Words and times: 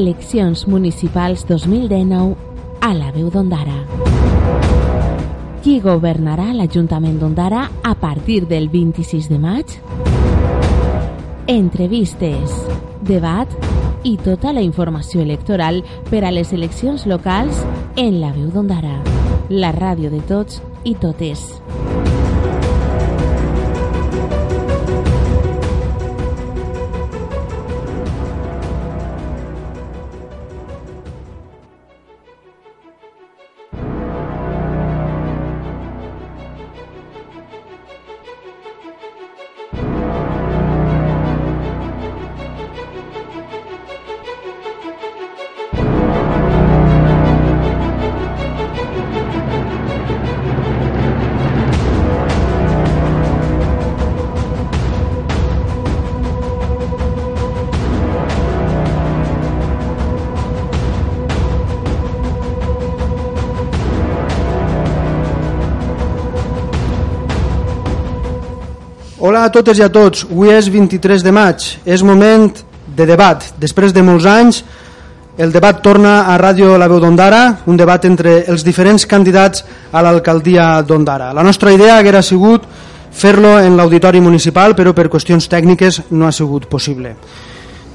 Eleccions 0.00 0.66
municipals 0.66 1.42
2019 1.46 2.34
a 2.80 2.94
la 2.94 3.10
veu 3.12 3.26
d'Ondara. 3.28 3.82
Qui 5.60 5.74
governarà 5.84 6.54
l'Ajuntament 6.56 7.18
d'Ondara 7.20 7.66
a 7.84 7.92
partir 8.00 8.46
del 8.48 8.70
26 8.72 9.28
de 9.28 9.36
maig? 9.42 9.74
Entrevistes, 11.52 12.56
debat 13.04 13.52
i 14.08 14.16
tota 14.24 14.54
la 14.56 14.64
informació 14.64 15.20
electoral 15.20 15.82
per 16.08 16.24
a 16.24 16.32
les 16.32 16.54
eleccions 16.56 17.04
locals 17.04 17.60
en 18.00 18.22
la 18.22 18.32
veu 18.32 18.48
d'Ondara, 18.54 19.02
la 19.52 19.74
ràdio 19.76 20.08
de 20.08 20.24
tots 20.24 20.62
i 20.88 20.96
totes. 20.96 21.44
Hola 69.40 69.48
a 69.48 69.52
totes 69.56 69.78
i 69.78 69.80
a 69.80 69.86
tots, 69.88 70.26
avui 70.28 70.50
és 70.52 70.66
23 70.68 71.22
de 71.24 71.32
maig, 71.32 71.62
és 71.88 72.02
moment 72.04 72.50
de 72.92 73.04
debat. 73.08 73.46
Després 73.56 73.94
de 73.96 74.02
molts 74.04 74.26
anys, 74.28 74.58
el 75.40 75.54
debat 75.54 75.78
torna 75.80 76.26
a 76.28 76.34
Ràdio 76.36 76.74
La 76.76 76.90
Veu 76.92 77.00
d'Ondara, 77.00 77.38
un 77.64 77.80
debat 77.80 78.04
entre 78.04 78.34
els 78.52 78.60
diferents 78.66 79.08
candidats 79.08 79.64
a 79.96 80.02
l'alcaldia 80.04 80.66
d'Ondara. 80.84 81.30
La 81.32 81.40
nostra 81.40 81.72
idea 81.72 81.96
haguera 81.96 82.20
sigut 82.20 82.66
fer-lo 83.10 83.54
en 83.64 83.80
l'auditori 83.80 84.20
municipal, 84.20 84.76
però 84.76 84.92
per 84.92 85.08
qüestions 85.08 85.48
tècniques 85.48 86.02
no 86.10 86.28
ha 86.28 86.36
sigut 86.36 86.68
possible. 86.68 87.14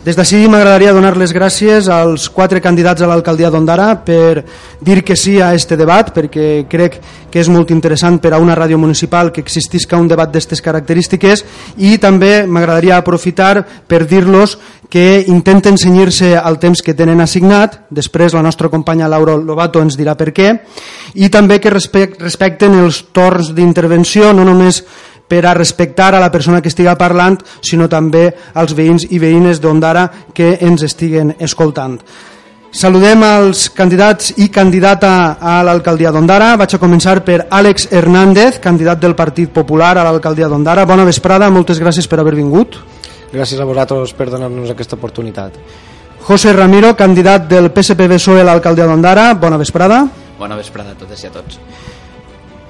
Des 0.05 0.13
d'ací 0.13 0.37
m'agradaria 0.45 0.91
donar 0.93 1.15
les 1.17 1.31
gràcies 1.33 1.87
als 1.89 2.27
quatre 2.29 2.59
candidats 2.61 3.01
a 3.01 3.07
l'alcaldia 3.09 3.49
d'Ondara 3.49 3.87
per 4.05 4.43
dir 4.77 4.99
que 5.01 5.15
sí 5.17 5.39
a 5.41 5.55
este 5.57 5.73
debat, 5.75 6.11
perquè 6.13 6.67
crec 6.69 6.99
que 7.31 7.41
és 7.41 7.49
molt 7.49 7.71
interessant 7.73 8.19
per 8.21 8.35
a 8.35 8.37
una 8.37 8.53
ràdio 8.53 8.77
municipal 8.77 9.31
que 9.33 9.41
existisca 9.41 9.97
un 9.97 10.05
debat 10.07 10.29
d'aquestes 10.29 10.61
característiques 10.61 11.41
i 11.81 11.97
també 11.97 12.45
m'agradaria 12.45 12.99
aprofitar 12.99 13.65
per 13.65 14.03
dir-los 14.05 14.59
que 14.93 15.25
intenten 15.25 15.81
senyir-se 15.81 16.35
al 16.37 16.59
temps 16.61 16.85
que 16.85 16.93
tenen 16.93 17.25
assignat, 17.25 17.87
després 17.89 18.37
la 18.37 18.45
nostra 18.45 18.69
companya 18.69 19.09
Laura 19.09 19.33
Lobato 19.41 19.81
ens 19.81 19.97
dirà 19.97 20.13
per 20.13 20.29
què, 20.29 20.53
i 21.15 21.33
també 21.33 21.57
que 21.57 21.73
respecten 21.73 22.77
els 22.77 23.07
torns 23.09 23.55
d'intervenció, 23.57 24.33
no 24.37 24.45
només 24.45 24.83
per 25.27 25.45
a 25.45 25.53
respectar 25.53 26.13
a 26.15 26.19
la 26.19 26.31
persona 26.31 26.61
que 26.61 26.69
estiga 26.69 26.97
parlant, 26.97 27.39
sinó 27.61 27.89
també 27.89 28.29
als 28.53 28.75
veïns 28.77 29.07
i 29.09 29.19
veïnes 29.19 29.61
d'Ondara 29.61 30.09
que 30.33 30.57
ens 30.61 30.83
estiguen 30.85 31.35
escoltant. 31.39 31.99
Saludem 32.75 33.21
als 33.23 33.69
candidats 33.71 34.33
i 34.35 34.49
candidata 34.51 35.37
a 35.39 35.61
l'alcaldia 35.63 36.11
d'Ondara. 36.11 36.57
Vaig 36.59 36.73
a 36.75 36.79
començar 36.81 37.21
per 37.23 37.45
Àlex 37.47 37.87
Hernández, 37.87 38.59
candidat 38.59 38.99
del 38.99 39.15
Partit 39.15 39.53
Popular 39.55 39.93
a 39.95 40.03
l'alcaldia 40.03 40.49
d'Ondara. 40.51 40.83
Bona 40.83 41.05
vesprada, 41.07 41.47
moltes 41.49 41.79
gràcies 41.79 42.09
per 42.11 42.19
haver 42.19 42.35
vingut. 42.35 42.75
Gràcies 43.31 43.61
a 43.63 43.69
vosaltres 43.69 44.11
per 44.11 44.27
donar-nos 44.27 44.75
aquesta 44.75 44.99
oportunitat. 44.99 45.55
José 46.27 46.51
Ramiro, 46.51 46.91
candidat 46.99 47.47
del 47.47 47.71
PSPB-PSOE 47.71 48.43
a 48.43 48.49
l'alcaldia 48.51 48.89
d'Ondara. 48.91 49.29
Bona 49.39 49.55
vesprada. 49.61 50.03
Bona 50.35 50.59
vesprada 50.59 50.91
a 50.91 50.99
totes 50.99 51.23
i 51.23 51.31
a 51.31 51.31
tots. 51.31 51.59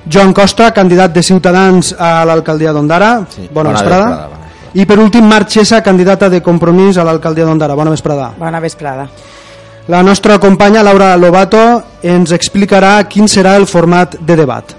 Joan 0.06 0.34
Costa, 0.34 0.72
candidat 0.72 1.14
de 1.14 1.24
Ciutadans 1.24 1.96
a 1.98 2.24
l'alcaldia 2.26 2.72
d'Ondara. 2.72 3.26
Sí, 3.30 3.50
bona, 3.52 3.70
bona 3.70 3.72
vesprada. 3.72 4.06
vesprada, 4.06 4.28
bona 4.28 4.46
vesprada. 4.46 4.74
I 4.76 4.86
per 4.86 5.00
últim, 5.00 5.26
Marc 5.26 5.50
Xessa, 5.50 5.82
candidata 5.82 6.30
de 6.30 6.42
Compromís 6.44 6.98
a 6.98 7.04
l'alcaldia 7.08 7.46
d'Ondara. 7.46 7.76
Bona 7.76 7.92
vesprada. 7.92 8.34
Bona 8.38 8.60
vesprada. 8.60 9.08
La 9.88 10.02
nostra 10.02 10.40
companya 10.40 10.82
Laura 10.84 11.16
Lobato 11.16 11.84
ens 12.02 12.32
explicarà 12.34 13.04
quin 13.08 13.30
serà 13.30 13.56
el 13.56 13.68
format 13.70 14.18
de 14.20 14.36
debat. 14.36 14.74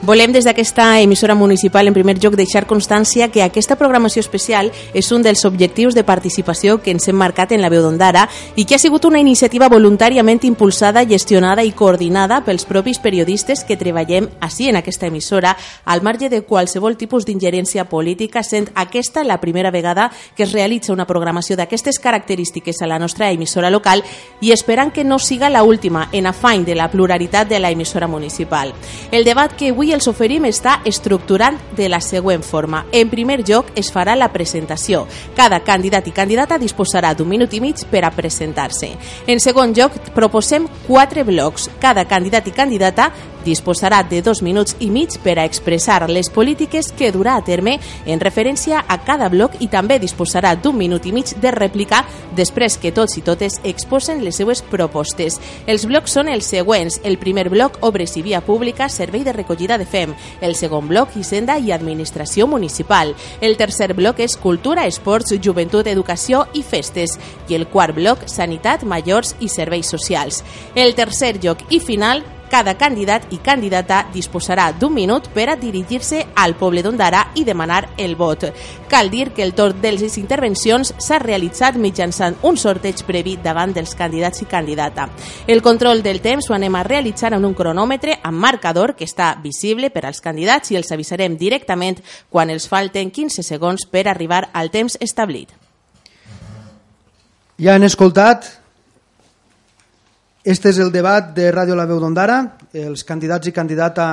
Volem 0.00 0.30
des 0.30 0.44
d'aquesta 0.44 1.00
emissora 1.00 1.34
municipal 1.34 1.88
en 1.88 1.94
primer 1.94 2.20
lloc 2.22 2.36
deixar 2.38 2.68
constància 2.70 3.32
que 3.34 3.42
aquesta 3.42 3.74
programació 3.74 4.20
especial 4.22 4.70
és 4.94 5.10
un 5.10 5.24
dels 5.26 5.42
objectius 5.44 5.96
de 5.96 6.04
participació 6.06 6.76
que 6.78 6.92
ens 6.94 7.08
hem 7.10 7.16
marcat 7.18 7.50
en 7.50 7.60
la 7.60 7.68
veu 7.68 7.82
d'Ondara 7.82 8.28
i 8.54 8.64
que 8.64 8.76
ha 8.76 8.78
sigut 8.78 9.04
una 9.10 9.18
iniciativa 9.18 9.66
voluntàriament 9.68 10.44
impulsada, 10.46 11.02
gestionada 11.02 11.64
i 11.66 11.72
coordinada 11.72 12.44
pels 12.46 12.64
propis 12.64 13.00
periodistes 13.02 13.64
que 13.66 13.76
treballem 13.76 14.28
així 14.38 14.68
en 14.70 14.78
aquesta 14.78 15.08
emissora 15.10 15.56
al 15.84 16.04
marge 16.06 16.30
de 16.30 16.44
qualsevol 16.46 16.96
tipus 16.96 17.26
d'ingerència 17.26 17.88
política 17.90 18.44
sent 18.46 18.70
aquesta 18.76 19.24
la 19.24 19.40
primera 19.40 19.72
vegada 19.72 20.12
que 20.36 20.44
es 20.44 20.52
realitza 20.52 20.92
una 20.92 21.08
programació 21.10 21.56
d'aquestes 21.56 21.98
característiques 21.98 22.80
a 22.82 22.86
la 22.86 23.00
nostra 23.00 23.32
emissora 23.32 23.68
local 23.68 24.04
i 24.40 24.52
esperant 24.52 24.92
que 24.92 25.02
no 25.02 25.18
siga 25.18 25.50
la 25.50 25.64
última 25.64 26.08
en 26.12 26.30
afany 26.30 26.64
de 26.64 26.76
la 26.76 26.88
pluralitat 26.88 27.48
de 27.48 27.58
la 27.58 27.72
emissora 27.72 28.06
municipal. 28.06 28.72
El 29.10 29.24
debat 29.24 29.50
que 29.58 29.74
avui 29.74 29.87
els 29.92 30.08
oferim 30.10 30.44
està 30.48 30.78
estructurant 30.88 31.58
de 31.76 31.88
la 31.88 32.00
següent 32.04 32.42
forma. 32.42 32.84
En 32.92 33.10
primer 33.10 33.40
lloc 33.46 33.72
es 33.78 33.92
farà 33.94 34.16
la 34.16 34.30
presentació. 34.32 35.06
Cada 35.36 35.60
candidat 35.64 36.06
i 36.08 36.14
candidata 36.16 36.58
disposarà 36.58 37.14
d'un 37.14 37.28
minut 37.28 37.52
i 37.54 37.60
mig 37.60 37.84
per 37.90 38.04
a 38.04 38.12
presentar-se. 38.14 38.92
En 39.26 39.40
segon 39.40 39.74
lloc 39.76 39.98
proposem 40.14 40.68
quatre 40.86 41.24
blocs. 41.24 41.70
Cada 41.80 42.06
candidat 42.08 42.48
i 42.48 42.54
candidata 42.56 43.10
disposarà 43.44 44.02
de 44.02 44.22
dos 44.22 44.42
minuts 44.42 44.76
i 44.80 44.90
mig 44.90 45.18
per 45.24 45.38
a 45.38 45.44
expressar 45.44 46.08
les 46.10 46.30
polítiques 46.30 46.92
que 46.92 47.12
durà 47.12 47.36
a 47.36 47.44
terme 47.44 47.78
en 48.06 48.20
referència 48.20 48.84
a 48.88 48.98
cada 49.04 49.28
bloc 49.28 49.58
i 49.60 49.68
també 49.68 49.98
disposarà 49.98 50.54
d'un 50.56 50.76
minut 50.76 51.06
i 51.06 51.12
mig 51.12 51.34
de 51.40 51.52
rèplica 51.54 52.04
després 52.36 52.78
que 52.78 52.92
tots 52.92 53.18
i 53.18 53.22
totes 53.22 53.58
exposen 53.64 54.22
les 54.24 54.36
seues 54.38 54.62
propostes. 54.62 55.38
Els 55.66 55.86
blocs 55.88 56.14
són 56.14 56.28
els 56.28 56.46
següents. 56.46 57.00
El 57.04 57.18
primer 57.18 57.48
bloc, 57.50 57.78
obres 57.82 58.16
i 58.16 58.22
via 58.22 58.40
pública, 58.44 58.88
servei 58.88 59.24
de 59.24 59.32
recollida 59.32 59.78
de 59.78 59.86
FEM. 59.86 60.14
El 60.40 60.54
segon 60.54 60.88
bloc, 60.88 61.16
Hisenda 61.16 61.58
i 61.58 61.72
administració 61.72 62.46
municipal. 62.46 63.14
El 63.40 63.56
tercer 63.56 63.92
bloc 63.94 64.20
és 64.24 64.36
cultura, 64.36 64.86
esports, 64.86 65.34
joventut, 65.42 65.86
educació 65.86 66.46
i 66.54 66.62
festes. 66.62 67.18
I 67.48 67.58
el 67.58 67.68
quart 67.68 67.96
bloc, 67.96 68.26
sanitat, 68.30 68.84
majors 68.84 69.34
i 69.40 69.48
serveis 69.52 69.90
socials. 69.90 70.42
El 70.74 70.94
tercer 70.94 71.36
lloc 71.42 71.64
i 71.70 71.80
final, 71.80 72.24
cada 72.48 72.76
candidat 72.78 73.28
i 73.32 73.38
candidata 73.44 74.06
disposarà 74.12 74.72
d'un 74.72 74.92
minut 74.94 75.28
per 75.34 75.48
a 75.52 75.56
dirigir-se 75.56 76.24
al 76.34 76.56
poble 76.56 76.82
d'Ondara 76.82 77.28
i 77.34 77.44
demanar 77.44 77.90
el 77.96 78.16
vot. 78.16 78.48
Cal 78.88 79.10
dir 79.10 79.30
que 79.32 79.42
el 79.42 79.54
torn 79.54 79.80
de 79.80 79.92
les 79.92 80.16
intervencions 80.18 80.94
s'ha 80.98 81.20
realitzat 81.22 81.76
mitjançant 81.76 82.38
un 82.42 82.56
sorteig 82.56 83.04
previ 83.06 83.36
davant 83.44 83.74
dels 83.76 83.94
candidats 83.94 84.42
i 84.42 84.48
candidata. 84.48 85.08
El 85.46 85.62
control 85.62 86.02
del 86.02 86.20
temps 86.24 86.50
ho 86.50 86.56
anem 86.56 86.74
a 86.74 86.84
realitzar 86.86 87.34
en 87.36 87.44
un 87.44 87.54
cronòmetre 87.54 88.18
amb 88.22 88.38
marcador 88.38 88.94
que 88.96 89.06
està 89.06 89.34
visible 89.42 89.90
per 89.90 90.06
als 90.06 90.20
candidats 90.24 90.72
i 90.72 90.80
els 90.80 90.92
avisarem 90.92 91.36
directament 91.36 92.00
quan 92.30 92.50
els 92.50 92.68
falten 92.68 93.10
15 93.10 93.42
segons 93.42 93.86
per 93.86 94.08
arribar 94.08 94.48
al 94.52 94.70
temps 94.70 94.96
establit. 95.00 95.52
Ja 97.58 97.74
han 97.74 97.82
escoltat 97.82 98.46
Este 100.48 100.70
és 100.72 100.78
el 100.80 100.88
debat 100.88 101.34
de 101.36 101.50
Ràdio 101.52 101.74
La 101.76 101.84
Veu 101.84 101.98
d'Ondara. 102.00 102.38
Els 102.72 103.02
candidats 103.04 103.50
i 103.50 103.52
candidata 103.52 104.04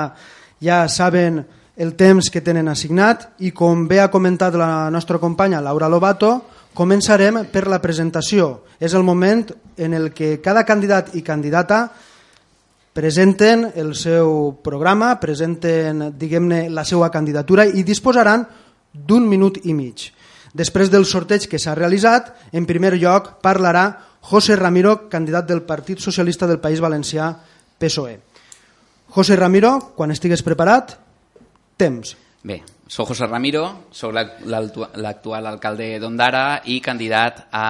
ja 0.59 0.81
saben 0.91 1.37
el 1.79 1.93
temps 1.95 2.27
que 2.27 2.41
tenen 2.43 2.67
assignat 2.67 3.37
i 3.39 3.53
com 3.55 3.85
bé 3.87 4.01
ha 4.03 4.09
comentat 4.11 4.57
la 4.59 4.89
nostra 4.91 5.15
companya 5.15 5.61
Laura 5.63 5.87
Lobato, 5.87 6.33
començarem 6.75 7.45
per 7.53 7.69
la 7.71 7.79
presentació. 7.79 8.65
És 8.83 8.91
el 8.91 9.07
moment 9.07 9.45
en 9.79 9.95
el 9.95 10.09
que 10.11 10.41
cada 10.43 10.65
candidat 10.67 11.13
i 11.15 11.23
candidata 11.23 11.85
presenten 12.91 13.69
el 13.71 13.93
seu 13.95 14.57
programa, 14.59 15.13
presenten 15.23 16.09
diguem-ne 16.19 16.65
la 16.67 16.83
seva 16.83 17.07
candidatura 17.15 17.63
i 17.63 17.87
disposaran 17.87 18.43
d'un 18.91 19.23
minut 19.23 19.61
i 19.63 19.71
mig. 19.71 20.09
Després 20.51 20.91
del 20.91 21.07
sorteig 21.07 21.47
que 21.47 21.59
s'ha 21.63 21.79
realitzat, 21.79 22.33
en 22.51 22.67
primer 22.67 22.97
lloc 22.99 23.37
parlarà 23.39 23.85
José 24.25 24.55
Ramiro, 24.55 25.07
candidat 25.07 25.45
del 25.45 25.61
Partit 25.61 25.99
Socialista 26.01 26.47
del 26.47 26.57
País 26.57 26.79
Valencià, 26.81 27.27
PSOE. 27.77 28.15
José 29.13 29.35
Ramiro, 29.37 29.93
quan 29.93 30.09
estigues 30.09 30.41
preparat, 30.41 30.95
temps. 31.77 32.15
Bé, 32.41 32.63
soc 32.89 33.11
José 33.11 33.27
Ramiro, 33.29 33.85
sóc 33.93 34.17
l'actual 34.17 35.45
alcalde 35.45 35.91
d'Ondara 36.01 36.63
i 36.65 36.79
candidat 36.81 37.43
a 37.53 37.67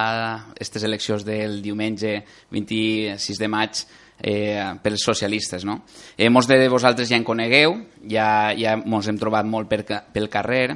aquestes 0.53 0.87
eleccions 0.87 1.27
del 1.27 1.59
diumenge 1.59 2.21
26 2.55 3.43
de 3.43 3.51
maig 3.51 3.83
eh, 4.21 4.61
pels 4.81 5.03
socialistes. 5.03 5.65
No? 5.65 5.81
Eh, 6.17 6.29
molts 6.29 6.47
de 6.49 6.59
vosaltres 6.69 7.09
ja 7.09 7.17
en 7.17 7.25
conegueu, 7.27 7.75
ja, 8.09 8.53
ja 8.57 8.77
ens 8.77 9.09
hem 9.09 9.19
trobat 9.19 9.47
molt 9.47 9.69
per, 9.69 9.83
pel 10.13 10.29
carrer 10.29 10.67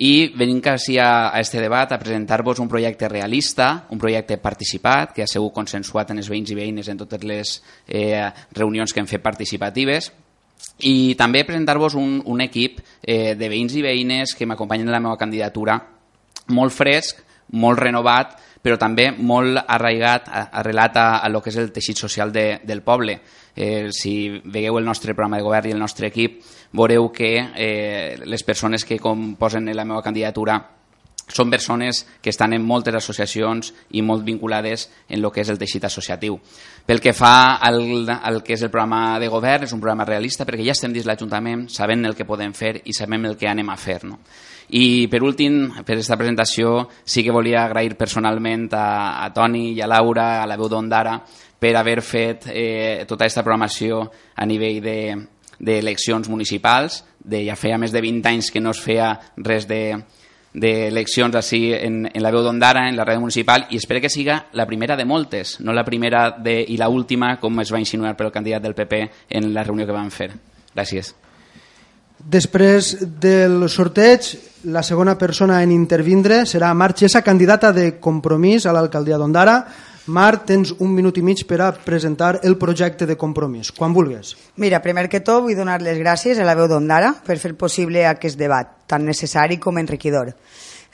i 0.00 0.30
venim 0.32 0.62
quasi 0.64 0.96
a, 0.96 1.28
a 1.28 1.40
este 1.40 1.60
debat 1.60 1.92
a 1.92 1.98
presentar-vos 2.00 2.58
un 2.58 2.68
projecte 2.68 3.08
realista, 3.08 3.84
un 3.90 3.98
projecte 4.00 4.38
participat, 4.40 5.12
que 5.12 5.22
ha 5.22 5.28
sigut 5.28 5.52
consensuat 5.52 6.14
en 6.14 6.22
els 6.22 6.30
veïns 6.32 6.54
i 6.54 6.56
veïnes 6.56 6.88
en 6.88 7.00
totes 7.02 7.26
les 7.28 7.52
eh, 7.86 8.24
reunions 8.56 8.94
que 8.94 9.02
hem 9.02 9.10
fet 9.10 9.20
participatives, 9.20 10.08
i 10.88 11.14
també 11.20 11.44
presentar-vos 11.44 11.98
un, 12.00 12.20
un 12.24 12.40
equip 12.40 12.80
eh, 12.80 13.34
de 13.36 13.48
veïns 13.52 13.76
i 13.76 13.84
veïnes 13.84 14.32
que 14.36 14.48
m'acompanyen 14.48 14.88
en 14.88 14.96
la 14.96 15.02
meva 15.04 15.20
candidatura 15.20 15.76
molt 16.48 16.72
fresc, 16.72 17.20
molt 17.60 17.80
renovat, 17.80 18.38
però 18.62 18.76
també 18.78 19.10
molt 19.16 19.60
arraigat, 19.66 20.28
arrelat 20.30 20.96
a, 21.00 21.06
a 21.24 21.28
lo 21.28 21.40
que 21.40 21.50
és 21.52 21.60
el 21.60 21.70
teixit 21.72 21.98
social 21.98 22.32
de, 22.32 22.60
del 22.64 22.82
poble. 22.82 23.20
Eh, 23.56 23.88
si 23.92 24.28
veieu 24.44 24.78
el 24.78 24.84
nostre 24.84 25.14
programa 25.14 25.40
de 25.40 25.46
govern 25.46 25.70
i 25.70 25.76
el 25.76 25.80
nostre 25.80 26.10
equip, 26.10 26.40
veureu 26.72 27.08
que 27.12 27.32
eh, 27.54 28.18
les 28.24 28.44
persones 28.44 28.84
que 28.84 29.00
composen 29.00 29.72
la 29.74 29.84
meva 29.84 30.04
candidatura 30.04 30.60
són 31.30 31.50
persones 31.50 32.02
que 32.20 32.30
estan 32.30 32.52
en 32.52 32.64
moltes 32.66 32.96
associacions 32.98 33.72
i 33.94 34.02
molt 34.02 34.24
vinculades 34.26 34.88
en 35.08 35.20
el 35.20 35.30
que 35.30 35.44
és 35.44 35.50
el 35.52 35.60
teixit 35.60 35.86
associatiu. 35.86 36.36
Pel 36.86 37.00
que 37.00 37.14
fa 37.14 37.60
al, 37.62 38.10
al 38.10 38.42
que 38.42 38.56
és 38.56 38.64
el 38.66 38.72
programa 38.72 39.18
de 39.22 39.30
govern, 39.30 39.64
és 39.64 39.72
un 39.72 39.80
programa 39.80 40.06
realista 40.08 40.44
perquè 40.44 40.66
ja 40.66 40.74
estem 40.74 40.92
dins 40.92 41.06
l'Ajuntament, 41.06 41.68
sabem 41.70 42.04
el 42.04 42.16
que 42.18 42.26
podem 42.26 42.54
fer 42.56 42.80
i 42.84 42.96
sabem 42.96 43.30
el 43.30 43.38
que 43.38 43.48
anem 43.48 43.70
a 43.70 43.78
fer. 43.78 44.02
No? 44.10 44.18
I 44.70 45.08
per 45.10 45.22
últim, 45.26 45.64
per 45.82 45.96
aquesta 45.96 46.18
presentació, 46.18 46.86
sí 47.04 47.24
que 47.26 47.34
volia 47.34 47.64
agrair 47.64 47.96
personalment 47.98 48.68
a, 48.76 49.24
a 49.24 49.32
Toni 49.34 49.72
i 49.74 49.80
a 49.82 49.88
Laura, 49.90 50.42
a 50.42 50.46
la 50.46 50.58
veu 50.60 50.70
d'Ondara, 50.70 51.16
per 51.60 51.74
haver 51.76 52.00
fet 52.06 52.46
eh, 52.52 53.04
tota 53.08 53.26
aquesta 53.26 53.42
programació 53.42 54.04
a 54.36 54.46
nivell 54.46 54.80
de 54.84 54.98
d'eleccions 55.60 56.30
municipals, 56.32 57.02
de 57.20 57.42
ja 57.44 57.52
feia 57.52 57.76
més 57.76 57.92
de 57.92 58.00
20 58.00 58.30
anys 58.30 58.48
que 58.48 58.62
no 58.64 58.70
es 58.72 58.78
feia 58.80 59.10
res 59.36 59.66
de, 59.68 59.98
d'eleccions 60.52 61.36
així 61.36 61.74
en, 61.76 62.06
en 62.08 62.22
la 62.24 62.32
veu 62.32 62.42
d'Ondara, 62.46 62.86
en 62.88 62.96
la 62.96 63.04
ràdio 63.04 63.22
municipal, 63.22 63.66
i 63.70 63.76
espero 63.76 64.00
que 64.00 64.08
siga 64.08 64.46
la 64.56 64.66
primera 64.66 64.96
de 64.96 65.04
moltes, 65.04 65.58
no 65.60 65.76
la 65.76 65.84
primera 65.84 66.30
de, 66.32 66.62
i 66.66 66.78
la 66.80 66.88
última, 66.88 67.36
com 67.40 67.60
es 67.60 67.72
va 67.72 67.82
insinuar 67.82 68.16
per 68.16 68.30
el 68.30 68.34
candidat 68.34 68.64
del 68.64 68.78
PP 68.78 69.02
en 69.36 69.52
la 69.54 69.66
reunió 69.66 69.86
que 69.86 69.98
vam 69.98 70.10
fer. 70.10 70.32
Gràcies. 70.74 71.14
Després 72.20 72.96
del 73.20 73.64
sorteig, 73.72 74.26
la 74.68 74.82
segona 74.84 75.16
persona 75.16 75.62
en 75.64 75.70
intervindre 75.72 76.42
serà 76.44 76.74
Marc 76.76 76.98
Xessa, 77.00 77.22
candidata 77.24 77.72
de 77.72 77.94
compromís 77.98 78.66
a 78.66 78.74
l'alcaldia 78.76 79.16
d'Ondara. 79.16 79.62
Marc, 80.10 80.44
tens 80.48 80.72
un 80.78 80.92
minut 80.92 81.16
i 81.16 81.22
mig 81.24 81.46
per 81.48 81.60
a 81.64 81.70
presentar 81.72 82.40
el 82.44 82.58
projecte 82.58 83.06
de 83.06 83.16
compromís, 83.16 83.70
quan 83.72 83.94
vulguis. 83.94 84.34
Mira, 84.56 84.82
primer 84.84 85.08
que 85.08 85.22
tot 85.24 85.44
vull 85.44 85.56
donar 85.56 85.80
les 85.80 85.96
gràcies 86.00 86.38
a 86.38 86.44
la 86.44 86.56
veu 86.58 86.68
d'Ondara 86.68 87.14
per 87.24 87.38
fer 87.38 87.54
possible 87.56 88.04
aquest 88.06 88.38
debat, 88.38 88.68
tan 88.90 89.06
necessari 89.06 89.56
com 89.56 89.78
enriquidor. 89.78 90.34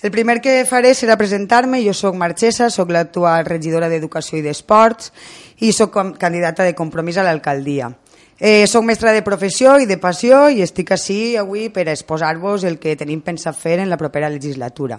El 0.03 0.13
primer 0.13 0.43
que 0.45 0.61
faré 0.69 0.93
serà 0.95 1.17
presentar-me. 1.17 1.81
Jo 1.83 1.95
sóc 1.97 2.15
Marchesa, 2.15 2.69
sóc 2.71 2.91
l'actual 2.93 3.47
regidora 3.49 3.89
d'Educació 3.89 4.39
i 4.39 4.45
d'Esports 4.45 5.11
i 5.65 5.73
sóc 5.73 5.97
candidata 6.21 6.67
de 6.67 6.75
compromís 6.77 7.17
a 7.17 7.25
l'alcaldia. 7.25 7.89
Eh, 8.39 8.67
soc 8.69 8.85
mestra 8.85 9.15
de 9.17 9.23
professió 9.25 9.79
i 9.81 9.87
de 9.89 9.97
passió 9.97 10.51
i 10.53 10.59
estic 10.61 10.91
així 10.93 11.39
avui 11.41 11.71
per 11.73 11.87
exposar-vos 11.89 12.67
el 12.69 12.75
que 12.77 12.93
tenim 12.93 13.23
pensat 13.25 13.57
fer 13.57 13.79
en 13.81 13.89
la 13.89 13.97
propera 13.97 14.29
legislatura. 14.29 14.99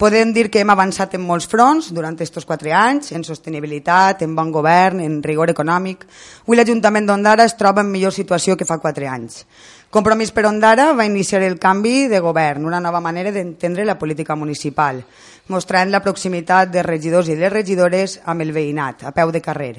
Podem 0.00 0.32
dir 0.32 0.46
que 0.48 0.62
hem 0.64 0.72
avançat 0.72 1.12
en 1.18 1.20
molts 1.20 1.44
fronts 1.44 1.90
durant 1.92 2.16
aquests 2.16 2.48
quatre 2.48 2.72
anys, 2.72 3.12
en 3.12 3.20
sostenibilitat, 3.20 4.24
en 4.24 4.32
bon 4.32 4.48
govern, 4.48 5.02
en 5.04 5.18
rigor 5.20 5.52
econòmic. 5.52 6.06
Avui 6.46 6.56
l'Ajuntament 6.56 7.04
d'Ondara 7.04 7.44
es 7.44 7.58
troba 7.60 7.84
en 7.84 7.92
millor 7.92 8.16
situació 8.16 8.56
que 8.56 8.64
fa 8.64 8.80
quatre 8.80 9.12
anys. 9.12 9.44
Compromís 9.90 10.30
per 10.32 10.46
Ondara 10.46 10.92
va 10.94 11.04
iniciar 11.04 11.42
el 11.42 11.58
canvi 11.58 12.06
de 12.08 12.20
govern, 12.22 12.64
una 12.64 12.80
nova 12.80 13.00
manera 13.02 13.32
d'entendre 13.34 13.84
la 13.84 13.98
política 13.98 14.36
municipal, 14.38 15.02
mostrant 15.50 15.90
la 15.90 16.00
proximitat 16.00 16.70
de 16.70 16.84
regidors 16.86 17.28
i 17.28 17.34
de 17.36 17.50
regidores 17.50 18.20
amb 18.24 18.40
el 18.46 18.54
veïnat, 18.54 19.02
a 19.02 19.10
peu 19.10 19.34
de 19.34 19.42
carrer. 19.42 19.74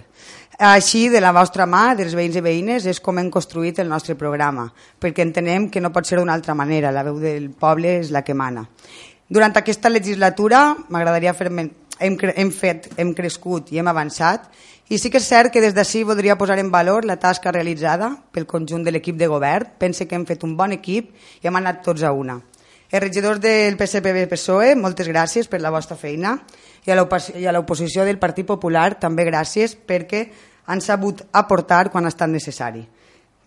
Així, 0.61 1.07
de 1.09 1.17
la 1.17 1.31
vostra 1.33 1.65
mà, 1.65 1.95
dels 1.97 2.13
veïns 2.13 2.35
i 2.37 2.41
veïnes, 2.45 2.83
és 2.85 2.99
com 3.01 3.17
hem 3.17 3.31
construït 3.33 3.79
el 3.81 3.87
nostre 3.89 4.13
programa, 4.13 4.67
perquè 5.01 5.23
entenem 5.25 5.71
que 5.73 5.81
no 5.81 5.89
pot 5.89 6.05
ser 6.05 6.19
d'una 6.19 6.35
altra 6.37 6.53
manera, 6.53 6.91
la 6.93 7.01
veu 7.07 7.15
del 7.17 7.47
poble 7.49 7.95
és 8.03 8.11
la 8.13 8.21
que 8.21 8.35
mana. 8.37 8.67
Durant 9.25 9.57
aquesta 9.57 9.89
legislatura 9.89 10.59
m'agradaria 10.93 11.33
fer 11.33 11.47
hem, 11.49 11.71
hem, 11.97 12.51
fet, 12.53 12.91
hem 13.01 13.15
crescut 13.17 13.71
i 13.73 13.81
hem 13.81 13.89
avançat 13.89 14.51
i 14.93 14.99
sí 15.01 15.09
que 15.09 15.17
és 15.17 15.31
cert 15.31 15.49
que 15.49 15.63
des 15.65 15.73
d'ací 15.73 16.03
voldria 16.05 16.37
posar 16.37 16.59
en 16.61 16.69
valor 16.69 17.09
la 17.09 17.17
tasca 17.17 17.49
realitzada 17.49 18.11
pel 18.29 18.45
conjunt 18.45 18.85
de 18.85 18.93
l'equip 18.93 19.17
de 19.17 19.31
govern. 19.33 19.65
Pense 19.81 20.05
que 20.05 20.13
hem 20.13 20.27
fet 20.29 20.45
un 20.45 20.53
bon 20.59 20.77
equip 20.77 21.09
i 21.41 21.49
hem 21.49 21.57
anat 21.57 21.81
tots 21.81 22.05
a 22.05 22.13
una. 22.13 22.37
Els 22.91 23.01
regidors 23.01 23.41
del 23.41 23.79
PSPB-PSOE, 23.79 24.75
moltes 24.75 25.09
gràcies 25.09 25.49
per 25.49 25.63
la 25.63 25.73
vostra 25.73 25.97
feina 25.97 26.35
i 26.85 26.91
a 26.93 27.55
l'oposició 27.55 28.05
del 28.05 28.21
Partit 28.21 28.45
Popular 28.45 28.99
també 28.99 29.25
gràcies 29.25 29.73
perquè 29.73 30.25
han 30.65 30.81
sabut 30.81 31.23
aportar 31.31 31.89
quan 31.91 32.05
ha 32.05 32.11
estat 32.13 32.29
necessari. 32.29 32.83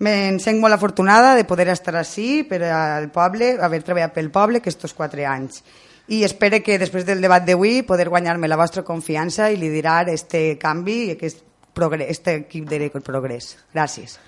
Me'n 0.04 0.40
sent 0.42 0.58
molt 0.60 0.74
afortunada 0.74 1.34
de 1.38 1.46
poder 1.46 1.68
estar 1.70 1.94
així 1.96 2.42
per 2.48 2.64
al 2.66 3.10
poble, 3.14 3.54
haver 3.62 3.82
treballat 3.86 4.14
pel 4.14 4.32
poble 4.34 4.58
aquests 4.58 4.92
quatre 4.92 5.26
anys. 5.26 5.62
I 6.08 6.24
espero 6.26 6.58
que 6.60 6.76
després 6.78 7.06
del 7.06 7.22
debat 7.24 7.46
d'avui 7.46 7.82
poder 7.86 8.10
guanyar-me 8.12 8.50
la 8.50 8.58
vostra 8.60 8.82
confiança 8.84 9.48
i 9.50 9.56
liderar 9.56 10.10
este 10.12 10.58
canvi 10.60 10.98
i 11.06 11.10
aquest 11.14 11.40
progrés, 11.72 12.10
este 12.10 12.34
equip 12.42 12.68
de 12.68 12.90
progrés. 13.00 13.56
Gràcies. 13.72 14.18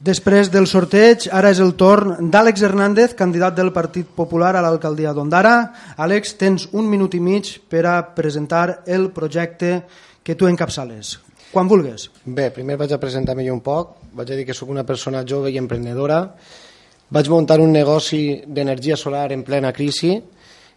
Després 0.00 0.48
del 0.48 0.64
sorteig, 0.66 1.26
ara 1.30 1.50
és 1.52 1.58
el 1.60 1.74
torn 1.76 2.30
d'Àlex 2.32 2.62
Hernández, 2.64 3.12
candidat 3.14 3.54
del 3.54 3.68
Partit 3.70 4.08
Popular 4.08 4.54
a 4.56 4.62
l'alcaldia 4.64 5.12
d'Ondara. 5.12 5.72
Àlex, 6.00 6.38
tens 6.40 6.70
un 6.72 6.88
minut 6.88 7.14
i 7.14 7.20
mig 7.20 7.58
per 7.68 7.84
a 7.84 7.98
presentar 8.16 8.80
el 8.86 9.10
projecte 9.12 9.82
que 10.24 10.34
tu 10.34 10.48
encapçales. 10.48 11.18
Quan 11.50 11.66
vulgues. 11.66 12.04
Bé, 12.22 12.44
primer 12.54 12.76
vaig 12.78 12.92
a 12.94 13.00
presentar-me 13.02 13.42
un 13.50 13.58
poc. 13.58 13.96
Vaig 14.14 14.28
a 14.30 14.36
dir 14.38 14.44
que 14.46 14.54
sóc 14.54 14.68
una 14.70 14.84
persona 14.86 15.24
jove 15.26 15.50
i 15.50 15.58
emprenedora. 15.58 16.20
Vaig 17.10 17.30
muntar 17.32 17.56
un 17.58 17.72
negoci 17.74 18.44
d'energia 18.46 18.94
solar 18.96 19.32
en 19.34 19.42
plena 19.42 19.72
crisi 19.74 20.12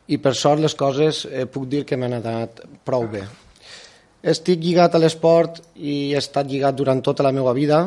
i 0.09 0.17
per 0.17 0.33
sort 0.33 0.63
les 0.63 0.73
coses 0.73 1.27
eh, 1.29 1.45
puc 1.45 1.67
dir 1.69 1.83
que 1.85 1.93
m'han 1.93 2.17
anat 2.17 2.63
prou 2.83 3.05
bé. 3.05 3.21
Estic 4.33 4.63
lligat 4.65 4.95
a 4.97 5.01
l'esport 5.03 5.61
i 5.77 6.15
he 6.15 6.17
estat 6.17 6.49
lligat 6.49 6.73
durant 6.73 7.03
tota 7.05 7.21
la 7.21 7.31
meva 7.31 7.53
vida. 7.53 7.83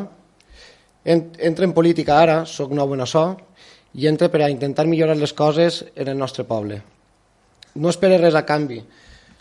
Entro 1.03 1.67
en 1.67 1.75
política 1.75 2.21
ara, 2.21 2.45
sóc 2.47 2.71
nou 2.71 2.93
en 2.95 3.03
açò, 3.03 3.25
i 3.99 4.07
entro 4.07 4.31
per 4.31 4.45
a 4.45 4.49
intentar 4.53 4.87
millorar 4.87 5.17
les 5.19 5.35
coses 5.35 5.83
en 5.93 6.07
el 6.07 6.17
nostre 6.17 6.47
poble. 6.47 6.79
No 7.75 7.91
espero 7.91 8.15
res 8.21 8.35
a 8.35 8.45
canvi, 8.47 8.79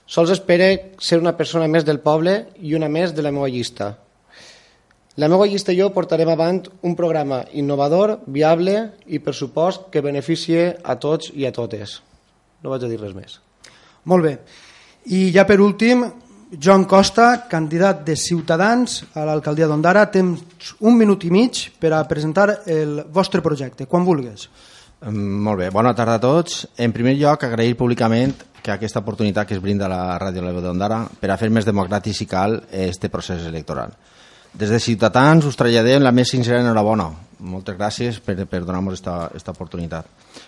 Sols 0.07 0.31
espere 0.31 0.95
ser 1.03 1.19
una 1.19 1.35
persona 1.35 1.67
més 1.67 1.85
del 1.85 1.99
poble 2.01 2.37
i 2.63 2.77
una 2.79 2.89
més 2.89 3.15
de 3.15 3.25
la 3.27 3.33
meva 3.35 3.49
llista. 3.51 3.97
La 5.17 5.31
meva 5.33 5.47
llista 5.49 5.73
i 5.73 5.79
jo 5.81 5.89
portarem 5.95 6.29
avant 6.29 6.61
un 6.85 6.95
programa 6.95 7.41
innovador, 7.57 8.19
viable 8.27 8.77
i, 9.07 9.19
per 9.19 9.35
supost, 9.35 9.89
que 9.91 10.05
beneficie 10.05 10.77
a 10.85 10.95
tots 11.01 11.33
i 11.35 11.49
a 11.49 11.53
totes. 11.57 11.97
No 12.63 12.71
vaig 12.71 12.85
a 12.85 12.91
dir 12.91 13.01
res 13.01 13.17
més. 13.17 13.41
Molt 14.07 14.29
bé. 14.29 14.37
I 15.11 15.31
ja 15.35 15.47
per 15.49 15.59
últim, 15.65 16.05
Joan 16.53 16.85
Costa, 16.87 17.49
candidat 17.51 18.05
de 18.07 18.15
Ciutadans 18.15 19.01
a 19.17 19.25
l'alcaldia 19.27 19.67
d'Ondara. 19.67 20.05
Tens 20.13 20.75
un 20.79 20.95
minut 21.01 21.25
i 21.27 21.33
mig 21.35 21.65
per 21.81 21.91
a 21.97 22.05
presentar 22.07 22.61
el 22.71 23.01
vostre 23.11 23.43
projecte, 23.43 23.89
quan 23.91 24.07
vulgues. 24.07 24.47
Molt 25.05 25.59
bé, 25.61 25.69
bona 25.71 25.93
tarda 25.95 26.17
a 26.17 26.21
tots. 26.21 26.63
En 26.81 26.93
primer 26.93 27.13
lloc, 27.21 27.45
agrair 27.45 27.77
públicament 27.77 28.33
que 28.63 28.73
aquesta 28.73 29.03
oportunitat 29.05 29.47
que 29.47 29.55
es 29.55 29.61
brinda 29.63 29.91
la 29.93 30.17
Ràdio 30.19 30.43
La 30.43 30.55
d'Ondara 30.57 31.03
per 31.21 31.31
a 31.31 31.37
fer 31.37 31.51
més 31.53 31.69
democràtic, 31.69 32.17
si 32.17 32.27
cal, 32.27 32.63
este 32.73 33.11
procés 33.13 33.45
electoral. 33.45 33.93
Des 34.57 34.73
de 34.73 34.81
Ciutadans 34.81 35.45
us 35.45 35.57
traslladem 35.57 36.03
la 36.03 36.15
més 36.17 36.33
sincera 36.33 36.63
enhorabona. 36.65 37.11
Moltes 37.45 37.77
gràcies 37.77 38.23
per, 38.25 38.39
per 38.49 38.63
donar-nos 38.65 39.05
aquesta 39.05 39.53
oportunitat. 39.53 40.07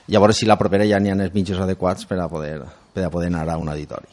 I 0.08 0.16
a 0.16 0.32
si 0.32 0.46
la 0.46 0.56
propera 0.56 0.88
ja 0.88 0.98
n'hi 0.98 1.10
ha 1.10 1.18
els 1.20 1.34
mitjans 1.34 1.60
adequats 1.60 2.06
per 2.06 2.18
a 2.18 2.28
poder, 2.28 2.62
per 2.94 3.04
a 3.04 3.10
poder 3.10 3.28
anar 3.28 3.48
a 3.50 3.58
un 3.58 3.68
auditori. 3.68 4.08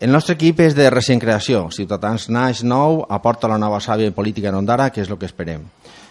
El 0.00 0.10
nostre 0.10 0.34
equip 0.34 0.58
és 0.60 0.74
de 0.74 0.90
recent 0.90 1.20
creació. 1.20 1.70
Ciutadans 1.70 2.28
naix 2.28 2.64
nou, 2.64 3.06
aporta 3.08 3.48
la 3.48 3.58
nova 3.58 3.78
sàvia 3.80 4.10
política 4.10 4.50
en 4.50 4.58
Ondara, 4.58 4.90
que 4.90 5.00
és 5.00 5.08
el 5.08 5.16
que 5.16 5.30
esperem. 5.30 5.62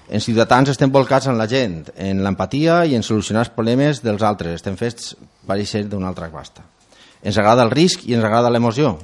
En 0.09 0.21
Ciutadans 0.21 0.69
estem 0.69 0.91
volcats 0.91 1.29
en 1.31 1.37
la 1.39 1.47
gent, 1.47 1.87
en 1.95 2.19
l'empatia 2.25 2.83
i 2.85 2.97
en 2.97 3.05
solucionar 3.07 3.45
els 3.45 3.53
problemes 3.55 4.01
dels 4.03 4.23
altres. 4.23 4.59
Estem 4.59 4.75
fets, 4.79 5.13
pareixer, 5.47 5.85
d'una 5.87 6.09
altra 6.11 6.27
basta. 6.33 6.65
Ens 7.23 7.37
agrada 7.39 7.63
el 7.63 7.71
risc 7.71 8.03
i 8.07 8.17
ens 8.17 8.25
agrada 8.25 8.51
l'emoció. 8.51 8.97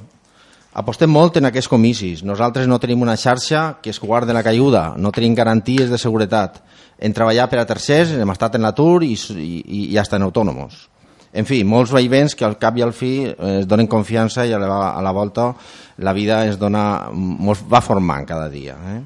Apostem 0.76 1.10
molt 1.10 1.40
en 1.40 1.48
aquests 1.48 1.70
comicis. 1.72 2.20
Nosaltres 2.22 2.68
no 2.70 2.78
tenim 2.78 3.00
una 3.02 3.16
xarxa 3.18 3.80
que 3.82 3.90
es 3.90 3.98
guarda 3.98 4.36
la 4.36 4.44
caiguda, 4.46 4.94
no 4.96 5.10
tenim 5.10 5.34
garanties 5.34 5.90
de 5.90 5.98
seguretat. 5.98 6.60
En 7.00 7.16
treballar 7.16 7.48
per 7.50 7.58
a 7.62 7.66
tercers 7.66 8.12
hem 8.12 8.30
estat 8.30 8.54
en 8.54 8.62
l'atur 8.68 9.02
i, 9.02 9.16
i, 9.16 9.52
i 9.64 9.80
ja 9.96 10.04
estan 10.04 10.22
autònoms. 10.22 10.86
En 11.32 11.46
fi, 11.46 11.62
molts 11.64 11.94
vaivents 11.94 12.34
que 12.34 12.44
al 12.44 12.58
cap 12.58 12.76
i 12.78 12.82
al 12.82 12.92
fi 12.92 13.12
eh, 13.24 13.60
es 13.60 13.66
donen 13.70 13.88
confiança 13.90 14.44
i 14.46 14.52
a 14.52 14.58
la, 14.58 14.90
a 14.90 15.02
la 15.02 15.14
volta 15.14 15.52
la 15.98 16.12
vida 16.12 16.44
es 16.46 16.58
dona, 16.58 17.10
ens 17.10 17.64
va 17.70 17.82
formant 17.84 18.26
cada 18.26 18.48
dia. 18.50 18.76
Eh? 18.94 19.00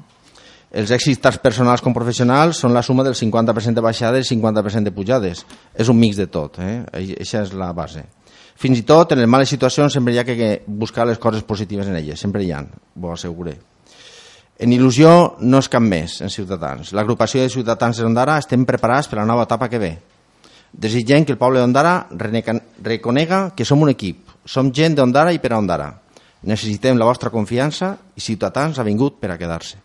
Els 0.75 0.91
èxits 0.91 1.21
tant 1.23 1.37
personals 1.39 1.79
com 1.79 1.93
professionals 1.95 2.59
són 2.59 2.73
la 2.75 2.81
suma 2.83 3.03
del 3.07 3.15
50% 3.15 3.77
de 3.77 3.83
baixades 3.83 4.27
i 4.27 4.35
50% 4.35 4.89
de 4.89 4.91
pujades. 4.91 5.45
És 5.71 5.87
un 5.87 5.95
mix 5.95 6.19
de 6.19 6.27
tot, 6.27 6.59
eh? 6.59 6.81
Això 6.91 7.45
és 7.45 7.53
la 7.55 7.69
base. 7.71 8.03
Fins 8.59 8.79
i 8.79 8.83
tot, 8.87 9.11
en 9.11 9.21
les 9.21 9.29
males 9.29 9.51
situacions, 9.51 9.93
sempre 9.93 10.13
hi 10.13 10.19
ha 10.19 10.25
que 10.27 10.49
buscar 10.67 11.07
les 11.07 11.19
coses 11.19 11.43
positives 11.47 11.87
en 11.87 11.95
elles, 11.95 12.19
sempre 12.19 12.43
hi 12.43 12.51
ha, 12.51 12.59
ho 12.63 13.13
asseguré. 13.13 13.55
En 14.59 14.71
il·lusió 14.71 15.35
no 15.43 15.59
és 15.63 15.71
cap 15.71 15.83
més 15.83 16.21
en 16.23 16.31
Ciutadans. 16.31 16.91
L'agrupació 16.95 17.43
de 17.43 17.51
Ciutadans 17.51 17.99
d'Ondara 17.99 18.37
estem 18.39 18.63
preparats 18.67 19.11
per 19.11 19.19
la 19.19 19.27
nova 19.27 19.43
etapa 19.47 19.67
que 19.71 19.79
ve. 19.79 19.93
Desitgem 20.71 21.23
que 21.23 21.35
el 21.35 21.39
poble 21.39 21.63
d'Ondara 21.63 22.07
reconega 22.11 23.41
que 23.55 23.67
som 23.67 23.83
un 23.83 23.91
equip, 23.91 24.27
som 24.43 24.71
gent 24.75 24.95
d'Ondara 24.95 25.35
i 25.35 25.39
per 25.43 25.53
a 25.53 25.59
Ondara. 25.59 25.89
Necessitem 26.43 26.99
la 26.99 27.07
vostra 27.07 27.31
confiança 27.31 27.95
i 28.15 28.23
Ciutadans 28.23 28.79
ha 28.79 28.87
vingut 28.87 29.19
per 29.19 29.31
a 29.31 29.39
quedar-se. 29.39 29.84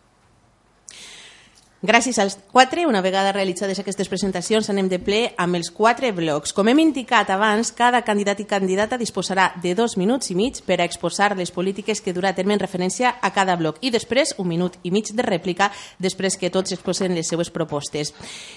Gràcies 1.81 2.19
als 2.19 2.35
quatre, 2.53 2.83
una 2.85 3.01
vegada 3.01 3.33
realitzades 3.33 3.79
aquestes 3.81 4.09
presentacions, 4.13 4.67
anem 4.69 4.91
de 4.93 4.99
ple 5.01 5.21
amb 5.41 5.57
els 5.57 5.71
quatre 5.73 6.11
blocs. 6.13 6.53
Com 6.53 6.69
hem 6.69 6.83
indicat 6.83 7.31
abans, 7.33 7.71
cada 7.73 8.03
candidat 8.05 8.43
i 8.43 8.45
candidata 8.45 8.99
disposarà 9.01 9.47
de 9.63 9.73
dos 9.75 9.97
minuts 9.97 10.29
i 10.29 10.37
mig 10.37 10.61
per 10.67 10.77
a 10.77 10.85
exposar 10.85 11.31
les 11.39 11.49
polítiques 11.51 12.03
que 12.05 12.13
durà 12.13 12.35
a 12.35 12.37
terme 12.37 12.53
en 12.53 12.61
referència 12.61 13.15
a 13.23 13.31
cada 13.33 13.57
bloc 13.57 13.79
i 13.81 13.89
després 13.95 14.35
un 14.37 14.51
minut 14.51 14.77
i 14.85 14.93
mig 14.93 15.09
de 15.09 15.25
rèplica 15.25 15.71
després 15.97 16.37
que 16.37 16.53
tots 16.53 16.77
exposen 16.77 17.17
les 17.17 17.33
seues 17.33 17.49
propostes. 17.49 18.13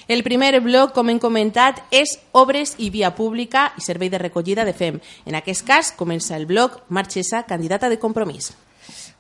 El 0.10 0.26
primer 0.28 0.60
bloc, 0.60 0.92
com 0.92 1.08
hem 1.08 1.24
comentat, 1.24 1.80
és 1.96 2.18
obres 2.34 2.76
i 2.78 2.92
via 2.92 3.16
pública 3.16 3.70
i 3.80 3.88
servei 3.88 4.12
de 4.12 4.20
recollida 4.20 4.68
de 4.68 4.76
FEM. 4.76 5.00
En 5.24 5.40
aquest 5.40 5.64
cas, 5.64 5.96
comença 5.96 6.36
el 6.36 6.44
bloc 6.46 6.82
Marxesa, 6.90 7.46
candidata 7.48 7.88
de 7.88 8.04
compromís. 8.04 8.52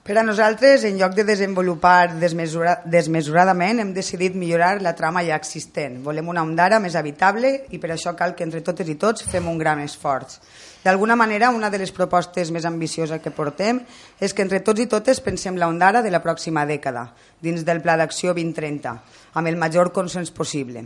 Per 0.03 0.17
a 0.17 0.23
nosaltres, 0.27 0.83
en 0.83 0.97
lloc 0.99 1.13
de 1.15 1.23
desenvolupar 1.23 2.17
desmesura, 2.19 2.73
desmesuradament, 2.83 3.77
hem 3.79 3.93
decidit 3.95 4.33
millorar 4.35 4.81
la 4.83 4.91
trama 4.97 5.21
ja 5.23 5.37
existent. 5.39 6.01
Volem 6.03 6.27
una 6.27 6.41
ondara 6.43 6.75
més 6.83 6.97
habitable 6.99 7.53
i 7.71 7.79
per 7.79 7.93
això 7.93 8.11
cal 8.19 8.33
que 8.35 8.43
entre 8.43 8.59
totes 8.67 8.89
i 8.91 8.97
tots 8.99 9.23
fem 9.31 9.47
un 9.47 9.61
gran 9.61 9.79
esforç. 9.79 10.41
D'alguna 10.83 11.15
manera, 11.15 11.53
una 11.55 11.69
de 11.71 11.79
les 11.79 11.95
propostes 11.95 12.51
més 12.51 12.67
ambicioses 12.67 13.23
que 13.23 13.31
portem 13.31 13.79
és 14.19 14.35
que 14.35 14.43
entre 14.43 14.59
tots 14.59 14.83
i 14.83 14.89
totes 14.91 15.23
pensem 15.23 15.55
la 15.55 15.71
ondara 15.71 16.03
de 16.03 16.11
la 16.11 16.19
pròxima 16.19 16.65
dècada, 16.67 17.05
dins 17.39 17.63
del 17.63 17.79
Pla 17.79 17.95
d'Acció 17.95 18.35
2030, 18.35 18.97
amb 19.39 19.47
el 19.47 19.55
major 19.55 19.93
consens 19.95 20.35
possible. 20.35 20.83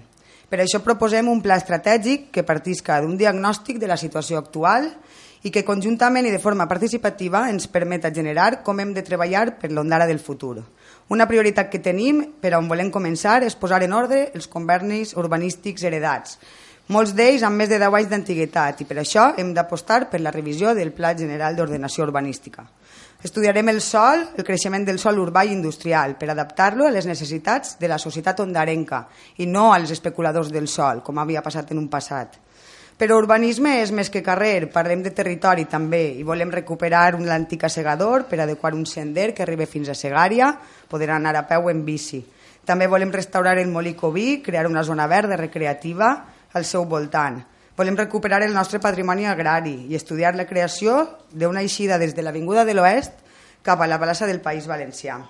Per 0.47 0.61
això 0.61 0.79
proposem 0.85 1.25
un 1.27 1.41
pla 1.41 1.57
estratègic 1.57 2.29
que 2.31 2.45
partisca 2.45 3.01
d'un 3.01 3.17
diagnòstic 3.17 3.81
de 3.81 3.89
la 3.89 3.97
situació 3.97 4.37
actual 4.37 4.91
i 5.47 5.51
que 5.53 5.63
conjuntament 5.63 6.27
i 6.27 6.33
de 6.33 6.41
forma 6.43 6.67
participativa 6.67 7.45
ens 7.47 7.69
permeta 7.71 8.11
generar 8.11 8.63
com 8.67 8.81
hem 8.83 8.91
de 8.93 9.05
treballar 9.07 9.53
per 9.61 9.71
l'Ondara 9.71 10.07
del 10.09 10.19
futur. 10.19 10.57
Una 11.07 11.27
prioritat 11.29 11.69
que 11.71 11.79
tenim 11.79 12.23
per 12.43 12.51
on 12.57 12.67
volem 12.67 12.91
començar 12.91 13.39
és 13.47 13.55
posar 13.55 13.79
en 13.85 13.95
ordre 13.95 14.25
els 14.35 14.49
convernis 14.51 15.13
urbanístics 15.15 15.85
heredats, 15.87 16.35
molts 16.87 17.11
d'ells 17.15 17.43
amb 17.43 17.59
més 17.59 17.67
de 17.67 17.75
10 17.81 17.95
anys 17.97 18.09
d'antiguitat 18.11 18.81
i 18.83 18.85
per 18.87 18.95
això 19.01 19.33
hem 19.39 19.49
d'apostar 19.55 20.05
per 20.11 20.21
la 20.23 20.31
revisió 20.31 20.71
del 20.75 20.93
Pla 20.95 21.11
General 21.19 21.55
d'Ordenació 21.55 22.05
Urbanística. 22.05 22.63
Estudiarem 23.27 23.67
el 23.73 23.81
sol, 23.81 24.23
el 24.37 24.45
creixement 24.47 24.85
del 24.87 24.99
sol 25.01 25.19
urbà 25.19 25.43
i 25.43 25.51
industrial 25.51 26.15
per 26.15 26.29
adaptar-lo 26.31 26.87
a 26.87 26.93
les 26.93 27.07
necessitats 27.09 27.75
de 27.79 27.91
la 27.91 27.97
societat 27.99 28.39
ondarenca 28.39 29.01
i 29.43 29.47
no 29.51 29.73
als 29.73 29.91
especuladors 29.91 30.51
del 30.53 30.69
sol, 30.71 31.03
com 31.03 31.19
havia 31.19 31.43
passat 31.43 31.73
en 31.75 31.83
un 31.83 31.89
passat. 31.91 32.39
Però 32.97 33.19
urbanisme 33.21 33.75
és 33.83 33.91
més 33.93 34.09
que 34.09 34.23
carrer, 34.25 34.71
parlem 34.73 35.03
de 35.05 35.11
territori 35.13 35.67
també 35.69 36.15
i 36.17 36.23
volem 36.25 36.49
recuperar 36.49 37.11
un 37.13 37.27
l'antic 37.29 37.67
assegador 37.67 38.25
per 38.25 38.39
adequar 38.41 38.73
un 38.73 38.87
sender 38.89 39.35
que 39.37 39.45
arribi 39.45 39.67
fins 39.69 39.91
a 39.93 39.95
Segària, 39.95 40.49
poder 40.89 41.11
anar 41.13 41.35
a 41.37 41.45
peu 41.45 41.69
en 41.69 41.85
bici. 41.85 42.23
També 42.65 42.89
volem 42.89 43.13
restaurar 43.13 43.53
el 43.61 43.69
Molí 43.69 43.93
Coví, 43.93 44.41
crear 44.41 44.65
una 44.65 44.83
zona 44.83 45.05
verda 45.05 45.37
recreativa 45.37 46.09
al 46.57 46.65
seu 46.65 46.89
voltant. 46.89 47.37
Volem 47.77 47.95
recuperar 48.01 48.41
el 48.41 48.57
nostre 48.57 48.81
patrimoni 48.81 49.29
agrari 49.29 49.77
i 49.85 49.95
estudiar 49.95 50.33
la 50.33 50.49
creació 50.49 51.03
d'una 51.29 51.61
eixida 51.61 52.01
des 52.01 52.17
de 52.17 52.25
l'Avinguda 52.25 52.65
de 52.65 52.73
l'Oest 52.73 53.21
cap 53.61 53.77
a 53.77 53.87
la 53.87 54.01
plaça 54.01 54.25
del 54.25 54.41
País 54.41 54.65
Valencià. 54.65 55.21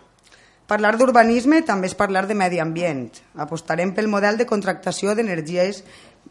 Parlar 0.67 0.97
d'urbanisme 0.99 1.61
també 1.67 1.87
és 1.87 1.95
parlar 1.95 2.25
de 2.27 2.35
medi 2.35 2.57
ambient. 2.59 3.11
Apostarem 3.39 3.93
pel 3.95 4.09
model 4.11 4.39
de 4.39 4.47
contractació 4.47 5.13
d'energies 5.15 5.83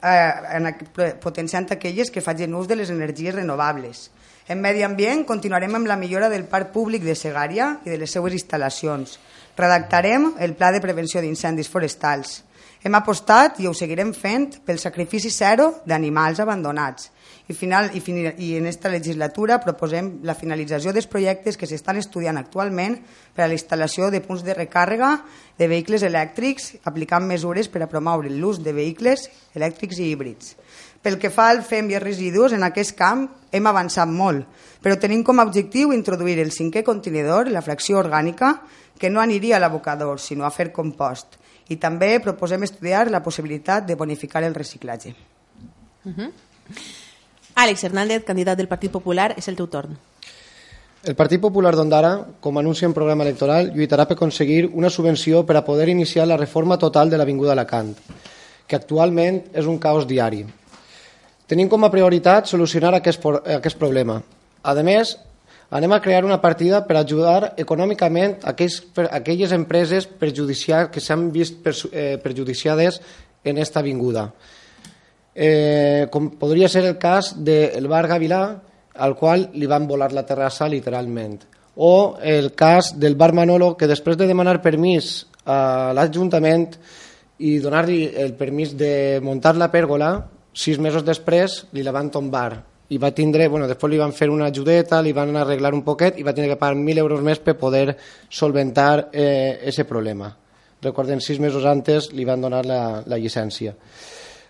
eh, 0.02 1.14
potenciant 1.22 1.68
aquelles 1.72 2.10
que 2.10 2.24
facin 2.24 2.54
ús 2.54 2.68
de 2.68 2.76
les 2.76 2.90
energies 2.90 3.34
renovables. 3.34 4.10
En 4.48 4.60
medi 4.62 4.84
ambient 4.86 5.24
continuarem 5.26 5.74
amb 5.74 5.88
la 5.90 5.96
millora 5.98 6.28
del 6.30 6.46
parc 6.46 6.70
públic 6.74 7.02
de 7.02 7.16
Segària 7.18 7.80
i 7.84 7.90
de 7.90 7.98
les 7.98 8.10
seues 8.10 8.36
instal·lacions. 8.36 9.18
Redactarem 9.56 10.34
el 10.38 10.54
pla 10.54 10.70
de 10.70 10.82
prevenció 10.84 11.20
d'incendis 11.20 11.70
forestals. 11.72 12.42
Hem 12.84 12.94
apostat, 12.94 13.58
i 13.58 13.66
ho 13.66 13.74
seguirem 13.74 14.12
fent, 14.14 14.60
pel 14.62 14.78
sacrifici 14.78 15.32
zero 15.34 15.80
d'animals 15.86 16.38
abandonats 16.44 17.10
i, 17.48 17.54
final, 17.54 17.92
i, 17.94 18.00
fin, 18.02 18.18
i 18.18 18.56
en 18.58 18.64
aquesta 18.66 18.90
legislatura 18.90 19.60
proposem 19.62 20.16
la 20.26 20.34
finalització 20.34 20.90
dels 20.92 21.06
projectes 21.06 21.54
que 21.56 21.68
s'estan 21.70 22.00
estudiant 22.00 22.40
actualment 22.40 22.96
per 23.36 23.44
a 23.44 23.46
la 23.46 23.54
instal·lació 23.54 24.10
de 24.10 24.20
punts 24.24 24.42
de 24.42 24.56
recàrrega 24.56 25.12
de 25.58 25.68
vehicles 25.70 26.02
elèctrics, 26.02 26.72
aplicant 26.90 27.22
mesures 27.28 27.70
per 27.70 27.84
a 27.84 27.90
promoure 27.90 28.32
l'ús 28.34 28.58
de 28.64 28.74
vehicles 28.74 29.28
elèctrics 29.54 30.02
i 30.02 30.10
híbrids. 30.10 30.56
Pel 31.06 31.20
que 31.22 31.30
fa 31.30 31.52
al 31.52 31.62
FEM 31.62 31.92
i 31.94 32.00
residus, 32.02 32.56
en 32.56 32.66
aquest 32.66 32.96
camp 32.98 33.28
hem 33.54 33.70
avançat 33.70 34.10
molt, 34.10 34.42
però 34.82 34.98
tenim 34.98 35.22
com 35.22 35.38
a 35.38 35.46
objectiu 35.46 35.94
introduir 35.94 36.40
el 36.42 36.50
cinquè 36.50 36.82
contenidor, 36.82 37.46
la 37.54 37.62
fracció 37.62 38.00
orgànica, 38.02 38.56
que 38.98 39.10
no 39.10 39.22
aniria 39.22 39.60
a 39.60 39.62
l'abocador, 39.62 40.18
sinó 40.18 40.48
a 40.48 40.50
fer 40.50 40.72
compost. 40.74 41.38
I 41.70 41.78
també 41.78 42.16
proposem 42.22 42.66
estudiar 42.66 43.06
la 43.10 43.22
possibilitat 43.22 43.86
de 43.86 43.94
bonificar 43.94 44.42
el 44.42 44.54
reciclatge. 44.54 45.14
Uh 46.06 46.12
-huh. 46.12 46.32
Àlex 47.56 47.84
Hernández, 47.84 48.24
candidat 48.24 48.58
del 48.58 48.68
Partit 48.68 48.92
Popular, 48.92 49.30
és 49.40 49.46
el 49.48 49.56
teu 49.56 49.64
torn. 49.72 49.94
El 51.08 51.14
Partit 51.16 51.40
Popular 51.40 51.70
d'Ondara, 51.72 52.10
com 52.44 52.58
anuncia 52.60 52.84
en 52.84 52.92
programa 52.92 53.24
electoral, 53.24 53.70
lluitarà 53.72 54.04
per 54.04 54.18
aconseguir 54.18 54.66
una 54.74 54.90
subvenció 54.92 55.40
per 55.48 55.56
a 55.56 55.62
poder 55.64 55.88
iniciar 55.88 56.26
la 56.28 56.36
reforma 56.36 56.76
total 56.76 57.08
de 57.08 57.16
l'Avinguda 57.16 57.54
Alacant, 57.54 57.94
que 58.68 58.76
actualment 58.76 59.38
és 59.54 59.64
un 59.64 59.78
caos 59.80 60.04
diari. 60.10 60.42
Tenim 61.48 61.70
com 61.72 61.86
a 61.86 61.90
prioritat 61.94 62.50
solucionar 62.50 62.92
aquest, 62.98 63.24
aquest 63.54 63.80
problema. 63.80 64.18
A 64.62 64.74
més, 64.84 65.14
anem 65.70 65.96
a 65.96 66.00
crear 66.02 66.26
una 66.28 66.42
partida 66.42 66.82
per 66.84 66.98
ajudar 67.00 67.54
econòmicament 67.56 68.36
aquells, 68.44 68.82
aquelles 69.08 69.56
empreses 69.56 70.10
que 70.20 71.00
s'han 71.00 71.30
vist 71.32 71.64
eh, 71.64 72.18
perjudiciades 72.20 73.00
en 73.44 73.56
aquesta 73.56 73.80
avinguda 73.80 74.28
eh, 75.36 76.08
com 76.10 76.30
podria 76.40 76.68
ser 76.72 76.86
el 76.88 76.96
cas 76.98 77.34
del 77.44 77.86
bar 77.92 78.06
Gavilà, 78.08 78.42
al 78.96 79.14
qual 79.14 79.50
li 79.54 79.68
van 79.68 79.86
volar 79.86 80.10
la 80.16 80.24
terrassa 80.24 80.68
literalment. 80.72 81.42
O 81.76 82.16
el 82.24 82.54
cas 82.56 82.94
del 82.98 83.14
bar 83.20 83.34
Manolo, 83.36 83.74
que 83.76 83.86
després 83.86 84.16
de 84.16 84.26
demanar 84.26 84.62
permís 84.64 85.26
a 85.44 85.92
l'Ajuntament 85.94 86.70
i 87.44 87.58
donar-li 87.60 88.06
el 88.16 88.32
permís 88.34 88.72
de 88.80 89.20
muntar 89.22 89.52
la 89.60 89.68
pèrgola, 89.68 90.14
sis 90.56 90.80
mesos 90.80 91.04
després 91.04 91.66
li 91.76 91.84
la 91.84 91.92
van 91.92 92.08
tombar 92.10 92.62
i 92.88 92.98
va 93.02 93.10
tindre, 93.10 93.48
bueno, 93.50 93.66
després 93.66 93.90
li 93.92 93.98
van 94.00 94.14
fer 94.14 94.30
una 94.30 94.46
ajudeta, 94.48 95.02
li 95.02 95.12
van 95.12 95.34
arreglar 95.36 95.74
un 95.74 95.82
poquet 95.84 96.20
i 96.20 96.24
va 96.24 96.32
tindre 96.32 96.54
que 96.54 96.60
pagar 96.60 96.78
1.000 96.78 97.02
euros 97.02 97.22
més 97.22 97.40
per 97.42 97.56
poder 97.58 97.96
solventar 98.30 99.10
eh, 99.12 99.58
ese 99.66 99.84
problema. 99.84 100.30
Recordem, 100.82 101.20
sis 101.20 101.40
mesos 101.42 101.66
antes 101.66 102.12
li 102.14 102.24
van 102.24 102.40
donar 102.40 102.62
la, 102.64 103.02
la 103.04 103.18
llicència. 103.18 103.74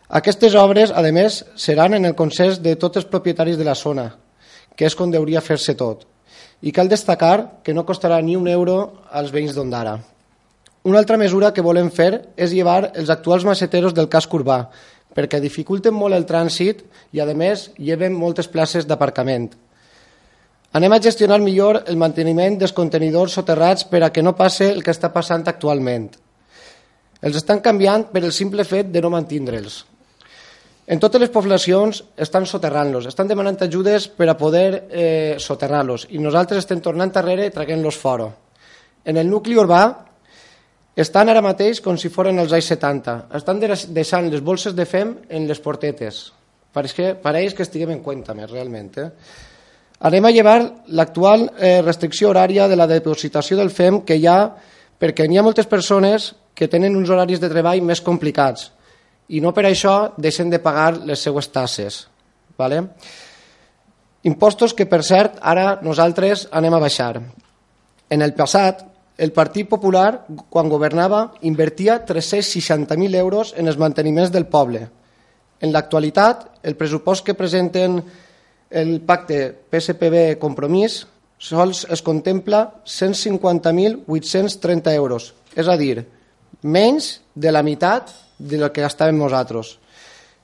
Aquestes 0.09 0.55
obres, 0.55 0.93
a 0.95 1.03
més, 1.11 1.45
seran 1.59 1.95
en 1.95 2.05
el 2.07 2.15
consens 2.15 2.61
de 2.63 2.77
tots 2.79 3.01
els 3.01 3.09
propietaris 3.11 3.59
de 3.59 3.65
la 3.67 3.75
zona, 3.75 4.13
que 4.77 4.87
és 4.87 4.95
com 4.95 5.11
hauria 5.11 5.41
fer-se 5.43 5.75
tot. 5.75 6.07
I 6.63 6.71
cal 6.71 6.89
destacar 6.89 7.63
que 7.65 7.75
no 7.75 7.85
costarà 7.85 8.21
ni 8.23 8.37
un 8.37 8.47
euro 8.47 9.03
als 9.11 9.33
veïns 9.35 9.55
d'Ondara. 9.55 9.99
Una 10.85 10.99
altra 10.99 11.17
mesura 11.19 11.53
que 11.53 11.63
volem 11.63 11.91
fer 11.91 12.29
és 12.37 12.53
llevar 12.55 12.93
els 12.95 13.11
actuals 13.11 13.45
maceteros 13.45 13.95
del 13.95 14.07
casc 14.09 14.31
urbà, 14.33 14.69
perquè 15.17 15.41
dificulten 15.43 15.95
molt 15.95 16.15
el 16.15 16.27
trànsit 16.29 16.85
i, 17.11 17.19
a 17.19 17.27
més, 17.35 17.73
lleven 17.77 18.15
moltes 18.15 18.47
places 18.47 18.87
d'aparcament. 18.87 19.51
Anem 20.73 20.93
a 20.93 21.01
gestionar 21.03 21.41
millor 21.43 21.81
el 21.89 21.97
manteniment 21.97 22.61
dels 22.61 22.77
contenidors 22.77 23.35
soterrats 23.35 23.89
per 23.91 24.05
a 24.05 24.13
que 24.13 24.23
no 24.23 24.37
passe 24.39 24.71
el 24.71 24.85
que 24.85 24.95
està 24.95 25.11
passant 25.11 25.43
actualment. 25.49 26.13
Els 27.23 27.43
estan 27.43 27.59
canviant 27.65 28.07
per 28.13 28.23
el 28.23 28.33
simple 28.33 28.63
fet 28.63 28.93
de 28.93 29.03
no 29.03 29.11
mantindre'ls. 29.11 29.96
En 30.87 31.01
totes 31.03 31.19
les 31.19 31.33
poblacions 31.35 31.99
estan 32.23 32.45
soterrant-los, 32.47 33.09
estan 33.11 33.27
demanant 33.27 33.59
ajudes 33.65 34.05
per 34.07 34.29
a 34.31 34.37
poder 34.39 34.85
eh, 34.87 35.35
soterrar-los 35.43 36.07
i 36.15 36.21
nosaltres 36.23 36.63
estem 36.63 36.79
tornant 36.79 37.11
darrere 37.11 37.49
traguent-los 37.51 37.99
fora. 37.99 38.29
En 39.03 39.19
el 39.19 39.27
nucli 39.27 39.59
urbà 39.59 39.81
estan 40.95 41.33
ara 41.33 41.43
mateix 41.43 41.81
com 41.83 41.99
si 41.99 42.09
foren 42.09 42.39
els 42.39 42.55
anys 42.55 42.71
70. 42.77 43.17
Estan 43.35 43.59
deixant 43.99 44.31
les 44.31 44.45
bolses 44.47 44.79
de 44.79 44.87
fem 44.87 45.17
en 45.27 45.51
les 45.51 45.59
portetes. 45.61 46.23
Pareix 46.73 46.95
que, 46.95 47.11
pareix 47.19 47.59
que 47.59 47.67
estiguem 47.67 47.97
en 47.97 48.05
compte 48.05 48.35
més, 48.39 48.47
realment. 48.53 48.93
Eh? 49.03 49.11
Anem 50.07 50.31
a 50.31 50.33
llevar 50.33 50.57
l'actual 50.95 51.49
eh, 51.59 51.81
restricció 51.83 52.31
horària 52.31 52.71
de 52.71 52.79
la 52.79 52.87
depositació 52.87 53.59
del 53.59 53.75
FEM 53.75 54.05
que 54.07 54.21
hi 54.21 54.31
ha 54.31 54.39
perquè 55.03 55.27
n'hi 55.27 55.43
ha 55.43 55.45
moltes 55.45 55.67
persones 55.67 56.31
que 56.55 56.71
tenen 56.71 56.95
uns 56.95 57.11
horaris 57.11 57.43
de 57.43 57.51
treball 57.51 57.83
més 57.83 58.05
complicats 58.05 58.71
i 59.29 59.41
no 59.43 59.53
per 59.55 59.67
això 59.67 60.13
deixen 60.17 60.51
de 60.51 60.63
pagar 60.63 60.97
les 61.07 61.23
seues 61.23 61.49
tasses. 61.53 62.07
Vale? 62.59 62.83
Impostos 64.27 64.75
que, 64.75 64.87
per 64.91 65.03
cert, 65.07 65.39
ara 65.43 65.79
nosaltres 65.83 66.49
anem 66.51 66.75
a 66.75 66.83
baixar. 66.83 67.15
En 68.11 68.23
el 68.23 68.35
passat, 68.35 68.83
el 69.19 69.33
Partit 69.33 69.69
Popular, 69.69 70.27
quan 70.51 70.69
governava, 70.69 71.33
invertia 71.49 72.05
360.000 72.07 73.15
euros 73.17 73.55
en 73.57 73.69
els 73.69 73.79
manteniments 73.79 74.33
del 74.33 74.47
poble. 74.47 74.89
En 75.61 75.73
l'actualitat, 75.73 76.47
el 76.63 76.77
pressupost 76.77 77.25
que 77.25 77.35
presenten 77.35 78.03
el 78.71 79.01
pacte 79.07 79.55
PSPB 79.71 80.39
Compromís 80.43 81.07
sols 81.39 81.87
es 81.93 82.03
contempla 82.03 82.73
150.830 82.85 84.95
euros, 84.97 85.35
és 85.55 85.69
a 85.69 85.77
dir, 85.77 86.07
menys 86.63 87.21
de 87.35 87.53
la 87.53 87.63
meitat 87.63 88.26
de 88.39 88.59
lo 88.61 88.73
que 88.73 88.85
gastàvem 88.85 89.19
nosaltres. 89.19 89.77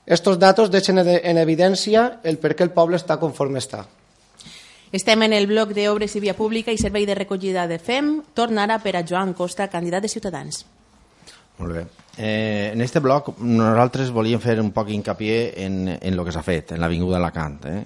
Estos 0.05 0.39
datos 0.39 0.71
deixen 0.71 0.99
en 0.99 1.37
evidència 1.39 2.19
el 2.23 2.37
per 2.37 2.53
què 2.57 2.65
el 2.65 2.73
poble 2.75 2.99
està 2.99 3.19
conforme 3.21 3.61
està. 3.61 3.85
Estem 4.93 5.23
en 5.25 5.33
el 5.33 5.47
bloc 5.49 5.71
d'Obres 5.73 6.13
i 6.13 6.21
Via 6.21 6.35
Pública 6.37 6.71
i 6.71 6.77
Servei 6.77 7.07
de 7.09 7.15
Recollida 7.17 7.65
de 7.65 7.79
FEM. 7.81 8.19
Torna 8.37 8.67
ara 8.67 8.77
per 8.83 8.93
a 8.99 9.01
Joan 9.01 9.33
Costa, 9.33 9.65
candidat 9.71 10.03
de 10.05 10.11
Ciutadans. 10.11 10.65
Molt 11.57 11.73
bé. 11.73 11.85
Eh, 12.17 12.69
en 12.73 12.81
este 12.81 12.99
bloc 13.01 13.31
nosaltres 13.39 14.11
volíem 14.13 14.41
fer 14.41 14.59
un 14.61 14.69
poc 14.73 14.91
hincapié 14.93 15.53
en, 15.65 15.87
en 15.95 16.15
lo 16.15 16.25
que 16.25 16.33
s'ha 16.33 16.43
fet, 16.45 16.75
en 16.75 16.81
l'Avinguda 16.81 17.17
Alacant. 17.17 17.57
Eh? 17.65 17.81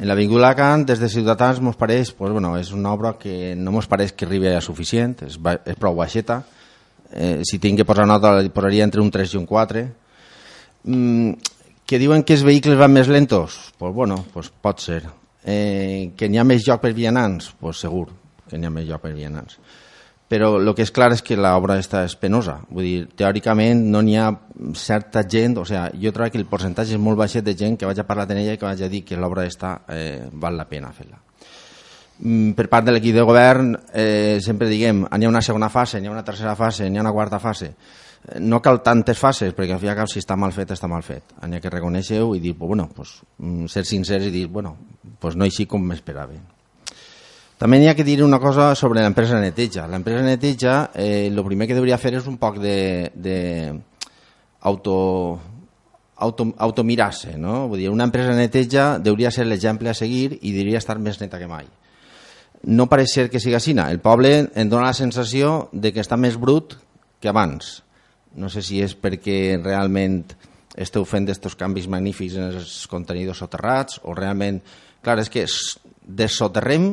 En 0.00 0.08
l'Avinguda 0.08 0.50
Alacant, 0.50 0.84
des 0.88 1.00
de 1.00 1.08
Ciutadans, 1.08 1.62
mos 1.64 1.80
pareix, 1.80 2.12
pues, 2.12 2.32
bueno, 2.32 2.56
és 2.60 2.74
una 2.76 2.92
obra 2.92 3.14
que 3.20 3.54
no 3.56 3.72
mos 3.72 3.88
pareix 3.88 4.12
que 4.12 4.28
arribi 4.28 4.52
a 4.52 4.60
suficient, 4.60 5.16
és, 5.28 5.38
és 5.40 5.80
prou 5.80 5.96
baixeta. 5.96 6.42
Eh, 7.12 7.40
si 7.44 7.58
tinc 7.58 7.80
que 7.80 7.86
posar 7.88 8.06
nota, 8.06 8.32
la 8.36 8.54
posaria 8.54 8.86
entre 8.86 9.02
un 9.02 9.10
3 9.10 9.34
i 9.34 9.40
un 9.40 9.46
4. 9.46 9.84
Mm, 10.84 11.32
que 11.86 11.98
diuen 11.98 12.22
que 12.22 12.36
els 12.38 12.46
vehicles 12.46 12.78
van 12.78 12.94
més 12.94 13.10
lentos? 13.10 13.58
Pues, 13.78 13.94
bueno, 13.94 14.24
pues 14.32 14.50
pot 14.50 14.80
ser. 14.80 15.02
Eh, 15.44 16.12
que 16.16 16.28
n'hi 16.28 16.38
ha 16.38 16.44
més 16.44 16.66
lloc 16.66 16.82
per 16.82 16.92
vianants? 16.94 17.52
Pues 17.60 17.80
segur 17.82 18.08
que 18.50 18.58
n'hi 18.58 18.68
ha 18.68 18.74
més 18.74 18.86
lloc 18.88 19.02
per 19.02 19.14
vianants 19.14 19.58
però 20.30 20.52
el 20.60 20.70
que 20.78 20.84
és 20.86 20.92
clar 20.94 21.08
és 21.10 21.24
que 21.26 21.34
l'obra 21.34 21.74
està 21.82 22.04
és 22.06 22.14
penosa. 22.14 22.60
Vull 22.70 22.86
dir, 22.86 22.98
teòricament 23.18 23.82
no 23.90 23.98
n'hi 24.06 24.14
ha 24.14 24.28
certa 24.78 25.24
gent, 25.26 25.56
o 25.58 25.64
sigui, 25.66 26.04
jo 26.04 26.12
trobo 26.14 26.30
que 26.30 26.38
el 26.38 26.46
percentatge 26.46 26.94
és 26.94 27.02
molt 27.02 27.18
baixet 27.18 27.42
de 27.42 27.56
gent 27.58 27.74
que 27.80 27.88
vaig 27.88 27.98
a 27.98 28.06
parlar 28.06 28.28
amb 28.28 28.38
ella 28.38 28.54
i 28.54 28.60
que 28.60 28.68
vaig 28.68 28.84
a 28.86 28.92
dir 28.92 29.02
que 29.08 29.18
l'obra 29.18 29.48
està 29.50 29.80
eh, 29.90 30.28
val 30.30 30.54
la 30.54 30.68
pena 30.70 30.92
fer-la. 30.94 31.18
Mm, 32.20 32.52
per 32.52 32.68
part 32.68 32.84
de 32.84 32.92
l'equip 32.92 33.14
de 33.16 33.24
govern, 33.24 33.72
eh, 33.94 34.38
sempre 34.44 34.68
diguem, 34.68 35.06
n'hi 35.08 35.24
ha 35.24 35.28
una 35.28 35.40
segona 35.40 35.70
fase, 35.72 36.00
n'hi 36.00 36.08
ha 36.08 36.12
una 36.12 36.24
tercera 36.24 36.54
fase, 36.54 36.90
n'hi 36.90 36.98
ha 36.98 37.00
una 37.00 37.12
quarta 37.12 37.38
fase. 37.38 37.74
Eh, 38.28 38.38
no 38.40 38.60
cal 38.60 38.82
tantes 38.82 39.18
fases, 39.18 39.54
perquè 39.56 39.72
al 39.72 39.80
fi 39.80 39.86
i 39.86 39.88
al 39.88 39.96
cap 39.96 40.08
si 40.08 40.20
està 40.20 40.36
mal 40.36 40.52
fet, 40.52 40.74
està 40.76 40.86
mal 40.86 41.02
fet. 41.02 41.32
N'hi 41.46 41.56
ha 41.56 41.60
que 41.60 41.72
reconèixer-ho 41.72 42.34
i 42.36 42.40
dir, 42.40 42.54
pues, 42.58 42.68
bueno, 42.68 42.90
pues, 42.94 43.22
mm, 43.38 43.66
ser 43.66 43.86
sincers 43.86 44.26
i 44.26 44.30
dir, 44.30 44.48
bueno, 44.48 44.76
pues 45.18 45.36
no 45.36 45.44
així 45.44 45.64
com 45.66 45.80
m'esperava. 45.82 46.36
També 47.56 47.78
hi 47.78 47.88
ha 47.88 47.94
que 47.94 48.04
dir 48.04 48.22
una 48.22 48.38
cosa 48.38 48.74
sobre 48.74 49.00
l'empresa 49.00 49.40
neteja. 49.40 49.86
L'empresa 49.86 50.22
neteja, 50.22 50.90
eh, 50.94 51.30
primer 51.44 51.66
que 51.66 51.76
hauria 51.76 51.98
fer 51.98 52.14
és 52.14 52.26
un 52.26 52.36
poc 52.38 52.58
de, 52.58 53.12
de 53.14 53.80
auto, 54.60 55.40
auto, 56.16 56.54
automirar-se. 56.56 57.36
No? 57.36 57.68
Vull 57.68 57.78
dir, 57.78 57.90
una 57.90 58.04
empresa 58.04 58.32
neteja 58.32 58.96
hauria 58.96 59.30
ser 59.30 59.46
l'exemple 59.46 59.90
a 59.90 59.94
seguir 59.94 60.38
i 60.40 60.52
diria 60.52 60.78
estar 60.78 60.98
més 60.98 61.20
neta 61.20 61.38
que 61.38 61.46
mai. 61.46 61.66
No 62.62 62.88
pareix 62.92 63.14
ser 63.14 63.28
que 63.32 63.40
siga 63.40 63.56
així. 63.56 63.72
El 63.72 64.02
poble 64.04 64.50
em 64.54 64.68
dona 64.68 64.90
la 64.90 64.96
sensació 64.96 65.70
de 65.72 65.92
que 65.92 66.02
està 66.02 66.18
més 66.20 66.36
brut 66.36 66.76
que 67.20 67.30
abans. 67.30 67.80
No 68.36 68.50
sé 68.52 68.62
si 68.62 68.82
és 68.84 68.94
perquè 68.94 69.58
realment 69.62 70.22
esteu 70.76 71.04
fent 71.08 71.26
aquests 71.26 71.56
canvis 71.58 71.88
magnífics 71.90 72.36
en 72.36 72.50
els 72.52 72.86
contenidors 72.90 73.42
soterrats 73.42 74.00
o 74.04 74.14
realment... 74.14 74.60
Clar, 75.00 75.16
és 75.22 75.30
que 75.32 75.46
dessoterrem 76.04 76.90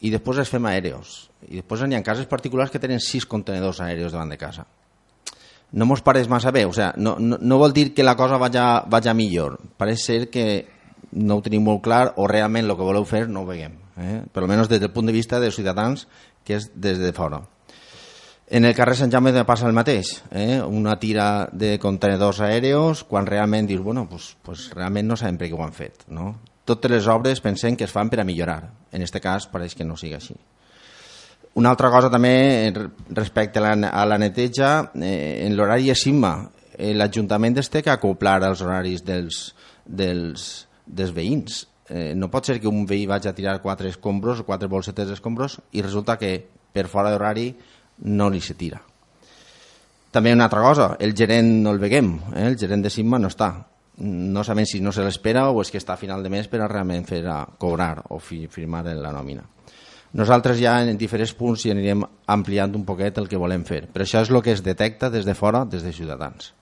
i 0.00 0.08
després 0.08 0.38
els 0.40 0.48
fem 0.48 0.64
aèreos. 0.70 1.28
I 1.52 1.60
després 1.60 1.82
hi 1.84 1.96
ha 1.98 2.04
cases 2.04 2.28
particulars 2.30 2.72
que 2.72 2.80
tenen 2.80 3.02
sis 3.04 3.26
contenedors 3.28 3.82
aèreos 3.84 4.14
davant 4.14 4.32
de 4.32 4.38
casa. 4.40 4.64
No 5.76 5.86
mos 5.86 6.00
pareix 6.02 6.30
massa 6.32 6.50
bé, 6.50 6.64
o 6.64 6.72
sea, 6.72 6.94
no, 6.96 7.18
no, 7.20 7.36
no 7.36 7.58
vol 7.60 7.74
dir 7.76 7.92
que 7.94 8.02
la 8.02 8.16
cosa 8.16 8.40
vaya, 8.40 8.82
vaya 8.88 9.12
millor. 9.14 9.58
Pareix 9.76 10.06
ser 10.08 10.20
que 10.32 10.46
no 11.12 11.36
ho 11.36 11.44
tenim 11.44 11.68
molt 11.68 11.84
clar 11.84 12.14
o 12.16 12.26
realment 12.26 12.66
el 12.66 12.76
que 12.78 12.88
voleu 12.88 13.04
fer 13.04 13.26
no 13.28 13.44
ho 13.44 13.50
veiem. 13.52 13.76
Eh? 14.00 14.20
Per 14.32 14.42
almenys 14.42 14.70
des 14.72 14.80
del 14.82 14.92
punt 14.94 15.08
de 15.08 15.14
vista 15.14 15.40
dels 15.40 15.56
ciutadans, 15.56 16.06
que 16.44 16.56
és 16.58 16.70
des 16.74 16.98
de 16.98 17.12
fora. 17.16 17.42
En 18.50 18.66
el 18.66 18.74
carrer 18.74 18.96
Sant 18.98 19.12
Jaume 19.12 19.30
passa 19.46 19.68
el 19.68 19.76
mateix, 19.76 20.16
eh? 20.34 20.58
una 20.60 20.96
tira 20.98 21.48
de 21.52 21.76
contenedors 21.78 22.40
aèreos 22.42 23.04
quan 23.06 23.28
realment 23.28 23.68
dius, 23.68 23.84
bueno, 23.84 24.08
pues, 24.10 24.32
pues 24.42 24.70
realment 24.74 25.06
no 25.06 25.18
sabem 25.20 25.38
per 25.38 25.46
què 25.50 25.54
ho 25.54 25.62
han 25.62 25.76
fet. 25.76 26.08
No? 26.08 26.34
totes 26.70 26.90
les 26.90 27.06
obres 27.10 27.40
pensem 27.42 27.76
que 27.76 27.86
es 27.88 27.92
fan 27.92 28.10
per 28.10 28.20
a 28.22 28.26
millorar. 28.26 28.62
En 28.92 29.02
aquest 29.02 29.18
cas 29.22 29.48
pareix 29.50 29.74
que 29.74 29.86
no 29.86 29.98
sigui 29.98 30.14
així. 30.18 30.36
Una 31.58 31.72
altra 31.74 31.90
cosa 31.90 32.10
també 32.12 32.70
respecte 33.16 33.58
a 33.58 33.64
la, 33.64 33.90
a 33.90 34.04
la 34.06 34.18
neteja, 34.22 34.92
eh, 34.94 35.46
en 35.46 35.56
l'horari 35.58 35.90
Sigma, 35.98 36.34
eh, 36.76 36.92
l'Ajuntament 36.94 37.58
té 37.58 37.82
que 37.82 37.90
acoplar 37.90 38.38
els 38.46 38.62
horaris 38.62 39.02
dels, 39.02 39.40
dels, 39.84 40.46
dels 40.86 41.14
veïns. 41.16 41.64
Eh, 41.90 42.12
no 42.14 42.30
pot 42.30 42.46
ser 42.46 42.60
que 42.62 42.70
un 42.70 42.86
veí 42.86 43.04
vagi 43.10 43.28
a 43.28 43.34
tirar 43.34 43.58
quatre 43.60 43.90
escombros 43.90 44.40
o 44.40 44.46
quatre 44.46 44.70
bolsetes 44.70 45.10
d'escombros 45.10 45.58
i 45.74 45.82
resulta 45.82 46.16
que 46.16 46.36
per 46.72 46.86
fora 46.86 47.10
d'horari 47.10 47.50
no 48.06 48.30
li 48.30 48.40
se 48.40 48.54
tira. 48.54 48.78
També 50.10 50.32
una 50.34 50.46
altra 50.46 50.62
cosa, 50.62 50.94
el 50.98 51.14
gerent 51.18 51.50
no 51.64 51.74
el 51.74 51.82
veiem, 51.82 52.14
eh? 52.34 52.46
el 52.46 52.56
gerent 52.58 52.86
de 52.86 52.90
Sigma 52.90 53.18
no 53.18 53.30
està 53.30 53.50
no 54.00 54.42
sabem 54.44 54.64
si 54.64 54.80
no 54.80 54.92
se 54.92 55.04
l'espera 55.04 55.48
o 55.50 55.60
és 55.60 55.70
que 55.70 55.78
està 55.80 55.94
a 55.94 56.00
final 56.00 56.22
de 56.24 56.30
mes 56.32 56.48
per 56.48 56.62
a 56.62 56.68
realment 56.70 57.04
fer 57.04 57.20
a 57.28 57.42
cobrar 57.60 58.06
o 58.08 58.18
fi, 58.18 58.46
firmar 58.48 58.84
la 58.88 59.12
nòmina. 59.12 59.44
Nosaltres 60.16 60.58
ja 60.58 60.80
en 60.82 60.96
diferents 60.98 61.34
punts 61.38 61.66
ja 61.66 61.74
anirem 61.74 62.02
ampliant 62.26 62.72
un 62.74 62.86
poquet 62.88 63.18
el 63.20 63.28
que 63.28 63.38
volem 63.38 63.62
fer, 63.68 63.84
però 63.92 64.06
això 64.06 64.24
és 64.24 64.32
el 64.32 64.40
que 64.42 64.56
es 64.56 64.64
detecta 64.64 65.10
des 65.10 65.28
de 65.28 65.36
fora, 65.38 65.64
des 65.64 65.84
de 65.84 65.92
Ciutadans. 65.92 66.54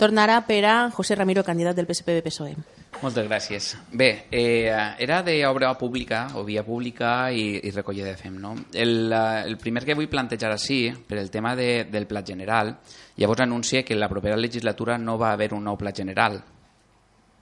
Tornarà 0.00 0.40
per 0.48 0.64
a 0.64 0.76
José 0.88 1.14
Ramiro, 1.14 1.42
candidat 1.44 1.76
del 1.76 1.84
PSPB-PSOE. 1.84 2.54
Moltes 3.02 3.26
gràcies. 3.26 3.66
Bé, 3.92 4.26
eh, 4.32 4.72
era 4.98 5.18
d'obra 5.20 5.74
pública 5.76 6.22
o 6.40 6.44
via 6.44 6.62
pública 6.64 7.28
i, 7.30 7.60
i 7.68 7.70
recollida 7.70 8.08
de 8.08 8.16
FEM. 8.16 8.38
No? 8.40 8.54
El, 8.72 9.12
eh, 9.12 9.42
el 9.44 9.58
primer 9.60 9.84
que 9.84 9.98
vull 9.98 10.08
plantejar 10.08 10.54
així, 10.54 10.88
per 11.06 11.18
el 11.20 11.28
tema 11.28 11.52
de, 11.52 11.84
del 11.84 12.08
pla 12.08 12.24
general, 12.24 12.72
llavors 13.20 13.44
anuncia 13.44 13.84
que 13.84 13.98
la 13.98 14.08
propera 14.08 14.40
legislatura 14.40 14.96
no 14.96 15.18
va 15.20 15.34
haver 15.34 15.52
un 15.52 15.68
nou 15.68 15.76
pla 15.76 15.92
general, 15.92 16.40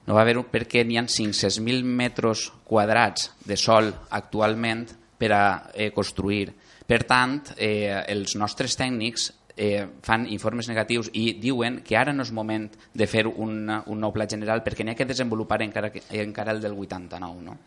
no 0.09 0.19
va 0.19 0.27
haver 0.27 0.41
perquè 0.51 0.83
n'hi 0.83 0.99
ha 0.99 1.07
500.000 1.07 1.87
metres 1.87 2.49
quadrats 2.67 3.37
de 3.47 3.55
sol 3.55 3.95
actualment 4.11 4.89
per 5.19 5.31
a 5.31 5.45
eh, 5.75 5.93
construir. 5.95 6.57
Per 6.89 7.05
tant, 7.07 7.39
eh, 7.55 8.03
els 8.09 8.35
nostres 8.35 8.75
tècnics 8.75 9.31
eh, 9.59 9.85
fan 10.07 10.25
informes 10.31 10.71
negatius 10.71 11.11
i 11.19 11.33
diuen 11.43 11.83
que 11.85 11.99
ara 11.99 12.15
no 12.15 12.25
és 12.25 12.33
moment 12.33 12.71
de 12.95 13.07
fer 13.11 13.27
un, 13.27 13.67
un 13.69 14.01
nou 14.01 14.15
pla 14.15 14.29
general 14.31 14.63
perquè 14.65 14.87
n'hi 14.87 14.95
ha 14.95 14.99
que 14.99 15.09
desenvolupar 15.09 15.61
encara, 15.67 15.91
encara 16.23 16.55
el 16.55 16.63
del 16.63 16.79
89. 16.79 17.45
No? 17.45 17.59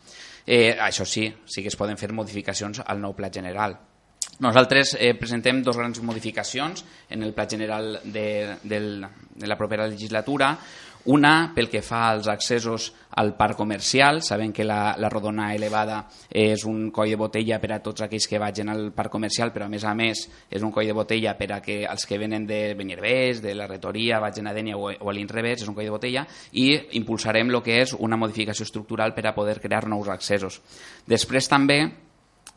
Eh, 0.47 0.73
això 0.79 1.05
sí, 1.05 1.27
sí 1.45 1.61
que 1.61 1.69
es 1.69 1.77
poden 1.77 1.99
fer 1.99 2.13
modificacions 2.15 2.81
al 2.87 3.03
nou 3.03 3.13
pla 3.13 3.29
general. 3.29 3.77
Nosaltres 4.41 4.95
eh, 4.97 5.13
presentem 5.19 5.59
dos 5.61 5.77
grans 5.77 5.99
modificacions 6.01 6.85
en 7.09 7.21
el 7.21 7.33
pla 7.33 7.45
general 7.49 7.99
de, 8.03 8.55
de, 8.63 8.79
de 9.35 9.47
la 9.47 9.57
propera 9.57 9.85
legislatura. 9.87 10.55
Una, 11.05 11.51
pel 11.55 11.69
que 11.69 11.81
fa 11.81 12.03
als 12.11 12.27
accessos 12.29 12.91
al 13.17 13.33
parc 13.35 13.57
comercial, 13.57 14.21
sabem 14.21 14.51
que 14.53 14.63
la, 14.63 14.93
la 15.01 15.09
rodona 15.09 15.49
elevada 15.55 16.03
és 16.29 16.61
un 16.69 16.91
coll 16.93 17.09
de 17.09 17.17
botella 17.17 17.57
per 17.59 17.71
a 17.73 17.79
tots 17.81 18.05
aquells 18.05 18.27
que 18.29 18.39
vagin 18.39 18.69
al 18.69 18.91
parc 18.93 19.11
comercial, 19.11 19.49
però 19.51 19.65
a 19.65 19.71
més 19.71 19.83
a 19.83 19.95
més 19.97 20.21
és 20.49 20.61
un 20.61 20.71
coll 20.71 20.85
de 20.85 20.95
botella 20.95 21.33
per 21.39 21.49
a 21.55 21.59
que 21.63 21.81
els 21.89 22.05
que 22.05 22.19
venen 22.21 22.45
de 22.45 22.75
Benirbés, 22.77 23.41
de 23.41 23.55
la 23.57 23.67
Retoria, 23.67 24.21
vagin 24.21 24.47
a 24.47 24.53
Dènia 24.53 24.77
o, 24.77 24.91
o 24.91 25.09
a 25.09 25.15
l'inrevés, 25.17 25.63
és 25.63 25.71
un 25.71 25.75
coll 25.75 25.89
de 25.89 25.95
botella, 25.95 26.27
i 26.53 26.69
impulsarem 27.01 27.49
el 27.49 27.61
que 27.65 27.81
és 27.81 27.95
una 27.97 28.19
modificació 28.21 28.67
estructural 28.69 29.15
per 29.17 29.25
a 29.25 29.35
poder 29.35 29.59
crear 29.59 29.87
nous 29.89 30.07
accessos. 30.13 30.61
Després 31.09 31.49
també 31.49 31.81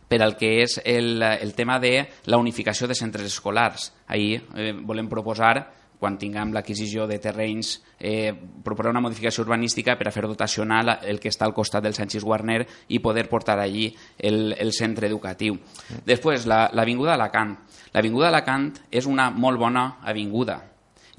per 0.09 0.21
al 0.23 0.37
que 0.37 0.61
és 0.63 0.77
el, 0.85 1.23
el 1.23 1.55
tema 1.55 1.79
de 1.81 1.97
la 2.31 2.39
unificació 2.39 2.87
de 2.87 2.95
centres 2.95 3.27
escolars. 3.33 3.91
Ahir 4.07 4.45
eh, 4.55 4.73
volem 4.77 5.09
proposar 5.09 5.57
quan 5.99 6.19
tinguem 6.19 6.53
l'adquisició 6.53 7.07
de 7.09 7.19
terrenys, 7.23 7.79
eh, 7.99 8.35
proposar 8.65 8.93
una 8.93 9.03
modificació 9.05 9.45
urbanística 9.45 9.97
per 9.97 10.09
a 10.09 10.13
fer 10.13 10.27
dotacional 10.27 10.99
el 11.03 11.21
que 11.21 11.33
està 11.33 11.47
al 11.47 11.55
costat 11.55 11.85
del 11.85 11.95
Sanchis 11.95 12.27
Warner 12.27 12.67
i 12.89 13.01
poder 13.01 13.29
portar 13.29 13.59
allí 13.59 13.89
el, 14.19 14.53
el 14.59 14.73
centre 14.73 15.09
educatiu. 15.09 15.57
Després, 16.05 16.47
l'Avinguda 16.47 17.15
la, 17.15 17.25
Alacant. 17.25 17.57
L'Avinguda 17.95 18.29
Alacant 18.29 18.71
és 18.91 19.07
una 19.07 19.31
molt 19.31 19.59
bona 19.59 19.89
avinguda, 20.03 20.61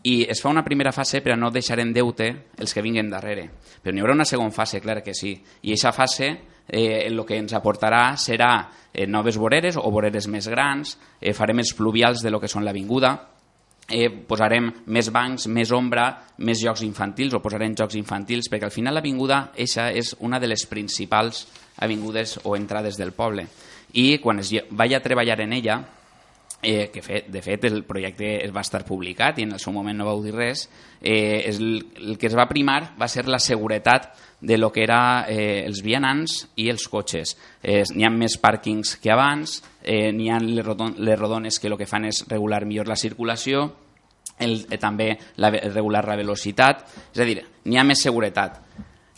i 0.05 0.21
es 0.29 0.41
fa 0.41 0.51
una 0.53 0.63
primera 0.63 0.91
fase 0.93 1.21
per 1.25 1.33
a 1.33 1.37
no 1.37 1.49
deixar 1.49 1.79
en 1.81 1.91
deute 1.93 2.27
els 2.61 2.73
que 2.73 2.83
vinguen 2.85 3.09
darrere. 3.09 3.47
Però 3.81 3.93
n'hi 3.93 4.03
haurà 4.03 4.13
una 4.13 4.27
segona 4.29 4.53
fase, 4.53 4.81
clar 4.81 5.01
que 5.01 5.15
sí. 5.17 5.33
I 5.63 5.73
aquesta 5.73 5.91
fase 5.97 6.27
eh, 6.67 7.07
el 7.07 7.23
que 7.25 7.39
ens 7.41 7.55
aportarà 7.57 8.11
serà 8.21 8.51
eh, 8.93 9.07
noves 9.09 9.39
voreres 9.41 9.79
o 9.81 9.89
voreres 9.89 10.27
més 10.29 10.45
grans, 10.51 10.93
eh, 11.19 11.33
farem 11.33 11.63
els 11.63 11.73
pluvials 11.73 12.21
de 12.21 12.29
lo 12.29 12.39
que 12.39 12.51
són 12.51 12.65
l'avinguda, 12.65 13.15
eh, 13.89 14.09
posarem 14.09 14.71
més 14.87 15.09
bancs, 15.13 15.47
més 15.47 15.71
ombra, 15.75 16.07
més 16.37 16.61
jocs 16.61 16.83
infantils 16.85 17.35
o 17.35 17.41
posarem 17.43 17.75
jocs 17.77 17.97
infantils, 17.99 18.49
perquè 18.51 18.69
al 18.69 18.73
final 18.73 18.97
l'avinguda 18.97 19.51
eixa 19.55 19.91
és 19.93 20.15
una 20.19 20.39
de 20.39 20.49
les 20.49 20.65
principals 20.69 21.45
avingudes 21.85 22.39
o 22.43 22.55
entrades 22.55 22.97
del 22.97 23.13
poble. 23.13 23.47
I 23.93 24.17
quan 24.23 24.41
es 24.41 24.51
vaya 24.71 24.97
a 24.97 25.03
treballar 25.03 25.39
en 25.41 25.53
ella, 25.53 25.79
eh, 26.65 26.89
que 26.91 27.01
fet, 27.01 27.27
de 27.29 27.41
fet 27.45 27.63
el 27.69 27.83
projecte 27.85 28.39
es 28.43 28.51
va 28.53 28.63
estar 28.65 28.81
publicat 28.85 29.37
i 29.39 29.45
en 29.45 29.53
el 29.53 29.61
seu 29.61 29.73
moment 29.75 29.99
no 29.99 30.07
vau 30.07 30.23
dir 30.23 30.33
res, 30.33 30.65
eh, 30.99 31.45
és 31.45 31.59
el, 31.61 31.77
el 32.01 32.17
que 32.17 32.27
es 32.27 32.35
va 32.35 32.47
primar 32.49 32.95
va 32.99 33.07
ser 33.11 33.27
la 33.29 33.39
seguretat 33.39 34.09
de 34.41 34.57
lo 34.57 34.71
que 34.71 34.83
era 34.83 35.25
eh, 35.29 35.63
els 35.65 35.83
vianants 35.85 36.41
i 36.57 36.67
els 36.73 36.87
cotxes. 36.89 37.35
Eh, 37.61 37.83
n'hi 37.93 38.05
ha 38.05 38.11
més 38.13 38.39
pàrquings 38.41 38.97
que 39.01 39.13
abans, 39.13 39.59
eh, 39.81 40.11
n'hi 40.11 40.31
ha 40.33 40.41
les, 40.41 40.65
rodon 40.65 40.97
les 40.97 41.19
rodones 41.19 41.61
que 41.61 41.69
el 41.69 41.77
que 41.77 41.89
fan 41.89 42.09
és 42.09 42.25
regular 42.29 42.65
millor 42.65 42.89
la 42.89 42.97
circulació, 42.97 43.69
el, 44.39 44.65
eh, 44.65 44.81
també 44.81 45.13
la, 45.37 45.53
regular 45.53 46.03
la 46.09 46.17
velocitat, 46.19 46.83
és 47.13 47.21
a 47.21 47.29
dir, 47.29 47.39
n'hi 47.65 47.77
ha 47.79 47.85
més 47.85 48.01
seguretat. 48.09 48.59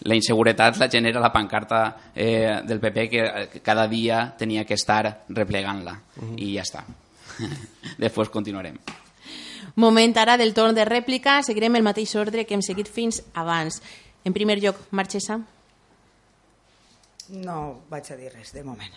La 0.07 0.13
inseguretat 0.13 0.77
la 0.77 0.91
genera 0.93 1.23
la 1.23 1.33
pancarta 1.33 1.81
eh, 2.13 2.61
del 2.67 2.79
PP 2.79 3.09
que, 3.09 3.25
que 3.51 3.65
cada 3.65 3.87
dia 3.87 4.27
tenia 4.37 4.63
que 4.63 4.75
estar 4.75 5.23
replegant-la 5.27 5.95
uh 5.97 6.23
-huh. 6.23 6.37
i 6.37 6.53
ja 6.53 6.61
està. 6.61 6.85
Després 8.03 8.31
continuarem. 8.33 8.77
Moment 9.77 10.15
ara 10.17 10.37
del 10.37 10.55
torn 10.57 10.75
de 10.75 10.85
rèplica. 10.87 11.41
Seguirem 11.45 11.75
el 11.77 11.85
mateix 11.85 12.15
ordre 12.17 12.45
que 12.45 12.57
hem 12.57 12.63
seguit 12.65 12.89
fins 12.89 13.21
abans. 13.33 13.81
En 14.25 14.33
primer 14.33 14.57
lloc, 14.63 14.79
Marchesa. 14.91 15.39
No 17.29 17.83
vaig 17.91 18.09
a 18.11 18.17
dir 18.17 18.31
res, 18.31 18.53
de 18.55 18.63
moment. 18.63 18.93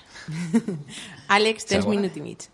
Àlex, 1.37 1.67
tens 1.67 1.85
Segona. 1.85 1.97
minut 1.99 2.17
i 2.17 2.25
mig. 2.25 2.47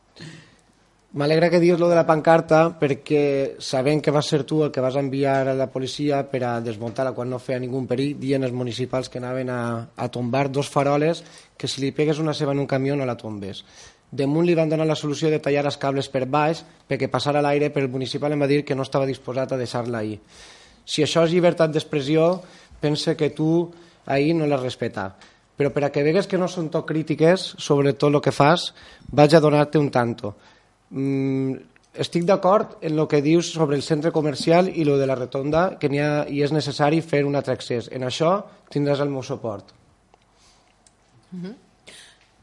M'alegra 1.17 1.49
que 1.49 1.61
dius 1.63 1.79
lo 1.81 1.89
de 1.89 1.97
la 1.97 2.05
pancarta 2.05 2.75
perquè 2.77 3.57
sabent 3.63 4.03
que 4.05 4.13
vas 4.13 4.27
ser 4.29 4.43
tu 4.45 4.59
el 4.65 4.73
que 4.73 4.83
vas 4.85 4.97
enviar 5.01 5.49
a 5.49 5.55
la 5.57 5.69
policia 5.73 6.19
per 6.29 6.43
a 6.45 6.61
desmuntar-la 6.61 7.15
quan 7.17 7.31
no 7.31 7.39
feia 7.41 7.61
ningú 7.63 7.81
perill, 7.89 8.19
dient 8.21 8.45
els 8.45 8.53
municipals 8.53 9.09
que 9.09 9.23
anaven 9.23 9.49
a, 9.49 9.61
a 9.97 10.09
tombar 10.13 10.51
dos 10.53 10.69
faroles 10.69 11.23
que 11.57 11.69
si 11.69 11.81
li 11.81 11.93
pegues 11.97 12.19
una 12.21 12.35
ceba 12.35 12.53
en 12.53 12.61
un 12.61 12.69
camió 12.69 12.97
no 12.97 13.07
la 13.09 13.17
tombes. 13.17 13.63
Damunt 14.11 14.47
li 14.47 14.55
van 14.55 14.71
donar 14.71 14.87
la 14.87 14.95
solució 14.95 15.31
de 15.31 15.41
tallar 15.43 15.65
els 15.67 15.79
cables 15.83 16.09
per 16.09 16.27
baix 16.31 16.63
perquè 16.89 17.09
passara 17.11 17.43
l'aire, 17.43 17.73
però 17.75 17.87
el 17.87 17.93
municipal 17.93 18.33
em 18.33 18.43
va 18.43 18.51
dir 18.51 18.65
que 18.65 18.77
no 18.77 18.87
estava 18.87 19.07
disposat 19.07 19.53
a 19.53 19.59
deixar-la 19.59 19.99
ahir. 19.99 20.21
Si 20.87 21.03
això 21.03 21.25
és 21.27 21.33
llibertat 21.35 21.73
d'expressió, 21.75 22.43
pense 22.81 23.17
que 23.19 23.31
tu 23.35 23.73
ahir 24.07 24.35
no 24.39 24.47
l'has 24.47 24.63
respetat. 24.63 25.27
Però 25.57 25.73
per 25.73 25.87
a 25.87 25.91
que 25.91 26.05
vegues 26.07 26.29
que 26.31 26.39
no 26.39 26.47
són 26.53 26.69
tot 26.71 26.87
crítiques 26.87 27.55
sobre 27.59 27.95
tot 27.95 28.15
el 28.15 28.21
que 28.23 28.35
fas, 28.35 28.71
vaig 29.11 29.35
a 29.35 29.41
donar-te 29.41 29.81
un 29.81 29.91
tanto. 29.91 30.37
Mm, 30.91 31.57
estic 31.99 32.27
d'acord 32.29 32.77
en 32.85 32.99
el 32.99 33.09
que 33.09 33.23
dius 33.25 33.51
sobre 33.53 33.77
el 33.77 33.83
centre 33.83 34.13
comercial 34.13 34.69
i 34.69 34.85
lo 34.85 34.99
de 35.01 35.07
la 35.09 35.17
retonda, 35.17 35.79
que 35.81 35.91
ha, 35.99 36.27
i 36.29 36.43
és 36.45 36.53
necessari 36.53 37.01
fer 37.01 37.25
un 37.25 37.35
altre 37.35 37.57
accés. 37.57 37.89
En 37.91 38.05
això 38.07 38.39
tindràs 38.71 39.01
el 39.01 39.11
meu 39.11 39.23
suport. 39.23 39.73
Mm 41.33 41.43
-hmm. 41.43 41.66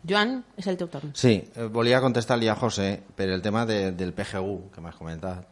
Joan, 0.08 0.42
és 0.60 0.68
el 0.68 0.78
teu 0.80 0.89
torn. 0.92 1.13
Sí, 1.16 1.38
eh, 1.56 1.68
volia 1.72 2.02
contestar-li 2.04 2.50
a 2.52 2.58
José 2.60 2.98
per 3.16 3.30
el 3.32 3.42
tema 3.42 3.66
de, 3.66 3.92
del 3.96 4.13
PGU 4.13 4.70
que 4.74 4.84
m'has 4.84 4.98
comentat. 5.00 5.50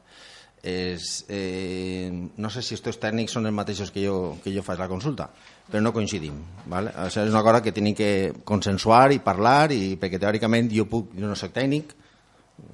És, 0.61 1.23
eh, 1.33 2.11
no 2.11 2.51
sé 2.53 2.61
si 2.61 2.75
aquests 2.75 2.99
tècnics 3.01 3.33
són 3.33 3.47
els 3.49 3.55
mateixos 3.57 3.89
que 3.89 4.03
jo, 4.03 4.35
que 4.43 4.53
jo 4.53 4.61
faig 4.61 4.77
la 4.77 4.89
consulta, 4.91 5.29
però 5.71 5.81
no 5.81 5.93
coincidim. 5.95 6.35
¿vale? 6.67 6.91
O 6.93 7.07
sigui, 7.09 7.29
és 7.29 7.33
una 7.33 7.41
cosa 7.47 7.63
que 7.65 7.73
tenim 7.73 7.95
que 7.97 8.11
consensuar 8.45 9.07
i 9.15 9.23
parlar, 9.23 9.71
i, 9.73 9.95
perquè 9.97 10.19
teòricament 10.21 10.69
jo, 10.75 10.85
puc, 10.91 11.15
jo 11.17 11.31
no 11.31 11.39
soc 11.39 11.55
tècnic, 11.55 11.95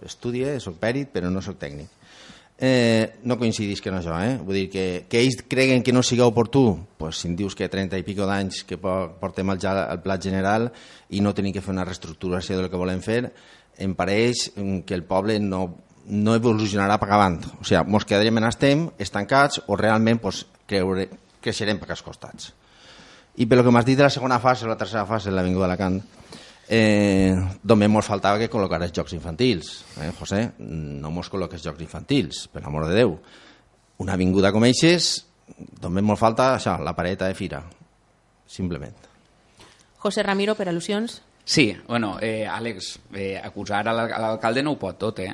estudie, 0.03 0.57
soc 0.59 0.81
pèrit, 0.81 1.13
però 1.13 1.31
no 1.31 1.45
soc 1.45 1.61
tècnic 1.61 1.93
eh, 2.57 3.19
no 3.23 3.37
coincidís 3.37 3.81
que 3.81 3.91
no 3.91 4.01
jo, 4.01 4.15
eh? 4.17 4.37
Vull 4.41 4.63
dir 4.63 4.69
que, 4.73 4.85
que 5.09 5.21
ells 5.21 5.43
creguen 5.47 5.83
que 5.85 5.93
no 5.93 6.01
siga 6.03 6.25
oportú, 6.25 6.87
pues, 6.97 7.21
si 7.21 7.29
em 7.29 7.35
dius 7.37 7.55
que 7.55 7.69
30 7.69 7.99
i 8.01 8.05
pico 8.07 8.25
d'anys 8.25 8.63
que 8.65 8.79
portem 8.81 9.53
al, 9.53 9.61
al 9.61 10.01
plat 10.01 10.23
general 10.23 10.71
i 11.09 11.21
no 11.21 11.35
tenim 11.37 11.53
que 11.53 11.61
fer 11.61 11.75
una 11.75 11.85
reestructuració 11.85 12.57
del 12.57 12.71
que 12.73 12.81
volem 12.81 13.03
fer, 13.05 13.27
em 13.77 13.93
pareix 13.93 14.49
mm, 14.55 14.81
que 14.89 14.97
el 14.97 15.05
poble 15.05 15.37
no, 15.39 15.61
no 16.09 16.35
evolucionarà 16.35 16.97
per 16.97 17.11
avant. 17.13 17.39
O 17.61 17.67
sigui, 17.67 17.83
ens 17.83 18.09
quedarem 18.09 18.41
en 18.41 18.49
estem 18.49 18.87
estancats 18.97 19.61
o 19.67 19.77
realment 19.77 20.21
pues, 20.23 20.45
creure, 20.65 21.09
creixerem 21.41 21.77
per 21.77 21.91
aquests 21.91 22.05
costats. 22.05 22.53
I 23.37 23.45
per 23.45 23.59
lo 23.59 23.67
que 23.67 23.71
m'has 23.71 23.85
dit 23.85 23.99
de 23.99 24.07
la 24.07 24.13
segona 24.13 24.41
fase 24.41 24.65
o 24.65 24.71
la 24.71 24.79
tercera 24.79 25.05
fase, 25.05 25.29
l'Avinguda 25.29 25.67
d'Alacant, 25.67 26.01
Eh, 26.67 27.31
només 27.63 27.87
ens 27.87 28.07
faltava 28.09 28.39
que 28.41 28.49
col·locar 28.51 28.81
els 28.83 28.91
jocs 28.95 29.15
infantils. 29.15 29.71
Eh, 30.03 30.11
José, 30.19 30.41
no 30.59 31.11
mos 31.15 31.29
col·loques 31.31 31.63
jocs 31.63 31.83
infantils, 31.83 32.47
per 32.51 32.63
l'amor 32.65 32.89
de 32.89 32.97
Déu. 32.97 33.15
Una 34.03 34.17
avinguda 34.17 34.51
com 34.51 34.65
eixes, 34.67 35.13
només 35.81 36.03
ens 36.03 36.19
falta 36.19 36.51
això, 36.57 36.75
la 36.83 36.95
pareta 36.95 37.29
de 37.31 37.37
fira, 37.39 37.63
simplement. 38.45 39.07
José 40.03 40.23
Ramiro, 40.27 40.55
per 40.55 40.67
al·lusions? 40.67 41.21
Sí, 41.47 41.71
bueno, 41.87 42.17
eh, 42.21 42.45
Àlex, 42.45 42.97
eh, 43.15 43.37
acusar 43.39 43.87
a 43.87 43.93
l'alcalde 43.95 44.61
no 44.61 44.75
ho 44.75 44.79
pot 44.79 44.99
tot, 44.99 45.21
eh? 45.23 45.33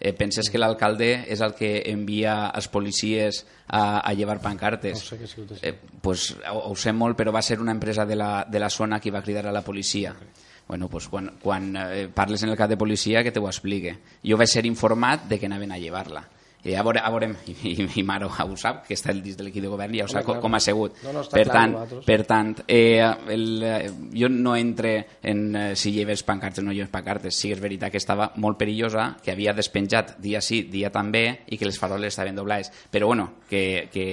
eh 0.00 0.12
penses 0.16 0.48
que 0.48 0.56
l'alcalde 0.56 1.26
és 1.28 1.42
el 1.42 1.52
que 1.58 1.82
envia 1.90 2.52
els 2.54 2.70
policies 2.70 3.42
a, 3.66 3.98
a 3.98 4.12
llevar 4.14 4.38
pancartes. 4.40 5.02
No 5.10 5.26
sé 5.26 5.58
eh, 5.66 5.74
pues, 6.00 6.30
ho, 6.46 6.70
ho 6.70 6.76
sé 6.76 6.94
molt, 6.94 7.18
però 7.18 7.34
va 7.34 7.42
ser 7.42 7.58
una 7.60 7.74
empresa 7.74 8.06
de 8.06 8.16
la, 8.16 8.46
de 8.48 8.62
la 8.62 8.70
zona 8.70 9.00
qui 9.00 9.10
va 9.10 9.20
cridar 9.26 9.48
a 9.48 9.52
la 9.52 9.66
policia. 9.66 10.14
Okay 10.14 10.48
bueno, 10.70 10.88
pues 10.88 11.08
quan, 11.08 11.32
quan 11.42 11.76
eh, 11.76 12.08
parles 12.14 12.44
en 12.44 12.50
el 12.50 12.56
cap 12.56 12.70
de 12.70 12.76
policia 12.76 13.24
que 13.24 13.32
te 13.32 13.40
ho 13.40 13.48
explique. 13.48 13.96
Jo 14.22 14.36
vaig 14.38 14.46
ser 14.46 14.68
informat 14.68 15.24
de 15.26 15.36
que 15.40 15.48
anaven 15.50 15.72
a 15.74 15.78
llevar-la. 15.82 16.28
I 16.62 16.76
a 16.78 16.84
veure, 16.86 17.00
a 17.02 17.10
veure 17.10 17.26
i, 17.50 17.54
i, 17.72 17.86
i 17.98 18.04
Maro 18.06 18.28
ho 18.30 18.56
sap, 18.56 18.84
que 18.86 18.94
està 18.94 19.10
dins 19.10 19.34
de 19.34 19.42
l'equip 19.42 19.64
de 19.64 19.72
govern, 19.72 19.96
ja 19.98 20.04
ho 20.06 20.12
sap 20.12 20.22
com, 20.28 20.38
com 20.38 20.54
ha 20.54 20.60
sigut. 20.62 21.00
No, 21.02 21.14
no, 21.16 21.24
per, 21.26 21.42
tant, 21.50 21.74
per 22.06 22.18
tant, 22.28 22.52
eh, 22.70 23.02
el, 23.34 23.46
eh, 23.66 23.90
jo 24.14 24.30
no 24.30 24.54
entre 24.54 24.92
en 25.26 25.40
eh, 25.56 25.64
si 25.74 25.90
lleves 25.90 26.22
pancartes 26.22 26.62
o 26.62 26.68
no 26.68 26.76
lleves 26.76 26.92
pancartes. 26.94 27.34
Sí, 27.34 27.50
és 27.50 27.58
veritat 27.58 27.90
que 27.90 27.98
estava 27.98 28.28
molt 28.38 28.60
perillosa, 28.60 29.08
que 29.24 29.34
havia 29.34 29.56
despenjat 29.58 30.20
dia 30.22 30.38
sí, 30.38 30.62
dia 30.70 30.92
també, 30.94 31.24
i 31.50 31.58
que 31.58 31.66
les 31.66 31.80
faroles 31.82 32.14
estaven 32.14 32.38
doblades. 32.38 32.70
Però 32.94 33.10
bueno, 33.10 33.26
que, 33.50 33.88
que 33.90 34.06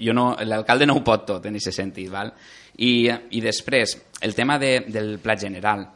jo 0.00 0.18
no, 0.18 0.32
l'alcalde 0.42 0.90
no 0.90 0.98
ho 0.98 1.06
pot 1.06 1.30
tot 1.30 1.46
en 1.46 1.62
aquest 1.62 1.78
sentit. 1.78 2.10
Val? 2.10 2.34
I, 2.82 2.92
I 3.30 3.42
després, 3.44 3.94
el 4.22 4.34
tema 4.34 4.58
de, 4.58 4.80
del 4.88 5.18
pla 5.22 5.36
general. 5.38 5.86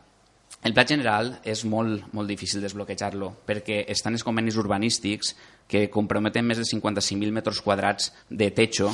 El 0.67 0.75
pla 0.75 0.87
general 0.87 1.37
és 1.47 1.65
molt, 1.69 2.09
molt 2.17 2.31
difícil 2.31 2.63
desbloquejar-lo 2.65 3.33
perquè 3.47 3.85
estan 3.93 4.17
els 4.17 4.25
convenis 4.27 4.57
urbanístics 4.59 5.35
que 5.71 5.87
comprometen 5.93 6.47
més 6.47 6.59
de 6.59 6.67
55.000 6.67 7.35
metres 7.35 7.61
quadrats 7.63 8.11
de 8.31 8.51
techo 8.55 8.91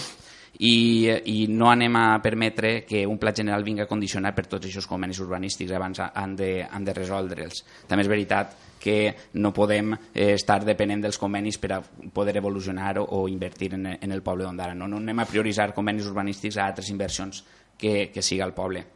i, 0.59 1.09
i 1.09 1.47
no 1.49 1.71
anem 1.71 1.97
a 1.97 2.19
permetre 2.25 2.83
que 2.85 3.07
un 3.09 3.17
pla 3.19 3.33
general 3.33 3.65
vinga 3.65 3.87
a 3.87 3.89
condicionar 3.89 4.35
per 4.37 4.45
tots 4.51 4.69
aquests 4.69 4.89
convenis 4.89 5.23
urbanístics 5.25 5.73
abans 5.73 6.03
han 6.05 6.37
de, 6.37 6.51
han 6.69 6.85
de 6.85 6.97
resoldre'ls. 6.97 7.65
També 7.89 8.05
és 8.05 8.11
veritat 8.11 8.53
que 8.83 9.15
no 9.39 9.53
podem 9.55 9.95
eh, 9.95 10.35
estar 10.35 10.59
depenent 10.67 11.05
dels 11.07 11.21
convenis 11.21 11.57
per 11.63 11.73
a 11.77 11.81
poder 11.81 12.37
evolucionar 12.37 12.99
o, 13.01 13.07
o 13.17 13.25
invertir 13.31 13.73
en, 13.79 13.87
en 13.95 14.13
el 14.13 14.23
poble 14.23 14.45
d'Ondara. 14.45 14.75
No, 14.75 14.91
no 14.91 15.01
anem 15.01 15.23
a 15.23 15.29
prioritzar 15.31 15.71
convenis 15.73 16.11
urbanístics 16.11 16.59
a 16.59 16.67
altres 16.67 16.91
inversions 16.91 17.45
que, 17.79 18.11
que 18.13 18.23
siga 18.23 18.47
el 18.47 18.55
poble. 18.55 18.87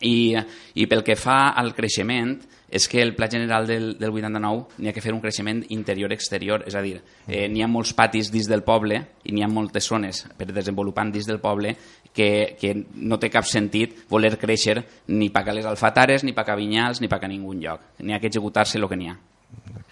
I, 0.00 0.36
I 0.78 0.86
pel 0.86 1.02
que 1.02 1.16
fa 1.18 1.50
al 1.58 1.74
creixement, 1.74 2.36
és 2.68 2.84
que 2.88 3.00
el 3.00 3.14
pla 3.16 3.28
general 3.30 3.66
del, 3.66 3.96
del 3.98 4.12
89 4.12 4.78
n'hi 4.78 4.90
ha 4.90 4.92
que 4.92 5.02
fer 5.02 5.14
un 5.14 5.22
creixement 5.22 5.62
interior-exterior, 5.72 6.66
és 6.68 6.76
a 6.76 6.82
dir, 6.84 6.98
eh, 7.26 7.46
n'hi 7.48 7.64
ha 7.64 7.70
molts 7.70 7.94
patis 7.96 8.30
dins 8.30 8.48
del 8.50 8.62
poble 8.66 9.00
i 9.24 9.32
n'hi 9.32 9.42
ha 9.42 9.48
moltes 9.48 9.88
zones 9.88 10.26
per 10.36 10.50
desenvolupar 10.52 11.06
dins 11.10 11.26
del 11.26 11.40
poble 11.40 11.74
que, 12.12 12.56
que 12.60 12.74
no 12.76 13.18
té 13.18 13.32
cap 13.32 13.48
sentit 13.48 14.04
voler 14.10 14.36
créixer 14.38 14.82
ni 15.08 15.30
per 15.32 15.46
a 15.48 15.56
les 15.56 15.66
alfatares, 15.68 16.24
ni 16.24 16.36
per 16.36 16.44
a 16.50 16.56
Vinyals, 16.58 17.00
ni 17.00 17.08
per 17.08 17.22
a 17.24 17.30
ningú 17.30 17.56
lloc. 17.56 17.94
N'hi 18.04 18.14
ha 18.14 18.20
que 18.20 18.28
executar-se 18.28 18.78
el 18.78 18.88
que 18.88 19.00
n'hi 19.00 19.08
ha. 19.08 19.16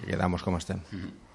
Quedamos 0.05 0.43
com 0.43 0.57
estem. 0.57 0.83
Mm 0.93 1.01
-hmm. 1.01 1.26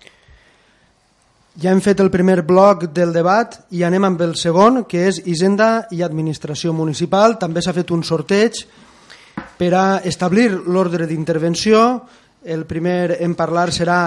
Ja 1.59 1.73
hem 1.73 1.81
fet 1.83 1.99
el 1.99 2.07
primer 2.07 2.45
bloc 2.47 2.85
del 2.95 3.09
debat 3.11 3.57
i 3.75 3.81
anem 3.83 4.05
amb 4.07 4.21
el 4.23 4.37
segon, 4.39 4.85
que 4.87 5.01
és 5.09 5.17
Hisenda 5.27 5.89
i 5.91 5.99
Administració 6.05 6.71
Municipal. 6.71 7.35
També 7.41 7.59
s'ha 7.59 7.73
fet 7.75 7.91
un 7.91 8.05
sorteig 8.07 8.61
per 9.59 9.73
a 9.75 9.83
establir 10.07 10.47
l'ordre 10.55 11.09
d'intervenció. 11.09 11.81
El 12.47 12.63
primer 12.69 13.17
en 13.19 13.35
parlar 13.35 13.67
serà 13.75 13.99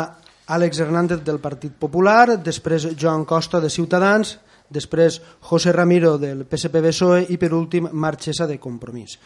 Àlex 0.56 0.80
Hernández 0.80 1.20
del 1.20 1.42
Partit 1.44 1.76
Popular, 1.76 2.40
després 2.40 2.88
Joan 2.96 3.28
Costa 3.28 3.60
de 3.60 3.68
Ciutadans, 3.68 4.38
després 4.72 5.20
José 5.44 5.76
Ramiro 5.76 6.16
del 6.16 6.46
PSPB-PSOE 6.48 7.26
i 7.28 7.36
per 7.36 7.52
últim 7.52 7.92
Marchesa 7.92 8.48
de 8.48 8.56
Compromís. 8.56 9.18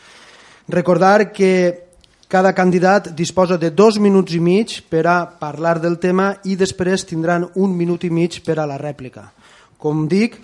Recordar 0.66 1.30
que 1.30 1.87
cada 2.28 2.52
candidat 2.52 3.08
disposa 3.16 3.56
de 3.56 3.70
dos 3.72 3.96
minuts 3.98 4.34
i 4.36 4.40
mig 4.40 4.82
per 4.92 5.06
a 5.08 5.24
parlar 5.40 5.80
del 5.80 5.96
tema 5.98 6.34
i 6.44 6.56
després 6.60 7.06
tindran 7.08 7.48
un 7.56 7.72
minut 7.72 8.04
i 8.04 8.10
mig 8.12 8.42
per 8.44 8.58
a 8.60 8.66
la 8.68 8.76
rèplica. 8.76 9.30
Com 9.80 10.04
dic, 10.08 10.36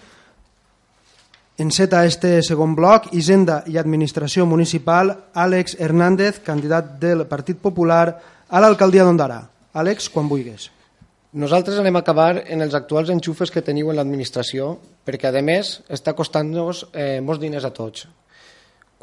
enceta 1.60 2.06
este 2.08 2.40
segon 2.42 2.74
bloc, 2.74 3.10
Hisenda 3.12 3.62
i 3.68 3.76
Administració 3.76 4.46
Municipal, 4.48 5.12
Àlex 5.34 5.76
Hernández, 5.78 6.40
candidat 6.40 6.96
del 7.02 7.26
Partit 7.28 7.60
Popular 7.60 8.06
a 8.48 8.64
l'alcaldia 8.64 9.04
d'Ondara. 9.04 9.42
Àlex, 9.74 10.08
quan 10.08 10.28
vulguis. 10.30 10.70
Nosaltres 11.34 11.80
anem 11.82 11.96
a 11.98 12.00
acabar 12.00 12.44
en 12.46 12.62
els 12.62 12.74
actuals 12.78 13.10
enxufes 13.10 13.50
que 13.50 13.62
teniu 13.62 13.90
en 13.90 13.98
l'administració 13.98 14.78
perquè, 15.04 15.28
a 15.28 15.42
més, 15.42 15.80
està 15.90 16.14
costant-nos 16.14 16.86
eh, 16.94 17.20
molts 17.20 17.42
diners 17.42 17.66
a 17.66 17.74
tots. 17.74 18.06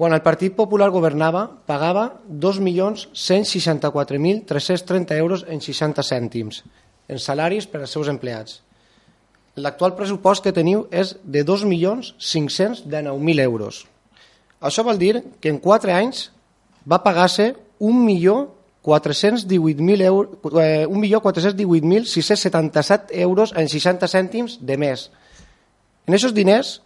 Quan 0.01 0.17
el 0.17 0.25
Partit 0.25 0.57
Popular 0.57 0.89
governava, 0.89 1.61
pagava 1.69 2.17
2.164.330 2.25 5.13
euros 5.21 5.45
en 5.45 5.61
60 5.61 6.01
cèntims 6.01 6.65
en 7.05 7.21
salaris 7.21 7.69
per 7.69 7.77
als 7.83 7.93
seus 7.93 8.09
empleats. 8.09 8.65
L'actual 9.61 9.93
pressupost 9.93 10.41
que 10.41 10.57
teniu 10.57 10.89
és 10.89 11.21
de 11.21 11.45
2.519.000 11.45 13.45
euros. 13.45 13.85
Això 14.57 14.81
vol 14.89 14.97
dir 14.97 15.21
que 15.37 15.53
en 15.53 15.61
4 15.61 15.93
anys 15.93 16.33
va 16.81 17.05
pagar-se 17.05 17.53
1.418.677 17.77 20.09
euros, 20.09 20.33
eh, 20.65 20.89
1.418.677 20.89 23.21
euros 23.21 23.53
en 23.53 23.69
60 23.69 24.09
cèntims 24.09 24.65
de 24.65 24.81
més. 24.81 25.13
En 26.09 26.17
aquests 26.17 26.33
diners 26.33 26.81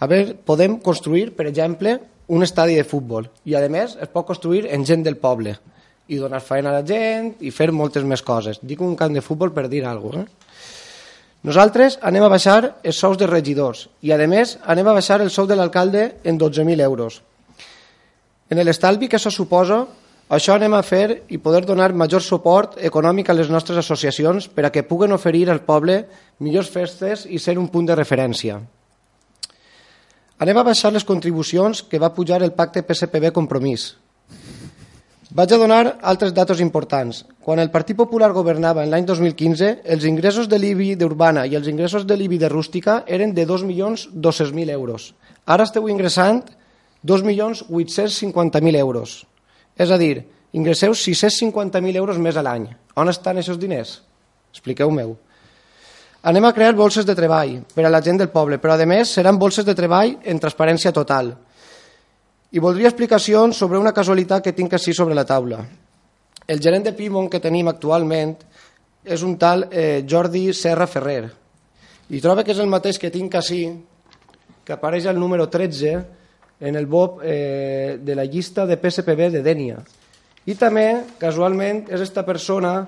a 0.00 0.08
veure, 0.10 0.34
podem 0.34 0.78
construir, 0.82 1.32
per 1.36 1.46
exemple, 1.46 1.98
un 2.28 2.42
estadi 2.42 2.74
de 2.78 2.86
futbol 2.88 3.28
i 3.44 3.54
a 3.54 3.62
més 3.68 3.98
es 4.00 4.10
pot 4.12 4.26
construir 4.26 4.64
en 4.72 4.84
gent 4.84 5.04
del 5.04 5.18
poble 5.20 5.58
i 6.08 6.16
donar 6.20 6.40
feina 6.44 6.70
a 6.70 6.78
la 6.78 6.86
gent 6.86 7.34
i 7.40 7.52
fer 7.52 7.70
moltes 7.72 8.04
més 8.04 8.22
coses. 8.22 8.60
Dic 8.62 8.80
un 8.80 8.96
camp 8.96 9.12
de 9.14 9.24
futbol 9.24 9.52
per 9.52 9.68
dir 9.68 9.84
alguna 9.84 10.24
cosa. 10.24 10.28
Eh? 10.28 10.44
Nosaltres 11.44 11.98
anem 12.00 12.24
a 12.24 12.30
baixar 12.32 12.78
els 12.82 12.96
sous 12.96 13.18
de 13.20 13.26
regidors 13.28 13.82
i, 14.00 14.12
a 14.12 14.16
més, 14.26 14.56
anem 14.64 14.88
a 14.88 14.94
baixar 14.96 15.20
el 15.20 15.28
sou 15.28 15.44
de 15.46 15.56
l'alcalde 15.58 16.14
en 16.24 16.38
12.000 16.40 16.80
euros. 16.80 17.20
En 18.48 18.60
l'estalvi 18.64 19.10
que 19.12 19.18
això 19.18 19.28
suposa, 19.28 19.82
això 20.32 20.54
anem 20.56 20.72
a 20.72 20.80
fer 20.82 21.26
i 21.28 21.36
poder 21.36 21.66
donar 21.68 21.92
major 21.92 22.24
suport 22.24 22.78
econòmic 22.80 23.28
a 23.28 23.36
les 23.36 23.50
nostres 23.52 23.76
associacions 23.76 24.48
per 24.48 24.64
a 24.64 24.72
que 24.72 24.86
puguen 24.88 25.12
oferir 25.12 25.50
al 25.50 25.60
poble 25.68 26.06
millors 26.40 26.72
festes 26.72 27.26
i 27.28 27.38
ser 27.38 27.58
un 27.60 27.68
punt 27.68 27.92
de 27.92 27.98
referència. 28.00 28.62
Anem 30.42 30.58
a 30.58 30.64
baixar 30.66 30.90
les 30.92 31.04
contribucions 31.06 31.84
que 31.86 32.00
va 32.02 32.14
pujar 32.14 32.42
el 32.42 32.52
pacte 32.52 32.82
PSPB 32.82 33.30
Compromís. 33.34 33.92
Vaig 35.34 35.52
a 35.54 35.58
donar 35.58 35.98
altres 36.02 36.34
datos 36.34 36.60
importants. 36.62 37.24
Quan 37.42 37.58
el 37.58 37.70
Partit 37.70 37.96
Popular 37.98 38.32
governava 38.34 38.84
en 38.84 38.90
l'any 38.90 39.06
2015, 39.06 39.70
els 39.82 40.04
ingressos 40.06 40.46
de 40.50 40.58
l'IBI 40.58 40.94
d'Urbana 40.98 41.42
i 41.46 41.54
els 41.58 41.66
ingressos 41.70 42.06
de 42.06 42.16
l'IBI 42.18 42.38
de 42.42 42.50
Rústica 42.50 43.00
eren 43.06 43.34
de 43.34 43.46
2.200.000 43.46 44.70
euros. 44.70 45.12
Ara 45.46 45.66
esteu 45.66 45.88
ingressant 45.90 46.42
2.850.000 47.06 48.78
euros. 48.78 49.26
És 49.78 49.90
a 49.90 49.98
dir, 49.98 50.24
ingresseu 50.52 50.94
650.000 50.94 51.94
euros 51.98 52.18
més 52.18 52.38
a 52.38 52.42
l'any. 52.46 52.68
On 52.94 53.10
estan 53.10 53.38
aquests 53.38 53.58
diners? 53.62 54.00
Expliqueu-m'ho. 54.54 55.16
Anem 56.24 56.44
a 56.48 56.54
crear 56.56 56.72
bolses 56.72 57.04
de 57.04 57.12
treball 57.12 57.58
per 57.74 57.84
a 57.84 57.90
la 57.92 58.00
gent 58.00 58.16
del 58.16 58.30
poble, 58.32 58.56
però 58.56 58.78
a 58.80 58.86
més 58.88 59.10
seran 59.12 59.36
bolses 59.36 59.64
de 59.66 59.74
treball 59.76 60.14
en 60.24 60.38
transparència 60.40 60.92
total. 60.92 61.34
I 62.56 62.62
voldria 62.64 62.88
explicacions 62.88 63.58
sobre 63.60 63.76
una 63.76 63.92
casualitat 63.92 64.40
que 64.44 64.54
tinc 64.56 64.72
així 64.72 64.94
sobre 64.96 65.14
la 65.14 65.26
taula. 65.28 65.58
El 66.48 66.62
gerent 66.64 66.86
de 66.86 66.94
Pimon 66.96 67.28
que 67.28 67.42
tenim 67.44 67.68
actualment 67.68 68.38
és 69.04 69.20
un 69.20 69.36
tal 69.36 69.66
eh, 69.70 70.00
Jordi 70.08 70.46
Serra 70.56 70.86
Ferrer 70.88 71.28
i 72.08 72.20
troba 72.24 72.44
que 72.44 72.52
és 72.52 72.62
el 72.62 72.72
mateix 72.72 72.96
que 73.00 73.12
tinc 73.12 73.36
així, 73.36 73.66
que 74.64 74.72
apareix 74.72 75.04
al 75.10 75.20
número 75.20 75.50
13 75.52 75.92
en 76.64 76.76
el 76.76 76.86
BOP 76.86 77.20
eh, 77.20 77.98
de 78.00 78.16
la 78.16 78.24
llista 78.24 78.64
de 78.64 78.78
PSPB 78.80 79.28
de 79.36 79.44
Dènia. 79.44 79.82
I 80.48 80.56
també, 80.56 81.04
casualment, 81.20 81.84
és 81.92 82.00
esta 82.00 82.24
persona 82.24 82.86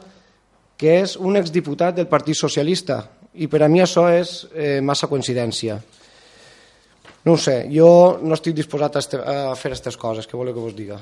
que 0.77 0.99
és 1.03 1.16
un 1.16 1.37
exdiputat 1.37 1.96
del 1.96 2.09
Partit 2.09 2.37
Socialista, 2.37 3.03
i 3.37 3.49
per 3.53 3.62
a 3.64 3.68
mi 3.68 3.83
això 3.85 4.07
és 4.12 4.38
eh, 4.55 4.81
massa 4.81 5.09
coincidència. 5.11 5.79
No 7.27 7.35
ho 7.35 7.38
sé, 7.42 7.64
jo 7.72 7.90
no 8.22 8.37
estic 8.37 8.55
disposat 8.55 8.96
a, 8.96 9.03
este, 9.03 9.18
a 9.18 9.55
fer 9.59 9.72
aquestes 9.72 9.96
coses, 9.99 10.29
que 10.31 10.38
voleu 10.38 10.55
que 10.55 10.62
vos 10.62 10.77
diga. 10.77 11.01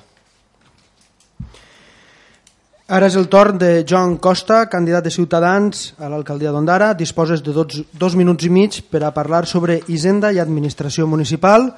Ara 2.85 3.09
és 3.09 3.15
el 3.17 3.31
torn 3.33 3.57
de 3.57 3.85
Joan 3.89 4.19
Costa, 4.21 4.67
candidat 4.69 5.07
de 5.07 5.13
Ciutadans 5.13 5.95
a 5.97 6.11
l'alcaldia 6.13 6.51
d'Ondara. 6.53 6.91
Disposes 6.93 7.41
de 7.41 7.55
dos, 7.57 7.79
dos 7.93 8.17
minuts 8.17 8.45
i 8.45 8.51
mig 8.53 8.83
per 8.93 9.01
a 9.05 9.13
parlar 9.17 9.47
sobre 9.49 9.79
Hisenda 9.89 10.33
i 10.33 10.41
Administració 10.43 11.09
Municipal. 11.09 11.71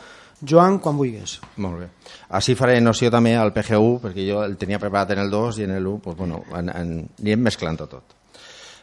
Joan, 0.43 0.81
quan 0.83 0.99
vulguis. 0.99 1.39
Molt 1.63 1.79
bé. 1.85 1.89
Així 2.35 2.57
faré 2.59 2.81
noció 2.83 3.11
també 3.15 3.37
al 3.39 3.55
PGU, 3.55 4.01
perquè 4.03 4.27
jo 4.27 4.43
el 4.43 4.59
tenia 4.59 4.83
preparat 4.83 5.15
en 5.15 5.23
el 5.23 5.31
2 5.31 5.63
i 5.63 5.69
en 5.69 5.77
el 5.79 5.87
1, 5.87 6.03
pues, 6.03 6.17
bueno, 6.19 6.43
en, 6.59 6.75
en, 6.75 6.93
anirem 7.23 7.47
mesclant 7.47 7.79
tot. 7.87 8.16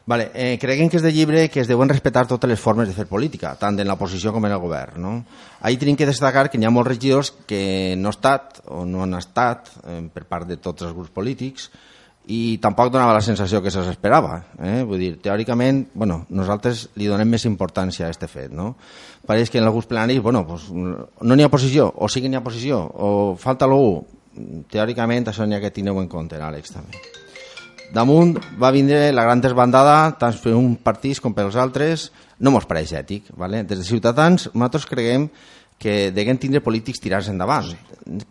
Vale, 0.06 0.32
eh, 0.36 0.58
creguem 0.60 0.90
que 0.92 0.98
és 1.00 1.04
de 1.04 1.14
llibre 1.16 1.46
que 1.48 1.62
es 1.62 1.70
deuen 1.70 1.88
respectar 1.88 2.26
totes 2.28 2.50
les 2.52 2.60
formes 2.60 2.90
de 2.90 2.96
fer 2.96 3.06
política, 3.08 3.54
tant 3.56 3.78
en 3.80 3.88
l'oposició 3.88 4.34
com 4.36 4.44
en 4.44 4.52
el 4.52 4.60
govern. 4.60 5.00
No? 5.00 5.14
Ahir 5.62 5.80
tenim 5.80 5.96
que 5.96 6.10
destacar 6.10 6.50
que 6.52 6.60
hi 6.60 6.68
ha 6.68 6.74
molts 6.74 6.92
regidors 6.92 7.32
que 7.48 7.96
no 7.96 8.12
han 8.12 8.18
estat 8.18 8.60
o 8.68 8.84
no 8.84 9.06
han 9.06 9.16
estat 9.16 9.72
eh, 9.88 10.02
per 10.12 10.26
part 10.28 10.50
de 10.50 10.60
tots 10.60 10.84
els 10.84 10.92
grups 10.92 11.14
polítics 11.16 11.70
i 12.28 12.58
tampoc 12.64 12.92
donava 12.92 13.16
la 13.16 13.24
sensació 13.24 13.62
que 13.64 13.72
s'esperava. 13.72 14.42
Eh? 14.60 14.84
Vull 14.88 15.00
dir, 15.00 15.12
teòricament, 15.24 15.86
bueno, 15.96 16.26
nosaltres 16.36 16.90
li 17.00 17.08
donem 17.08 17.32
més 17.36 17.48
importància 17.48 18.08
a 18.08 18.12
aquest 18.12 18.28
fet. 18.28 18.52
No? 18.52 18.74
Pareix 19.28 19.52
que 19.52 19.60
en 19.64 19.68
alguns 19.68 19.88
plenaris, 19.88 20.22
bueno, 20.24 20.46
pues, 20.48 20.68
no 20.72 21.36
n'hi 21.36 21.48
ha 21.48 21.52
oposició, 21.52 21.88
o 21.96 22.12
sí 22.12 22.24
que 22.24 22.28
n'hi 22.28 22.40
ha 22.40 22.44
oposició, 22.44 22.84
o 22.84 23.10
falta 23.40 23.72
l'U. 23.72 24.02
Teòricament 24.72 25.32
això 25.32 25.48
n'hi 25.48 25.56
ha 25.56 25.64
que 25.64 25.72
tineu 25.72 26.00
en 26.04 26.12
compte, 26.12 26.40
Àlex, 26.40 26.76
també. 26.76 27.23
Damunt 27.94 28.40
va 28.58 28.72
vindre 28.74 29.12
la 29.14 29.26
gran 29.28 29.42
desbandada, 29.42 30.16
tant 30.18 30.38
per 30.42 30.56
un 30.58 30.72
partits 30.82 31.20
com 31.22 31.36
pels 31.38 31.58
altres, 31.62 32.08
no 32.42 32.54
mos 32.56 32.66
pareix 32.66 32.96
ètic. 32.98 33.28
Vale? 33.38 33.62
Des 33.70 33.84
de 33.84 33.86
Ciutadans, 33.86 34.48
nosaltres 34.56 34.88
creguem 34.90 35.28
que 35.78 36.10
deguem 36.16 36.40
tindre 36.42 36.64
polítics 36.66 37.02
tirats 37.04 37.30
endavant, 37.30 37.70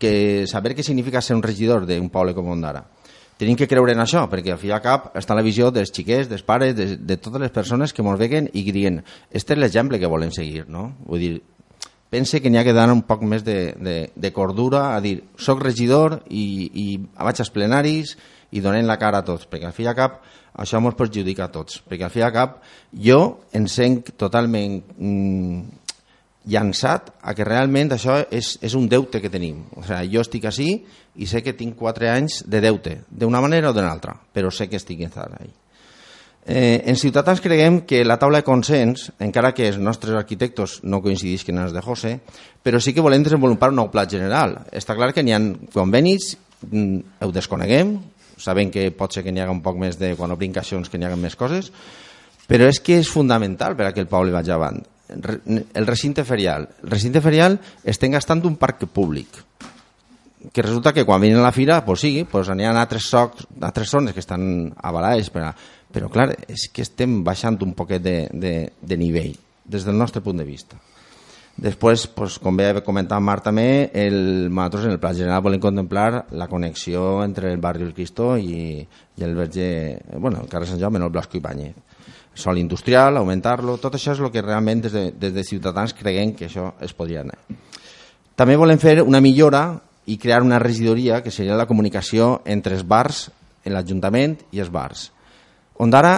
que 0.01 0.43
saber 0.51 0.73
què 0.75 0.83
significa 0.83 1.21
ser 1.21 1.37
un 1.37 1.43
regidor 1.45 1.87
d'un 1.87 2.11
poble 2.11 2.35
com 2.35 2.51
Ondara. 2.51 2.83
Tenim 3.39 3.55
que 3.57 3.67
creure 3.67 3.95
en 3.95 4.03
això, 4.03 4.25
perquè 4.29 4.53
al 4.53 4.59
fi 4.59 4.69
i 4.69 4.75
al 4.75 4.83
cap 4.83 5.13
està 5.19 5.35
la 5.35 5.45
visió 5.45 5.71
dels 5.73 5.91
xiquets, 5.95 6.27
dels 6.29 6.43
pares, 6.43 6.75
de, 6.75 6.97
de 6.99 7.17
totes 7.17 7.41
les 7.41 7.55
persones 7.55 7.95
que 7.95 8.03
ens 8.03 8.19
veguen 8.19 8.51
i 8.53 8.65
diuen 8.67 9.01
este 9.31 9.55
és 9.55 9.63
l'exemple 9.63 9.99
que 9.99 10.11
volem 10.11 10.31
seguir. 10.31 10.67
No? 10.67 10.91
Vull 11.07 11.23
dir, 11.23 11.33
pense 12.13 12.43
que 12.43 12.51
n'hi 12.51 12.59
ha 12.59 12.67
que 12.67 12.75
donar 12.75 12.93
un 12.93 13.07
poc 13.07 13.23
més 13.25 13.43
de, 13.47 13.73
de, 13.79 13.97
de 14.13 14.31
cordura 14.35 14.91
a 14.93 15.01
dir, 15.01 15.21
soc 15.39 15.63
regidor 15.63 16.19
i, 16.29 16.45
i 16.69 16.87
vaig 17.15 17.41
als 17.41 17.51
plenaris 17.53 18.17
i 18.53 18.61
donen 18.61 18.87
la 18.87 18.99
cara 19.01 19.21
a 19.21 19.27
tots, 19.27 19.47
perquè 19.49 19.69
al 19.69 19.75
fi 19.75 19.87
i 19.87 19.91
al 19.91 19.97
cap 19.97 20.21
això 20.53 20.77
ens 20.77 20.97
perjudica 20.97 21.47
a 21.47 21.51
tots, 21.53 21.81
perquè 21.81 22.05
al 22.05 22.13
fi 22.13 22.21
i 22.21 22.27
al 22.27 22.33
cap 22.33 22.59
jo 23.05 23.21
em 23.57 23.65
sent 23.67 24.03
totalment 24.21 24.81
mm, 24.97 25.61
llançat 26.53 27.09
a 27.21 27.33
que 27.33 27.47
realment 27.47 27.95
això 27.95 28.19
és, 28.29 28.57
és 28.61 28.75
un 28.75 28.87
deute 28.91 29.21
que 29.23 29.31
tenim. 29.31 29.63
O 29.77 29.83
sigui, 29.85 30.11
jo 30.13 30.21
estic 30.21 30.45
així 30.49 30.69
i 31.15 31.27
sé 31.29 31.41
que 31.43 31.55
tinc 31.57 31.77
4 31.79 32.09
anys 32.11 32.41
de 32.49 32.61
deute, 32.61 32.99
d'una 33.09 33.41
manera 33.41 33.71
o 33.71 33.75
d'una 33.75 33.91
altra, 33.91 34.15
però 34.33 34.51
sé 34.51 34.69
que 34.69 34.77
estic 34.77 35.05
ahí. 35.17 35.51
Eh, 36.45 36.83
en 36.91 36.97
Ciutadans 36.99 37.39
creguem 37.39 37.81
que 37.87 38.03
la 38.03 38.17
taula 38.19 38.41
de 38.41 38.43
consens, 38.43 39.13
encara 39.23 39.53
que 39.55 39.69
els 39.69 39.77
nostres 39.79 40.15
arquitectos 40.19 40.81
no 40.83 40.99
coincidisquen 41.01 41.55
en 41.55 41.63
els 41.69 41.73
de 41.73 41.81
José, 41.81 42.17
però 42.61 42.81
sí 42.83 42.93
que 42.93 43.01
volem 43.01 43.23
desenvolupar 43.23 43.71
un 43.71 43.79
nou 43.79 43.87
pla 43.91 44.03
general. 44.09 44.57
Està 44.75 44.97
clar 44.97 45.13
que 45.15 45.23
n'hi 45.23 45.31
ha 45.31 45.39
convenis, 45.71 46.33
mm, 46.67 47.23
ho 47.23 47.31
desconeguem, 47.31 47.95
sabem 48.37 48.71
que 48.71 48.89
pot 48.95 49.13
ser 49.13 49.23
que 49.23 49.31
n'hi 49.31 49.43
haga 49.43 49.53
un 49.53 49.61
poc 49.65 49.77
més 49.79 49.99
de, 49.99 50.13
quan 50.19 50.33
obrim 50.33 50.53
caixons, 50.55 50.89
que 50.89 50.97
n'hi 50.97 51.07
haga 51.09 51.19
més 51.19 51.37
coses, 51.39 51.71
però 52.47 52.67
és 52.69 52.79
que 52.83 52.99
és 52.99 53.09
fundamental 53.09 53.77
per 53.79 53.87
a 53.87 53.93
que 53.95 54.03
el 54.03 54.11
poble 54.11 54.33
vagi 54.35 54.51
avant. 54.51 54.81
El 55.13 55.85
recinte 55.87 56.23
ferial. 56.25 56.67
El 56.83 56.93
recinte 56.95 57.21
ferial 57.21 57.59
estem 57.83 58.13
gastant 58.15 58.43
un 58.49 58.57
parc 58.59 58.87
públic, 58.91 59.43
que 60.51 60.61
resulta 60.61 60.91
que 60.93 61.05
quan 61.05 61.21
venen 61.21 61.39
a 61.39 61.43
la 61.43 61.51
fira, 61.55 61.85
pues 61.85 62.01
sí, 62.01 62.25
pues 62.29 62.49
n'hi 62.51 62.65
ha 62.67 62.73
altres, 62.75 63.07
socs, 63.07 63.47
altres 63.61 63.89
zones 63.89 64.13
que 64.13 64.23
estan 64.23 64.73
avalades, 64.81 65.29
per 65.31 65.47
a... 65.47 65.53
però 65.93 66.09
clar, 66.09 66.31
és 66.49 66.67
que 66.73 66.81
estem 66.83 67.21
baixant 67.23 67.59
un 67.63 67.75
poquet 67.77 68.01
de, 68.03 68.17
de, 68.33 68.55
de 68.81 68.97
nivell, 68.97 69.37
des 69.63 69.85
del 69.85 69.97
nostre 69.97 70.23
punt 70.25 70.41
de 70.41 70.47
vista. 70.47 70.79
Després, 71.53 72.07
pues, 72.09 72.39
com 72.41 72.57
bé 72.57 72.71
ha 72.71 72.81
comentat 72.81 73.21
Marc 73.21 73.43
també, 73.45 73.91
el, 73.93 74.49
nosaltres 74.49 74.87
en 74.87 74.95
el 74.95 74.99
Pla 74.99 75.11
General 75.13 75.43
volem 75.45 75.61
contemplar 75.61 76.25
la 76.33 76.47
connexió 76.49 77.21
entre 77.23 77.51
el 77.53 77.61
barri 77.61 77.83
del 77.83 77.93
Cristo 77.93 78.33
i, 78.41 78.81
i 78.81 79.25
el 79.25 79.35
verge, 79.37 79.67
bueno, 80.17 80.41
el 80.41 80.49
carrer 80.49 80.71
Sant 80.71 80.81
Jaume, 80.81 80.97
no 80.97 81.11
el 81.11 81.13
Blasco 81.13 81.37
i 81.37 81.43
Banyet. 81.43 81.77
Sol 82.33 82.57
industrial, 82.57 83.19
augmentar-lo, 83.19 83.77
tot 83.77 83.93
això 83.93 84.15
és 84.15 84.23
el 84.23 84.31
que 84.33 84.41
realment 84.41 84.81
des 84.81 84.95
de, 84.95 85.03
des 85.13 85.35
de 85.35 85.43
Ciutadans 85.45 85.93
creguem 85.93 86.33
que 86.33 86.47
això 86.49 86.71
es 86.81 86.95
podria 86.97 87.21
anar. 87.21 87.37
També 88.33 88.57
volem 88.57 88.81
fer 88.81 88.97
una 89.03 89.21
millora 89.21 89.67
i 90.09 90.17
crear 90.17 90.41
una 90.41 90.57
regidoria 90.59 91.21
que 91.21 91.31
seria 91.31 91.59
la 91.59 91.69
comunicació 91.69 92.39
entre 92.49 92.73
els 92.73 92.81
bars, 92.81 93.27
l'Ajuntament 93.69 94.39
i 94.51 94.59
els 94.59 94.73
bars. 94.73 95.11
On 95.77 95.93
ara, 95.93 96.17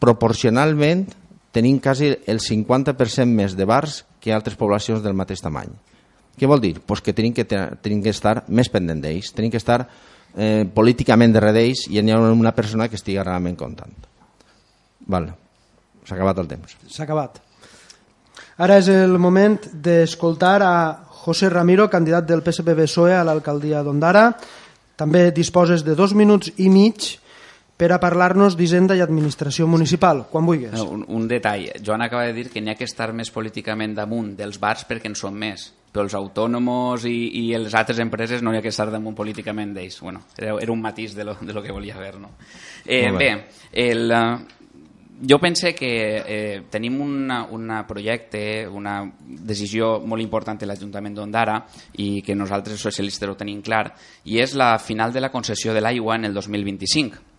proporcionalment, 0.00 1.04
tenim 1.52 1.78
quasi 1.84 2.10
el 2.26 2.40
50% 2.40 3.28
més 3.28 3.54
de 3.54 3.68
bars 3.68 4.00
que 4.24 4.32
altres 4.32 4.56
poblacions 4.56 5.04
del 5.04 5.16
mateix 5.16 5.44
tamany. 5.44 5.68
Què 6.34 6.48
vol 6.48 6.62
dir? 6.62 6.78
Pues 6.80 7.04
que 7.04 7.12
tenim 7.12 7.34
que, 7.36 7.44
tenim 7.44 8.00
que 8.02 8.10
estar 8.14 8.40
més 8.48 8.70
pendent 8.72 9.02
d'ells, 9.04 9.34
tenim 9.36 9.52
que 9.52 9.60
estar 9.60 9.84
eh, 9.84 10.64
políticament 10.64 11.34
darrere 11.36 11.60
d'ells 11.60 11.86
i 11.92 12.00
hi 12.00 12.10
ha 12.10 12.18
una 12.32 12.54
persona 12.56 12.88
que 12.88 12.96
estigui 12.96 13.20
realment 13.20 13.58
comptant. 13.60 13.92
Vale. 15.06 15.34
S'ha 16.04 16.16
acabat 16.16 16.40
el 16.40 16.48
temps. 16.48 16.76
S'ha 16.88 17.04
acabat. 17.04 17.38
Ara 18.64 18.78
és 18.80 18.88
el 18.88 19.18
moment 19.18 19.56
d'escoltar 19.84 20.56
a 20.62 20.74
José 21.24 21.48
Ramiro, 21.50 21.88
candidat 21.90 22.26
del 22.28 22.42
PSPB-PSOE 22.44 23.14
a 23.16 23.24
l'alcaldia 23.26 23.82
d'Ondara. 23.82 24.28
També 24.96 25.30
disposes 25.34 25.82
de 25.84 25.96
dos 25.98 26.12
minuts 26.14 26.52
i 26.62 26.68
mig 26.70 27.14
per 27.76 27.90
a 27.92 28.00
parlar-nos 28.02 28.56
d'Hisenda 28.58 28.94
i 28.94 29.02
Administració 29.02 29.66
Municipal, 29.66 30.24
quan 30.30 30.46
vulguis. 30.46 30.74
Un, 30.82 31.04
un 31.08 31.28
detall. 31.28 31.70
Joan 31.82 32.04
acaba 32.06 32.28
de 32.28 32.34
dir 32.36 32.50
que 32.52 32.62
n'hi 32.62 32.70
ha 32.70 32.78
que 32.78 32.86
estar 32.86 33.12
més 33.12 33.32
políticament 33.34 33.96
damunt 33.96 34.34
dels 34.38 34.60
bars 34.62 34.86
perquè 34.88 35.10
en 35.10 35.18
són 35.18 35.38
més 35.38 35.72
però 35.94 36.08
els 36.08 36.14
autònoms 36.18 37.04
i, 37.06 37.14
i 37.38 37.42
les 37.54 37.74
altres 37.78 38.00
empreses 38.02 38.42
no 38.42 38.50
hi 38.50 38.58
ha 38.58 38.62
que 38.64 38.72
estar 38.72 38.88
damunt 38.90 39.14
políticament 39.14 39.70
d'ells. 39.76 40.00
Bueno, 40.02 40.24
era, 40.34 40.56
era 40.58 40.72
un 40.74 40.80
matís 40.82 41.14
de 41.14 41.22
lo, 41.22 41.36
de 41.38 41.54
lo 41.54 41.62
que 41.62 41.70
volia 41.70 41.94
fer. 41.94 42.16
No? 42.18 42.32
Eh, 42.84 43.12
bé, 43.14 43.28
el, 43.70 44.10
jo 45.22 45.38
pense 45.38 45.70
que 45.74 45.92
eh, 46.18 46.62
tenim 46.70 46.98
un 47.00 47.70
projecte, 47.86 48.66
una 48.66 48.96
decisió 49.22 50.00
molt 50.02 50.24
important 50.24 50.58
de 50.58 50.66
l'Ajuntament 50.66 51.14
d'Ondara 51.14 51.60
i 52.02 52.24
que 52.26 52.34
nosaltres 52.34 52.82
socialistes 52.82 53.30
ho 53.30 53.36
tenim 53.38 53.62
clar 53.62 53.84
i 54.24 54.40
és 54.42 54.56
la 54.58 54.74
final 54.82 55.14
de 55.14 55.22
la 55.22 55.30
concessió 55.30 55.72
de 55.72 55.84
l'aigua 55.84 56.18
en 56.18 56.26
el 56.26 56.34
2025 56.34 57.33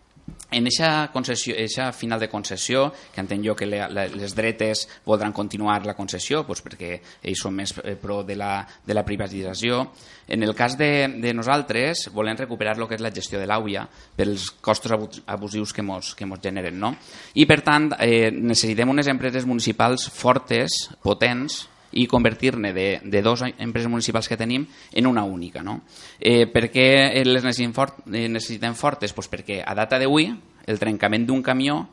en 0.51 0.67
aquesta 0.67 1.10
concessió, 1.12 1.55
eixa 1.58 1.91
final 1.91 2.19
de 2.21 2.29
concessió, 2.29 2.88
que 3.13 3.21
entenc 3.23 3.43
jo 3.45 3.55
que 3.58 3.67
le, 3.67 3.81
les 3.89 4.36
dretes 4.36 4.86
voldran 5.05 5.34
continuar 5.34 5.81
la 5.86 5.95
concessió 5.97 6.43
doncs 6.45 6.63
perquè 6.65 6.91
ells 7.23 7.41
són 7.41 7.55
més 7.58 7.73
eh, 7.84 7.95
pro 7.99 8.21
de 8.23 8.38
la, 8.38 8.60
de 8.86 8.93
la 8.93 9.03
privatització, 9.05 9.81
en 10.27 10.43
el 10.43 10.55
cas 10.55 10.77
de, 10.77 11.08
de 11.21 11.34
nosaltres 11.34 12.08
volem 12.13 12.38
recuperar 12.38 12.77
el 12.77 12.88
que 12.88 12.97
és 12.97 13.03
la 13.03 13.13
gestió 13.13 13.39
de 13.41 13.49
l'AUIA 13.49 13.86
pels 14.15 14.49
costos 14.62 15.21
abusius 15.25 15.73
que 15.73 15.84
mos, 15.86 16.15
que 16.15 16.25
mos 16.25 16.41
generen. 16.41 16.79
No? 16.79 16.95
I 17.36 17.45
per 17.49 17.62
tant 17.65 17.91
eh, 17.99 18.31
necessitem 18.31 18.89
unes 18.89 19.10
empreses 19.12 19.45
municipals 19.45 20.10
fortes, 20.10 20.86
potents, 21.03 21.65
i 21.95 22.08
convertir-ne 22.12 22.73
de, 22.75 22.88
de 23.03 23.21
dues 23.23 23.43
empreses 23.58 23.89
municipals 23.91 24.27
que 24.29 24.38
tenim 24.38 24.67
en 24.91 25.08
una 25.08 25.23
única. 25.23 25.63
No? 25.63 25.81
Eh, 26.19 26.45
per 26.51 26.67
què 26.71 26.88
les 27.25 27.43
necessitem, 27.43 27.75
fort, 27.75 28.03
eh, 28.12 28.27
necessitem 28.29 28.75
fortes? 28.75 29.15
Pues 29.15 29.31
perquè 29.31 29.62
a 29.65 29.75
data 29.77 29.99
d'avui 30.01 30.29
el 30.65 30.81
trencament 30.81 31.27
d'un 31.27 31.43
camió 31.45 31.84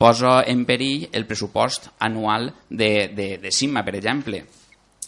posa 0.00 0.40
en 0.48 0.64
perill 0.64 1.10
el 1.12 1.26
pressupost 1.28 1.90
anual 2.00 2.54
de, 2.70 3.10
de, 3.12 3.36
de 3.42 3.52
CIMA, 3.52 3.84
per 3.84 3.98
exemple 4.00 4.46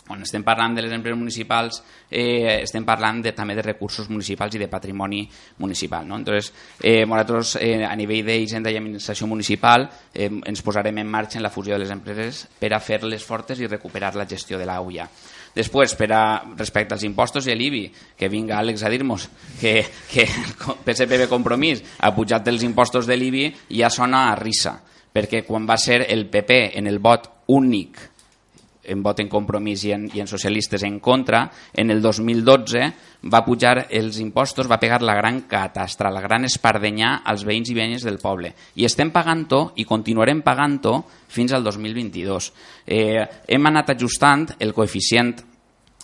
quan 0.06 0.22
estem 0.26 0.42
parlant 0.42 0.74
de 0.74 0.82
les 0.82 0.92
empreses 0.92 1.18
municipals 1.18 1.78
eh, 2.10 2.62
estem 2.62 2.84
parlant 2.84 3.20
de, 3.22 3.32
també 3.36 3.54
de 3.54 3.62
recursos 3.64 4.08
municipals 4.10 4.56
i 4.56 4.60
de 4.60 4.68
patrimoni 4.68 5.22
municipal. 5.62 6.06
No? 6.08 6.18
Entonces, 6.18 6.52
eh, 6.82 7.06
nosaltres 7.06 7.56
eh, 7.60 7.84
a 7.86 7.94
nivell 7.96 8.26
d'Hisenda 8.26 8.72
i 8.72 8.80
Administració 8.80 9.28
Municipal 9.30 9.86
eh, 10.12 10.28
ens 10.28 10.64
posarem 10.66 10.98
en 10.98 11.08
marxa 11.10 11.38
en 11.38 11.46
la 11.46 11.52
fusió 11.54 11.76
de 11.76 11.84
les 11.84 11.94
empreses 11.94 12.44
per 12.58 12.72
a 12.74 12.82
fer-les 12.82 13.24
fortes 13.24 13.62
i 13.62 13.70
recuperar 13.70 14.14
la 14.18 14.26
gestió 14.28 14.58
de 14.58 14.66
l'AUIA. 14.66 15.08
Després, 15.54 15.94
per 16.00 16.08
a, 16.16 16.22
respecte 16.56 16.96
als 16.96 17.04
impostos 17.04 17.46
i 17.46 17.54
l'IBI, 17.56 17.82
que 18.16 18.30
vinga 18.32 18.56
Àlex 18.58 18.82
a 18.82 18.90
dir-nos 18.92 19.28
que, 19.60 19.82
que 20.10 20.24
el 20.24 20.78
PSPB 20.84 21.28
Compromís 21.30 21.82
ha 22.00 22.14
pujat 22.16 22.48
els 22.48 22.64
impostos 22.64 23.06
de 23.06 23.18
l'IBI 23.20 23.50
ja 23.78 23.92
sona 23.92 24.30
a 24.30 24.38
risa, 24.40 24.78
perquè 25.12 25.44
quan 25.44 25.68
va 25.68 25.76
ser 25.76 26.06
el 26.08 26.26
PP 26.32 26.64
en 26.80 26.88
el 26.88 26.98
vot 27.04 27.28
únic 27.52 28.11
en 28.84 29.02
vot 29.02 29.20
en 29.22 29.28
compromís 29.30 29.84
i 29.86 29.92
en, 29.94 30.08
i 30.14 30.22
en 30.22 30.28
socialistes 30.30 30.82
en 30.82 30.98
contra, 31.00 31.44
en 31.72 31.90
el 31.90 32.02
2012 32.02 32.82
va 33.32 33.44
pujar 33.46 33.86
els 33.90 34.18
impostos, 34.18 34.70
va 34.70 34.80
pegar 34.82 35.02
la 35.02 35.14
gran 35.14 35.42
catastra, 35.50 36.10
la 36.10 36.22
gran 36.24 36.44
espardenyà 36.48 37.20
als 37.24 37.46
veïns 37.46 37.70
i 37.70 37.76
veïnes 37.78 38.06
del 38.06 38.18
poble. 38.22 38.52
I 38.74 38.88
estem 38.88 39.12
pagant-ho 39.14 39.62
i 39.76 39.86
continuarem 39.86 40.42
pagant-ho 40.42 40.98
fins 41.28 41.54
al 41.54 41.62
2022. 41.64 42.50
Eh, 42.86 43.22
hem 43.46 43.70
anat 43.70 43.94
ajustant 43.94 44.48
el 44.58 44.74
coeficient 44.74 45.36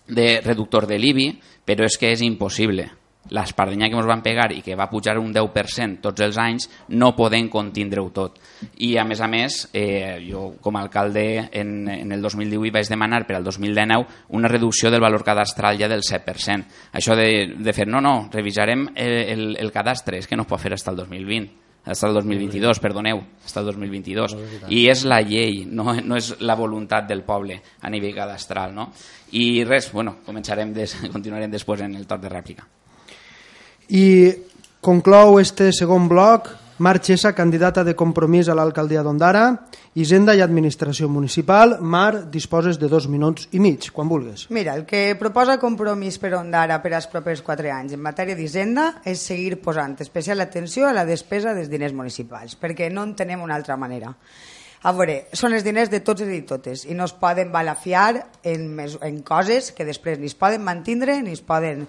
de 0.09 0.31
reductor 0.45 0.87
de 0.87 0.99
l'IBI, 0.99 1.29
però 1.67 1.85
és 1.85 1.99
que 2.01 2.15
és 2.15 2.25
impossible 2.25 2.89
l'espardenya 3.35 3.89
que 3.91 3.99
ens 3.99 4.09
van 4.09 4.23
pegar 4.25 4.49
i 4.55 4.63
que 4.65 4.77
va 4.79 4.89
pujar 4.91 5.19
un 5.21 5.33
10% 5.35 6.03
tots 6.05 6.25
els 6.25 6.39
anys, 6.41 6.69
no 6.89 7.15
podem 7.17 7.49
contindre-ho 7.53 8.11
tot. 8.15 8.41
I 8.85 8.97
a 8.99 9.05
més 9.09 9.21
a 9.21 9.29
més, 9.31 9.61
eh, 9.73 10.19
jo 10.29 10.55
com 10.63 10.77
a 10.77 10.83
alcalde 10.87 11.49
en, 11.53 11.89
en 11.93 12.13
el 12.13 12.23
2018 12.25 12.75
vaig 12.75 12.91
demanar 12.91 13.25
per 13.27 13.39
al 13.39 13.47
2019 13.47 14.35
una 14.39 14.49
reducció 14.49 14.91
del 14.91 15.05
valor 15.05 15.25
cadastral 15.25 15.79
ja 15.79 15.89
del 15.89 16.03
7%. 16.07 16.69
Això 16.93 17.17
de, 17.19 17.55
de 17.59 17.73
fer, 17.77 17.89
no, 17.89 18.01
no, 18.01 18.29
revisarem 18.33 18.89
el, 18.95 19.17
el, 19.29 19.49
el 19.61 19.73
cadastre, 19.73 20.19
és 20.19 20.29
que 20.29 20.37
no 20.37 20.47
es 20.47 20.51
pot 20.51 20.61
fer 20.61 20.75
fins 20.77 20.89
al 20.89 21.03
2020 21.05 21.69
fins 21.89 22.05
al 22.05 22.15
2022, 22.15 22.81
perdoneu, 22.85 23.23
fins 23.41 23.57
al 23.57 23.69
2022. 23.71 24.35
I 24.75 24.83
és 24.93 25.05
la 25.09 25.21
llei, 25.25 25.63
no, 25.65 25.95
no 26.05 26.19
és 26.19 26.35
la 26.45 26.57
voluntat 26.59 27.09
del 27.09 27.23
poble 27.25 27.61
a 27.81 27.91
nivell 27.91 28.17
cadastral. 28.17 28.75
No? 28.77 28.91
I 29.33 29.65
res, 29.65 29.91
bueno, 29.93 30.19
començarem 30.27 30.75
des, 30.77 30.99
continuarem 31.15 31.51
després 31.51 31.87
en 31.87 31.97
el 31.97 32.07
torn 32.07 32.27
de 32.27 32.33
rèplica. 32.33 32.69
I 33.89 34.35
conclou 34.85 35.39
este 35.41 35.73
segon 35.73 36.09
bloc 36.09 36.51
Mar 36.79 37.01
Xessa, 37.03 37.35
candidata 37.35 37.83
de 37.83 37.97
compromís 37.99 38.47
a 38.47 38.55
l'alcaldia 38.55 39.03
d'Ondara, 39.03 39.67
Hisenda 39.99 40.37
i 40.39 40.43
Administració 40.45 41.09
Municipal. 41.11 41.81
Mar, 41.83 42.31
disposes 42.31 42.79
de 42.79 42.87
dos 42.87 43.09
minuts 43.11 43.49
i 43.51 43.59
mig, 43.59 43.89
quan 43.91 44.07
vulguis. 44.07 44.47
Mira, 44.55 44.77
el 44.79 44.85
que 44.87 45.17
proposa 45.19 45.59
compromís 45.59 46.21
per 46.23 46.37
Ondara 46.39 46.79
per 46.79 46.93
als 46.95 47.09
propers 47.11 47.43
quatre 47.43 47.73
anys 47.75 47.97
en 47.97 48.05
matèria 48.05 48.39
d'Hisenda 48.39 49.01
és 49.03 49.27
seguir 49.27 49.59
posant 49.59 49.97
especial 50.07 50.39
atenció 50.45 50.87
a 50.87 50.95
la 50.95 51.07
despesa 51.09 51.57
dels 51.57 51.73
diners 51.73 51.97
municipals, 51.99 52.55
perquè 52.55 52.93
no 52.95 53.03
en 53.03 53.17
tenem 53.19 53.43
una 53.43 53.59
altra 53.59 53.75
manera. 53.77 54.15
A 54.87 54.95
veure, 54.95 55.25
són 55.35 55.57
els 55.59 55.67
diners 55.67 55.91
de 55.91 55.99
tots 56.07 56.23
i 56.23 56.43
totes 56.47 56.85
i 56.87 56.95
no 56.95 57.11
es 57.11 57.17
poden 57.19 57.51
balafiar 57.51 58.29
en, 58.47 58.69
en 58.79 59.23
coses 59.27 59.73
que 59.75 59.83
després 59.83 60.23
ni 60.23 60.31
es 60.31 60.39
poden 60.39 60.63
mantindre 60.63 61.19
ni 61.27 61.35
es 61.35 61.43
poden 61.43 61.89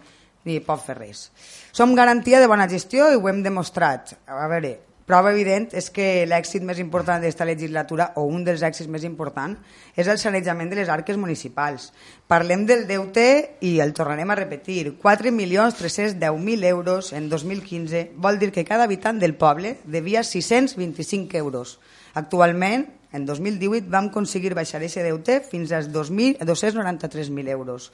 ni 0.50 0.60
pot 0.66 0.82
fer 0.82 0.98
res. 0.98 1.30
Som 1.72 1.96
garantia 1.96 2.42
de 2.42 2.50
bona 2.50 2.68
gestió 2.68 3.12
i 3.14 3.18
ho 3.18 3.28
hem 3.30 3.44
demostrat. 3.46 4.16
A 4.26 4.48
veure, 4.50 4.80
prova 5.10 5.32
evident 5.34 5.72
és 5.74 5.88
que 5.90 6.26
l'èxit 6.30 6.62
més 6.66 6.78
important 6.82 7.18
d'aquesta 7.18 7.48
legislatura, 7.50 8.12
o 8.22 8.28
un 8.30 8.44
dels 8.46 8.62
èxits 8.66 8.90
més 8.94 9.06
importants, 9.08 9.58
és 9.98 10.06
el 10.06 10.20
sanejament 10.22 10.70
de 10.70 10.78
les 10.78 10.92
arques 10.94 11.18
municipals. 11.18 11.90
Parlem 12.30 12.68
del 12.70 12.86
deute 12.90 13.26
i 13.66 13.80
el 13.82 13.96
tornarem 13.98 14.30
a 14.30 14.38
repetir. 14.38 14.94
4.310.000 15.02 16.70
euros 16.70 17.10
en 17.18 17.30
2015 17.30 18.12
vol 18.22 18.38
dir 18.38 18.52
que 18.54 18.68
cada 18.68 18.86
habitant 18.86 19.18
del 19.18 19.34
poble 19.34 19.80
devia 19.84 20.22
625 20.24 21.38
euros. 21.42 21.80
Actualment, 22.14 22.86
en 23.12 23.26
2018, 23.26 23.90
vam 23.90 24.12
aconseguir 24.12 24.54
baixar 24.54 24.78
aquest 24.84 25.02
deute 25.02 25.42
fins 25.42 25.74
als 25.74 25.90
293.000 25.90 27.50
euros. 27.50 27.90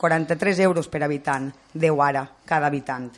43 0.00 0.64
euros 0.64 0.88
per 0.88 1.04
habitant, 1.04 1.50
10 1.74 2.00
ara, 2.00 2.24
cada 2.48 2.72
habitant. 2.72 3.10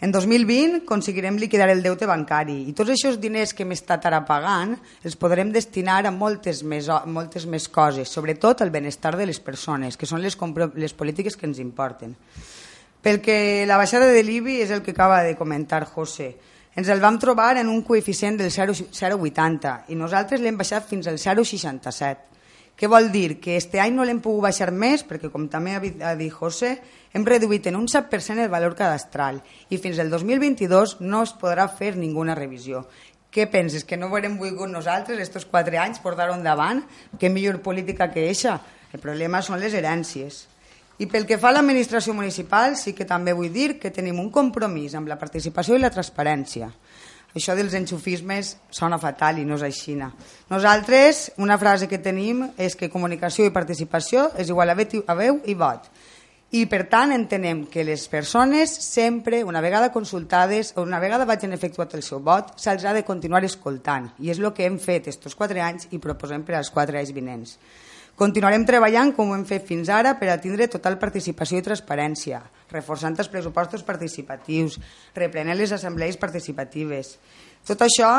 En 0.00 0.10
2020 0.12 0.82
aconseguirem 0.82 1.36
liquidar 1.38 1.68
el 1.72 1.82
deute 1.84 2.08
bancari 2.08 2.56
i 2.68 2.72
tots 2.76 2.90
aquests 2.92 3.20
diners 3.22 3.54
que 3.54 3.62
hem 3.64 3.74
estat 3.76 4.08
ara 4.08 4.24
pagant 4.26 4.74
els 5.04 5.14
podrem 5.20 5.52
destinar 5.54 6.00
a 6.04 6.12
moltes 6.12 6.64
més, 6.66 6.90
moltes 7.06 7.46
més 7.46 7.68
coses, 7.72 8.10
sobretot 8.10 8.60
al 8.60 8.72
benestar 8.74 9.14
de 9.16 9.28
les 9.28 9.40
persones, 9.40 9.96
que 9.96 10.08
són 10.08 10.20
les, 10.24 10.36
les 10.74 10.96
polítiques 10.96 11.36
que 11.36 11.46
ens 11.46 11.62
importen. 11.62 12.16
Pel 13.04 13.20
que 13.20 13.64
la 13.68 13.78
baixada 13.80 14.10
de 14.10 14.24
l'IBI 14.24 14.62
és 14.64 14.74
el 14.74 14.82
que 14.82 14.96
acaba 14.96 15.22
de 15.22 15.36
comentar 15.36 15.84
José. 15.84 16.34
Ens 16.74 16.88
el 16.90 17.00
vam 17.00 17.20
trobar 17.22 17.54
en 17.60 17.68
un 17.68 17.82
coeficient 17.86 18.40
del 18.40 18.50
0,80 18.50 19.74
i 19.88 19.96
nosaltres 19.96 20.40
l'hem 20.40 20.56
baixat 20.58 20.88
fins 20.88 21.06
al 21.06 21.20
0,67. 21.20 22.33
Què 22.74 22.88
vol 22.90 23.12
dir? 23.14 23.38
Que 23.38 23.54
este 23.56 23.78
any 23.78 23.94
no 23.94 24.04
l'hem 24.06 24.18
pogut 24.22 24.48
baixar 24.48 24.72
més 24.74 25.04
perquè, 25.06 25.30
com 25.30 25.46
també 25.48 25.76
ha 25.76 26.14
dit 26.18 26.32
José, 26.34 26.74
hem 27.14 27.26
reduït 27.26 27.68
en 27.70 27.78
un 27.78 27.86
7% 27.86 28.42
el 28.42 28.50
valor 28.50 28.74
cadastral 28.74 29.38
i 29.70 29.78
fins 29.78 30.00
al 30.02 30.10
2022 30.10 30.96
no 31.00 31.22
es 31.22 31.34
podrà 31.38 31.68
fer 31.70 31.94
ninguna 31.94 32.34
revisió. 32.34 32.82
Què 33.34 33.46
penses? 33.50 33.82
Que 33.86 33.98
no 33.98 34.10
haurem 34.10 34.36
volgut 34.38 34.70
nosaltres 34.70 35.22
estos 35.22 35.46
quatre 35.46 35.78
anys 35.78 36.02
portar-ho 36.02 36.34
endavant? 36.34 36.82
Què 37.18 37.30
millor 37.30 37.60
política 37.62 38.10
que 38.10 38.26
eixa? 38.28 38.60
El 38.94 39.02
problema 39.02 39.40
són 39.42 39.62
les 39.62 39.74
herències. 39.74 40.44
I 41.02 41.08
pel 41.10 41.26
que 41.26 41.38
fa 41.42 41.50
a 41.50 41.56
l'administració 41.56 42.14
municipal, 42.14 42.76
sí 42.78 42.92
que 42.94 43.06
també 43.06 43.34
vull 43.34 43.50
dir 43.50 43.80
que 43.82 43.90
tenim 43.90 44.20
un 44.22 44.30
compromís 44.30 44.94
amb 44.94 45.10
la 45.10 45.18
participació 45.18 45.74
i 45.74 45.82
la 45.82 45.90
transparència. 45.90 46.70
Això 47.34 47.56
dels 47.58 47.74
enxufismes 47.74 48.54
sona 48.70 48.98
fatal 49.02 49.40
i 49.42 49.44
no 49.44 49.56
és 49.58 49.64
així. 49.66 49.96
Nosaltres, 50.50 51.32
una 51.42 51.58
frase 51.58 51.88
que 51.90 51.98
tenim 51.98 52.44
és 52.56 52.76
que 52.78 52.90
comunicació 52.90 53.46
i 53.46 53.54
participació 53.54 54.28
és 54.38 54.52
igual 54.54 54.70
a 54.70 54.76
veu 54.78 55.40
i 55.44 55.54
vot. 55.58 55.90
I, 56.54 56.66
per 56.70 56.84
tant, 56.86 57.10
entenem 57.10 57.64
que 57.66 57.82
les 57.82 58.04
persones 58.06 58.70
sempre, 58.70 59.40
una 59.42 59.60
vegada 59.64 59.90
consultades 59.90 60.70
o 60.76 60.84
una 60.86 61.00
vegada 61.02 61.26
vagin 61.26 61.56
efectuat 61.56 61.96
el 61.98 62.04
seu 62.06 62.20
vot, 62.22 62.52
se'ls 62.62 62.84
ha 62.86 62.92
de 62.94 63.02
continuar 63.02 63.42
escoltant. 63.42 64.12
I 64.22 64.30
és 64.30 64.38
el 64.38 64.52
que 64.54 64.68
hem 64.68 64.78
fet 64.78 65.08
aquests 65.10 65.34
quatre 65.34 65.64
anys 65.64 65.88
i 65.90 65.98
proposem 65.98 66.46
per 66.46 66.54
als 66.60 66.70
quatre 66.70 67.00
anys 67.00 67.10
vinents. 67.16 67.56
Continuarem 68.14 68.62
treballant 68.62 69.10
com 69.16 69.30
ho 69.30 69.34
hem 69.34 69.42
fet 69.48 69.66
fins 69.66 69.88
ara 69.90 70.12
per 70.20 70.28
a 70.30 70.38
tindre 70.38 70.68
total 70.70 71.00
participació 71.02 71.58
i 71.58 71.64
transparència, 71.66 72.38
reforçant 72.70 73.16
els 73.18 73.30
pressupostos 73.30 73.82
participatius, 73.82 74.78
reprenent 75.16 75.58
les 75.58 75.74
assemblees 75.74 76.18
participatives. 76.20 77.16
Tot 77.66 77.82
això 77.82 78.10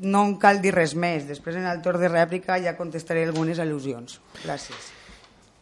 no 0.00 0.24
em 0.24 0.34
cal 0.40 0.62
dir 0.64 0.72
res 0.74 0.94
més. 0.96 1.26
Després 1.28 1.60
en 1.60 1.68
el 1.68 1.82
torn 1.84 2.00
de 2.00 2.08
rèplica 2.08 2.56
ja 2.62 2.76
contestaré 2.78 3.26
algunes 3.26 3.60
al·lusions. 3.60 4.18
Gràcies. 4.42 4.90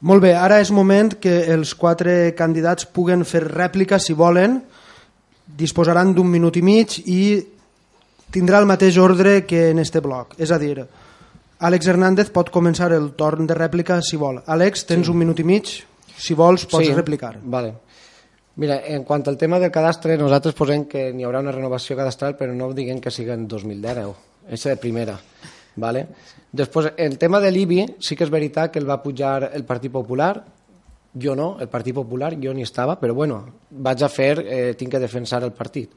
Molt 0.03 0.22
bé, 0.22 0.32
ara 0.34 0.59
és 0.62 0.72
moment 0.74 1.12
que 1.22 1.34
els 1.53 1.74
quatre 1.78 2.32
candidats 2.38 2.88
puguen 2.90 3.26
fer 3.26 3.44
rèplica 3.46 4.00
si 4.03 4.16
volen. 4.18 4.61
Disposaran 5.46 6.14
d'un 6.14 6.30
minut 6.30 6.57
i 6.59 6.62
mig 6.62 6.96
i 7.07 7.22
tindrà 8.32 8.62
el 8.62 8.66
mateix 8.66 8.98
ordre 8.98 9.42
que 9.46 9.68
en 9.70 9.78
este 9.82 10.00
bloc. 10.00 10.34
És 10.38 10.50
a 10.50 10.59
dir, 10.59 10.80
Àlex 11.62 11.86
Hernández 11.86 12.32
pot 12.34 12.48
començar 12.50 12.88
el 12.90 13.12
torn 13.14 13.46
de 13.46 13.54
rèplica 13.54 14.00
si 14.02 14.18
vol. 14.18 14.40
Àlex, 14.50 14.82
tens 14.88 15.06
sí. 15.06 15.12
un 15.12 15.18
minut 15.20 15.38
i 15.38 15.44
mig. 15.46 15.68
Si 16.18 16.34
vols, 16.34 16.64
pots 16.66 16.88
sí. 16.88 16.94
replicar. 16.96 17.36
Vale. 17.38 17.70
Mira, 18.62 18.80
en 18.90 19.04
quant 19.06 19.22
al 19.30 19.38
tema 19.38 19.60
del 19.62 19.70
cadastre, 19.70 20.16
nosaltres 20.18 20.56
posem 20.58 20.88
que 20.90 21.06
n'hi 21.14 21.24
haurà 21.24 21.40
una 21.40 21.54
renovació 21.54 21.94
cadastral, 21.96 22.34
però 22.36 22.52
no 22.52 22.72
diguem 22.74 22.98
que 23.00 23.12
sigui 23.14 23.30
en 23.30 23.46
2010. 23.48 24.00
Aquesta 24.48 24.72
de 24.74 24.80
primera. 24.82 25.14
Vale? 25.82 26.02
Després, 26.50 26.90
el 27.00 27.14
tema 27.22 27.40
de 27.40 27.52
l'IBI, 27.54 27.86
sí 28.02 28.18
que 28.18 28.26
és 28.26 28.34
veritat 28.34 28.74
que 28.74 28.82
el 28.82 28.88
va 28.90 28.98
pujar 29.04 29.52
el 29.54 29.62
Partit 29.64 29.94
Popular, 29.94 30.34
jo 31.22 31.36
no, 31.38 31.54
el 31.62 31.70
Partit 31.70 31.94
Popular, 31.94 32.34
jo 32.42 32.52
ni 32.52 32.66
estava, 32.66 32.98
però 33.00 33.14
bueno, 33.14 33.38
vaig 33.70 34.02
a 34.02 34.10
fer, 34.10 34.34
eh, 34.42 34.74
tinc 34.76 34.96
que 34.96 35.00
defensar 35.00 35.44
el 35.46 35.54
partit 35.54 35.94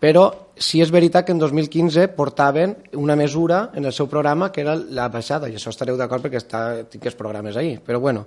però 0.00 0.24
sí 0.56 0.80
és 0.80 0.90
veritat 0.90 1.26
que 1.26 1.34
en 1.36 1.38
2015 1.38 2.08
portaven 2.16 2.74
una 2.96 3.16
mesura 3.16 3.68
en 3.76 3.84
el 3.84 3.92
seu 3.92 4.08
programa 4.08 4.50
que 4.50 4.64
era 4.64 4.74
la 4.74 5.08
baixada, 5.12 5.48
i 5.48 5.56
això 5.56 5.70
estareu 5.70 5.98
d'acord 6.00 6.24
perquè 6.24 6.40
està, 6.40 6.62
tinc 6.88 7.06
els 7.06 7.18
programes 7.18 7.56
ahí, 7.60 7.76
però 7.84 8.00
bueno. 8.00 8.24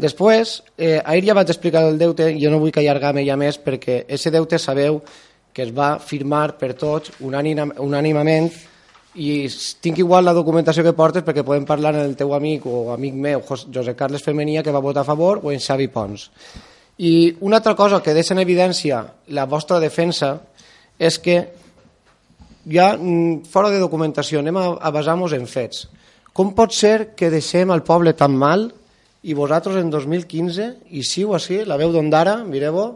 Després, 0.00 0.62
eh, 0.78 1.00
ahir 1.04 1.26
ja 1.26 1.36
vaig 1.36 1.50
explicar 1.52 1.84
el 1.84 1.98
deute, 2.00 2.30
jo 2.40 2.50
no 2.50 2.60
vull 2.62 2.72
que 2.72 2.80
allargar-me 2.80 3.26
ja 3.26 3.36
més 3.36 3.58
perquè 3.60 4.04
aquest 4.06 4.32
deute 4.32 4.58
sabeu 4.58 5.02
que 5.52 5.66
es 5.66 5.72
va 5.76 5.98
firmar 5.98 6.56
per 6.56 6.72
tots 6.78 7.12
unànimament 7.20 8.50
i 9.20 9.48
tinc 9.82 9.98
igual 9.98 10.24
la 10.24 10.32
documentació 10.32 10.84
que 10.86 10.94
portes 10.94 11.24
perquè 11.26 11.42
podem 11.44 11.66
parlar 11.66 11.92
amb 11.96 12.04
el 12.04 12.16
teu 12.16 12.32
amic 12.36 12.66
o 12.70 12.92
amic 12.94 13.14
meu, 13.14 13.42
José 13.42 13.96
Carles 13.98 14.22
Femenia, 14.22 14.62
que 14.62 14.72
va 14.72 14.80
votar 14.80 15.02
a 15.02 15.08
favor, 15.08 15.40
o 15.42 15.50
en 15.50 15.60
Xavi 15.60 15.88
Pons. 15.88 16.30
I 16.98 17.36
una 17.40 17.58
altra 17.58 17.74
cosa 17.74 18.02
que 18.04 18.14
deixa 18.14 18.34
en 18.34 18.40
evidència 18.40 19.02
la 19.34 19.46
vostra 19.50 19.80
defensa 19.80 20.36
és 21.00 21.16
que 21.18 21.48
ja 22.68 22.92
mm, 22.96 23.48
fora 23.48 23.70
de 23.72 23.80
documentació 23.80 24.44
anem 24.44 24.56
a, 24.60 24.76
a 24.76 24.90
basar-nos 24.92 25.32
en 25.32 25.48
fets. 25.48 25.88
Com 26.36 26.52
pot 26.54 26.76
ser 26.76 27.16
que 27.16 27.32
deixem 27.32 27.72
el 27.72 27.82
poble 27.82 28.12
tan 28.14 28.36
mal 28.36 28.68
i 29.26 29.34
vosaltres 29.36 29.76
en 29.80 29.90
2015, 29.92 30.66
i 30.96 31.02
siu 31.04 31.34
així, 31.36 31.64
la 31.68 31.76
veu 31.80 31.92
d'Ondara, 31.92 32.44
mireu-ho, 32.44 32.86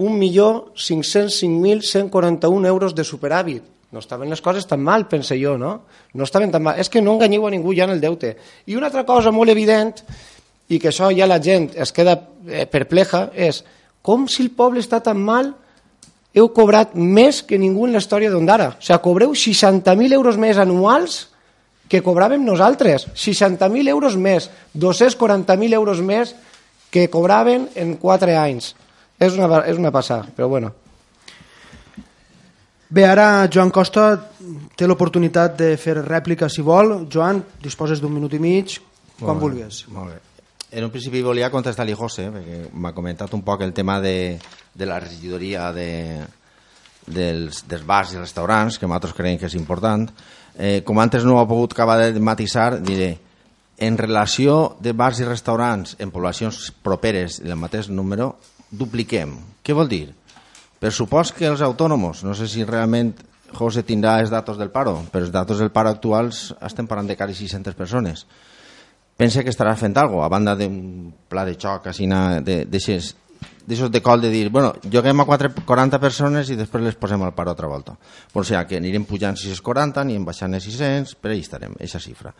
1.505.141 0.00 2.66
euros 2.70 2.94
de 2.96 3.04
superàvit. 3.04 3.62
No 3.92 3.98
estaven 4.00 4.30
les 4.30 4.40
coses 4.40 4.66
tan 4.70 4.80
mal, 4.80 5.08
pense 5.10 5.36
jo, 5.36 5.58
no? 5.58 5.80
No 6.14 6.24
estaven 6.24 6.50
tan 6.54 6.62
mal. 6.62 6.78
És 6.80 6.88
que 6.88 7.02
no 7.02 7.12
enganyeu 7.18 7.46
a 7.46 7.50
ningú 7.52 7.74
ja 7.76 7.84
en 7.84 7.90
el 7.96 8.00
deute. 8.00 8.36
I 8.70 8.76
una 8.78 8.86
altra 8.88 9.04
cosa 9.04 9.30
molt 9.34 9.50
evident, 9.52 9.94
i 10.70 10.78
que 10.78 10.88
això 10.92 11.10
ja 11.12 11.26
la 11.26 11.42
gent 11.42 11.70
es 11.74 11.92
queda 11.92 12.20
eh, 12.46 12.66
perpleja, 12.70 13.30
és 13.34 13.64
com 14.00 14.28
si 14.30 14.42
el 14.46 14.50
poble 14.56 14.80
està 14.80 15.00
tan 15.04 15.18
mal 15.20 15.54
heu 16.34 16.48
cobrat 16.54 16.94
més 16.94 17.42
que 17.42 17.58
ningú 17.58 17.86
en 17.86 17.96
la 17.96 18.02
història 18.02 18.30
d'Ondara. 18.30 18.74
O 18.76 18.84
sigui, 18.84 19.00
cobreu 19.02 19.34
60.000 19.34 20.14
euros 20.14 20.38
més 20.38 20.60
anuals 20.62 21.24
que 21.90 22.02
cobràvem 22.06 22.44
nosaltres. 22.46 23.08
60.000 23.18 23.90
euros 23.90 24.16
més, 24.16 24.50
240.000 24.78 25.74
euros 25.74 26.02
més 26.06 26.34
que 26.90 27.08
cobraven 27.10 27.68
en 27.74 27.96
4 27.98 28.36
anys. 28.38 28.74
És 29.20 29.34
una, 29.36 29.64
és 29.66 29.78
una 29.78 29.92
passada, 29.92 30.30
però 30.36 30.48
bueno. 30.48 30.72
Bé, 32.90 33.04
ara 33.06 33.46
Joan 33.46 33.70
Costa 33.70 34.16
té 34.74 34.86
l'oportunitat 34.88 35.54
de 35.58 35.74
fer 35.78 36.00
rèplica 36.00 36.48
si 36.50 36.62
vol. 36.66 37.04
Joan, 37.10 37.44
disposes 37.62 38.02
d'un 38.02 38.14
minut 38.14 38.34
i 38.34 38.42
mig, 38.42 38.80
quan 39.20 39.36
molt 39.36 39.44
vulguis. 39.44 39.84
Molt 39.94 40.14
bé. 40.14 40.29
En 40.70 40.84
un 40.86 40.90
principi 40.94 41.18
volia 41.26 41.50
contestar-li 41.50 41.96
José, 41.98 42.28
perquè 42.30 42.60
m'ha 42.78 42.92
comentat 42.94 43.32
un 43.34 43.42
poc 43.42 43.64
el 43.66 43.72
tema 43.74 43.96
de, 44.00 44.38
de 44.74 44.86
la 44.86 45.00
regidoria 45.02 45.72
de, 45.74 46.20
dels, 47.10 47.64
dels 47.66 47.86
bars 47.86 48.12
i 48.14 48.20
restaurants, 48.20 48.78
que 48.78 48.86
nosaltres 48.86 49.16
creiem 49.18 49.40
que 49.40 49.48
és 49.50 49.56
important. 49.58 50.04
Eh, 50.54 50.84
com 50.86 51.00
antes 51.02 51.26
no 51.26 51.34
ho 51.34 51.40
ha 51.40 51.48
pogut 51.50 51.74
acabar 51.74 51.96
de 51.98 52.22
matisar, 52.22 52.76
diré, 52.86 53.16
en 53.82 53.96
relació 53.98 54.76
de 54.78 54.92
bars 54.94 55.18
i 55.18 55.26
restaurants 55.26 55.96
en 55.98 56.12
poblacions 56.14 56.68
properes 56.84 57.40
i 57.42 57.50
el 57.50 57.58
mateix 57.58 57.88
número, 57.90 58.36
dupliquem. 58.70 59.34
Què 59.66 59.74
vol 59.74 59.90
dir? 59.90 60.04
Per 60.80 60.92
supòs 60.94 61.34
que 61.34 61.48
els 61.50 61.64
autònoms, 61.66 62.22
no 62.22 62.36
sé 62.38 62.46
si 62.46 62.62
realment 62.68 63.10
José 63.58 63.82
tindrà 63.82 64.20
els 64.22 64.30
datos 64.30 64.60
del 64.60 64.70
paro, 64.70 65.00
però 65.10 65.24
els 65.24 65.34
datos 65.34 65.58
del 65.58 65.74
paro 65.74 65.90
actuals 65.90 66.52
estem 66.62 66.86
parlant 66.86 67.10
de 67.10 67.18
quasi 67.18 67.34
600 67.40 67.74
persones 67.74 68.28
pense 69.20 69.44
que 69.44 69.52
estarà 69.52 69.74
fent 69.76 69.96
alguna 70.00 70.24
cosa, 70.24 70.26
a 70.30 70.32
banda 70.32 70.56
d'un 70.56 71.12
pla 71.28 71.44
de 71.44 71.58
xoc 71.60 71.90
així 71.90 72.08
de, 72.08 72.62
d'aixòs 72.64 73.90
de 73.92 74.00
col 74.02 74.24
de 74.24 74.30
dir, 74.32 74.48
bueno, 74.48 74.72
joguem 74.90 75.20
a 75.20 75.26
4, 75.28 75.52
40 75.68 76.00
persones 76.00 76.48
i 76.50 76.56
després 76.56 76.86
les 76.86 76.96
posem 76.96 77.22
al 77.22 77.34
paro 77.36 77.52
altra 77.52 77.68
volta. 77.68 77.94
O 78.32 78.42
sigui 78.42 78.64
que 78.66 78.80
anirem 78.80 79.04
pujant 79.04 79.36
640, 79.36 80.00
anirem 80.00 80.24
baixant 80.24 80.56
a 80.56 80.60
600, 80.60 81.14
per 81.20 81.34
ahí 81.34 81.44
estarem, 81.44 81.76
aquesta 81.76 82.00
xifra. 82.00 82.32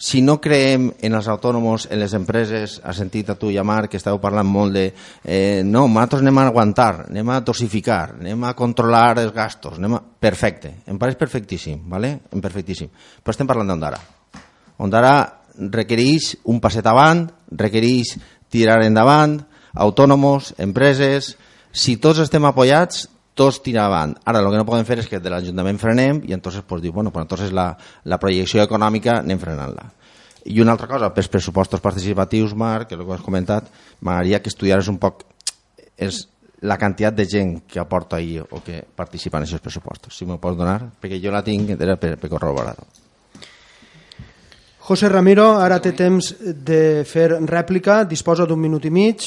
Si 0.00 0.22
no 0.24 0.38
creem 0.40 0.86
en 1.04 1.16
els 1.16 1.26
autònoms, 1.28 1.88
en 1.92 2.00
les 2.00 2.12
empreses, 2.16 2.78
ha 2.84 2.94
sentit 2.96 3.32
a 3.32 3.36
tu 3.36 3.50
i 3.52 3.58
a 3.60 3.64
Marc 3.64 3.92
que 3.92 3.98
esteu 4.00 4.20
parlant 4.20 4.48
molt 4.48 4.72
de 4.72 4.86
eh, 5.24 5.60
no, 5.64 5.86
nosaltres 5.88 6.22
anem 6.24 6.40
a 6.40 6.46
aguantar, 6.48 6.92
anem 7.10 7.34
a 7.34 7.40
dosificar, 7.44 8.14
anem 8.20 8.44
a 8.48 8.54
controlar 8.56 9.18
els 9.18 9.34
gastos, 9.36 9.76
anem 9.76 9.98
a... 9.98 10.00
perfecte, 10.00 10.76
em 10.88 11.00
pareix 11.00 11.20
perfectíssim, 11.20 11.82
¿vale? 11.88 12.14
Perfectíssim. 12.30 12.88
Però 13.20 13.36
estem 13.36 13.48
parlant 13.48 13.72
d'Ondara. 13.72 14.00
Ondara 14.80 15.12
requereix 15.58 16.34
un 16.44 16.60
passet 16.60 16.86
avant, 16.86 17.26
requereix 17.50 18.16
tirar 18.50 18.80
endavant, 18.84 19.40
autònoms, 19.74 20.54
empreses... 20.58 21.36
Si 21.70 21.92
tots 22.02 22.18
estem 22.18 22.42
apoyats, 22.48 23.04
tots 23.38 23.60
tirar 23.62 23.84
avant. 23.86 24.16
Ara, 24.26 24.40
el 24.42 24.48
que 24.50 24.58
no 24.58 24.66
podem 24.66 24.86
fer 24.88 24.96
és 24.98 25.06
que 25.06 25.20
de 25.22 25.30
l'Ajuntament 25.30 25.78
frenem 25.78 26.18
i 26.26 26.34
entonces 26.34 26.64
pues, 26.66 26.82
dir, 26.82 26.90
bueno, 26.90 27.12
pues, 27.14 27.22
entonces 27.22 27.52
la, 27.54 27.76
la 28.02 28.18
projecció 28.18 28.64
econòmica 28.66 29.20
anem 29.20 29.38
frenant-la. 29.38 29.86
I 30.50 30.58
una 30.64 30.74
altra 30.74 30.88
cosa, 30.90 31.12
pels 31.14 31.30
pressupostos 31.30 31.80
participatius, 31.80 32.56
Marc, 32.58 32.88
que 32.88 32.98
el 32.98 33.04
que 33.06 33.14
has 33.14 33.22
comentat, 33.22 33.68
m'agradaria 34.00 34.42
que 34.42 34.50
estudiares 34.50 34.90
un 34.90 34.98
poc 34.98 35.22
és 35.94 36.24
la 36.60 36.76
quantitat 36.80 37.14
de 37.16 37.28
gent 37.28 37.54
que 37.68 37.80
aporta 37.80 38.18
ahir 38.18 38.42
o 38.42 38.64
que 38.64 38.82
participa 38.82 39.38
en 39.38 39.46
aquests 39.46 39.64
pressupostos. 39.64 40.16
Si 40.16 40.26
m'ho 40.26 40.40
pots 40.40 40.58
donar, 40.58 40.80
perquè 41.00 41.20
jo 41.22 41.32
la 41.32 41.44
tinc 41.46 41.76
per, 41.78 42.16
per 42.18 42.32
corroborar-ho. 42.32 42.88
José 44.90 45.06
Ramiro, 45.08 45.44
ara 45.62 45.76
té 45.78 45.92
temps 45.94 46.32
de 46.66 47.04
fer 47.06 47.28
rèplica, 47.46 48.00
disposa 48.10 48.42
d'un 48.42 48.58
minut 48.58 48.88
i 48.88 48.90
mig, 48.90 49.26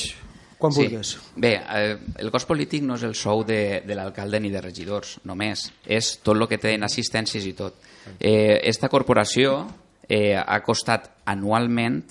quan 0.60 0.74
sí. 0.76 0.82
vulguis. 0.82 1.14
Bé, 1.40 1.54
eh, 1.56 1.94
el 2.20 2.32
cost 2.34 2.50
polític 2.50 2.84
no 2.84 2.98
és 3.00 3.06
el 3.08 3.16
sou 3.16 3.46
de, 3.48 3.80
de 3.88 3.96
l'alcalde 3.96 4.42
ni 4.44 4.52
de 4.52 4.60
regidors, 4.60 5.14
només. 5.24 5.70
És 5.88 6.18
tot 6.20 6.36
el 6.36 6.50
que 6.52 6.60
tenen 6.60 6.84
assistències 6.84 7.48
i 7.48 7.54
tot. 7.56 7.80
Eh, 8.20 8.60
esta 8.68 8.92
corporació 8.92 9.56
eh, 10.04 10.36
ha 10.36 10.60
costat 10.68 11.08
anualment 11.32 12.02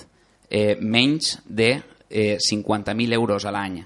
eh, 0.49 0.79
menys 0.81 1.35
de 1.45 1.75
eh, 2.09 2.39
50.000 2.41 3.21
euros 3.21 3.45
a 3.45 3.53
l'any, 3.53 3.83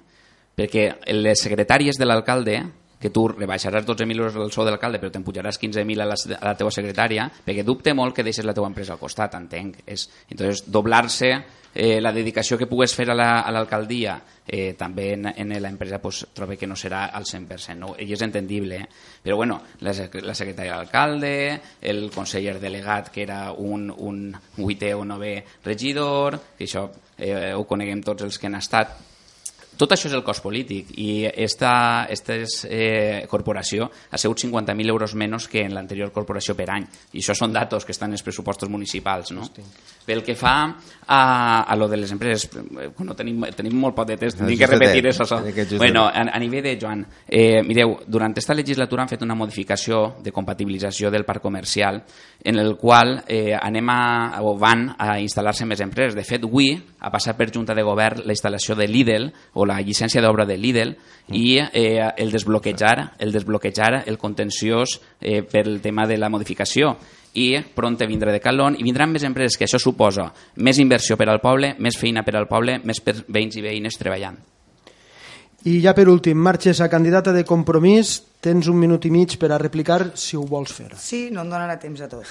perquè 0.54 0.92
les 1.10 1.42
secretàries 1.42 1.98
de 1.98 2.06
l'alcalde 2.06 2.60
que 3.00 3.10
tu 3.12 3.26
rebaixaràs 3.28 3.84
12.000 3.84 4.16
euros 4.16 4.36
el 4.40 4.52
sou 4.54 4.64
de 4.64 4.72
l'alcalde 4.72 5.00
però 5.02 5.12
t'empujaràs 5.12 5.60
15.000 5.60 6.00
a, 6.00 6.08
la, 6.08 6.16
a 6.16 6.46
la 6.48 6.56
teva 6.56 6.72
secretària 6.72 7.28
perquè 7.44 7.64
dubte 7.66 7.92
molt 7.94 8.16
que 8.16 8.24
deixes 8.24 8.46
la 8.46 8.54
teva 8.56 8.70
empresa 8.70 8.94
al 8.94 9.02
costat, 9.02 9.36
entenc. 9.36 9.82
És, 9.86 10.08
entonces, 10.30 10.64
doblar-se 10.72 11.32
eh, 11.76 12.00
la 12.00 12.12
dedicació 12.12 12.56
que 12.56 12.66
pugues 12.66 12.94
fer 12.96 13.10
a 13.12 13.16
l'alcaldia 13.16 14.16
la, 14.16 14.36
eh, 14.46 14.74
també 14.78 15.10
en, 15.12 15.26
en 15.28 15.52
l'empresa 15.60 16.00
pues, 16.00 16.22
trobo 16.32 16.56
que 16.56 16.66
no 16.66 16.76
serà 16.76 17.06
al 17.12 17.26
100%, 17.28 17.76
no? 17.76 17.92
i 18.00 18.08
és 18.12 18.22
entendible. 18.24 18.80
Eh? 18.80 18.88
Però 19.22 19.36
bueno, 19.36 19.60
la, 19.84 19.92
la 19.92 20.34
secretària 20.34 20.72
de 20.72 20.78
l'alcalde, 20.78 21.32
el 21.82 22.08
conseller 22.14 22.56
delegat 22.62 23.12
que 23.12 23.26
era 23.26 23.50
un, 23.52 23.90
un 23.90 24.32
8è 24.56 24.94
o 24.96 25.04
9è 25.04 25.34
regidor, 25.66 26.40
que 26.56 26.64
això 26.64 26.88
eh, 27.18 27.52
ho 27.52 27.66
coneguem 27.68 28.00
tots 28.06 28.24
els 28.24 28.40
que 28.40 28.48
han 28.48 28.56
estat, 28.56 28.96
tot 29.76 29.92
això 29.92 30.08
és 30.10 30.16
el 30.16 30.24
cost 30.26 30.42
polític 30.44 30.92
i 30.98 31.26
esta, 31.26 32.06
esta 32.10 32.36
eh, 32.68 33.26
corporació 33.30 33.88
ha 34.10 34.20
sigut 34.20 34.44
50.000 34.44 34.92
euros 34.92 35.14
menys 35.14 35.48
que 35.52 35.64
en 35.66 35.74
l'anterior 35.76 36.12
corporació 36.14 36.56
per 36.56 36.68
any. 36.74 36.86
I 37.12 37.22
això 37.22 37.36
són 37.36 37.52
datos 37.54 37.84
que 37.84 37.92
estan 37.92 38.10
en 38.10 38.18
els 38.18 38.24
pressupostos 38.24 38.70
municipals 38.72 39.32
no? 39.36 39.46
pel 40.06 40.22
que 40.22 40.36
fa 40.38 40.54
a, 41.06 41.62
a 41.62 41.76
lo 41.76 41.88
de 41.88 41.96
les 41.98 42.12
empreses 42.14 42.48
bueno, 42.96 43.14
tenim, 43.18 43.42
tenim 43.56 43.74
molt 43.78 43.96
poc 43.96 44.06
de 44.08 44.16
temps 44.20 44.36
tinc 44.38 44.58
que 44.58 44.68
repetir 44.70 45.02
això 45.10 45.40
bueno, 45.78 46.06
a, 46.06 46.26
a 46.30 46.38
nivell 46.38 46.62
de 46.62 46.76
Joan 46.80 47.02
eh, 47.26 47.62
mireu, 47.66 47.96
durant 48.06 48.30
aquesta 48.30 48.54
legislatura 48.54 49.02
han 49.02 49.10
fet 49.10 49.24
una 49.26 49.34
modificació 49.34 50.16
de 50.22 50.32
compatibilització 50.32 51.10
del 51.10 51.26
parc 51.26 51.42
comercial 51.42 52.02
en 52.46 52.58
el 52.58 52.76
qual 52.76 53.24
eh, 53.26 53.54
anem 53.58 53.90
a, 53.90 54.40
o 54.46 54.54
van 54.58 54.88
a 54.98 55.16
instal·lar-se 55.18 55.66
més 55.66 55.80
empreses. 55.82 56.14
De 56.14 56.24
fet 56.26 56.44
avui 56.46 56.70
ha 57.06 57.10
passat 57.14 57.36
per 57.38 57.52
Junta 57.54 57.74
de 57.74 57.84
Govern 57.86 58.24
la 58.26 58.34
instal·lació 58.34 58.74
de 58.74 58.88
Lidl 58.90 59.28
o 59.54 59.66
la 59.68 59.78
llicència 59.78 60.22
d'obra 60.24 60.46
de 60.48 60.56
Lidl 60.58 60.96
i 61.30 61.60
eh, 61.62 62.02
el 62.18 62.34
desbloquejar 62.34 63.12
el 63.22 63.30
desbloquejar 63.32 64.02
el 64.06 64.18
contenciós 64.18 64.98
eh, 65.20 65.42
pel 65.46 65.78
tema 65.84 66.08
de 66.10 66.18
la 66.18 66.32
modificació 66.32 66.96
i 67.36 67.52
pronte 67.76 68.08
vindrà 68.10 68.32
de 68.34 68.42
Calón 68.42 68.80
i 68.80 68.82
vindran 68.82 69.12
més 69.12 69.28
empreses 69.28 69.60
que 69.60 69.68
això 69.68 69.78
suposa 69.78 70.32
més 70.56 70.82
inversió 70.82 71.20
per 71.20 71.28
al 71.30 71.42
poble, 71.44 71.74
més 71.78 72.00
feina 72.00 72.24
per 72.26 72.34
al 72.34 72.50
poble, 72.50 72.80
més 72.82 73.02
veïns 73.04 73.60
i 73.60 73.64
veïnes 73.64 74.00
treballant. 74.00 74.55
I 75.66 75.80
ja 75.82 75.96
per 75.98 76.04
últim, 76.06 76.38
marxes 76.38 76.78
a 76.78 76.86
candidata 76.86 77.32
de 77.34 77.42
compromís, 77.42 78.20
tens 78.38 78.68
un 78.70 78.76
minut 78.78 79.02
i 79.02 79.10
mig 79.10 79.32
per 79.34 79.48
a 79.50 79.56
replicar 79.58 80.12
si 80.14 80.36
ho 80.38 80.44
vols 80.46 80.70
fer. 80.70 80.92
Sí, 81.02 81.24
no 81.34 81.42
em 81.42 81.50
donarà 81.50 81.74
temps 81.82 82.04
a 82.04 82.06
tot. 82.06 82.28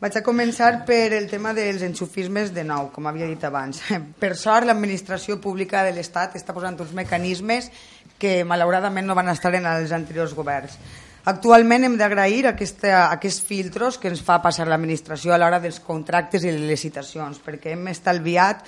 Vaig 0.00 0.16
a 0.16 0.22
començar 0.24 0.70
per 0.88 1.12
el 1.18 1.26
tema 1.28 1.52
dels 1.52 1.84
enxufismes 1.84 2.54
de 2.56 2.64
nou, 2.64 2.88
com 2.94 3.10
havia 3.10 3.28
dit 3.28 3.44
abans. 3.44 3.82
Per 4.22 4.32
sort, 4.40 4.64
l'administració 4.64 5.36
pública 5.36 5.84
de 5.84 5.92
l'Estat 5.98 6.40
està 6.40 6.56
posant 6.56 6.80
uns 6.80 6.96
mecanismes 6.96 7.68
que 8.16 8.40
malauradament 8.48 9.04
no 9.04 9.18
van 9.18 9.28
estar 9.36 9.52
en 9.60 9.68
els 9.68 9.92
anteriors 9.92 10.32
governs. 10.32 10.80
Actualment 11.28 11.84
hem 11.84 12.00
d'agrair 12.00 12.46
aquests 12.48 13.42
filtros 13.44 14.00
que 14.00 14.08
ens 14.08 14.24
fa 14.24 14.40
passar 14.40 14.64
l'administració 14.64 15.36
a 15.36 15.36
l'hora 15.36 15.60
dels 15.60 15.84
contractes 15.84 16.40
i 16.40 16.56
les 16.56 16.64
licitacions, 16.64 17.36
perquè 17.44 17.76
hem 17.76 17.90
estalviat 17.92 18.64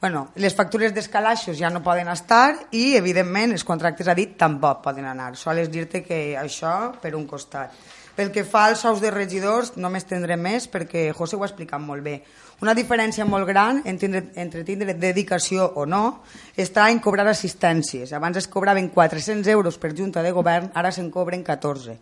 Bueno, 0.00 0.28
les 0.38 0.54
factures 0.54 0.92
d'escalaixos 0.94 1.56
ja 1.58 1.72
no 1.74 1.80
poden 1.82 2.06
estar 2.12 2.52
i, 2.70 2.94
evidentment, 2.94 3.50
els 3.56 3.64
contractes 3.66 4.06
a 4.06 4.14
dit 4.14 4.36
tampoc 4.38 4.84
poden 4.84 5.08
anar. 5.10 5.32
Sols 5.34 5.72
dir-te 5.72 6.04
que 6.04 6.36
això 6.38 6.92
per 7.02 7.16
un 7.18 7.24
costat. 7.26 7.74
Pel 8.14 8.30
que 8.30 8.44
fa 8.46 8.68
als 8.68 8.84
sous 8.86 9.02
de 9.02 9.10
regidors, 9.10 9.72
no 9.74 9.90
m'estendré 9.90 10.36
més 10.38 10.68
perquè 10.70 11.08
José 11.14 11.34
ho 11.34 11.42
ha 11.42 11.48
explicat 11.50 11.82
molt 11.82 12.06
bé. 12.06 12.20
Una 12.58 12.74
diferència 12.74 13.22
molt 13.22 13.46
gran 13.46 13.84
entre, 13.86 14.24
entre 14.34 14.64
tindre 14.66 14.96
dedicació 14.98 15.68
o 15.78 15.84
no 15.86 16.24
està 16.58 16.88
en 16.90 16.98
cobrar 16.98 17.28
assistències. 17.30 18.10
Abans 18.12 18.40
es 18.40 18.48
cobraven 18.50 18.88
400 18.90 19.46
euros 19.52 19.78
per 19.78 19.92
junta 19.94 20.24
de 20.26 20.32
govern, 20.34 20.72
ara 20.74 20.90
se'n 20.90 21.12
cobren 21.14 21.44
14. 21.46 21.94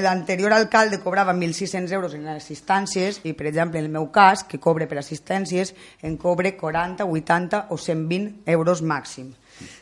L'anterior 0.00 0.54
alcalde 0.54 1.00
cobrava 1.02 1.34
1.600 1.34 1.92
euros 1.92 2.14
en 2.14 2.28
assistències 2.30 3.18
i, 3.26 3.34
per 3.34 3.48
exemple, 3.50 3.80
en 3.80 3.88
el 3.88 3.92
meu 3.92 4.06
cas, 4.14 4.44
que 4.46 4.60
cobre 4.62 4.86
per 4.86 5.00
assistències, 5.02 5.74
en 6.00 6.14
cobre 6.16 6.54
40, 6.56 7.04
80 7.04 7.66
o 7.68 7.76
120 7.76 8.46
euros 8.54 8.80
màxim. 8.80 9.34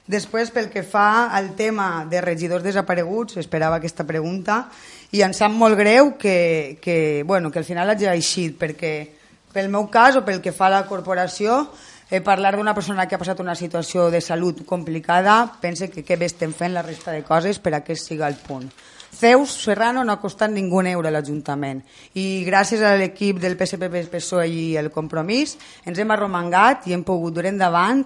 Després, 0.08 0.50
pel 0.50 0.70
que 0.72 0.82
fa 0.82 1.28
al 1.36 1.52
tema 1.54 2.06
de 2.08 2.22
regidors 2.24 2.64
desapareguts, 2.64 3.36
esperava 3.36 3.76
aquesta 3.78 4.08
pregunta, 4.08 4.64
i 5.12 5.22
em 5.22 5.36
sap 5.36 5.52
molt 5.52 5.76
greu 5.78 6.16
que, 6.18 6.80
que, 6.82 7.22
bueno, 7.28 7.52
que 7.52 7.60
al 7.60 7.68
final 7.68 7.92
hagi 7.92 8.08
eixit, 8.08 8.56
perquè 8.58 9.17
pel 9.52 9.70
meu 9.72 9.88
cas 9.90 10.16
o 10.16 10.24
pel 10.26 10.42
que 10.44 10.52
fa 10.52 10.66
a 10.68 10.74
la 10.76 10.84
corporació, 10.86 11.66
eh, 12.10 12.20
parlar 12.20 12.56
d'una 12.56 12.74
persona 12.74 13.06
que 13.06 13.16
ha 13.16 13.22
passat 13.22 13.40
una 13.40 13.54
situació 13.54 14.10
de 14.10 14.20
salut 14.20 14.64
complicada, 14.66 15.40
pense 15.60 15.90
que 15.90 16.04
què 16.04 16.18
bé 16.18 16.28
estem 16.28 16.52
fent 16.52 16.74
la 16.74 16.82
resta 16.82 17.12
de 17.12 17.24
coses 17.24 17.58
per 17.58 17.74
a 17.74 17.84
que 17.84 17.96
siga 17.96 18.28
el 18.28 18.36
punt. 18.36 18.70
Zeus 19.08 19.54
Serrano 19.64 20.04
no 20.04 20.12
ha 20.12 20.20
costat 20.20 20.50
ningú 20.52 20.82
euro 20.86 21.08
a 21.08 21.10
l'Ajuntament 21.10 21.80
i 22.14 22.44
gràcies 22.44 22.82
a 22.84 22.94
l'equip 22.96 23.38
del 23.40 23.56
PSP, 23.56 23.88
PSOE 24.12 24.48
i 24.48 24.76
el 24.76 24.90
Compromís 24.90 25.56
ens 25.84 25.98
hem 25.98 26.10
arromangat 26.10 26.86
i 26.86 26.92
hem 26.92 27.04
pogut 27.04 27.34
dur 27.34 27.46
endavant 27.46 28.04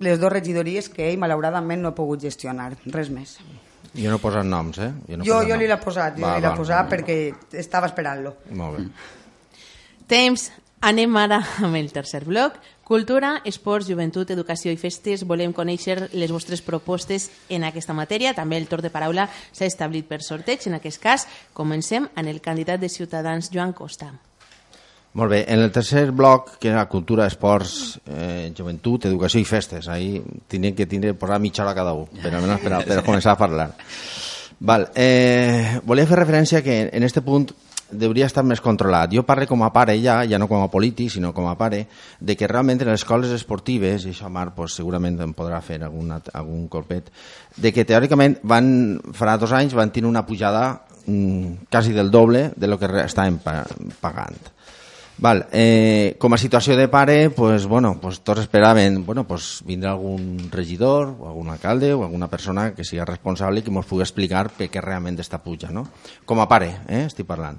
les 0.00 0.20
dues 0.20 0.32
regidories 0.32 0.88
que 0.88 1.08
ell 1.08 1.18
malauradament 1.18 1.80
no 1.82 1.90
ha 1.90 1.96
pogut 1.96 2.20
gestionar, 2.22 2.74
res 2.86 3.08
més. 3.10 3.38
Jo 3.96 4.12
no 4.12 4.18
he 4.18 4.22
posat 4.22 4.46
noms, 4.46 4.78
eh? 4.78 4.92
Jo, 5.08 5.16
no 5.16 5.24
jo, 5.26 5.38
jo 5.48 5.56
li 5.58 5.66
l'he 5.66 5.78
posat, 5.82 6.18
jo 6.20 6.28
li 6.28 6.44
l'he 6.44 6.52
posat 6.54 6.84
va, 6.84 6.90
perquè 6.92 7.16
va. 7.32 7.58
estava 7.58 7.88
esperant-lo. 7.90 8.36
Molt 8.54 8.76
bé. 8.76 8.84
Temps, 10.08 10.46
anem 10.80 11.16
ara 11.20 11.42
amb 11.60 11.76
el 11.76 11.90
tercer 11.92 12.22
bloc. 12.24 12.54
Cultura, 12.88 13.42
esports, 13.44 13.90
joventut, 13.90 14.30
educació 14.32 14.72
i 14.72 14.78
festes. 14.80 15.26
Volem 15.28 15.52
conèixer 15.52 15.98
les 16.16 16.32
vostres 16.32 16.62
propostes 16.64 17.26
en 17.52 17.66
aquesta 17.68 17.92
matèria. 17.92 18.32
També 18.32 18.56
el 18.56 18.70
torn 18.70 18.86
de 18.86 18.92
paraula 18.94 19.26
s'ha 19.52 19.68
establit 19.68 20.08
per 20.08 20.22
sorteig. 20.24 20.64
En 20.70 20.78
aquest 20.78 21.02
cas, 21.02 21.26
comencem 21.52 22.08
amb 22.14 22.32
el 22.32 22.40
candidat 22.40 22.80
de 22.80 22.88
Ciutadans, 22.88 23.52
Joan 23.52 23.76
Costa. 23.76 24.14
Molt 25.12 25.34
bé, 25.34 25.42
en 25.48 25.60
el 25.60 25.72
tercer 25.72 26.06
bloc, 26.16 26.54
que 26.56 26.72
era 26.72 26.88
cultura, 26.88 27.26
esports, 27.26 28.00
eh, 28.06 28.48
joventut, 28.56 29.04
educació 29.08 29.40
i 29.40 29.46
festes, 29.48 29.88
ahí 29.88 30.22
tindrem 30.48 30.76
que 30.76 30.86
tindre, 30.86 31.14
posar 31.18 31.40
mitja 31.40 31.64
hora 31.64 31.74
cada 31.74 31.94
un, 31.96 32.06
per 32.12 32.32
almenys 32.32 32.60
per, 32.62 32.84
per 32.86 33.00
començar 33.04 33.32
a 33.32 33.40
parlar. 33.40 33.70
Val, 34.60 34.90
eh, 34.94 35.80
volia 35.84 36.06
fer 36.06 36.20
referència 36.20 36.62
que 36.62 36.84
en 36.92 37.08
este 37.08 37.24
punt 37.24 37.48
hauria 37.92 38.26
estar 38.28 38.44
més 38.44 38.60
controlat. 38.64 39.12
Jo 39.14 39.24
parlo 39.26 39.46
com 39.48 39.62
a 39.64 39.70
pare 39.72 39.96
ja, 40.02 40.20
ja 40.28 40.38
no 40.40 40.48
com 40.50 40.62
a 40.62 40.70
polític, 40.72 41.12
sinó 41.12 41.32
com 41.36 41.48
a 41.48 41.56
pare, 41.58 41.84
de 42.20 42.36
que 42.36 42.48
realment 42.50 42.82
en 42.82 42.92
les 42.92 43.00
escoles 43.00 43.32
esportives, 43.34 44.04
i 44.04 44.12
això 44.12 44.28
Marc 44.32 44.56
pues, 44.56 44.76
segurament 44.78 45.18
em 45.24 45.32
podrà 45.36 45.62
fer 45.64 45.80
algun, 45.82 46.12
algun 46.12 46.68
colpet, 46.68 47.10
de 47.56 47.72
que 47.72 47.86
teòricament 47.88 48.38
van, 48.42 48.70
farà 49.14 49.38
dos 49.40 49.54
anys 49.56 49.76
van 49.78 49.92
tenir 49.94 50.10
una 50.10 50.26
pujada 50.26 50.82
mm, 51.06 51.68
quasi 51.70 51.96
del 51.96 52.10
doble 52.10 52.50
de 52.56 52.70
lo 52.70 52.78
que 52.78 52.92
estàvem 53.06 53.40
pagant. 54.00 54.57
Val, 55.18 55.48
eh, 55.50 56.14
com 56.22 56.30
a 56.30 56.38
situació 56.38 56.76
de 56.78 56.86
pare, 56.86 57.30
pues, 57.34 57.66
bueno, 57.66 57.98
pues, 58.00 58.20
tots 58.22 58.44
esperaven 58.44 59.00
bueno, 59.04 59.26
pues, 59.26 59.64
vindrà 59.66 59.90
algun 59.96 60.46
regidor 60.52 61.10
o 61.18 61.26
algun 61.26 61.50
alcalde 61.50 61.92
o 61.92 62.04
alguna 62.04 62.28
persona 62.30 62.70
que 62.74 62.86
sigui 62.86 63.02
responsable 63.02 63.58
i 63.58 63.66
que 63.66 63.74
ens 63.74 63.88
pugui 63.88 64.06
explicar 64.06 64.46
per 64.54 64.68
què 64.70 64.82
realment 64.84 65.18
està 65.18 65.42
puja. 65.42 65.72
No? 65.74 65.88
Com 66.24 66.38
a 66.38 66.46
pare, 66.46 66.70
eh, 66.86 67.08
estic 67.08 67.26
parlant. 67.26 67.58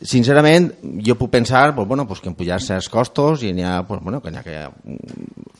Sincerament, 0.00 0.74
jo 1.04 1.16
puc 1.16 1.32
pensar 1.32 1.74
pues, 1.74 1.88
bueno, 1.88 2.06
pues, 2.06 2.20
que 2.20 2.28
en 2.28 2.36
pujar-se 2.36 2.76
els 2.76 2.90
costos 2.92 3.42
i 3.48 3.54
n'hi 3.56 3.64
ha, 3.64 3.80
pues, 3.88 4.04
bueno, 4.04 4.20
que 4.20 4.36
ha 4.36 4.44
que 4.44 4.68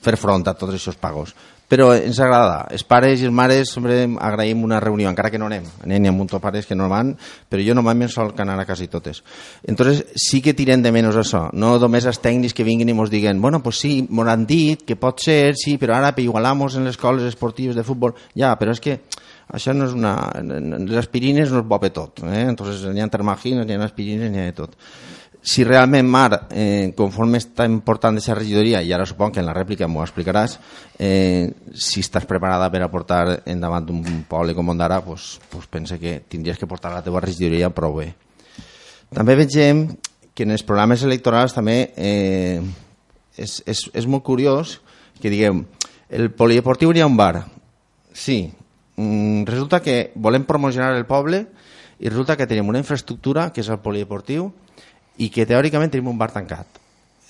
fer 0.04 0.16
front 0.20 0.44
a 0.44 0.52
tots 0.52 0.76
aquests 0.76 1.00
pagos 1.00 1.34
però 1.70 1.92
ens 1.94 2.18
agrada. 2.18 2.64
Els 2.74 2.82
pares 2.82 3.20
i 3.22 3.28
els 3.28 3.34
mares 3.34 3.70
sempre 3.70 4.02
agraïm 4.18 4.64
una 4.66 4.80
reunió, 4.82 5.06
encara 5.08 5.30
que 5.30 5.38
no 5.38 5.46
anem. 5.46 5.68
Anem, 5.84 6.08
hi 6.08 6.10
ha 6.10 6.26
de 6.32 6.40
pares 6.42 6.66
que 6.66 6.74
no 6.74 6.88
van, 6.90 7.12
però 7.48 7.62
jo 7.62 7.76
normalment 7.78 8.10
sol 8.10 8.32
que 8.34 8.42
anar 8.42 8.58
a 8.58 8.66
quasi 8.66 8.88
totes. 8.90 9.22
Entonces 9.62 10.04
sí 10.16 10.42
que 10.42 10.54
tirem 10.54 10.82
de 10.82 10.90
menys 10.90 11.14
això. 11.14 11.46
No 11.54 11.76
només 11.78 12.08
els 12.10 12.18
tècnics 12.18 12.56
que 12.56 12.66
vinguin 12.66 12.90
i 12.90 12.96
ens 12.96 13.10
diguen 13.10 13.40
bueno, 13.40 13.62
pues 13.62 13.78
sí, 13.78 14.06
m'ho 14.10 14.26
han 14.26 14.46
dit 14.46 14.82
que 14.82 14.96
pot 14.96 15.22
ser, 15.22 15.54
sí, 15.54 15.78
però 15.78 15.94
ara 15.94 16.12
igualamos 16.18 16.74
en 16.74 16.84
les 16.84 16.98
escoles 16.98 17.22
esportives 17.22 17.76
de 17.76 17.86
futbol. 17.86 18.16
Ja, 18.34 18.56
però 18.58 18.74
és 18.74 18.82
que 18.82 18.98
això 19.46 19.72
no 19.72 19.86
és 19.86 19.94
una... 19.94 20.16
Les 20.42 20.98
aspirines 20.98 21.54
no 21.54 21.62
és 21.62 21.70
bo 21.70 21.78
per 21.78 21.94
tot. 21.94 22.24
Eh? 22.26 22.48
Entonces 22.48 22.82
n'hi 22.90 23.00
ha 23.00 23.08
termagines, 23.08 23.66
n'hi 23.66 23.78
ha 23.78 23.86
aspirines, 23.86 24.30
n'hi 24.30 24.42
ha 24.42 24.50
de 24.50 24.58
tot 24.58 24.74
si 25.42 25.64
realment 25.64 26.08
Mar, 26.08 26.48
eh, 26.52 26.92
conforme 26.96 27.38
està 27.40 27.64
important 27.64 28.18
aquesta 28.18 28.36
regidoria, 28.36 28.82
i 28.84 28.92
ara 28.92 29.06
suponc 29.08 29.34
que 29.34 29.40
en 29.40 29.48
la 29.48 29.54
rèplica 29.56 29.88
m'ho 29.88 30.02
explicaràs, 30.04 30.58
eh, 30.98 31.48
si 31.72 32.00
estàs 32.04 32.26
preparada 32.28 32.70
per 32.70 32.82
aportar 32.84 33.40
endavant 33.46 33.88
un 33.90 34.24
poble 34.28 34.54
com 34.54 34.68
Ondara, 34.68 35.00
pues, 35.00 35.40
pues 35.48 35.66
pense 35.66 35.98
que 35.98 36.20
tindries 36.28 36.58
que 36.58 36.66
portar 36.66 36.92
la 36.92 37.02
teva 37.02 37.20
regidoria 37.20 37.70
prou 37.70 37.96
bé. 37.96 38.14
També 39.10 39.34
vegem 39.34 39.88
que 40.34 40.44
en 40.44 40.52
els 40.52 40.62
programes 40.62 41.02
electorals 41.02 41.56
també 41.56 41.90
eh, 41.96 42.60
és, 43.36 43.62
és, 43.66 43.82
és 43.94 44.06
molt 44.06 44.22
curiós 44.22 44.78
que 45.20 45.32
diguem 45.32 45.64
el 46.10 46.30
polideportiu 46.36 46.92
hi 46.92 47.00
ha 47.00 47.08
un 47.08 47.16
bar. 47.16 47.46
Sí, 48.12 48.52
mm, 48.96 49.44
resulta 49.48 49.80
que 49.80 50.12
volem 50.14 50.44
promocionar 50.44 50.94
el 50.96 51.06
poble 51.06 51.46
i 52.00 52.08
resulta 52.08 52.36
que 52.36 52.46
tenim 52.46 52.68
una 52.68 52.80
infraestructura 52.80 53.50
que 53.52 53.64
és 53.64 53.68
el 53.68 53.80
polideportiu 53.80 54.50
i 55.20 55.28
que 55.32 55.46
teòricament 55.46 55.92
tenim 55.92 56.08
un 56.10 56.18
bar 56.20 56.32
tancat. 56.32 56.80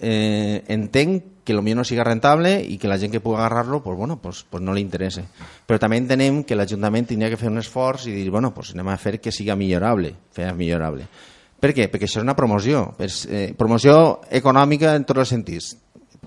eh, 0.01 0.65
entenc 0.69 1.45
que 1.45 1.55
potser 1.55 1.75
no 1.77 1.85
siga 1.85 2.05
rentable 2.05 2.55
i 2.63 2.79
que 2.79 2.89
la 2.89 2.97
gent 2.99 3.13
que 3.13 3.21
pugui 3.21 3.37
agarrar-lo 3.37 3.83
pues, 3.83 3.97
bueno, 3.99 4.17
pues, 4.17 4.45
pues 4.49 4.63
no 4.63 4.73
li 4.73 4.81
interessa. 4.81 5.23
Però 5.67 5.79
també 5.79 5.99
entenem 6.01 6.43
que 6.45 6.57
l'Ajuntament 6.57 7.09
tindria 7.11 7.31
que 7.31 7.37
fer 7.41 7.51
un 7.51 7.61
esforç 7.61 8.07
i 8.09 8.15
dir, 8.15 8.31
bueno, 8.31 8.53
pues 8.55 8.73
anem 8.73 8.89
a 8.89 8.97
fer 8.97 9.19
que 9.21 9.33
siga 9.33 9.57
millorable, 9.57 10.15
fer 10.33 10.53
millorable. 10.57 11.05
Per 11.61 11.75
què? 11.77 11.91
Perquè 11.93 12.09
això 12.09 12.23
és 12.23 12.25
una 12.25 12.37
promoció, 12.37 12.95
és, 12.99 13.27
eh, 13.29 13.53
promoció 13.57 14.21
econòmica 14.31 14.95
en 14.97 15.05
tots 15.05 15.21
els 15.21 15.29
sentits. 15.29 15.77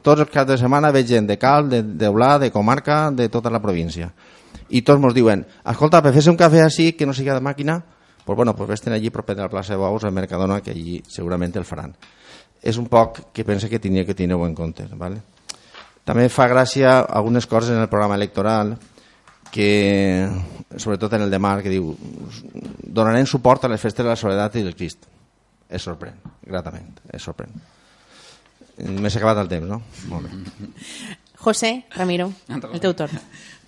Tots 0.03 0.21
els 0.21 0.29
caps 0.29 0.51
de 0.51 0.57
setmana 0.57 0.91
veig 0.91 1.07
gent 1.07 1.27
de 1.27 1.39
Cal, 1.39 1.69
de, 1.69 1.81
de 1.81 2.09
Olà, 2.09 2.37
de 2.37 2.51
comarca, 2.51 3.09
de 3.11 3.29
tota 3.29 3.49
la 3.49 3.61
província. 3.61 4.11
I 4.69 4.81
tots 4.81 5.01
ens 5.01 5.13
diuen, 5.13 5.45
escolta, 5.65 6.01
per 6.01 6.13
fer 6.13 6.27
un 6.29 6.37
cafè 6.37 6.61
així 6.65 6.91
que 6.93 7.05
no 7.05 7.13
siga 7.13 7.33
de 7.33 7.41
màquina, 7.41 7.81
pues 8.25 8.35
bueno, 8.35 8.55
pues 8.55 8.69
vés 8.69 8.87
allí 8.87 9.09
proper 9.09 9.35
de 9.35 9.41
la 9.41 9.49
plaça 9.49 9.73
de 9.73 9.77
Bous, 9.77 10.03
al 10.03 10.11
Mercadona, 10.11 10.61
que 10.61 10.71
allí 10.71 11.01
segurament 11.07 11.55
el 11.57 11.65
faran. 11.65 11.95
És 12.63 12.77
un 12.79 12.87
poc 12.87 13.33
que 13.33 13.43
pensa 13.43 13.67
que 13.67 13.79
tenia 13.79 14.05
que 14.05 14.15
tenir 14.15 14.35
en 14.35 14.55
compte. 14.55 14.87
¿vale? 14.95 15.21
També 16.03 16.29
fa 16.29 16.47
gràcia 16.47 17.01
algunes 17.03 17.47
coses 17.47 17.71
en 17.71 17.81
el 17.81 17.89
programa 17.89 18.15
electoral 18.15 18.77
que, 19.51 20.29
sobretot 20.75 21.13
en 21.13 21.21
el 21.23 21.31
de 21.31 21.39
Mar, 21.39 21.61
que 21.61 21.69
diu 21.69 21.93
donarem 22.83 23.27
suport 23.29 23.63
a 23.63 23.71
les 23.71 23.81
festes 23.81 24.03
de 24.03 24.09
la 24.09 24.17
Soledat 24.19 24.55
i 24.55 24.63
del 24.63 24.75
Crist. 24.75 25.05
Es 25.69 25.85
sorprèn, 25.85 26.17
gratament, 26.47 26.89
es 27.11 27.23
sorprèn. 27.23 27.53
M'he 28.77 29.11
acabat 29.11 29.43
el 29.43 29.51
temps, 29.51 29.69
no? 29.69 29.81
Molt 30.09 30.27
bé. 30.27 30.71
José 31.43 31.85
Ramiro, 31.95 32.31
el 32.49 32.81
teu 32.81 32.95
torn. 32.97 33.19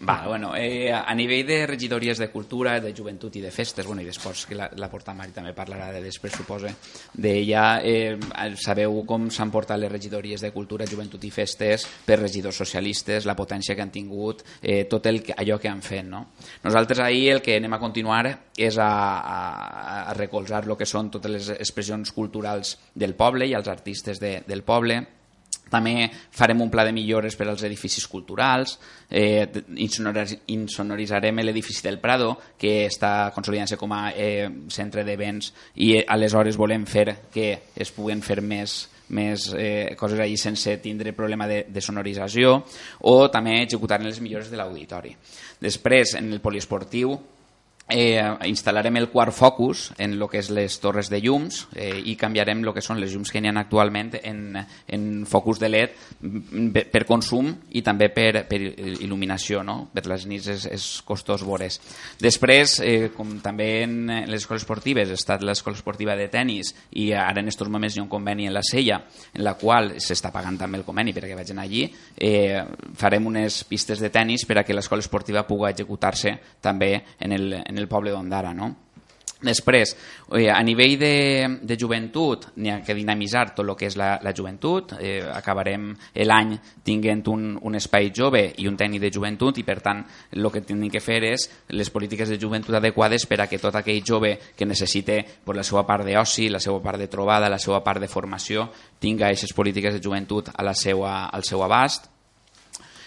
Va, 0.02 0.28
bueno, 0.28 0.56
eh, 0.58 0.92
a 0.92 1.14
nivell 1.16 1.46
de 1.48 1.66
regidories 1.66 2.18
de 2.18 2.28
cultura, 2.30 2.82
de 2.82 2.92
joventut 2.94 3.36
i 3.40 3.42
de 3.42 3.52
festes, 3.52 3.86
bueno, 3.88 4.02
i 4.04 4.06
d'esports, 4.06 4.44
que 4.50 4.58
la, 4.60 4.68
la 4.76 4.90
porta 4.92 5.14
Mari 5.16 5.32
també 5.32 5.54
parlarà 5.56 5.88
de 5.96 6.02
després, 6.04 6.36
suposa, 6.36 6.74
d'ella, 7.16 7.80
eh, 7.80 8.18
sabeu 8.60 9.00
com 9.08 9.30
s'han 9.32 9.54
portat 9.54 9.80
les 9.80 9.92
regidories 9.92 10.44
de 10.44 10.52
cultura, 10.52 10.88
joventut 10.90 11.24
i 11.24 11.32
festes 11.32 11.88
per 12.06 12.20
regidors 12.20 12.60
socialistes, 12.60 13.26
la 13.26 13.38
potència 13.40 13.76
que 13.76 13.86
han 13.86 13.94
tingut, 13.96 14.44
eh, 14.62 14.84
tot 14.92 15.08
el, 15.08 15.24
allò 15.38 15.58
que 15.64 15.72
han 15.72 15.82
fet, 15.82 16.04
no? 16.04 16.26
Nosaltres 16.68 17.00
ahir 17.00 17.30
el 17.38 17.42
que 17.42 17.56
anem 17.56 17.80
a 17.80 17.80
continuar 17.80 18.26
és 18.58 18.78
a, 18.78 18.92
a, 19.20 19.40
a 20.12 20.14
recolzar 20.20 20.66
el 20.66 20.76
que 20.76 20.86
són 20.86 21.10
totes 21.10 21.32
les 21.32 21.52
expressions 21.56 22.12
culturals 22.12 22.76
del 22.94 23.16
poble 23.16 23.48
i 23.48 23.56
els 23.56 23.72
artistes 23.72 24.20
de, 24.20 24.42
del 24.46 24.68
poble, 24.68 25.06
també 25.76 26.08
farem 26.10 26.64
un 26.64 26.72
pla 26.72 26.86
de 26.88 26.96
millores 26.96 27.36
per 27.36 27.50
als 27.52 27.66
edificis 27.68 28.08
culturals, 28.08 28.78
eh, 29.10 29.46
insonoritzarem 29.78 31.44
l'edifici 31.44 31.84
del 31.86 32.00
Prado, 32.00 32.34
que 32.58 32.86
està 32.88 33.32
consolidant-se 33.36 33.78
com 33.78 33.94
a 33.94 34.10
eh, 34.16 34.50
centre 34.72 35.06
d'events 35.06 35.52
i 35.84 35.96
eh, 36.00 36.04
aleshores 36.08 36.58
volem 36.58 36.88
fer 36.90 37.08
que 37.34 37.50
es 37.76 37.92
puguen 37.92 38.24
fer 38.26 38.42
més 38.42 38.86
més 39.10 39.52
eh, 39.54 39.94
coses 40.00 40.20
allí 40.20 40.38
sense 40.38 40.78
tindre 40.82 41.14
problema 41.14 41.46
de, 41.46 41.66
de 41.70 41.82
sonorització 41.82 42.56
o 43.06 43.30
també 43.30 43.60
executar 43.62 44.00
les 44.02 44.18
millores 44.22 44.50
de 44.50 44.58
l'auditori. 44.58 45.14
Després, 45.62 46.16
en 46.18 46.32
el 46.34 46.42
poliesportiu, 46.42 47.14
eh, 47.90 48.22
instal·larem 48.50 48.98
el 48.98 49.10
quart 49.14 49.34
focus 49.36 49.92
en 50.02 50.16
el 50.16 50.26
que 50.30 50.40
és 50.42 50.50
les 50.54 50.80
torres 50.82 51.10
de 51.12 51.20
llums 51.22 51.66
eh, 51.76 51.94
i 52.10 52.16
canviarem 52.18 52.64
el 52.64 52.74
que 52.74 52.82
són 52.82 53.00
les 53.00 53.14
llums 53.14 53.32
que 53.32 53.42
n'hi 53.42 53.52
ha 53.52 53.60
actualment 53.62 54.16
en, 54.24 54.58
en 54.88 55.26
focus 55.30 55.62
de 55.62 55.70
LED 55.70 56.88
per 56.92 57.04
consum 57.06 57.52
i 57.78 57.84
també 57.86 58.10
per, 58.14 58.46
per 58.50 58.60
il·luminació, 58.60 59.62
no? 59.64 59.78
per 59.94 60.06
les 60.10 60.26
nits 60.30 60.50
és, 60.52 60.66
és 60.72 60.88
costós 61.06 61.46
vores. 61.46 61.78
Després, 62.22 62.80
eh, 62.82 63.12
com 63.16 63.38
també 63.44 63.70
en 63.84 63.96
les 64.26 64.42
escoles 64.42 64.64
esportives, 64.64 65.12
ha 65.12 65.20
estat 65.20 65.46
l'escola 65.46 65.78
esportiva 65.78 66.18
de 66.18 66.28
tennis 66.34 66.74
i 66.98 67.12
ara 67.14 67.40
en 67.40 67.52
aquests 67.52 67.70
moments 67.70 67.96
hi 67.96 68.02
ha 68.02 68.06
un 68.06 68.12
conveni 68.12 68.50
en 68.50 68.56
la 68.56 68.66
Sella 68.66 69.02
en 69.34 69.44
la 69.46 69.56
qual 69.62 69.94
s'està 70.02 70.32
pagant 70.34 70.58
també 70.58 70.82
el 70.82 70.88
conveni 70.88 71.14
perquè 71.14 71.38
vagin 71.38 71.62
allí, 71.62 71.86
eh, 72.18 72.64
farem 72.98 73.30
unes 73.30 73.62
pistes 73.70 74.02
de 74.02 74.10
tennis 74.10 74.46
per 74.46 74.60
a 74.60 74.66
que 74.66 74.74
l'escola 74.74 75.04
esportiva 75.04 75.46
pugui 75.46 75.70
executar-se 75.70 76.36
també 76.62 76.92
en 77.20 77.36
el, 77.36 77.54
en 77.54 77.75
en 77.76 77.84
el 77.84 77.92
poble 77.92 78.16
d'Ondara. 78.16 78.56
No? 78.56 78.72
Després, 79.46 79.92
eh, 80.34 80.50
a 80.50 80.62
nivell 80.64 80.96
de, 80.98 81.60
de 81.62 81.76
joventut, 81.78 82.48
n'hi 82.56 82.72
ha 82.72 82.78
que 82.86 82.96
dinamitzar 82.96 83.50
tot 83.54 83.66
el 83.68 83.76
que 83.78 83.90
és 83.90 83.98
la, 84.00 84.16
la 84.24 84.32
joventut. 84.34 84.96
Eh, 84.96 85.20
acabarem 85.28 85.90
l'any 86.26 86.56
tinguent 86.88 87.22
un, 87.34 87.44
un 87.62 87.76
espai 87.76 88.10
jove 88.16 88.42
i 88.64 88.70
un 88.72 88.80
tècnic 88.80 89.04
de 89.04 89.12
joventut 89.14 89.60
i, 89.60 89.66
per 89.68 89.78
tant, 89.86 90.02
el 90.32 90.50
que 90.54 90.64
tenim 90.66 90.90
que 90.90 91.04
fer 91.04 91.20
és 91.28 91.50
les 91.76 91.92
polítiques 91.92 92.32
de 92.32 92.40
joventut 92.42 92.80
adequades 92.80 93.28
per 93.30 93.42
a 93.44 93.50
que 93.52 93.62
tot 93.62 93.76
aquell 93.76 94.02
jove 94.08 94.34
que 94.56 94.66
necessite 94.66 95.20
pues, 95.44 95.60
la 95.60 95.68
seva 95.68 95.86
part 95.86 96.08
d'oci, 96.08 96.50
la 96.50 96.64
seva 96.64 96.82
part 96.82 97.04
de 97.04 97.12
trobada, 97.12 97.52
la 97.52 97.62
seva 97.62 97.84
part 97.84 98.02
de 98.02 98.10
formació, 98.10 98.70
tinga 99.00 99.28
aquestes 99.28 99.54
polítiques 99.54 99.94
de 99.94 100.02
joventut 100.02 100.56
a 100.56 100.64
la 100.64 100.74
seva, 100.74 101.26
al 101.28 101.44
seu 101.44 101.62
abast 101.62 102.15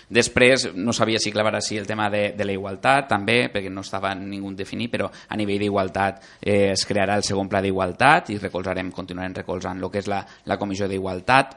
Després, 0.09 0.71
no 0.75 0.95
sabia 0.97 1.21
si 1.21 1.33
clavar 1.33 1.53
així 1.59 1.77
el 1.77 1.87
tema 1.87 2.09
de, 2.09 2.33
de 2.37 2.47
la 2.49 2.55
igualtat, 2.57 3.11
també, 3.11 3.43
perquè 3.53 3.69
no 3.69 3.85
estava 3.85 4.15
ningú 4.17 4.55
definit, 4.57 4.91
però 4.95 5.11
a 5.11 5.37
nivell 5.37 5.61
d'igualtat 5.67 6.23
eh, 6.41 6.73
es 6.73 6.87
crearà 6.89 7.19
el 7.19 7.27
segon 7.27 7.49
pla 7.49 7.61
d'igualtat 7.65 8.33
i 8.33 8.39
recolzarem, 8.41 8.91
continuarem 8.95 9.37
recolzant 9.37 9.83
el 9.83 9.93
que 9.93 10.01
és 10.01 10.09
la, 10.09 10.23
la 10.49 10.59
comissió 10.61 10.89
d'igualtat. 10.89 11.57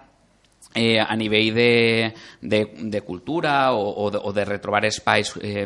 Eh, 0.75 0.99
a 1.03 1.15
nivell 1.19 1.49
de, 1.51 2.13
de, 2.39 2.59
de 2.79 3.01
cultura 3.03 3.73
o, 3.75 3.89
o, 4.05 4.11
de, 4.11 4.19
o 4.23 4.31
de 4.31 4.45
retrobar 4.47 4.85
espais 4.87 5.33
eh, 5.43 5.65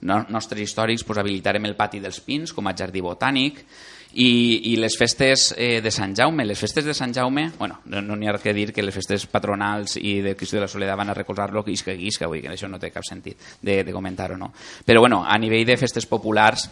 nostres 0.00 0.62
històrics, 0.62 1.04
pues, 1.04 1.20
habilitarem 1.20 1.68
el 1.68 1.76
pati 1.76 2.00
dels 2.00 2.22
Pins 2.24 2.54
com 2.56 2.68
a 2.68 2.72
jardí 2.76 3.04
botànic, 3.04 3.60
i, 4.16 4.72
i 4.72 4.76
les 4.80 4.96
festes 4.96 5.50
eh, 5.56 5.82
de 5.84 5.90
Sant 5.92 6.14
Jaume, 6.16 6.46
les 6.48 6.58
festes 6.58 6.84
de 6.84 6.94
Sant 6.96 7.12
Jaume, 7.12 7.50
bueno, 7.58 7.80
no 7.84 8.16
n'hi 8.16 8.30
ha 8.30 8.38
que 8.40 8.54
dir 8.56 8.72
que 8.72 8.84
les 8.84 8.94
festes 8.94 9.26
patronals 9.28 9.98
i 10.00 10.20
de 10.24 10.34
Cristo 10.36 10.56
de 10.56 10.64
la 10.64 10.70
Soledat 10.72 10.96
van 10.96 11.12
a 11.12 11.16
recolzar-lo 11.16 11.64
guisca 11.66 11.92
guisca, 11.92 12.28
vull 12.30 12.40
que 12.40 12.52
això 12.54 12.70
no 12.70 12.80
té 12.80 12.90
cap 12.94 13.04
sentit 13.04 13.40
de, 13.60 13.82
de 13.84 13.92
comentar-ho, 13.92 14.38
no? 14.40 14.52
Però 14.86 15.04
bueno, 15.04 15.22
a 15.26 15.36
nivell 15.38 15.66
de 15.68 15.76
festes 15.76 16.08
populars 16.08 16.70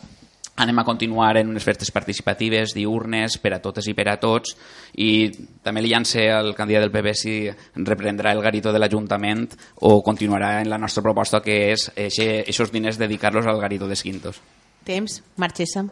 anem 0.57 0.79
a 0.79 0.85
continuar 0.87 1.37
en 1.37 1.51
unes 1.51 1.65
festes 1.67 1.91
participatives, 1.91 2.73
diurnes, 2.77 3.37
per 3.43 3.57
a 3.57 3.61
totes 3.61 3.89
i 3.91 3.95
per 3.97 4.07
a 4.09 4.17
tots, 4.23 4.55
i 4.97 5.29
també 5.67 5.83
li 5.83 5.91
llance 5.91 6.29
al 6.31 6.55
candidat 6.55 6.87
del 6.87 6.95
PP 6.95 7.15
si 7.19 7.35
reprendrà 7.75 8.33
el 8.33 8.43
garito 8.45 8.73
de 8.73 8.81
l'Ajuntament 8.81 9.49
o 9.83 9.99
continuarà 10.07 10.61
en 10.63 10.71
la 10.71 10.79
nostra 10.79 11.03
proposta 11.03 11.43
que 11.43 11.75
és 11.75 11.91
aquests 11.91 12.73
diners 12.73 13.03
dedicar-los 13.03 13.51
al 13.51 13.61
garito 13.61 13.91
de 13.91 13.99
Quintos. 13.99 14.41
Temps, 14.85 15.23
Marxessa. 15.37 15.89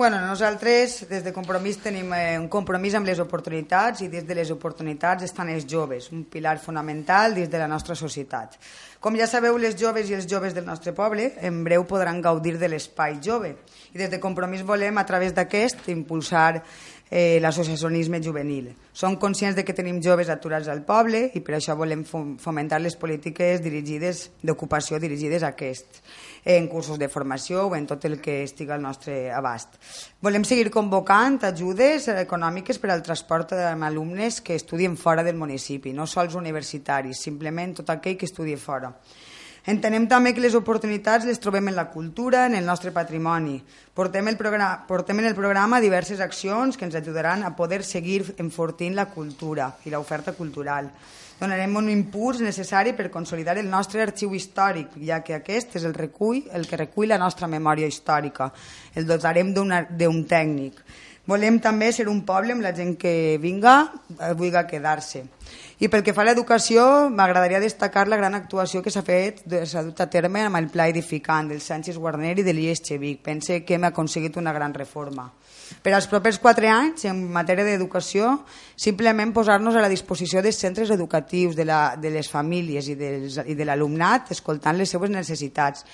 Bueno, 0.00 0.18
nosaltres 0.18 1.06
des 1.10 1.20
de 1.20 1.30
Compromís 1.30 1.76
tenim 1.84 2.14
eh, 2.16 2.38
un 2.40 2.46
compromís 2.48 2.94
amb 2.96 3.04
les 3.04 3.18
oportunitats 3.20 4.00
i 4.00 4.06
des 4.08 4.24
de 4.24 4.32
les 4.38 4.48
oportunitats 4.48 5.26
estan 5.26 5.50
els 5.52 5.66
joves, 5.68 6.06
un 6.08 6.22
pilar 6.24 6.54
fonamental 6.56 7.36
dins 7.36 7.50
de 7.52 7.60
la 7.60 7.66
nostra 7.68 7.92
societat. 7.92 8.56
Com 8.96 9.18
ja 9.20 9.26
sabeu, 9.28 9.58
les 9.60 9.76
joves 9.76 10.08
i 10.08 10.16
els 10.16 10.24
joves 10.24 10.56
del 10.56 10.64
nostre 10.64 10.94
poble 10.96 11.34
en 11.44 11.60
breu 11.68 11.84
podran 11.84 12.22
gaudir 12.24 12.54
de 12.56 12.72
l'espai 12.72 13.18
jove 13.20 13.52
i 13.92 14.00
des 14.00 14.08
de 14.08 14.22
Compromís 14.24 14.64
volem 14.64 14.96
a 14.96 15.04
través 15.04 15.36
d'aquest 15.36 15.92
impulsar 15.92 16.62
eh, 17.10 17.38
l'associacionisme 17.42 18.22
juvenil. 18.22 18.70
Som 18.92 19.18
conscients 19.18 19.56
de 19.56 19.64
que 19.66 19.74
tenim 19.74 19.98
joves 20.02 20.30
aturats 20.30 20.70
al 20.70 20.84
poble 20.86 21.26
i 21.34 21.42
per 21.42 21.56
això 21.58 21.74
volem 21.76 22.04
fomentar 22.06 22.80
les 22.80 22.96
polítiques 22.96 23.60
dirigides 23.64 24.28
d'ocupació 24.42 25.00
dirigides 25.02 25.42
a 25.42 25.50
aquests 25.52 26.02
en 26.44 26.68
cursos 26.68 26.98
de 26.98 27.10
formació 27.12 27.66
o 27.66 27.74
en 27.76 27.86
tot 27.90 28.04
el 28.08 28.20
que 28.22 28.42
estigui 28.44 28.72
al 28.72 28.80
nostre 28.82 29.32
abast. 29.34 29.76
Volem 30.22 30.46
seguir 30.46 30.70
convocant 30.70 31.40
ajudes 31.50 32.08
econòmiques 32.14 32.78
per 32.78 32.94
al 32.94 33.02
transport 33.02 33.52
d'alumnes 33.58 34.40
que 34.40 34.54
estudien 34.54 34.96
fora 34.96 35.26
del 35.26 35.36
municipi, 35.36 35.92
no 35.92 36.06
sols 36.06 36.38
universitaris, 36.38 37.20
simplement 37.20 37.74
tot 37.82 37.90
aquell 37.90 38.16
que 38.16 38.30
estudi 38.30 38.56
fora. 38.56 38.94
Entenem 39.66 40.06
també 40.08 40.32
que 40.32 40.40
les 40.40 40.56
oportunitats 40.56 41.26
les 41.28 41.40
trobem 41.40 41.68
en 41.68 41.76
la 41.76 41.90
cultura, 41.92 42.46
en 42.46 42.54
el 42.54 42.64
nostre 42.64 42.92
patrimoni. 42.92 43.60
Portem, 43.94 44.28
el 44.28 44.38
programa, 44.40 44.86
portem 44.88 45.18
en 45.20 45.26
el 45.28 45.34
programa 45.36 45.80
diverses 45.80 46.20
accions 46.20 46.76
que 46.76 46.86
ens 46.88 46.96
ajudaran 46.96 47.44
a 47.44 47.54
poder 47.56 47.82
seguir 47.84 48.34
enfortint 48.38 48.96
la 48.96 49.10
cultura 49.12 49.74
i 49.84 49.92
l'oferta 49.92 50.32
cultural 50.32 50.92
donarem 51.40 51.76
un 51.80 51.88
impuls 51.88 52.42
necessari 52.44 52.92
per 52.92 53.08
consolidar 53.10 53.56
el 53.58 53.68
nostre 53.72 54.02
arxiu 54.04 54.34
històric, 54.36 54.92
ja 55.08 55.22
que 55.24 55.38
aquest 55.38 55.78
és 55.80 55.86
el, 55.88 55.94
recull, 55.96 56.42
el 56.52 56.66
que 56.68 56.76
recull 56.76 57.08
la 57.08 57.18
nostra 57.18 57.48
memòria 57.48 57.88
històrica. 57.88 58.50
El 58.94 59.08
dotarem 59.08 59.54
d'un 59.56 60.20
tècnic. 60.28 60.84
Volem 61.30 61.56
també 61.62 61.90
ser 61.96 62.08
un 62.12 62.20
poble 62.28 62.52
amb 62.52 62.64
la 62.64 62.74
gent 62.76 62.96
que 63.00 63.38
vinga, 63.40 63.76
eh, 64.18 64.34
vulgui 64.34 64.66
quedar-se. 64.68 65.24
I 65.80 65.88
pel 65.88 66.02
que 66.04 66.12
fa 66.12 66.20
a 66.20 66.26
l'educació, 66.28 66.82
m'agradaria 67.08 67.56
destacar 67.62 68.02
la 68.04 68.18
gran 68.20 68.34
actuació 68.36 68.82
que 68.84 68.92
s'ha 68.92 69.00
fet, 69.00 69.38
s'ha 69.48 69.80
dut 69.86 70.02
a 70.04 70.10
terme 70.12 70.42
amb 70.44 70.58
el 70.58 70.68
pla 70.68 70.90
edificant 70.92 71.48
del 71.48 71.62
Sánchez 71.64 71.96
Guarner 71.96 72.34
i 72.36 72.44
de 72.44 72.52
l'IES 72.52 72.82
Xevic. 72.84 73.22
Pense 73.24 73.62
que 73.64 73.78
hem 73.78 73.86
aconseguit 73.88 74.36
una 74.36 74.52
gran 74.52 74.76
reforma. 74.76 75.30
Per 75.80 75.94
als 75.96 76.10
propers 76.10 76.36
quatre 76.42 76.68
anys, 76.68 77.06
en 77.08 77.24
matèria 77.32 77.64
d'educació, 77.64 78.42
simplement 78.76 79.32
posar-nos 79.32 79.72
a 79.72 79.80
la 79.80 79.88
disposició 79.88 80.44
dels 80.44 80.60
centres 80.60 80.92
educatius, 80.92 81.56
de, 81.56 81.64
la, 81.64 81.96
de 81.96 82.12
les 82.12 82.28
famílies 82.28 82.92
i, 82.92 83.00
dels, 83.00 83.40
i 83.48 83.56
de 83.56 83.64
l'alumnat, 83.64 84.34
escoltant 84.36 84.76
les 84.76 84.92
seves 84.92 85.08
necessitats. 85.08 85.86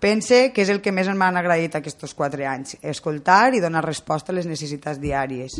Pense 0.00 0.46
que 0.50 0.64
és 0.64 0.70
el 0.72 0.80
que 0.80 0.94
més 0.96 1.06
m'han 1.12 1.36
agraït 1.36 1.74
aquests 1.76 2.16
quatre 2.16 2.46
anys, 2.48 2.78
escoltar 2.80 3.52
i 3.52 3.60
donar 3.60 3.84
resposta 3.84 4.32
a 4.32 4.36
les 4.38 4.48
necessitats 4.48 4.98
diàries. 4.98 5.58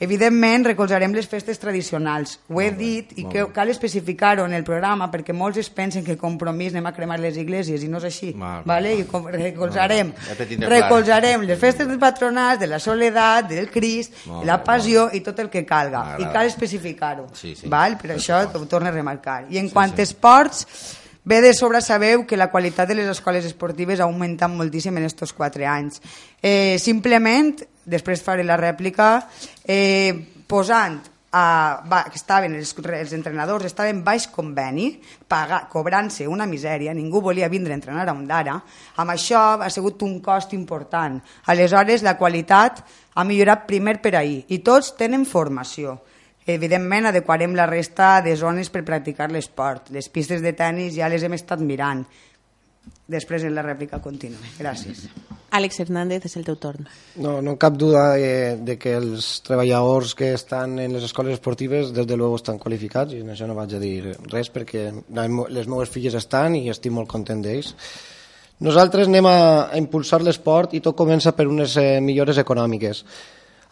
Evidentment, 0.00 0.64
recolzarem 0.64 1.12
les 1.12 1.26
festes 1.28 1.58
tradicionals. 1.60 2.38
Ho 2.48 2.60
he 2.64 2.70
dit 2.72 3.10
i 3.20 3.26
que 3.28 3.42
cal 3.52 3.68
especificar-ho 3.68 4.46
en 4.48 4.54
el 4.56 4.64
programa 4.64 5.10
perquè 5.12 5.34
molts 5.36 5.60
es 5.60 5.68
pensen 5.76 6.06
que 6.06 6.16
compromís 6.16 6.72
anem 6.72 6.88
a 6.88 6.92
cremar 6.96 7.18
les 7.20 7.36
iglesias 7.36 7.84
i 7.84 7.90
no 7.92 8.00
és 8.00 8.06
així. 8.08 8.30
Val, 8.32 8.62
vale? 8.64 8.94
val. 9.04 9.34
I 9.36 9.42
recolzarem, 9.44 10.14
Ja 10.24 10.70
recolzarem 10.72 11.44
les 11.44 11.60
festes 11.60 11.90
patronals, 12.00 12.62
de 12.62 12.70
la 12.70 12.78
soledat, 12.80 13.50
del 13.50 13.68
Crist, 13.68 14.16
de 14.24 14.46
la 14.48 14.56
bé, 14.56 14.64
passió 14.70 15.10
i 15.12 15.20
tot 15.20 15.44
el 15.44 15.50
que 15.52 15.66
calga. 15.68 16.16
I 16.16 16.30
cal 16.32 16.48
especificar-ho. 16.48 17.28
Sí, 17.36 17.52
sí. 17.54 17.68
Val? 17.68 17.98
Per 18.00 18.14
això 18.16 18.40
ho 18.40 18.64
torno 18.64 18.88
a 18.88 18.94
remarcar. 18.96 19.44
I 19.52 19.60
en 19.60 19.68
quant 19.68 19.92
a 19.92 20.02
esports, 20.08 20.64
Bé 21.22 21.42
de 21.42 21.52
sobre 21.52 21.82
sabeu 21.84 22.24
que 22.26 22.36
la 22.40 22.48
qualitat 22.50 22.88
de 22.88 22.94
les 22.96 23.08
escoles 23.12 23.44
esportives 23.44 24.00
ha 24.00 24.06
augmentat 24.08 24.48
moltíssim 24.48 24.96
en 24.96 25.04
aquests 25.04 25.34
quatre 25.36 25.66
anys. 25.68 26.00
Eh, 26.40 26.78
simplement, 26.80 27.60
després 27.90 28.22
faré 28.22 28.46
la 28.46 28.58
rèplica, 28.60 29.16
eh, 29.66 30.14
posant 30.46 31.00
a, 31.30 31.82
va, 31.86 32.02
que 32.10 32.18
estaven 32.18 32.56
els, 32.58 32.72
els 32.74 33.12
entrenadors 33.14 33.68
estaven 33.68 34.02
baix 34.06 34.26
conveni, 34.32 34.88
cobrant-se 35.70 36.26
una 36.26 36.46
misèria, 36.50 36.94
ningú 36.94 37.22
volia 37.22 37.48
vindre 37.48 37.74
a 37.74 37.78
entrenar 37.78 38.08
a 38.08 38.14
Ondara, 38.14 38.56
amb 38.96 39.14
això 39.14 39.42
ha 39.62 39.70
sigut 39.70 40.02
un 40.02 40.18
cost 40.20 40.54
important. 40.58 41.20
Aleshores, 41.52 42.02
la 42.02 42.16
qualitat 42.18 42.82
ha 43.14 43.26
millorat 43.26 43.66
primer 43.68 44.00
per 44.02 44.16
ahir, 44.18 44.44
i 44.48 44.58
tots 44.58 44.94
tenen 44.98 45.26
formació. 45.26 46.00
Evidentment, 46.50 47.06
adequarem 47.06 47.54
la 47.54 47.66
resta 47.68 48.18
de 48.24 48.32
zones 48.34 48.70
per 48.72 48.82
practicar 48.82 49.28
l'esport. 49.30 49.92
Les 49.94 50.08
pistes 50.08 50.40
de 50.42 50.54
tennis 50.56 50.96
ja 50.96 51.08
les 51.08 51.22
hem 51.22 51.36
estat 51.36 51.60
mirant. 51.62 52.02
Després 53.10 53.42
en 53.42 53.56
la 53.56 53.64
rèplica 53.66 53.98
continua. 54.02 54.38
Gràcies. 54.58 55.08
Àlex 55.50 55.80
Hernández, 55.82 56.28
és 56.28 56.36
el 56.38 56.44
teu 56.46 56.54
torn. 56.62 56.86
No, 57.18 57.40
no 57.42 57.56
cap 57.58 57.74
duda 57.74 58.04
de, 58.14 58.34
de 58.62 58.76
que 58.78 58.92
els 58.94 59.40
treballadors 59.46 60.14
que 60.14 60.28
estan 60.36 60.78
en 60.78 60.94
les 60.94 61.08
escoles 61.08 61.34
esportives 61.34 61.90
des 61.96 62.06
de 62.06 62.16
luego 62.16 62.38
estan 62.38 62.60
qualificats 62.62 63.16
i 63.16 63.24
en 63.24 63.32
això 63.34 63.48
no 63.50 63.58
vaig 63.58 63.74
a 63.74 63.82
dir 63.82 64.14
res 64.30 64.52
perquè 64.54 64.86
les 65.10 65.66
meves 65.66 65.90
filles 65.90 66.14
estan 66.14 66.54
i 66.54 66.68
estic 66.70 66.94
molt 66.94 67.10
content 67.10 67.42
d'ells. 67.42 67.74
Nosaltres 68.62 69.10
anem 69.10 69.26
a, 69.26 69.36
a 69.72 69.76
impulsar 69.80 70.22
l'esport 70.22 70.76
i 70.78 70.82
tot 70.84 70.94
comença 70.94 71.34
per 71.34 71.48
unes 71.50 71.74
eh, 71.80 71.98
millores 72.04 72.38
econòmiques. 72.38 73.02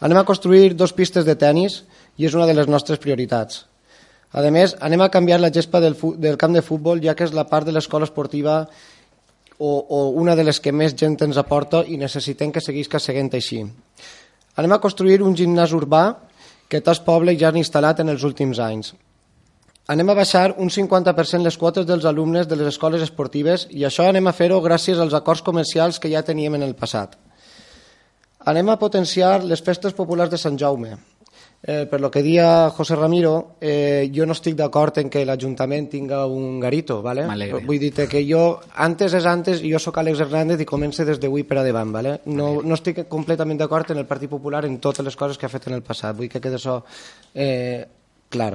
Anem 0.03 0.19
a 0.19 0.27
construir 0.27 0.73
dos 0.75 0.91
pistes 0.97 1.23
de 1.23 1.37
tennis 1.39 1.83
i 2.19 2.27
és 2.27 2.35
una 2.35 2.47
de 2.49 2.55
les 2.57 2.67
nostres 2.67 2.99
prioritats. 2.99 3.63
A 4.35 4.43
més, 4.53 4.75
anem 4.83 5.01
a 5.01 5.09
canviar 5.09 5.39
la 5.39 5.49
gespa 5.49 5.79
del, 5.81 5.95
del 6.19 6.37
camp 6.37 6.53
de 6.53 6.61
futbol 6.61 6.99
ja 7.01 7.15
que 7.15 7.25
és 7.25 7.33
la 7.33 7.47
part 7.49 7.65
de 7.65 7.73
l'escola 7.73 8.05
esportiva 8.05 8.65
o, 9.59 9.71
o 9.83 9.99
una 10.15 10.35
de 10.39 10.47
les 10.47 10.59
que 10.63 10.71
més 10.71 10.95
gent 10.95 11.19
ens 11.27 11.37
aporta 11.37 11.83
i 11.85 11.99
necessitem 11.99 12.51
que 12.55 12.63
seguisca 12.63 12.99
seguint 12.99 13.29
així. 13.35 13.61
Anem 14.55 14.73
a 14.75 14.81
construir 14.81 15.21
un 15.21 15.35
gimnàs 15.35 15.75
urbà 15.75 16.03
que 16.71 16.81
tots 16.81 17.03
pobles 17.03 17.37
ja 17.39 17.51
han 17.51 17.59
instal·lat 17.59 18.01
en 18.01 18.09
els 18.15 18.23
últims 18.23 18.59
anys. 18.63 18.93
Anem 19.89 20.11
a 20.11 20.15
baixar 20.19 20.53
un 20.61 20.69
50% 20.69 21.41
les 21.41 21.57
quotes 21.57 21.85
dels 21.89 22.05
alumnes 22.05 22.47
de 22.47 22.55
les 22.55 22.67
escoles 22.69 23.01
esportives 23.01 23.65
i 23.73 23.87
això 23.87 24.05
anem 24.05 24.27
a 24.29 24.35
fer-ho 24.37 24.59
gràcies 24.61 24.99
als 25.01 25.15
acords 25.17 25.41
comercials 25.41 25.97
que 25.99 26.11
ja 26.11 26.21
teníem 26.21 26.59
en 26.59 26.65
el 26.67 26.75
passat. 26.77 27.17
Anem 28.45 28.69
a 28.69 28.77
potenciar 28.79 29.39
les 29.43 29.63
festes 29.65 29.97
populars 29.97 30.29
de 30.31 30.37
Sant 30.37 30.59
Jaume. 30.61 30.93
Eh, 31.61 31.85
per 31.87 31.99
lo 31.99 32.09
que 32.09 32.23
dia 32.23 32.69
José 32.69 32.95
Ramiro, 32.95 33.57
eh, 33.59 34.09
jo 34.15 34.23
no 34.25 34.31
estic 34.31 34.55
d'acord 34.55 34.95
en 35.01 35.09
que 35.11 35.25
l'Ajuntament 35.27 35.89
tinga 35.91 36.21
un 36.25 36.57
garito, 36.59 37.01
¿vale? 37.03 37.25
Vull 37.67 37.81
dir 37.81 37.91
que 38.07 38.21
jo, 38.23 38.61
antes 38.79 39.13
és 39.13 39.27
antes, 39.27 39.59
jo 39.59 39.81
sóc 39.83 39.99
Àlex 39.99 40.21
Hernández 40.23 40.63
i 40.63 40.69
començo 40.69 41.03
des 41.03 41.19
d'avui 41.19 41.43
per 41.43 41.57
a 41.59 41.65
davant, 41.67 41.91
¿vale? 41.91 42.21
No, 42.31 42.61
no 42.63 42.77
estic 42.79 43.03
completament 43.11 43.59
d'acord 43.59 43.91
en 43.91 43.99
el 43.99 44.07
Partit 44.07 44.31
Popular 44.31 44.63
en 44.65 44.79
totes 44.79 45.03
les 45.03 45.19
coses 45.19 45.37
que 45.37 45.49
ha 45.49 45.51
fet 45.51 45.67
en 45.67 45.75
el 45.75 45.83
passat, 45.83 46.15
vull 46.15 46.31
que 46.31 46.39
quede 46.39 46.55
això 46.55 46.79
eh, 47.35 47.83
clar. 48.31 48.53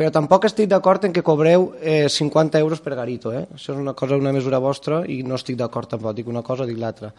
Però 0.00 0.08
tampoc 0.08 0.48
estic 0.48 0.64
d'acord 0.72 1.04
en 1.04 1.12
que 1.12 1.20
cobreu 1.20 1.74
eh, 1.82 2.08
50 2.08 2.56
euros 2.58 2.80
per 2.80 2.96
garito, 2.96 3.34
eh? 3.36 3.44
Això 3.52 3.74
és 3.74 3.84
una 3.84 3.92
cosa, 3.92 4.16
una 4.16 4.32
mesura 4.32 4.64
vostra 4.64 5.04
i 5.04 5.20
no 5.22 5.36
estic 5.36 5.60
d'acord 5.60 5.92
tampoc, 5.92 6.16
dic 6.16 6.32
una 6.32 6.40
cosa, 6.40 6.64
dic 6.64 6.80
l'altra. 6.80 7.12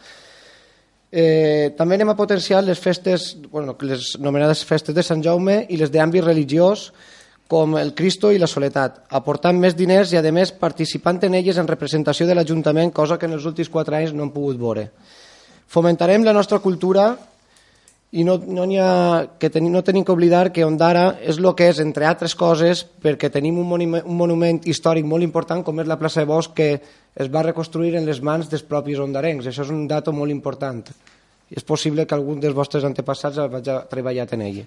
Eh, 1.11 1.73
també 1.75 1.97
anem 1.97 2.13
a 2.13 2.15
potenciar 2.15 2.61
les 2.63 2.79
festes, 2.79 3.33
bueno, 3.51 3.75
les 3.83 4.13
nomenades 4.19 4.63
festes 4.63 4.95
de 4.95 5.03
Sant 5.03 5.23
Jaume 5.23 5.65
i 5.67 5.79
les 5.79 5.91
d'àmbit 5.91 6.23
religiós 6.23 6.91
com 7.51 7.75
el 7.75 7.91
Cristo 7.93 8.29
i 8.31 8.39
la 8.39 8.47
Soledat, 8.47 9.01
aportant 9.11 9.57
més 9.59 9.75
diners 9.75 10.13
i, 10.13 10.17
a 10.17 10.23
més, 10.31 10.53
participant 10.55 11.19
en 11.27 11.35
elles 11.35 11.57
en 11.59 11.67
representació 11.67 12.23
de 12.27 12.37
l'Ajuntament, 12.37 12.93
cosa 12.95 13.17
que 13.19 13.27
en 13.27 13.35
els 13.35 13.45
últims 13.45 13.67
quatre 13.67 13.97
anys 13.97 14.13
no 14.15 14.23
hem 14.23 14.31
pogut 14.31 14.55
veure. 14.61 14.87
Fomentarem 15.67 16.23
la 16.23 16.31
nostra 16.31 16.61
cultura 16.63 17.09
i 18.11 18.25
no, 18.27 18.35
no, 18.43 18.65
ha, 18.83 19.27
que 19.39 19.49
ten, 19.49 19.69
no 19.71 19.81
tenim 19.87 20.03
que 20.03 20.11
oblidar 20.11 20.51
que 20.51 20.65
Ondara 20.67 21.17
és 21.23 21.37
el 21.39 21.47
que 21.55 21.69
és, 21.71 21.79
entre 21.79 22.07
altres 22.09 22.35
coses, 22.35 22.83
perquè 22.83 23.29
tenim 23.31 23.61
un 23.61 23.69
monument, 23.69 24.03
un 24.03 24.17
monument 24.19 24.59
històric 24.67 25.07
molt 25.07 25.23
important 25.23 25.63
com 25.63 25.79
és 25.79 25.87
la 25.87 25.99
plaça 25.99 26.19
de 26.19 26.27
Bosch 26.27 26.51
que 26.57 26.67
es 27.15 27.31
va 27.31 27.45
reconstruir 27.47 27.95
en 27.95 28.05
les 28.07 28.19
mans 28.19 28.51
dels 28.51 28.67
propis 28.67 28.99
ondarencs. 28.99 29.47
Això 29.47 29.63
és 29.63 29.71
un 29.71 29.87
dato 29.87 30.11
molt 30.11 30.31
important. 30.31 30.83
És 31.51 31.63
possible 31.63 32.05
que 32.05 32.15
algun 32.15 32.43
dels 32.43 32.55
vostres 32.55 32.83
antepassats 32.87 33.39
hagi 33.39 33.79
treballat 33.91 34.35
en 34.35 34.43
ell. 34.43 34.61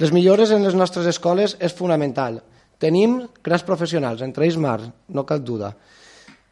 Les 0.00 0.12
millores 0.12 0.52
en 0.52 0.64
les 0.64 0.76
nostres 0.76 1.08
escoles 1.12 1.58
és 1.60 1.76
fonamental. 1.76 2.40
Tenim 2.80 3.22
grans 3.44 3.64
professionals, 3.64 4.24
entre 4.24 4.44
ells 4.44 4.56
Mar, 4.60 4.80
no 5.08 5.28
cal 5.28 5.44
duda 5.44 5.74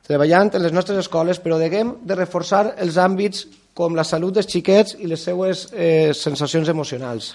treballant 0.05 0.51
en 0.53 0.61
les 0.61 0.73
nostres 0.73 1.01
escoles, 1.01 1.41
però 1.41 1.57
deguem 1.57 1.95
de 2.05 2.17
reforçar 2.19 2.75
els 2.77 2.99
àmbits 3.01 3.47
com 3.75 3.97
la 3.99 4.05
salut 4.07 4.35
dels 4.35 4.49
xiquets 4.51 4.97
i 5.01 5.09
les 5.11 5.23
seues 5.27 5.69
eh, 5.73 6.13
sensacions 6.15 6.71
emocionals. 6.71 7.35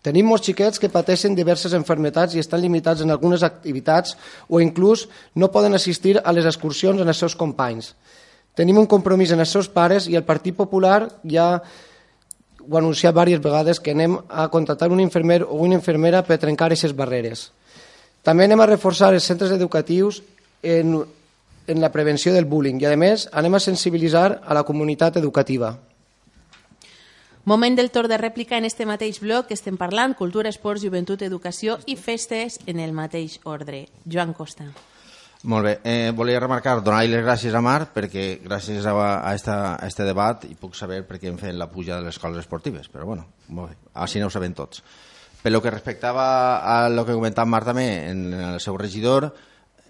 Tenim 0.00 0.30
molts 0.30 0.46
xiquets 0.48 0.80
que 0.80 0.88
pateixen 0.88 1.34
diverses 1.36 1.74
enfermetats 1.76 2.34
i 2.34 2.40
estan 2.40 2.62
limitats 2.62 3.02
en 3.04 3.12
algunes 3.12 3.44
activitats 3.44 4.16
o 4.48 4.60
inclús 4.64 5.04
no 5.36 5.50
poden 5.52 5.76
assistir 5.76 6.16
a 6.24 6.32
les 6.32 6.48
excursions 6.48 7.02
en 7.02 7.08
els 7.08 7.20
seus 7.20 7.36
companys. 7.36 7.92
Tenim 8.56 8.80
un 8.80 8.88
compromís 8.88 9.34
en 9.34 9.44
els 9.44 9.52
seus 9.52 9.68
pares 9.68 10.08
i 10.08 10.16
el 10.16 10.24
Partit 10.24 10.56
Popular 10.56 11.10
ja 11.28 11.52
ho 12.60 12.76
ha 12.76 12.80
anunciat 12.80 13.12
diverses 13.12 13.44
vegades 13.44 13.80
que 13.80 13.92
anem 13.92 14.16
a 14.28 14.48
contractar 14.48 14.88
un 14.88 15.00
infermer 15.00 15.42
o 15.44 15.60
una 15.66 15.76
infermera 15.76 16.24
per 16.24 16.40
trencar 16.40 16.70
aquestes 16.70 16.96
barreres. 16.96 17.50
També 18.24 18.44
anem 18.44 18.60
a 18.60 18.68
reforçar 18.72 19.12
els 19.12 19.24
centres 19.24 19.52
educatius 19.52 20.22
en, 20.62 21.04
en 21.70 21.80
la 21.80 21.92
prevenció 21.94 22.34
del 22.34 22.48
bullying 22.50 22.82
i, 22.82 22.88
a 22.90 22.96
més, 22.98 23.28
anem 23.32 23.54
a 23.54 23.62
sensibilitzar 23.62 24.40
a 24.42 24.56
la 24.56 24.64
comunitat 24.66 25.16
educativa. 25.22 25.76
Moment 27.48 27.78
del 27.78 27.88
torn 27.90 28.10
de 28.10 28.18
rèplica 28.20 28.58
en 28.58 28.66
este 28.68 28.84
mateix 28.86 29.22
bloc 29.22 29.48
que 29.48 29.56
estem 29.56 29.78
parlant, 29.80 30.12
cultura, 30.18 30.50
esports, 30.52 30.82
joventut, 30.84 31.22
educació 31.22 31.78
i 31.86 31.96
festes 31.96 32.58
en 32.66 32.82
el 32.82 32.92
mateix 32.92 33.38
ordre. 33.48 33.86
Joan 34.04 34.34
Costa. 34.36 34.68
Molt 35.48 35.64
bé, 35.64 35.72
eh, 35.88 36.12
volia 36.12 36.40
remarcar, 36.42 36.82
donar 36.84 37.00
les 37.08 37.24
gràcies 37.24 37.54
a 37.56 37.62
Mar 37.64 37.94
perquè 37.94 38.42
gràcies 38.44 38.84
a, 38.84 38.92
a, 38.92 39.34
esta, 39.34 39.76
a 39.76 39.86
este 39.88 40.04
debat 40.04 40.44
i 40.44 40.52
puc 40.52 40.76
saber 40.76 41.00
per 41.08 41.16
què 41.16 41.30
hem 41.30 41.38
fet 41.40 41.56
la 41.56 41.70
puja 41.72 41.96
de 41.96 42.04
les 42.04 42.18
escoles 42.18 42.44
esportives, 42.44 42.90
però 42.92 43.06
bueno, 43.08 43.24
molt 43.48 43.70
bé, 43.70 43.78
així 44.04 44.20
no 44.20 44.28
ho 44.28 44.34
sabem 44.34 44.52
tots. 44.52 44.82
Per 45.40 45.48
lo 45.48 45.62
que 45.64 45.72
respectava 45.72 46.26
a 46.60 46.90
lo 46.92 47.06
que 47.08 47.16
comentava 47.16 47.48
Mar 47.48 47.64
també 47.64 47.86
en 48.10 48.26
el 48.34 48.60
seu 48.60 48.76
regidor, 48.76 49.30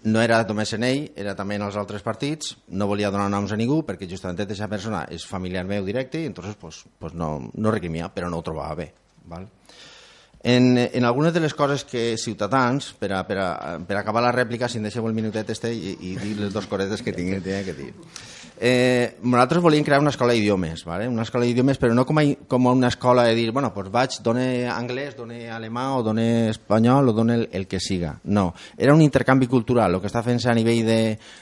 no 0.03 0.21
era 0.21 0.41
només 0.49 0.73
en 0.73 0.85
ell, 0.87 1.03
era 1.15 1.35
també 1.37 1.57
en 1.59 1.65
els 1.67 1.77
altres 1.77 2.01
partits, 2.05 2.55
no 2.73 2.87
volia 2.89 3.11
donar 3.13 3.29
noms 3.29 3.53
a 3.53 3.59
ningú 3.59 3.81
perquè 3.85 4.09
justament 4.09 4.39
aquesta 4.41 4.69
persona 4.71 5.05
és 5.13 5.25
familiar 5.27 5.65
meu 5.69 5.85
directe 5.85 6.21
i 6.21 6.29
entonces 6.29 6.57
pues, 6.59 6.83
pues 6.99 7.13
no, 7.13 7.51
no 7.53 7.73
recrimia, 7.73 8.09
però 8.13 8.29
no 8.29 8.41
ho 8.41 8.45
trobava 8.45 8.75
bé. 8.75 8.91
Val? 9.29 9.47
En, 10.43 10.73
en 10.77 11.05
algunes 11.05 11.33
de 11.33 11.39
les 11.39 11.53
coses 11.53 11.83
que 11.85 12.17
Ciutadans, 12.17 12.93
per, 12.97 13.11
a, 13.13 13.21
per, 13.27 13.37
a, 13.37 13.77
per 13.85 13.97
acabar 13.99 14.23
la 14.25 14.33
rèplica, 14.33 14.65
si 14.67 14.79
em 14.79 14.87
deixeu 14.87 15.05
el 15.05 15.13
minutet 15.13 15.51
este 15.53 15.69
i, 15.69 15.93
i 16.01 16.15
dir 16.17 16.33
les 16.39 16.53
dues 16.53 16.65
cosetes 16.65 17.03
que 17.05 17.13
tinc 17.13 17.45
que 17.45 17.75
dir. 17.77 17.91
Eh, 18.63 19.17
nosaltres 19.23 19.63
volíem 19.63 19.83
crear 19.83 19.99
una 19.99 20.11
escola 20.11 20.33
d'idiomes, 20.33 20.85
¿vale? 20.85 21.07
una 21.07 21.23
escola 21.23 21.47
d'idiomes, 21.49 21.79
però 21.81 21.95
no 21.97 22.03
com, 22.05 22.19
a, 22.21 22.23
com 22.45 22.67
una 22.69 22.91
escola 22.93 23.23
de 23.25 23.33
dir, 23.33 23.49
bueno, 23.49 23.71
pues 23.73 23.89
vaig, 23.89 24.19
done 24.21 24.67
anglès, 24.69 25.15
done 25.17 25.47
alemà, 25.49 25.87
o 25.97 26.03
done 26.05 26.51
espanyol, 26.51 27.09
o 27.09 27.15
done 27.17 27.39
el, 27.39 27.47
el 27.57 27.65
que 27.65 27.79
siga. 27.81 28.19
No, 28.23 28.53
era 28.77 28.93
un 28.93 29.01
intercanvi 29.01 29.49
cultural, 29.49 29.97
el 29.97 30.03
que 30.03 30.11
està 30.11 30.21
fent 30.21 30.37
a 30.45 30.53
nivell 30.53 30.85
de, 30.85 30.99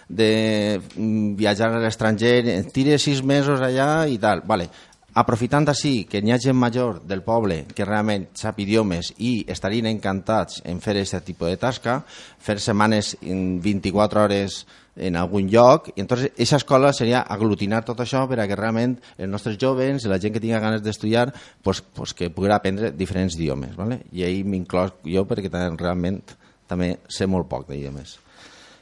de 0.08 0.32
mm, 0.80 1.36
viatjar 1.36 1.74
a 1.76 1.84
l'estranger, 1.84 2.38
eh, 2.48 2.64
tire 2.72 2.96
sis 2.96 3.20
mesos 3.20 3.60
allà 3.60 4.08
i 4.08 4.16
tal, 4.18 4.48
vale 4.48 4.72
aprofitant 5.20 5.68
així 5.68 6.06
que 6.08 6.22
n'hi 6.22 6.32
ha 6.32 6.40
gent 6.40 6.56
major 6.56 7.02
del 7.04 7.24
poble 7.26 7.64
que 7.76 7.86
realment 7.88 8.28
sap 8.38 8.60
idiomes 8.62 9.12
i 9.18 9.44
estarien 9.50 9.90
encantats 9.90 10.62
en 10.64 10.80
fer 10.80 10.96
aquest 10.96 11.26
tipus 11.26 11.50
de 11.50 11.58
tasca, 11.60 12.00
fer 12.40 12.60
setmanes 12.62 13.16
en 13.22 13.60
24 13.60 14.24
hores 14.24 14.62
en 15.00 15.16
algun 15.16 15.50
lloc, 15.50 15.90
i 15.96 16.04
entonces 16.04 16.32
aquesta 16.34 16.60
escola 16.60 16.92
seria 16.94 17.22
aglutinar 17.22 17.84
tot 17.88 18.02
això 18.04 18.26
per 18.30 18.40
a 18.40 18.48
que 18.48 18.58
realment 18.60 18.98
els 19.18 19.32
nostres 19.32 19.58
jovens 19.62 20.06
i 20.06 20.12
la 20.12 20.20
gent 20.20 20.36
que 20.36 20.44
tinga 20.44 20.60
ganes 20.60 20.84
d'estudiar 20.84 21.30
pues, 21.64 21.82
pues 21.82 22.14
que 22.14 22.30
pugui 22.30 22.52
aprendre 22.52 22.92
diferents 22.92 23.38
idiomes. 23.40 23.76
¿vale? 23.76 24.04
I 24.12 24.26
ahir 24.28 24.44
m'inclòs 24.46 25.00
jo 25.06 25.26
perquè 25.30 25.52
realment 25.80 26.22
també 26.70 26.98
sé 27.10 27.28
molt 27.28 27.50
poc 27.50 27.68
d'idiomes. 27.70 28.20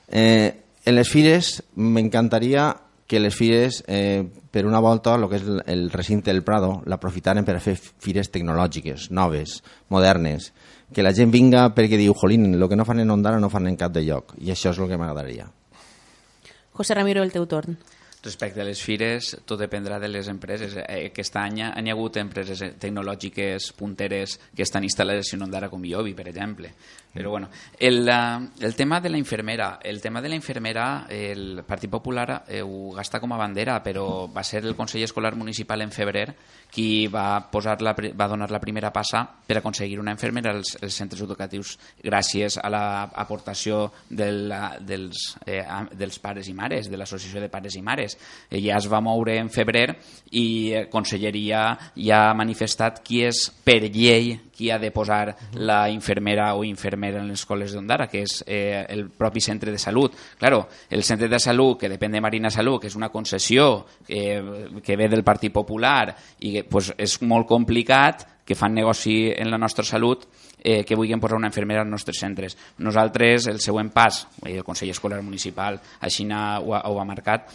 Eh, 0.08 0.52
en 0.88 0.96
les 0.96 1.10
fires 1.10 1.62
m'encantaria 1.76 2.74
que 3.08 3.22
les 3.22 3.34
fires, 3.34 3.84
eh, 3.88 4.28
per 4.52 4.66
una 4.66 4.80
volta, 4.80 5.16
el 5.16 5.30
que 5.32 5.38
és 5.40 5.44
el 5.66 5.90
recinte 5.90 6.32
del 6.32 6.44
Prado, 6.44 6.82
l'aprofitaren 6.86 7.46
per 7.48 7.56
a 7.56 7.64
fer 7.64 7.78
fires 7.80 8.28
tecnològiques, 8.30 9.08
noves, 9.16 9.62
modernes, 9.88 10.52
que 10.94 11.04
la 11.04 11.14
gent 11.16 11.32
vinga 11.32 11.70
perquè 11.76 11.98
diu, 12.00 12.14
jolín, 12.14 12.54
el 12.54 12.68
que 12.68 12.76
no 12.76 12.86
fan 12.86 13.00
en 13.00 13.12
Ondara 13.16 13.40
no 13.40 13.50
fan 13.50 13.68
en 13.68 13.80
cap 13.80 13.96
de 13.96 14.04
lloc, 14.04 14.36
i 14.44 14.52
això 14.52 14.76
és 14.76 14.80
el 14.80 14.92
que 14.92 15.00
m'agradaria. 15.00 15.48
José 16.78 16.94
Ramiro, 16.94 17.24
el 17.26 17.34
teu 17.34 17.48
torn. 17.50 17.74
Respecte 18.22 18.62
a 18.62 18.66
les 18.66 18.80
fires, 18.82 19.32
tot 19.50 19.60
dependrà 19.62 19.98
de 20.02 20.10
les 20.10 20.28
empreses. 20.30 20.76
Eh, 20.84 21.08
Aquest 21.10 21.36
any 21.42 21.60
hi 21.62 21.66
ha 21.66 21.94
hagut 21.94 22.18
empreses 22.22 22.62
eh, 22.62 22.72
tecnològiques 22.78 23.72
punteres 23.78 24.36
que 24.54 24.66
estan 24.66 24.86
instal·lades 24.86 25.34
en 25.34 25.46
Ondara 25.46 25.70
com 25.70 25.86
Iobi, 25.86 26.14
per 26.18 26.28
exemple. 26.30 26.70
Però 27.14 27.32
bueno, 27.32 27.50
el, 27.80 28.08
el 28.08 28.76
tema 28.76 29.02
de 29.02 29.10
la 29.10 29.18
infermera, 29.18 29.80
el 29.82 30.02
tema 30.02 30.22
de 30.22 30.30
la 30.30 30.36
infermera, 30.36 31.08
el 31.10 31.64
Partit 31.66 31.90
Popular 31.90 32.44
eh, 32.48 32.62
ho 32.62 32.92
gasta 32.94 33.20
com 33.20 33.34
a 33.34 33.40
bandera, 33.42 33.80
però 33.82 34.28
va 34.30 34.44
ser 34.46 34.64
el 34.66 34.76
Consell 34.76 35.02
Escolar 35.02 35.34
Municipal 35.36 35.82
en 35.82 35.92
febrer 35.92 36.28
qui 36.72 37.08
va, 37.08 37.48
posar 37.50 37.80
la, 37.82 37.96
va 37.96 38.28
donar 38.28 38.52
la 38.52 38.60
primera 38.60 38.92
passa 38.94 39.24
per 39.48 39.58
aconseguir 39.58 40.00
una 40.00 40.12
infermera 40.14 40.52
als, 40.54 40.76
als 40.82 40.98
centres 41.00 41.24
educatius 41.24 41.78
gràcies 42.04 42.60
a 42.62 42.70
l'aportació 42.70 43.88
del, 44.10 44.54
dels, 44.86 45.24
eh, 45.48 45.64
dels 45.98 46.20
pares 46.22 46.52
i 46.52 46.54
mares, 46.54 46.92
de 46.92 47.00
l'Associació 47.00 47.42
de 47.42 47.50
Pares 47.50 47.80
i 47.80 47.82
Mares. 47.82 48.18
Eh, 48.50 48.62
ja 48.62 48.78
es 48.78 48.90
va 48.92 49.02
moure 49.02 49.38
en 49.40 49.50
febrer 49.50 49.88
i 50.32 50.74
eh, 50.74 50.86
Conselleria 50.90 51.78
ja 51.96 52.30
ha 52.30 52.34
manifestat 52.36 53.02
qui 53.06 53.22
és 53.28 53.46
per 53.64 53.80
llei 53.88 54.34
qui 54.58 54.72
ha 54.74 54.80
de 54.82 54.90
posar 54.92 55.36
la 55.54 55.84
infermera 55.94 56.56
o 56.58 56.64
infermera 56.66 57.20
en 57.22 57.28
les 57.30 57.40
escoles 57.40 57.72
d'Ondara, 57.76 58.08
que 58.10 58.24
és 58.26 58.40
eh, 58.48 58.86
el 58.90 59.10
propi 59.14 59.40
centre 59.40 59.72
de 59.72 59.78
salut. 59.78 60.16
Claro, 60.40 60.68
el 60.90 61.04
centre 61.04 61.28
de 61.30 61.40
salut, 61.40 61.78
que 61.80 61.90
depèn 61.92 62.12
de 62.12 62.22
Marina 62.22 62.50
Salut, 62.50 62.82
que 62.82 62.88
és 62.90 62.96
una 62.98 63.10
concessió 63.14 63.86
eh, 64.08 64.42
que 64.84 64.98
ve 64.98 65.08
del 65.10 65.24
Partit 65.24 65.54
Popular 65.54 66.16
i 66.40 66.56
que 66.56 66.64
pues, 66.66 66.90
és 66.98 67.20
molt 67.22 67.46
complicat 67.48 68.26
que 68.48 68.56
fan 68.56 68.74
negoci 68.74 69.28
en 69.36 69.52
la 69.52 69.58
nostra 69.60 69.84
salut 69.86 70.24
eh, 70.64 70.84
que 70.88 70.96
vulguin 70.96 71.20
posar 71.20 71.38
una 71.38 71.52
infermera 71.52 71.82
als 71.84 71.92
nostres 71.92 72.18
centres. 72.18 72.58
Nosaltres, 72.80 73.46
el 73.52 73.60
següent 73.62 73.92
pas, 73.94 74.24
eh, 74.46 74.56
el 74.58 74.64
Consell 74.64 74.90
Escolar 74.90 75.22
Municipal 75.22 75.78
així 76.02 76.26
ho, 76.32 76.74
ha- 76.74 76.82
ho 76.90 76.98
ha 77.00 77.06
marcat, 77.06 77.52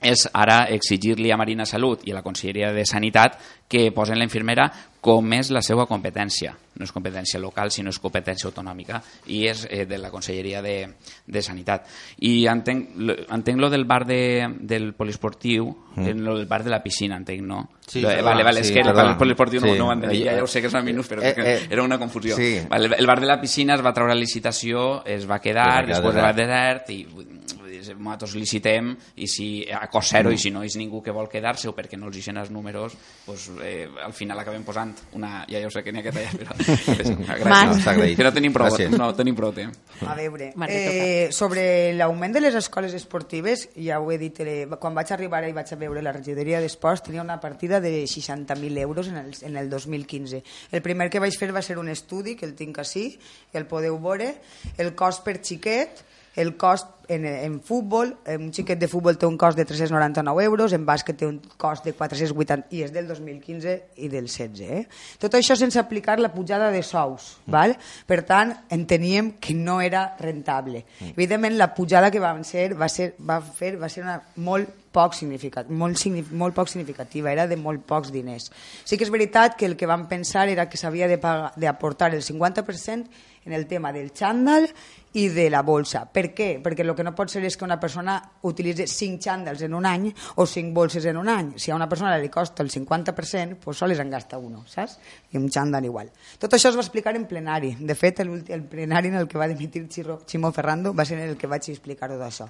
és 0.00 0.28
ara 0.32 0.64
exigir-li 0.70 1.32
a 1.32 1.36
Marina 1.36 1.66
Salut 1.66 2.04
i 2.06 2.12
a 2.12 2.14
la 2.14 2.22
Conselleria 2.22 2.72
de 2.72 2.84
Sanitat 2.86 3.38
que 3.68 3.90
posen 3.92 4.16
la 4.18 4.24
infermera 4.24 4.68
com 5.00 5.32
és 5.34 5.50
la 5.50 5.60
seva 5.62 5.84
competència. 5.86 6.54
No 6.78 6.84
és 6.86 6.92
competència 6.94 7.38
local, 7.42 7.70
sinó 7.74 7.90
és 7.90 7.98
competència 7.98 8.46
autonòmica 8.48 9.00
i 9.26 9.44
és 9.50 9.64
eh, 9.70 9.84
de 9.86 9.98
la 9.98 10.10
Conselleria 10.10 10.62
de, 10.62 10.88
de 11.26 11.42
Sanitat. 11.42 11.86
I 12.22 12.46
entenc, 12.46 12.94
entenc 13.34 13.58
lo 13.60 13.68
del 13.70 13.84
bar 13.84 14.04
de, 14.06 14.46
del 14.60 14.92
poliesportiu, 14.94 15.68
mm. 15.96 16.14
lo 16.22 16.36
del 16.38 16.46
bar 16.46 16.62
de 16.64 16.70
la 16.70 16.82
piscina, 16.82 17.16
entenc, 17.16 17.42
no? 17.42 17.60
Sí, 17.86 18.00
Lo- 18.00 18.08
perdona, 18.08 18.30
vale, 18.30 18.44
vale, 18.44 18.60
és 18.60 18.68
sí, 18.68 18.74
que 18.74 18.80
el 18.80 18.86
bar 18.86 18.94
perdona. 18.94 19.10
del 19.10 19.18
poliesportiu 19.18 19.60
no, 19.60 19.72
Sí. 19.72 19.78
no 19.78 19.88
ho 19.88 19.92
entenc, 19.92 20.12
ja, 20.14 20.32
Eh, 20.32 20.36
ja 20.38 20.44
ho 20.44 20.46
sé 20.46 20.60
que 20.60 20.66
és 20.68 20.74
una 20.74 20.82
minús, 20.82 21.08
però 21.10 21.22
eh, 21.22 21.34
és 21.36 21.38
eh, 21.38 21.66
era 21.70 21.82
una 21.82 21.98
confusió. 21.98 22.36
sí. 22.36 22.60
Vale, 22.70 22.90
el 22.96 23.06
bar 23.06 23.20
de 23.20 23.26
la 23.26 23.40
piscina 23.40 23.74
es 23.74 23.84
va 23.84 23.92
treure 23.92 24.12
a 24.12 24.16
licitació, 24.16 25.04
es 25.04 25.26
va 25.28 25.38
quedar, 25.40 25.66
va 25.66 25.82
quedar 25.82 26.02
després 26.02 26.22
va 26.22 26.32
desert. 26.32 26.86
desert 26.86 26.90
i 26.90 27.57
nosaltres 27.96 28.34
licitem 28.38 28.92
i 29.16 29.28
si 29.30 29.48
a 29.70 29.86
cost 29.92 30.12
zero 30.16 30.32
i 30.32 30.38
si 30.38 30.50
no 30.54 30.62
és 30.66 30.76
ningú 30.80 31.02
que 31.02 31.14
vol 31.14 31.28
quedar-se 31.30 31.68
o 31.70 31.74
perquè 31.76 31.98
no 31.98 32.08
els 32.08 32.18
ixen 32.20 32.36
els 32.40 32.50
números 32.54 32.96
pues, 33.26 33.48
eh, 33.64 33.88
al 34.04 34.12
final 34.12 34.38
acabem 34.40 34.64
posant 34.66 34.94
una... 35.18 35.44
ja, 35.48 35.60
ja 35.60 35.66
ho 35.66 35.72
sé 35.72 35.82
que 35.84 35.92
n'hi 35.92 36.02
ha 36.02 36.06
que 36.06 36.12
tallar 36.12 36.34
però 36.38 36.56
gràcies. 37.44 38.18
No, 38.18 38.24
no 38.28 38.32
tenim 38.34 38.54
prou, 38.54 38.68
Gràcies. 38.68 38.96
no 38.96 39.10
tenim 39.16 39.36
prou 39.38 39.52
temps 39.56 39.78
A 40.06 40.14
veure, 40.18 40.52
eh, 40.68 41.28
sobre 41.32 41.94
l'augment 41.96 42.34
de 42.34 42.42
les 42.44 42.54
escoles 42.58 42.94
esportives, 42.94 43.68
ja 43.76 44.00
ho 44.00 44.10
he 44.12 44.18
dit, 44.20 44.40
eh, 44.40 44.66
quan 44.80 44.94
vaig 44.96 45.12
arribar 45.14 45.42
i 45.48 45.54
vaig 45.56 45.72
a 45.72 45.78
veure 45.80 46.02
la 46.04 46.12
regidoria 46.14 46.60
d'esports 46.60 47.04
tenia 47.06 47.22
una 47.22 47.38
partida 47.40 47.80
de 47.80 48.04
60.000 48.04 48.78
euros 48.78 49.08
en 49.08 49.16
el, 49.16 49.34
en 49.42 49.56
el 49.56 49.70
2015. 49.70 50.42
El 50.72 50.82
primer 50.82 51.10
que 51.10 51.20
vaig 51.22 51.36
fer 51.38 51.50
va 51.54 51.62
ser 51.62 51.78
un 51.78 51.88
estudi, 51.88 52.36
que 52.36 52.46
el 52.46 52.54
tinc 52.58 52.78
així, 52.82 53.10
el 53.52 53.66
podeu 53.66 53.98
veure, 54.02 54.34
el 54.78 54.94
cost 54.98 55.24
per 55.26 55.38
xiquet, 55.42 56.04
el 56.38 56.54
cost 56.56 56.94
en, 57.08 57.24
en 57.24 57.54
futbol, 57.64 58.10
un 58.28 58.50
xiquet 58.52 58.76
de 58.78 58.86
futbol 58.86 59.16
té 59.16 59.24
un 59.26 59.38
cost 59.40 59.56
de 59.56 59.64
399 59.64 60.44
euros, 60.44 60.74
en 60.76 60.84
bàsquet 60.86 61.16
té 61.16 61.26
un 61.26 61.38
cost 61.56 61.86
de 61.88 61.94
480, 61.96 62.68
i 62.76 62.82
és 62.84 62.92
del 62.92 63.08
2015 63.08 63.74
i 64.04 64.10
del 64.12 64.28
16. 64.28 64.60
Eh? 64.68 64.82
Tot 65.18 65.34
això 65.38 65.56
sense 65.56 65.80
aplicar 65.80 66.18
la 66.20 66.28
pujada 66.34 66.68
de 66.70 66.82
sous. 66.84 67.38
Val? 67.48 67.72
Per 68.06 68.20
tant, 68.28 68.52
enteníem 68.70 69.32
que 69.40 69.56
no 69.56 69.80
era 69.80 70.10
rentable. 70.20 70.84
Evidentment, 71.14 71.56
la 71.56 71.72
pujada 71.74 72.10
que 72.12 72.20
van 72.20 72.44
ser, 72.44 72.74
va, 72.78 72.90
ser, 72.92 73.14
va 73.18 73.40
fer 73.40 73.78
va 73.80 73.88
ser 73.88 74.04
una 74.04 74.20
molt 74.36 74.68
poc 74.92 75.14
significat, 75.14 75.68
molt, 75.70 75.96
signif 76.00 76.30
molt 76.32 76.54
poc 76.56 76.68
significativa, 76.68 77.32
era 77.32 77.46
de 77.46 77.56
molt 77.60 77.82
pocs 77.88 78.12
diners. 78.12 78.50
Sí 78.84 78.96
que 78.96 79.04
és 79.04 79.12
veritat 79.12 79.56
que 79.56 79.66
el 79.68 79.76
que 79.80 79.86
van 79.88 80.06
pensar 80.12 80.48
era 80.48 80.68
que 80.68 80.80
s'havia 80.80 81.08
de 81.08 81.18
pagar- 81.20 81.52
d'aportar 81.56 82.12
el 82.14 82.22
50% 82.24 83.08
en 83.48 83.52
el 83.52 83.66
tema 83.66 83.92
del 83.92 84.10
xandall 84.12 84.66
i 85.14 85.28
de 85.32 85.48
la 85.50 85.62
bolsa. 85.62 86.04
Per 86.12 86.28
què? 86.36 86.48
Perquè 86.64 86.84
el 86.84 86.94
que 86.96 87.06
no 87.06 87.14
pot 87.16 87.32
ser 87.32 87.42
és 87.46 87.56
que 87.56 87.64
una 87.64 87.78
persona 87.80 88.18
utilitzi 88.48 88.86
5 88.90 89.22
xandalls 89.24 89.62
en 89.64 89.76
un 89.78 89.86
any 89.88 90.08
o 90.36 90.46
5 90.46 90.74
bolses 90.74 91.06
en 91.08 91.16
un 91.16 91.28
any. 91.32 91.52
Si 91.56 91.70
a 91.70 91.76
una 91.76 91.88
persona 91.88 92.16
li 92.18 92.28
costa 92.28 92.62
el 92.62 92.70
50%, 92.70 93.58
pues 93.64 93.78
sols 93.78 93.98
en 93.98 94.10
gasta 94.10 94.38
uno, 94.38 94.64
saps? 94.68 94.98
I 95.32 95.40
un 95.40 95.48
xandall 95.50 95.88
igual. 95.88 96.12
Tot 96.38 96.52
això 96.54 96.72
es 96.72 96.76
va 96.76 96.84
explicar 96.84 97.16
en 97.16 97.26
plenari. 97.30 97.74
De 97.80 97.96
fet, 97.96 98.20
el, 98.20 98.44
el 98.48 98.66
plenari 98.68 99.08
en 99.08 99.22
el 99.22 99.28
que 99.28 99.38
va 99.38 99.48
dimitir 99.48 99.86
Xiro, 99.88 100.20
Ximo 100.26 100.52
Ferrando 100.52 100.94
va 100.94 101.08
ser 101.08 101.18
en 101.18 101.30
el 101.30 101.36
que 101.36 101.48
vaig 101.48 101.70
explicar 101.72 102.10
tot 102.12 102.22
això. 102.26 102.48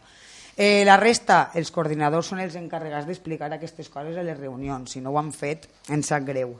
Eh, 0.58 0.82
la 0.84 0.96
resta, 0.98 1.52
els 1.54 1.70
coordinadors 1.70 2.32
són 2.32 2.40
els 2.42 2.56
encarregats 2.58 3.06
d'explicar 3.06 3.46
aquestes 3.54 3.86
coses 3.94 4.16
a 4.18 4.24
les 4.26 4.34
reunions. 4.34 4.90
Si 4.90 4.98
no 4.98 5.12
ho 5.14 5.18
han 5.20 5.30
fet, 5.30 5.68
ens 5.94 6.10
sap 6.10 6.26
greu. 6.26 6.56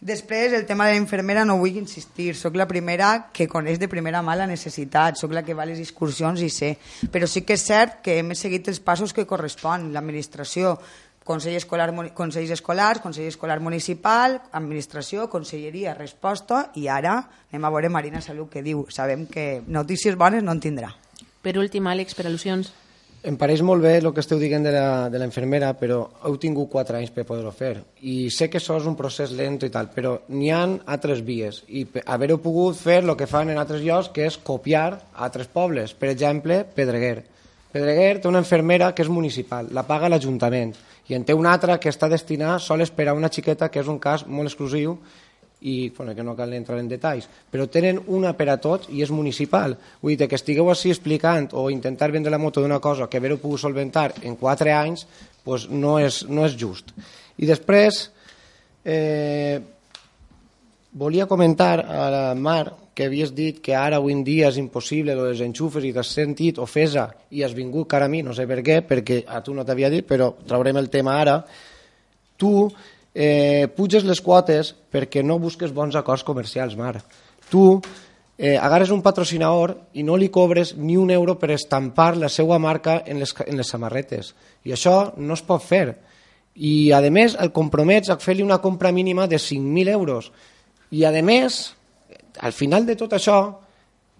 Després, 0.00 0.52
el 0.52 0.66
tema 0.66 0.84
de 0.86 0.92
la 0.92 1.00
infermera 1.00 1.46
no 1.48 1.56
vull 1.56 1.78
insistir, 1.80 2.34
sóc 2.36 2.58
la 2.60 2.66
primera 2.68 3.30
que 3.32 3.46
coneix 3.48 3.78
de 3.80 3.88
primera 3.88 4.20
mà 4.20 4.34
la 4.36 4.48
necessitat, 4.50 5.16
sóc 5.16 5.32
la 5.32 5.42
que 5.46 5.54
va 5.56 5.64
a 5.64 5.70
les 5.70 5.80
excursions 5.80 6.42
i 6.44 6.50
sé, 6.52 6.74
però 7.10 7.28
sí 7.30 7.40
que 7.46 7.56
és 7.56 7.64
cert 7.64 8.02
que 8.04 8.18
hem 8.20 8.34
seguit 8.36 8.68
els 8.68 8.82
passos 8.84 9.14
que 9.16 9.24
correspon, 9.24 9.92
l'administració, 9.94 10.76
Consell 11.24 11.56
escolar, 11.56 11.88
Consells 12.12 12.50
escolars, 12.52 13.00
Consell 13.00 13.30
escolar 13.30 13.56
municipal, 13.64 14.42
administració, 14.52 15.30
conselleria, 15.32 15.96
resposta, 15.96 16.66
i 16.76 16.84
ara 16.92 17.16
anem 17.48 17.64
a 17.64 17.72
veure 17.72 17.88
Marina 17.88 18.20
Salut 18.20 18.52
que 18.52 18.60
diu, 18.62 18.84
sabem 18.92 19.24
que 19.24 19.62
notícies 19.66 20.20
bones 20.20 20.44
no 20.44 20.52
en 20.52 20.60
tindrà. 20.60 20.92
Per 21.40 21.56
últim, 21.56 21.88
Àlex, 21.88 22.12
per 22.12 22.28
al·lusions. 22.28 22.74
Em 23.24 23.38
pareix 23.40 23.62
molt 23.64 23.80
bé 23.80 23.94
el 24.02 24.10
que 24.12 24.20
esteu 24.20 24.36
dient 24.36 24.66
de 24.66 24.72
la, 24.74 25.08
de 25.08 25.16
la 25.16 25.24
infermera, 25.24 25.70
però 25.80 26.02
heu 26.28 26.34
tingut 26.36 26.68
4 26.74 26.98
anys 26.98 27.12
per 27.14 27.22
poder-ho 27.24 27.54
fer. 27.56 27.78
I 28.04 28.28
sé 28.28 28.50
que 28.52 28.60
això 28.60 28.76
és 28.76 28.84
un 28.84 28.98
procés 28.98 29.32
lent 29.32 29.56
i 29.64 29.70
tal, 29.72 29.88
però 29.94 30.18
n'hi 30.28 30.50
ha 30.52 30.58
altres 30.92 31.22
vies. 31.24 31.62
I 31.72 31.86
haver-ho 32.04 32.36
pogut 32.44 32.76
fer 32.76 32.98
el 33.00 33.14
que 33.16 33.30
fan 33.30 33.48
en 33.48 33.60
altres 33.62 33.80
llocs, 33.80 34.10
que 34.12 34.26
és 34.28 34.36
copiar 34.36 34.90
altres 35.16 35.48
pobles. 35.48 35.96
Per 35.96 36.10
exemple, 36.12 36.66
Pedreguer. 36.76 37.22
Pedreguer 37.72 38.20
té 38.20 38.28
una 38.28 38.44
infermera 38.44 38.92
que 38.92 39.02
és 39.02 39.08
municipal, 39.10 39.72
la 39.72 39.86
paga 39.88 40.12
l'Ajuntament, 40.12 40.76
i 41.08 41.16
en 41.16 41.24
té 41.24 41.32
una 41.32 41.56
altra 41.56 41.80
que 41.80 41.88
està 41.88 42.12
destinada 42.12 42.60
sols 42.60 42.92
per 42.92 43.08
a 43.08 43.16
una 43.16 43.32
xiqueta, 43.32 43.70
que 43.72 43.80
és 43.80 43.88
un 43.88 43.96
cas 44.04 44.28
molt 44.28 44.52
exclusiu, 44.52 44.98
i 45.64 45.88
bueno, 45.96 46.14
que 46.14 46.22
no 46.22 46.36
cal 46.36 46.52
entrar 46.52 46.76
en 46.78 46.88
detalls, 46.90 47.26
però 47.50 47.64
tenen 47.72 48.02
una 48.12 48.34
per 48.36 48.50
a 48.52 48.58
tots 48.60 48.90
i 48.92 49.00
és 49.00 49.10
municipal. 49.10 49.76
Vull 50.02 50.18
dir 50.20 50.28
que 50.28 50.36
estigueu 50.36 50.68
així 50.68 50.92
explicant 50.92 51.48
o 51.56 51.70
intentar 51.72 52.10
vendre 52.12 52.32
la 52.32 52.40
moto 52.40 52.60
d'una 52.60 52.82
cosa 52.84 53.08
que 53.08 53.16
haver-ho 53.16 53.40
pogut 53.40 53.62
solventar 53.62 54.10
en 54.22 54.36
4 54.36 54.74
anys 54.76 55.06
pues 55.44 55.68
no, 55.70 55.96
és, 56.00 56.22
no 56.28 56.44
és 56.44 56.56
just. 56.60 56.92
I 57.40 57.48
després 57.48 58.10
eh, 58.84 59.60
volia 60.92 61.26
comentar 61.26 61.80
a 61.80 62.08
la 62.12 62.24
Mar 62.36 62.66
que 62.94 63.08
havies 63.08 63.32
dit 63.34 63.58
que 63.64 63.74
ara 63.74 63.98
avui 63.98 64.14
en 64.14 64.22
dia 64.22 64.48
és 64.52 64.60
impossible 64.60 65.16
lo 65.16 65.26
dels 65.26 65.42
enxufes 65.42 65.84
i 65.84 65.92
t'has 65.96 66.12
sentit 66.14 66.60
ofesa 66.62 67.08
i 67.34 67.42
has 67.42 67.56
vingut 67.56 67.88
cara 67.90 68.06
a 68.06 68.12
mi, 68.12 68.22
no 68.22 68.36
sé 68.36 68.46
per 68.46 68.60
què, 68.62 68.82
perquè 68.86 69.24
a 69.26 69.40
tu 69.42 69.56
no 69.56 69.64
t'havia 69.66 69.90
dit, 69.90 70.06
però 70.06 70.30
traurem 70.46 70.78
el 70.78 70.92
tema 70.92 71.16
ara. 71.18 71.40
Tu 72.38 72.52
eh, 73.14 73.68
puges 73.76 74.04
les 74.04 74.20
quotes 74.20 74.74
perquè 74.90 75.22
no 75.22 75.38
busques 75.38 75.72
bons 75.72 75.94
acords 75.96 76.24
comercials, 76.26 76.74
Mar. 76.76 76.98
Tu 77.48 77.64
eh, 78.36 78.56
agarres 78.58 78.90
un 78.90 79.02
patrocinador 79.02 79.76
i 79.94 80.02
no 80.02 80.18
li 80.18 80.28
cobres 80.34 80.74
ni 80.76 80.98
un 80.98 81.10
euro 81.14 81.38
per 81.38 81.52
estampar 81.54 82.16
la 82.18 82.28
seva 82.28 82.58
marca 82.58 83.02
en 83.06 83.22
les, 83.22 83.34
en 83.46 83.56
les 83.56 83.70
samarretes. 83.70 84.34
I 84.66 84.74
això 84.74 85.14
no 85.16 85.38
es 85.38 85.44
pot 85.46 85.62
fer. 85.62 85.86
I, 86.54 86.92
a 86.94 87.00
més, 87.10 87.38
el 87.38 87.50
compromets 87.54 88.10
a 88.10 88.18
fer-li 88.18 88.42
una 88.42 88.60
compra 88.62 88.92
mínima 88.92 89.26
de 89.26 89.38
5.000 89.38 89.90
euros. 89.90 90.30
I, 90.90 91.04
a 91.06 91.10
més, 91.22 91.74
al 92.40 92.52
final 92.52 92.86
de 92.86 92.94
tot 92.98 93.14
això, 93.14 93.38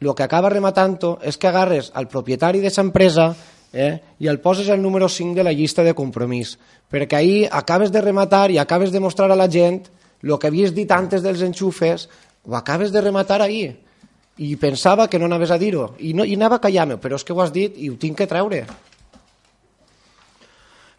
el 0.00 0.14
que 0.14 0.24
acaba 0.26 0.50
rematant 0.50 0.98
és 1.22 1.38
que 1.38 1.48
agarres 1.48 1.90
al 1.94 2.08
propietari 2.08 2.60
de 2.60 2.72
empresa 2.82 3.34
eh, 3.74 3.98
i 4.22 4.30
el 4.30 4.38
poses 4.40 4.70
el 4.70 4.80
número 4.80 5.08
5 5.10 5.34
de 5.34 5.44
la 5.44 5.52
llista 5.52 5.82
de 5.82 5.92
compromís, 5.98 6.54
perquè 6.88 7.18
ahir 7.18 7.48
acabes 7.50 7.90
de 7.92 8.00
rematar 8.00 8.48
i 8.54 8.58
acabes 8.62 8.94
de 8.94 9.02
mostrar 9.02 9.30
a 9.34 9.36
la 9.36 9.50
gent 9.50 9.82
el 10.22 10.38
que 10.38 10.48
havies 10.48 10.72
dit 10.72 10.90
antes 10.94 11.20
dels 11.20 11.42
enxufes, 11.44 12.08
ho 12.46 12.56
acabes 12.56 12.92
de 12.92 13.02
rematar 13.02 13.42
ahir. 13.42 13.74
I 14.38 14.56
pensava 14.56 15.06
que 15.10 15.18
no 15.18 15.26
anaves 15.28 15.52
a 15.52 15.58
dir-ho, 15.58 15.92
i, 15.98 16.14
no, 16.14 16.24
i 16.24 16.38
anava 16.38 16.56
a 16.56 16.64
callar-me, 16.64 16.96
però 17.02 17.18
és 17.18 17.26
que 17.26 17.34
ho 17.34 17.42
has 17.42 17.52
dit 17.52 17.76
i 17.76 17.90
ho 17.90 17.98
tinc 18.00 18.16
que 18.22 18.30
treure. 18.30 18.64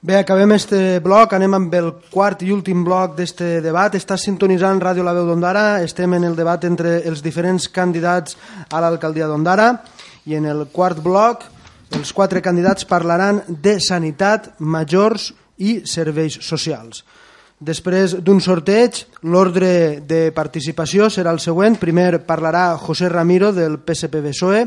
Bé, 0.05 0.19
acabem 0.19 0.51
este 0.53 0.99
bloc, 1.01 1.33
anem 1.33 1.55
amb 1.57 1.73
el 1.73 1.89
quart 2.13 2.43
i 2.45 2.51
últim 2.53 2.83
bloc 2.85 3.15
d'este 3.17 3.63
debat. 3.65 3.95
Està 3.97 4.19
sintonitzant 4.21 4.77
Ràdio 4.77 5.01
La 5.01 5.15
Veu 5.17 5.25
d'Ondara, 5.25 5.81
estem 5.81 6.13
en 6.13 6.27
el 6.29 6.35
debat 6.37 6.61
entre 6.69 6.99
els 7.09 7.23
diferents 7.25 7.65
candidats 7.73 8.37
a 8.69 8.83
l'alcaldia 8.83 9.25
d'Ondara 9.25 9.71
i 10.29 10.37
en 10.37 10.45
el 10.45 10.67
quart 10.69 11.01
bloc 11.01 11.47
els 11.95 12.11
quatre 12.13 12.41
candidats 12.43 12.85
parlaran 12.85 13.39
de 13.47 13.77
sanitat, 13.79 14.51
majors 14.59 15.29
i 15.63 15.79
serveis 15.87 16.35
socials. 16.43 17.05
Després 17.55 18.17
d'un 18.19 18.41
sorteig, 18.43 18.99
l'ordre 19.31 20.01
de 20.03 20.27
participació 20.35 21.07
serà 21.09 21.31
el 21.31 21.39
següent. 21.39 21.79
Primer 21.79 22.19
parlarà 22.27 22.73
José 22.81 23.07
Ramiro 23.09 23.53
del 23.55 23.79
PSP-BSOE, 23.79 24.65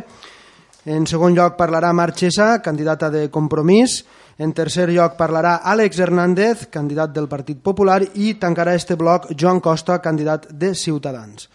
en 0.89 1.05
segon 1.07 1.37
lloc 1.37 1.59
parlarà 1.59 1.93
Marchesa, 1.93 2.63
candidata 2.65 3.11
de 3.13 3.27
Compromís, 3.29 4.01
en 4.39 4.55
tercer 4.57 4.89
lloc 4.89 5.19
parlarà 5.19 5.59
Àlex 5.69 6.01
Hernández, 6.01 6.69
candidat 6.73 7.13
del 7.13 7.29
Partit 7.29 7.61
Popular, 7.61 8.01
i 8.15 8.39
tancarà 8.41 8.73
este 8.79 8.97
bloc 8.97 9.29
Joan 9.37 9.61
Costa, 9.61 10.01
candidat 10.01 10.49
de 10.49 10.73
Ciutadans. 10.75 11.51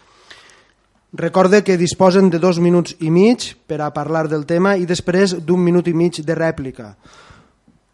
Recorde 1.16 1.62
que 1.62 1.76
disposen 1.78 2.26
de 2.28 2.40
dos 2.42 2.58
minuts 2.58 2.96
i 2.98 3.06
mig 3.06 3.52
per 3.70 3.78
a 3.84 3.92
parlar 3.94 4.26
del 4.26 4.42
tema 4.50 4.72
i 4.74 4.82
després 4.82 5.36
d'un 5.46 5.62
minut 5.62 5.86
i 5.86 5.94
mig 5.94 6.18
de 6.26 6.34
rèplica. 6.34 6.96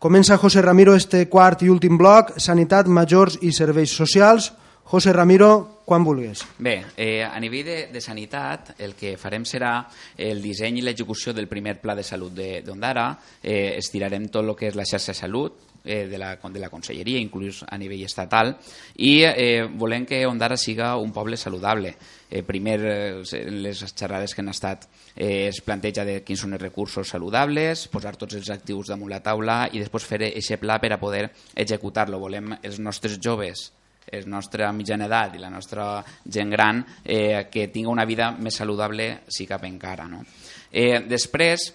Comença 0.00 0.38
José 0.40 0.62
Ramiro 0.64 0.94
este 0.96 1.26
quart 1.28 1.60
i 1.60 1.68
últim 1.68 1.98
bloc, 2.00 2.32
Sanitat, 2.40 2.88
Majors 2.88 3.36
i 3.44 3.52
Serveis 3.52 3.92
Socials. 3.92 4.54
José 4.90 5.12
Ramiro, 5.12 5.82
quan 5.84 6.02
vulguis. 6.02 6.40
Bé, 6.58 6.80
eh, 6.96 7.22
a 7.22 7.38
nivell 7.38 7.66
de, 7.66 7.76
de 7.92 8.00
sanitat, 8.00 8.72
el 8.80 8.96
que 8.98 9.12
farem 9.20 9.44
serà 9.46 9.84
el 10.16 10.40
disseny 10.42 10.80
i 10.80 10.82
l'execució 10.82 11.34
del 11.36 11.46
primer 11.46 11.76
pla 11.78 11.94
de 11.94 12.02
salut 12.02 12.32
d'Ondara. 12.64 13.12
Eh, 13.42 13.76
estirarem 13.76 14.26
tot 14.32 14.48
el 14.48 14.56
que 14.56 14.72
és 14.72 14.74
la 14.74 14.88
xarxa 14.88 15.12
de 15.12 15.20
salut, 15.20 15.69
eh, 15.84 16.06
de, 16.06 16.18
la, 16.18 16.36
de 16.36 16.60
la 16.60 16.70
conselleria, 16.70 17.20
inclús 17.20 17.62
a 17.68 17.78
nivell 17.78 18.04
estatal, 18.04 18.54
i 18.96 19.22
eh, 19.24 19.64
volem 19.64 20.06
que 20.06 20.22
Ondara 20.26 20.56
siga 20.56 20.96
un 20.96 21.12
poble 21.12 21.36
saludable. 21.36 21.94
Eh, 22.30 22.42
primer, 22.46 22.78
eh, 22.84 23.42
les 23.50 23.82
xerrades 23.94 24.34
que 24.34 24.44
han 24.44 24.52
estat, 24.52 24.86
eh, 25.16 25.48
es 25.48 25.60
planteja 25.66 26.04
de 26.04 26.20
quins 26.22 26.44
són 26.44 26.54
els 26.54 26.62
recursos 26.62 27.08
saludables, 27.08 27.88
posar 27.88 28.16
tots 28.16 28.38
els 28.38 28.50
actius 28.50 28.92
damunt 28.92 29.10
la 29.10 29.22
taula 29.24 29.64
i 29.72 29.82
després 29.82 30.06
fer 30.06 30.22
aquest 30.28 30.60
pla 30.60 30.78
per 30.80 30.94
a 30.94 31.00
poder 31.00 31.28
executar-lo. 31.54 32.20
Volem 32.22 32.54
els 32.62 32.78
nostres 32.78 33.18
joves 33.18 33.70
és 34.10 34.26
nostra 34.26 34.70
mitjana 34.74 35.06
edat 35.06 35.36
i 35.36 35.42
la 35.42 35.50
nostra 35.52 36.00
gent 36.24 36.50
gran 36.50 36.80
eh, 37.04 37.46
que 37.50 37.68
tinga 37.68 37.92
una 37.92 38.06
vida 38.08 38.30
més 38.32 38.56
saludable 38.58 39.20
si 39.28 39.46
cap 39.46 39.64
encara. 39.68 40.08
No? 40.10 40.24
Eh, 40.70 41.02
després, 41.06 41.68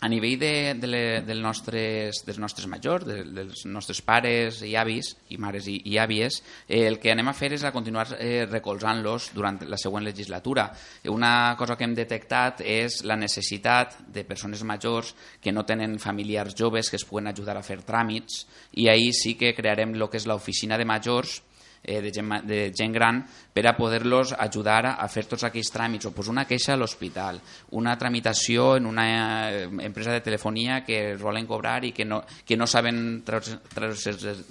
a 0.00 0.08
nivell 0.08 0.38
de, 0.38 0.74
de, 0.76 0.86
le, 0.86 1.02
dels, 1.24 1.40
nostres, 1.40 2.20
dels 2.26 2.38
nostres 2.38 2.68
majors, 2.68 3.06
de, 3.08 3.22
dels 3.24 3.64
nostres 3.70 4.02
pares 4.04 4.60
i 4.66 4.74
avis, 4.76 5.14
i 5.32 5.38
mares 5.40 5.68
i, 5.72 5.78
i 5.88 5.96
àvies, 5.98 6.42
eh, 6.68 6.84
el 6.84 6.98
que 7.00 7.14
anem 7.14 7.30
a 7.32 7.36
fer 7.36 7.54
és 7.56 7.64
a 7.64 7.72
continuar 7.72 8.06
eh, 8.18 8.44
recolzant-los 8.50 9.30
durant 9.36 9.62
la 9.64 9.80
següent 9.80 10.04
legislatura. 10.04 10.68
Una 11.12 11.54
cosa 11.56 11.78
que 11.78 11.88
hem 11.88 11.96
detectat 11.96 12.60
és 12.60 13.00
la 13.08 13.16
necessitat 13.16 13.96
de 14.12 14.26
persones 14.28 14.62
majors 14.68 15.14
que 15.40 15.54
no 15.54 15.64
tenen 15.64 15.98
familiars 16.02 16.56
joves 16.58 16.90
que 16.90 17.00
es 17.00 17.08
puguen 17.08 17.32
ajudar 17.32 17.56
a 17.56 17.64
fer 17.64 17.80
tràmits 17.86 18.44
i 18.76 18.90
ahir 18.92 19.12
sí 19.16 19.34
que 19.40 19.54
crearem 19.56 19.96
el 19.96 20.08
que 20.10 20.20
és 20.20 20.28
l'oficina 20.28 20.76
de 20.76 20.84
majors 20.84 21.40
eh, 21.86 22.02
de, 22.02 22.12
gent, 22.12 22.42
de 22.44 22.72
gent 22.76 22.92
gran 22.92 23.22
per 23.56 23.64
a 23.70 23.76
poder-los 23.76 24.34
ajudar 24.36 24.98
a 24.98 25.06
fer 25.08 25.24
tots 25.30 25.46
aquells 25.46 25.70
tràmits 25.72 26.10
o 26.10 26.12
pues, 26.12 26.28
una 26.28 26.44
queixa 26.44 26.74
a 26.74 26.76
l'hospital, 26.76 27.38
una 27.78 27.94
tramitació 27.96 28.74
en 28.76 28.84
una 28.90 29.06
eh, 29.48 29.62
empresa 29.86 30.12
de 30.12 30.20
telefonia 30.20 30.82
que 30.84 31.14
volen 31.16 31.46
cobrar 31.48 31.78
i 31.88 31.94
que 31.96 32.04
no, 32.04 32.20
que 32.44 32.58
no 32.58 32.66
saben 32.66 33.22
treure 33.24 33.56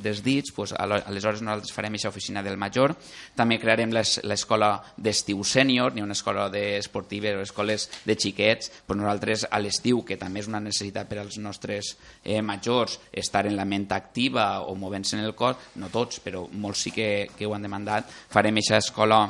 dels 0.01 0.23
dits, 0.25 0.55
pues, 0.55 0.73
aleshores 0.73 1.43
nosaltres 1.43 1.75
farem 1.75 1.93
aquesta 1.93 2.09
oficina 2.09 2.41
del 2.41 2.57
major. 2.57 2.95
També 3.35 3.59
crearem 3.61 3.93
l'escola 3.93 4.79
d'estiu 4.97 5.43
sènior, 5.43 5.93
ni 5.93 6.01
una 6.01 6.17
escola 6.17 6.47
esportiva 6.55 7.35
o 7.35 7.43
escoles 7.43 7.89
de 8.05 8.15
xiquets, 8.15 8.71
pues 8.87 8.97
nosaltres 8.97 9.45
a 9.51 9.59
l'estiu, 9.59 10.01
que 10.07 10.17
també 10.17 10.41
és 10.41 10.49
una 10.49 10.63
necessitat 10.63 11.09
per 11.09 11.19
als 11.21 11.37
nostres 11.37 11.93
eh, 12.23 12.41
majors, 12.41 12.99
estar 13.11 13.45
en 13.45 13.57
la 13.59 13.65
ment 13.69 13.91
activa 13.93 14.63
o 14.65 14.73
movent-se 14.73 15.19
en 15.19 15.25
el 15.25 15.35
cos, 15.35 15.61
no 15.75 15.91
tots, 15.93 16.21
però 16.23 16.45
molts 16.51 16.87
sí 16.87 16.95
que 16.95 17.24
que, 17.33 17.45
ho 17.45 17.53
han 17.55 17.65
demandat, 17.65 18.09
farem 18.29 18.59
aquesta 18.59 18.81
escola, 18.83 19.21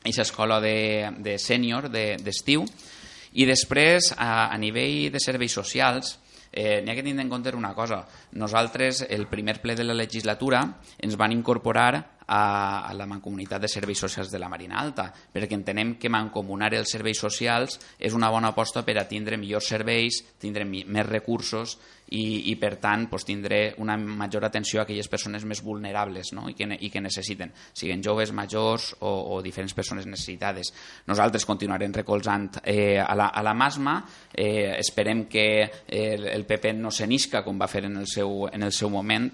aquesta 0.00 0.26
escola 0.26 0.60
de, 0.60 1.10
de 1.18 1.38
sènior 1.38 1.88
d'estiu. 1.90 2.64
De, 2.66 2.92
i 3.34 3.46
després 3.48 4.12
a, 4.14 4.52
a 4.52 4.58
nivell 4.58 5.10
de 5.10 5.22
serveis 5.22 5.54
socials 5.56 6.18
eh, 6.54 6.80
n'hi 6.82 6.92
ha 6.92 6.94
que 6.94 7.02
tindre 7.02 7.24
en 7.24 7.30
compte 7.30 7.50
una 7.56 7.74
cosa. 7.74 8.04
Nosaltres 8.38 9.04
el 9.10 9.26
primer 9.26 9.58
ple 9.60 9.74
de 9.74 9.84
la 9.84 9.96
legislatura 9.98 10.62
ens 11.02 11.16
van 11.18 11.34
incorporar 11.34 12.13
a, 12.26 12.86
a 12.88 12.94
la 12.94 13.06
Mancomunitat 13.06 13.62
de 13.62 13.68
Serveis 13.68 14.00
Socials 14.00 14.30
de 14.32 14.38
la 14.38 14.48
Marina 14.48 14.78
Alta, 14.80 15.08
perquè 15.12 15.56
entenem 15.56 15.94
que 16.00 16.12
mancomunar 16.12 16.72
els 16.74 16.94
serveis 16.94 17.20
socials 17.20 17.78
és 17.98 18.14
una 18.16 18.30
bona 18.32 18.52
aposta 18.54 18.84
per 18.84 18.96
a 19.00 19.08
tindre 19.08 19.36
millors 19.40 19.68
serveis, 19.68 20.22
tindre 20.40 20.64
més 20.64 21.06
recursos 21.06 21.76
i, 22.14 22.50
i 22.50 22.54
per 22.60 22.74
tant 22.82 23.06
pues, 23.10 23.24
tindré 23.24 23.74
una 23.82 23.96
major 23.96 24.44
atenció 24.44 24.80
a 24.80 24.84
aquelles 24.84 25.08
persones 25.08 25.44
més 25.48 25.62
vulnerables 25.64 26.32
no? 26.36 26.48
I, 26.50 26.56
que, 26.56 26.68
i 26.68 26.90
que 26.92 27.02
necessiten, 27.02 27.52
siguin 27.72 28.02
joves, 28.04 28.32
majors 28.32 28.92
o, 29.00 29.12
o 29.36 29.40
diferents 29.42 29.74
persones 29.74 30.06
necessitades. 30.06 30.72
Nosaltres 31.10 31.46
continuarem 31.48 31.94
recolzant 31.96 32.50
eh, 32.62 33.00
a, 33.00 33.14
la, 33.16 33.28
a 33.28 33.42
la 33.44 33.54
MASMA, 33.56 33.96
eh, 34.32 34.76
esperem 34.78 35.26
que 35.30 35.48
eh, 35.64 36.14
el 36.34 36.46
PP 36.46 36.76
no 36.78 36.92
s'enisca 36.92 37.44
com 37.44 37.60
va 37.60 37.70
fer 37.70 37.86
en 37.88 37.98
el 38.02 38.08
seu, 38.10 38.44
en 38.52 38.62
el 38.62 38.72
seu 38.72 38.92
moment, 38.92 39.30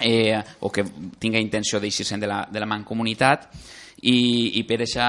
eh, 0.00 0.40
o 0.60 0.70
que 0.72 0.84
tinga 1.18 1.40
intenció 1.40 1.80
d'eixir-se'n 1.80 2.20
de, 2.20 2.30
la, 2.30 2.40
de 2.50 2.60
la 2.60 2.68
mancomunitat 2.68 3.50
i, 4.00 4.56
i 4.58 4.64
per 4.64 4.80
aquesta 4.80 5.06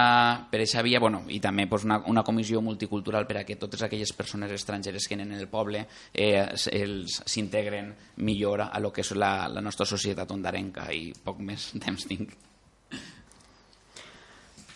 per 0.52 0.62
eixa 0.64 0.84
via 0.84 1.00
bueno, 1.00 1.24
i 1.32 1.40
també 1.40 1.68
pues, 1.68 1.86
una, 1.88 2.02
una 2.12 2.24
comissió 2.28 2.62
multicultural 2.62 3.26
per 3.28 3.40
a 3.40 3.46
que 3.48 3.56
totes 3.56 3.84
aquelles 3.88 4.12
persones 4.14 4.52
estrangeres 4.52 5.08
que 5.08 5.16
en 5.16 5.32
el 5.32 5.48
poble 5.48 5.86
eh, 6.14 6.46
s'integren 6.58 7.94
millor 8.18 8.68
a 8.68 8.80
lo 8.80 8.92
que 8.92 9.02
és 9.06 9.16
la, 9.16 9.48
la 9.48 9.64
nostra 9.64 9.86
societat 9.86 10.32
ondarenca 10.32 10.92
i 10.92 11.12
poc 11.14 11.40
més 11.40 11.72
temps 11.86 12.08
tinc. 12.08 12.36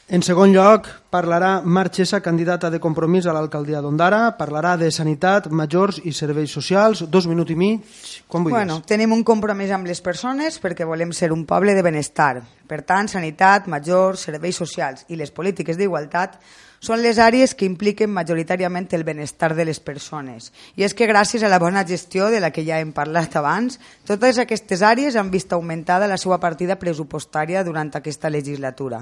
En 0.05 0.21
segon 0.21 0.51
lloc, 0.53 0.85
parlarà 1.09 1.63
Marchesa, 1.65 2.19
candidata 2.21 2.69
de 2.69 2.77
compromís 2.77 3.25
a 3.25 3.33
l'alcaldia 3.33 3.79
d'Ondara, 3.81 4.35
parlarà 4.37 4.75
de 4.77 4.91
sanitat, 4.93 5.47
majors 5.49 5.97
i 6.05 6.11
serveis 6.13 6.51
socials, 6.53 7.01
dos 7.09 7.25
minuts 7.25 7.49
i 7.49 7.55
mig, 7.57 7.95
com 8.29 8.43
bueno, 8.45 8.83
Tenim 8.85 9.15
un 9.15 9.23
compromís 9.25 9.71
amb 9.73 9.89
les 9.89 10.03
persones 10.05 10.59
perquè 10.61 10.85
volem 10.85 11.09
ser 11.09 11.31
un 11.33 11.41
poble 11.49 11.73
de 11.73 11.81
benestar. 11.81 12.43
Per 12.69 12.83
tant, 12.85 13.09
sanitat, 13.09 13.65
majors, 13.65 14.27
serveis 14.27 14.61
socials 14.61 15.07
i 15.09 15.17
les 15.17 15.33
polítiques 15.33 15.79
d'igualtat 15.79 16.37
són 16.85 17.01
les 17.01 17.17
àrees 17.17 17.55
que 17.57 17.65
impliquen 17.65 18.13
majoritàriament 18.13 18.91
el 18.93 19.07
benestar 19.07 19.55
de 19.57 19.65
les 19.65 19.79
persones. 19.81 20.51
I 20.77 20.85
és 20.85 20.93
que 20.93 21.09
gràcies 21.09 21.41
a 21.41 21.49
la 21.49 21.57
bona 21.57 21.81
gestió 21.81 22.29
de 22.29 22.43
la 22.43 22.51
que 22.53 22.61
ja 22.67 22.77
hem 22.77 22.93
parlat 22.93 23.39
abans, 23.41 23.79
totes 24.05 24.37
aquestes 24.37 24.85
àrees 24.85 25.17
han 25.17 25.33
vist 25.33 25.57
augmentada 25.57 26.05
la 26.05 26.21
seva 26.21 26.37
partida 26.37 26.77
pressupostària 26.77 27.65
durant 27.65 27.89
aquesta 27.97 28.29
legislatura. 28.29 29.01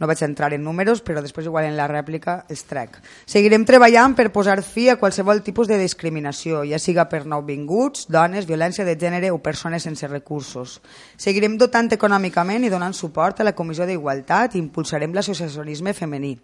No 0.00 0.08
vaig 0.08 0.22
entrar 0.24 0.48
en 0.56 0.64
números, 0.64 1.02
però 1.04 1.20
després 1.20 1.46
igual 1.46 1.68
en 1.68 1.76
la 1.76 1.86
rèplica 1.90 2.38
els 2.48 2.64
trec. 2.64 2.96
Seguirem 3.28 3.66
treballant 3.68 4.16
per 4.16 4.30
posar 4.32 4.58
fi 4.64 4.88
a 4.88 4.96
qualsevol 4.96 5.44
tipus 5.44 5.68
de 5.68 5.76
discriminació, 5.78 6.64
ja 6.64 6.80
siga 6.80 7.04
per 7.12 7.26
nouvinguts, 7.28 8.08
dones, 8.08 8.48
violència 8.48 8.88
de 8.88 8.96
gènere 8.96 9.30
o 9.30 9.42
persones 9.44 9.84
sense 9.84 10.08
recursos. 10.08 10.80
Seguirem 11.20 11.58
dotant 11.60 11.92
econòmicament 11.92 12.64
i 12.64 12.72
donant 12.72 12.96
suport 12.96 13.40
a 13.40 13.46
la 13.46 13.54
Comissió 13.54 13.84
d'Igualtat 13.86 14.56
i 14.56 14.64
impulsarem 14.64 15.12
l'associacionisme 15.12 15.92
femení. 15.92 16.38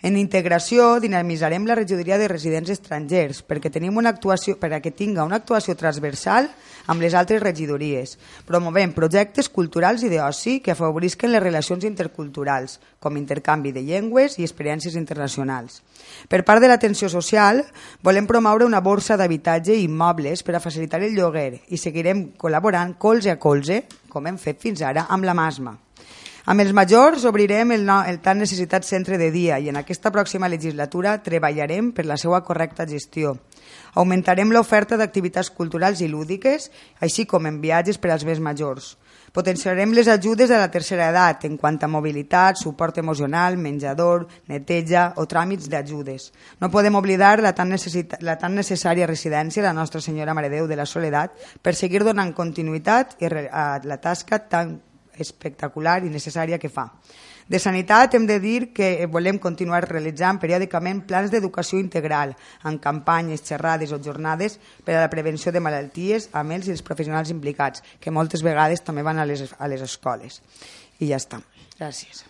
En 0.00 0.14
integració 0.14 1.00
dinamitzarem 1.02 1.64
la 1.66 1.74
regidoria 1.74 2.20
de 2.20 2.28
residents 2.30 2.70
estrangers 2.70 3.40
perquè 3.42 3.66
tenim 3.74 3.96
una 3.98 4.12
actuació 4.14 4.54
per 4.54 4.70
a 4.70 4.78
que 4.78 4.92
tinga 4.94 5.24
una 5.26 5.40
actuació 5.42 5.74
transversal 5.74 6.46
amb 6.86 7.02
les 7.02 7.16
altres 7.18 7.42
regidories. 7.42 8.14
Promovem 8.46 8.92
projectes 8.94 9.48
culturals 9.50 10.04
i 10.06 10.10
d'oci 10.12 10.60
que 10.62 10.70
afavorisquen 10.76 11.34
les 11.34 11.42
relacions 11.42 11.82
interculturals, 11.82 12.78
com 13.02 13.18
intercanvi 13.18 13.74
de 13.74 13.82
llengües 13.82 14.38
i 14.38 14.46
experiències 14.46 14.94
internacionals. 14.94 15.82
Per 16.30 16.44
part 16.46 16.62
de 16.62 16.70
l'atenció 16.70 17.10
social, 17.10 17.64
volem 18.06 18.30
promoure 18.30 18.70
una 18.70 18.80
borsa 18.80 19.18
d'habitatge 19.18 19.74
i 19.74 19.88
immobles 19.90 20.46
per 20.46 20.54
a 20.54 20.62
facilitar 20.62 21.02
el 21.02 21.18
lloguer 21.18 21.64
i 21.74 21.76
seguirem 21.76 22.38
col·laborant 22.38 22.94
colze 23.02 23.34
a 23.34 23.38
colze, 23.42 23.82
com 24.08 24.30
hem 24.30 24.38
fet 24.38 24.62
fins 24.62 24.86
ara, 24.86 25.08
amb 25.10 25.26
la 25.26 25.34
MASMA. 25.34 25.74
Amb 26.48 26.62
els 26.62 26.70
majors 26.72 27.26
obrirem 27.28 27.74
el, 27.74 27.82
no, 27.84 27.98
el 28.08 28.22
tan 28.24 28.38
necessitat 28.40 28.86
centre 28.88 29.18
de 29.20 29.26
dia 29.28 29.58
i 29.60 29.66
en 29.68 29.76
aquesta 29.76 30.08
pròxima 30.08 30.48
legislatura 30.48 31.18
treballarem 31.20 31.90
per 31.92 32.06
la 32.08 32.16
seva 32.16 32.40
correcta 32.40 32.86
gestió. 32.88 33.34
Augmentarem 34.00 34.54
l'oferta 34.54 34.96
d'activitats 34.96 35.50
culturals 35.52 36.00
i 36.00 36.08
lúdiques, 36.08 36.70
així 37.04 37.26
com 37.28 37.44
en 37.50 37.60
viatges 37.60 38.00
per 38.00 38.14
als 38.14 38.24
més 38.24 38.40
majors. 38.40 38.94
Potenciarem 39.36 39.92
les 39.92 40.08
ajudes 40.08 40.48
a 40.48 40.62
la 40.62 40.70
tercera 40.72 41.10
edat 41.12 41.44
en 41.44 41.60
quant 41.60 41.76
a 41.84 41.92
mobilitat, 41.92 42.56
suport 42.56 42.96
emocional, 42.96 43.60
menjador, 43.60 44.24
neteja 44.48 45.10
o 45.20 45.28
tràmits 45.28 45.68
d'ajudes. 45.68 46.30
No 46.64 46.72
podem 46.72 46.96
oblidar 46.96 47.42
la 47.44 47.52
tan, 47.52 47.76
la 48.24 48.40
tan 48.40 48.56
necessària 48.56 49.10
residència 49.10 49.60
de 49.60 49.68
la 49.68 49.76
Nostra 49.76 50.00
Senyora 50.00 50.32
Maredeu 50.32 50.64
de 50.64 50.80
la 50.80 50.88
Soledat 50.88 51.36
per 51.60 51.76
seguir 51.76 52.06
donant 52.08 52.32
continuïtat 52.32 53.18
a 53.20 53.72
la 53.84 54.00
tasca 54.00 54.46
tan 54.48 54.78
espectacular 55.24 56.02
i 56.04 56.12
necessària 56.12 56.58
que 56.58 56.70
fa. 56.72 56.88
De 57.48 57.56
sanitat 57.56 58.12
hem 58.12 58.26
de 58.28 58.36
dir 58.40 58.72
que 58.76 59.06
volem 59.08 59.38
continuar 59.40 59.80
realitzant 59.88 60.36
periòdicament 60.36 61.00
plans 61.08 61.32
d'educació 61.32 61.80
integral 61.80 62.34
amb 62.68 62.82
campanyes, 62.84 63.40
xerrades 63.40 63.94
o 63.96 64.00
jornades 64.04 64.58
per 64.84 64.98
a 64.98 65.04
la 65.06 65.08
prevenció 65.08 65.52
de 65.52 65.62
malalties 65.64 66.28
amb 66.36 66.52
ells 66.52 66.68
i 66.68 66.74
els 66.76 66.84
professionals 66.84 67.32
implicats, 67.32 67.80
que 68.00 68.12
moltes 68.12 68.44
vegades 68.44 68.84
també 68.84 69.02
van 69.02 69.18
a 69.18 69.24
les, 69.24 69.46
a 69.56 69.68
les 69.72 69.80
escoles. 69.80 70.42
I 71.00 71.08
ja 71.08 71.16
està. 71.16 71.40
Gràcies. 71.78 72.26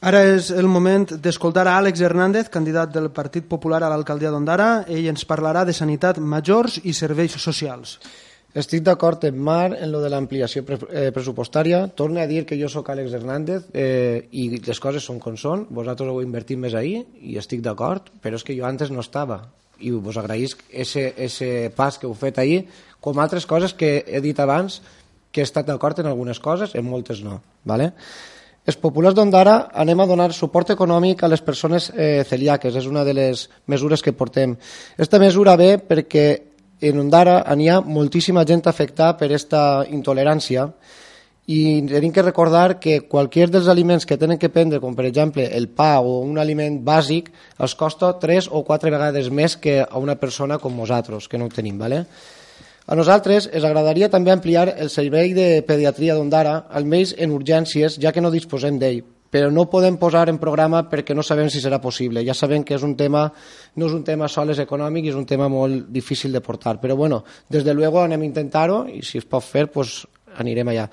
Ara 0.00 0.22
és 0.24 0.48
el 0.50 0.64
moment 0.64 1.04
d'escoltar 1.12 1.66
a 1.68 1.76
Àlex 1.76 2.00
Hernández, 2.00 2.48
candidat 2.48 2.90
del 2.90 3.10
Partit 3.12 3.44
Popular 3.46 3.82
a 3.84 3.90
l'alcaldia 3.92 4.30
d'Ondara. 4.32 4.86
Ell 4.88 5.10
ens 5.12 5.26
parlarà 5.28 5.66
de 5.68 5.74
sanitat 5.76 6.18
majors 6.18 6.78
i 6.82 6.94
serveis 6.96 7.36
socials. 7.36 7.98
Estic 8.50 8.82
d'acord 8.82 9.22
amb 9.28 9.38
Mar 9.46 9.76
en 9.76 9.92
lo 9.92 10.00
de 10.02 10.08
l'ampliació 10.10 10.64
eh, 10.66 11.10
pressupostària. 11.14 11.84
Torno 11.94 12.18
a 12.18 12.26
dir 12.26 12.42
que 12.48 12.58
jo 12.58 12.66
sóc 12.68 12.88
Àlex 12.90 13.12
Hernández 13.14 13.68
eh, 13.70 14.26
i 14.32 14.48
les 14.58 14.80
coses 14.82 15.06
són 15.06 15.20
com 15.22 15.36
són. 15.38 15.68
Vosaltres 15.70 16.10
ho 16.10 16.16
heu 16.16 16.24
invertit 16.26 16.58
més 16.58 16.74
ahir 16.74 17.04
i 17.22 17.38
estic 17.38 17.62
d'acord, 17.62 18.10
però 18.20 18.34
és 18.34 18.42
que 18.42 18.56
jo 18.58 18.66
antes 18.66 18.90
no 18.90 19.06
estava 19.06 19.44
i 19.80 19.92
vos 19.94 20.18
agraïsc 20.18 20.66
ese, 20.70 21.14
ese 21.16 21.70
pas 21.76 21.96
que 21.96 22.08
heu 22.08 22.12
fet 22.18 22.42
ahir, 22.42 22.66
com 23.00 23.22
altres 23.22 23.46
coses 23.46 23.72
que 23.72 24.02
he 24.04 24.20
dit 24.20 24.38
abans, 24.42 24.82
que 25.30 25.40
he 25.40 25.46
estat 25.46 25.70
d'acord 25.70 26.02
en 26.02 26.10
algunes 26.10 26.42
coses, 26.42 26.74
en 26.74 26.84
moltes 26.84 27.22
no. 27.22 27.40
¿vale? 27.64 27.92
Els 28.66 28.76
populars 28.76 29.14
d'Ondara 29.16 29.70
anem 29.72 30.02
a 30.02 30.06
donar 30.10 30.32
suport 30.36 30.74
econòmic 30.74 31.22
a 31.22 31.30
les 31.30 31.40
persones 31.40 31.88
eh, 31.94 32.26
celíaques, 32.28 32.76
és 32.76 32.86
una 32.86 33.06
de 33.06 33.14
les 33.16 33.46
mesures 33.72 34.02
que 34.02 34.12
portem. 34.12 34.58
Esta 34.98 35.22
mesura 35.22 35.56
ve 35.56 35.78
perquè 35.80 36.26
en 36.80 36.98
Ondara 36.98 37.42
n'hi 37.56 37.68
ha 37.68 37.80
moltíssima 37.80 38.44
gent 38.48 38.66
afectada 38.66 39.16
per 39.18 39.28
aquesta 39.28 39.84
intolerància 39.88 40.70
i 41.50 41.82
tenim 41.90 42.12
que 42.14 42.22
recordar 42.22 42.78
que 42.78 43.00
qualsevol 43.10 43.50
dels 43.50 43.68
aliments 43.68 44.06
que 44.06 44.18
tenen 44.20 44.38
que 44.38 44.52
prendre, 44.54 44.78
com 44.80 44.94
per 44.94 45.06
exemple 45.08 45.48
el 45.56 45.66
pa 45.68 45.98
o 45.98 46.20
un 46.22 46.38
aliment 46.38 46.78
bàsic, 46.86 47.32
els 47.58 47.74
costa 47.74 48.12
3 48.22 48.50
o 48.54 48.62
4 48.64 48.92
vegades 48.94 49.30
més 49.34 49.56
que 49.56 49.80
a 49.82 49.98
una 49.98 50.14
persona 50.20 50.58
com 50.58 50.76
nosaltres, 50.76 51.26
que 51.28 51.38
no 51.38 51.48
ho 51.48 51.54
tenim. 51.54 51.78
¿vale? 51.78 52.04
A 52.86 52.94
nosaltres 52.94 53.50
ens 53.52 53.64
agradaria 53.64 54.10
també 54.10 54.30
ampliar 54.30 54.68
el 54.76 54.90
servei 54.90 55.34
de 55.34 55.64
pediatria 55.66 56.14
d'Ondara, 56.14 56.66
almenys 56.70 57.16
en 57.18 57.34
urgències, 57.34 57.98
ja 57.98 58.12
que 58.12 58.22
no 58.22 58.30
disposem 58.30 58.78
d'ell 58.78 59.02
però 59.30 59.50
no 59.50 59.68
podem 59.70 59.96
posar 59.96 60.28
en 60.28 60.40
programa 60.42 60.82
perquè 60.90 61.14
no 61.14 61.22
sabem 61.22 61.48
si 61.48 61.62
serà 61.62 61.78
possible. 61.80 62.24
Ja 62.26 62.34
sabem 62.34 62.64
que 62.66 62.74
és 62.74 62.82
un 62.82 62.96
tema, 62.98 63.28
no 63.78 63.86
és 63.86 63.94
un 63.94 64.02
tema 64.04 64.28
sols 64.28 64.58
econòmic 64.58 65.06
és 65.12 65.18
un 65.18 65.26
tema 65.26 65.48
molt 65.48 65.86
difícil 65.94 66.34
de 66.34 66.42
portar. 66.42 66.80
Però 66.82 66.96
bueno, 66.98 67.22
des 67.48 67.64
de 67.64 67.74
luego 67.74 68.02
anem 68.02 68.26
a 68.26 68.26
intentar-ho 68.26 68.82
i 68.90 69.04
si 69.06 69.22
es 69.22 69.24
pot 69.24 69.46
fer, 69.46 69.68
pues, 69.70 70.02
anirem 70.36 70.74
allà. 70.74 70.88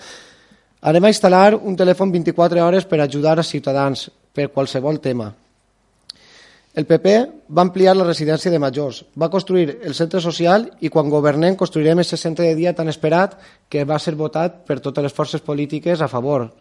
Anem 0.88 1.10
a 1.10 1.12
instal·lar 1.12 1.58
un 1.58 1.76
telèfon 1.76 2.14
24 2.14 2.62
hores 2.62 2.86
per 2.86 3.02
ajudar 3.02 3.40
a 3.40 3.44
ciutadans 3.44 4.12
per 4.34 4.52
qualsevol 4.54 5.02
tema. 5.02 5.34
El 6.78 6.86
PP 6.86 7.14
va 7.58 7.64
ampliar 7.66 7.96
la 7.98 8.06
residència 8.06 8.52
de 8.54 8.60
majors, 8.62 9.02
va 9.18 9.32
construir 9.34 9.80
el 9.82 9.96
centre 9.98 10.22
social 10.22 10.68
i 10.80 10.92
quan 10.94 11.10
governem 11.10 11.58
construirem 11.58 12.04
aquest 12.04 12.22
centre 12.22 12.46
de 12.46 12.54
dia 12.54 12.76
tan 12.78 12.86
esperat 12.88 13.34
que 13.68 13.82
va 13.82 13.98
ser 13.98 14.14
votat 14.14 14.62
per 14.68 14.78
totes 14.78 15.08
les 15.08 15.14
forces 15.14 15.42
polítiques 15.42 16.06
a 16.06 16.08
favor 16.12 16.52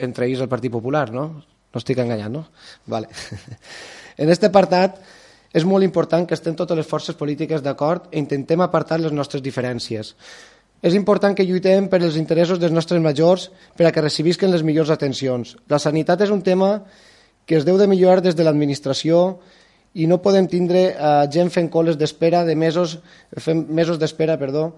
entre 0.00 0.26
ells 0.26 0.42
el 0.42 0.50
Partit 0.50 0.72
Popular, 0.72 1.08
no? 1.14 1.26
No 1.70 1.80
estic 1.80 2.00
enganyant, 2.02 2.40
no? 2.40 2.46
Vale. 2.90 3.10
En 4.20 4.28
aquest 4.28 4.42
apartat 4.44 4.98
és 5.56 5.64
molt 5.64 5.86
important 5.86 6.26
que 6.28 6.36
estem 6.36 6.52
totes 6.52 6.76
les 6.76 6.86
forces 6.86 7.16
polítiques 7.16 7.62
d'acord 7.64 8.10
i 8.12 8.18
intentem 8.20 8.60
apartar 8.60 8.98
les 9.00 9.14
nostres 9.16 9.40
diferències. 9.40 10.12
És 10.80 10.96
important 10.96 11.34
que 11.36 11.44
lluitem 11.44 11.88
per 11.92 12.02
els 12.02 12.18
interessos 12.20 12.60
dels 12.60 12.72
nostres 12.72 13.00
majors 13.00 13.48
per 13.76 13.86
a 13.88 13.92
que 13.92 14.04
recibisquen 14.04 14.52
les 14.52 14.64
millors 14.64 14.92
atencions. 14.92 15.56
La 15.72 15.80
sanitat 15.82 16.20
és 16.24 16.32
un 16.32 16.44
tema 16.44 16.70
que 17.46 17.58
es 17.58 17.66
deu 17.66 17.80
de 17.80 17.88
millorar 17.90 18.22
des 18.24 18.36
de 18.36 18.46
l'administració 18.46 19.40
i 19.98 20.06
no 20.06 20.20
podem 20.22 20.46
tindre 20.46 20.90
uh, 20.94 21.26
gent 21.32 21.50
fent 21.50 21.68
coles 21.68 21.98
d'espera 21.98 22.44
de 22.46 22.54
mesos, 22.54 22.98
fent 23.36 23.66
mesos 23.68 23.98
d'espera, 23.98 24.38
perdó, 24.38 24.70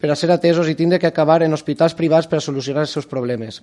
per 0.00 0.10
a 0.10 0.18
ser 0.18 0.32
atesos 0.34 0.68
i 0.68 0.74
tindre 0.74 0.98
que 0.98 1.08
acabar 1.08 1.42
en 1.46 1.54
hospitals 1.54 1.94
privats 1.94 2.26
per 2.26 2.40
a 2.40 2.44
solucionar 2.44 2.84
els 2.84 2.96
seus 2.96 3.06
problemes. 3.06 3.62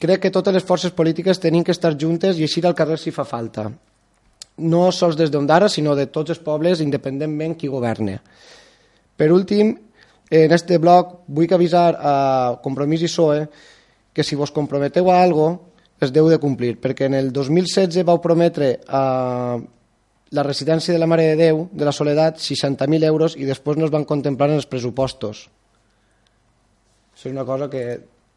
Crec 0.00 0.20
que 0.20 0.32
totes 0.34 0.54
les 0.54 0.64
forces 0.64 0.92
polítiques 0.92 1.40
tenim 1.40 1.64
que 1.64 1.72
estar 1.72 1.94
juntes 1.98 2.38
i 2.38 2.44
eixir 2.46 2.64
al 2.66 2.74
carrer 2.74 2.98
si 2.98 3.12
fa 3.14 3.24
falta. 3.24 3.68
No 4.58 4.90
sols 4.92 5.16
des 5.18 5.30
d'Ondara, 5.30 5.68
sinó 5.68 5.94
de 5.94 6.06
tots 6.06 6.34
els 6.34 6.42
pobles, 6.42 6.82
independentment 6.82 7.56
qui 7.58 7.70
governa. 7.70 8.18
Per 9.16 9.30
últim, 9.32 9.74
en 10.30 10.52
este 10.52 10.78
bloc 10.78 11.20
vull 11.28 11.54
avisar 11.54 11.94
a 11.98 12.14
Compromís 12.62 13.04
i 13.04 13.10
PSOE 13.10 13.46
que 14.14 14.22
si 14.22 14.36
vos 14.38 14.50
comprometeu 14.54 15.10
a 15.10 15.22
algo 15.22 15.70
es 16.00 16.12
deu 16.12 16.28
de 16.28 16.38
complir, 16.42 16.76
perquè 16.80 17.06
en 17.06 17.14
el 17.14 17.32
2016 17.32 18.04
vau 18.06 18.20
prometre 18.22 18.80
a 18.88 19.58
la 20.34 20.42
residència 20.42 20.94
de 20.94 20.98
la 20.98 21.06
Mare 21.06 21.28
de 21.30 21.36
Déu 21.38 21.68
de 21.72 21.86
la 21.86 21.94
Soledat 21.94 22.42
60.000 22.42 23.06
euros 23.06 23.36
i 23.38 23.46
després 23.46 23.78
no 23.78 23.86
es 23.86 23.94
van 23.94 24.04
contemplar 24.04 24.50
en 24.50 24.58
els 24.58 24.66
pressupostos. 24.66 25.46
Això 27.14 27.28
és 27.30 27.34
una 27.34 27.46
cosa 27.46 27.70
que 27.70 27.84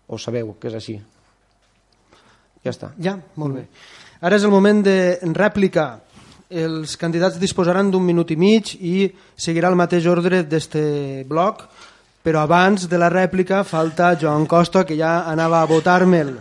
ho 0.08 0.18
sabeu, 0.22 0.54
que 0.62 0.70
és 0.70 0.78
així. 0.78 1.00
Ja 2.66 2.74
està. 2.74 2.92
Ja, 3.02 3.18
molt 3.36 3.56
bé. 3.60 3.66
Ara 4.22 4.38
és 4.40 4.46
el 4.48 4.54
moment 4.54 4.82
de 4.86 5.18
rèplica. 5.38 6.00
Els 6.50 6.96
candidats 6.98 7.40
disposaran 7.40 7.92
d'un 7.92 8.06
minut 8.06 8.32
i 8.32 8.38
mig 8.40 8.74
i 8.80 9.10
seguirà 9.36 9.70
el 9.70 9.78
mateix 9.80 10.08
ordre 10.08 10.44
d'este 10.48 11.24
bloc, 11.28 11.66
però 12.24 12.42
abans 12.44 12.88
de 12.90 12.98
la 12.98 13.10
rèplica 13.12 13.64
falta 13.68 14.16
Joan 14.20 14.48
Costa, 14.48 14.86
que 14.88 14.96
ja 14.96 15.26
anava 15.30 15.62
a 15.62 15.68
votar-me'l. 15.68 16.34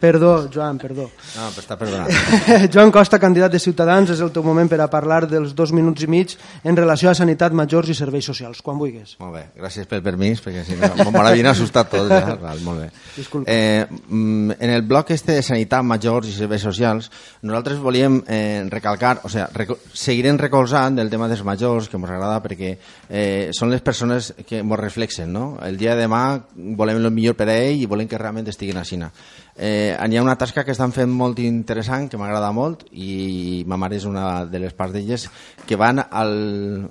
Perdó, 0.00 0.48
Joan, 0.52 0.78
perdó. 0.78 1.06
No, 1.36 1.46
però 1.54 1.62
està 1.62 1.76
perdonat. 1.78 2.10
Joan 2.74 2.92
Costa, 2.92 3.20
candidat 3.22 3.54
de 3.54 3.60
Ciutadans, 3.62 4.10
és 4.12 4.20
el 4.20 4.32
teu 4.34 4.44
moment 4.44 4.68
per 4.68 4.80
a 4.82 4.88
parlar 4.90 5.22
dels 5.30 5.54
dos 5.56 5.72
minuts 5.72 6.04
i 6.04 6.10
mig 6.10 6.34
en 6.64 6.76
relació 6.76 7.10
a 7.10 7.14
sanitat, 7.16 7.54
majors 7.56 7.88
i 7.88 7.96
serveis 7.96 8.26
socials, 8.28 8.60
quan 8.66 8.78
vulguis. 8.80 9.14
Molt 9.22 9.36
bé, 9.38 9.44
gràcies 9.60 9.88
pel 9.88 10.02
permís, 10.04 10.42
perquè 10.44 10.64
si 10.66 10.76
no 10.76 11.10
m'havien 11.14 11.48
assustat 11.52 11.92
tot. 11.94 12.10
Ja. 12.10 12.36
Val, 12.44 12.60
molt 12.66 12.84
bé. 12.84 12.90
Disculpa. 13.16 13.46
Eh, 13.50 13.86
mm, 13.88 14.58
en 14.58 14.74
el 14.74 14.82
bloc 14.82 15.14
este 15.14 15.38
de 15.38 15.46
sanitat, 15.46 15.86
majors 15.86 16.28
i 16.28 16.36
serveis 16.36 16.66
socials, 16.66 17.10
nosaltres 17.46 17.80
volíem 17.80 18.20
eh, 18.26 18.66
recalcar, 18.68 19.20
o 19.24 19.32
sigui, 19.32 19.46
reco 19.56 19.78
seguirem 19.94 20.38
recolzant 20.40 20.98
del 20.98 21.10
tema 21.12 21.28
dels 21.30 21.44
majors, 21.46 21.88
que 21.88 21.96
ens 21.96 22.10
agrada 22.10 22.42
perquè 22.44 22.74
eh, 23.08 23.50
són 23.56 23.72
les 23.72 23.82
persones 23.84 24.32
que 24.46 24.60
ens 24.60 24.78
reflexen, 24.80 25.32
no? 25.32 25.54
El 25.64 25.78
dia 25.80 25.96
de 25.96 26.10
demà 26.10 26.40
volem 26.56 27.00
el 27.00 27.12
millor 27.12 27.36
per 27.38 27.50
a 27.50 27.58
ell 27.60 27.84
i 27.84 27.88
volem 27.90 28.08
que 28.10 28.18
realment 28.18 28.48
estiguin 28.50 28.80
a 28.80 28.86
Xina. 28.86 29.10
Eh, 29.62 29.92
hi 29.92 30.16
ha 30.16 30.22
una 30.24 30.38
tasca 30.40 30.64
que 30.64 30.72
estan 30.72 30.94
fent 30.96 31.10
molt 31.12 31.38
interessant, 31.44 32.06
que 32.08 32.16
m'agrada 32.16 32.48
molt, 32.56 32.86
i 32.96 33.60
ma 33.68 33.76
mare 33.76 33.98
és 34.00 34.06
una 34.08 34.46
de 34.48 34.60
les 34.62 34.72
parts 34.72 34.94
d'elles, 34.96 35.26
que 35.68 35.76
van 35.76 36.00
al, 36.00 36.32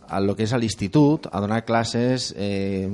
al 0.05 0.29
lo 0.29 0.35
que 0.37 0.45
és 0.45 0.53
a 0.53 0.59
l'institut 0.61 1.25
a 1.31 1.41
donar 1.41 1.63
classes 1.65 2.29
eh, 2.37 2.85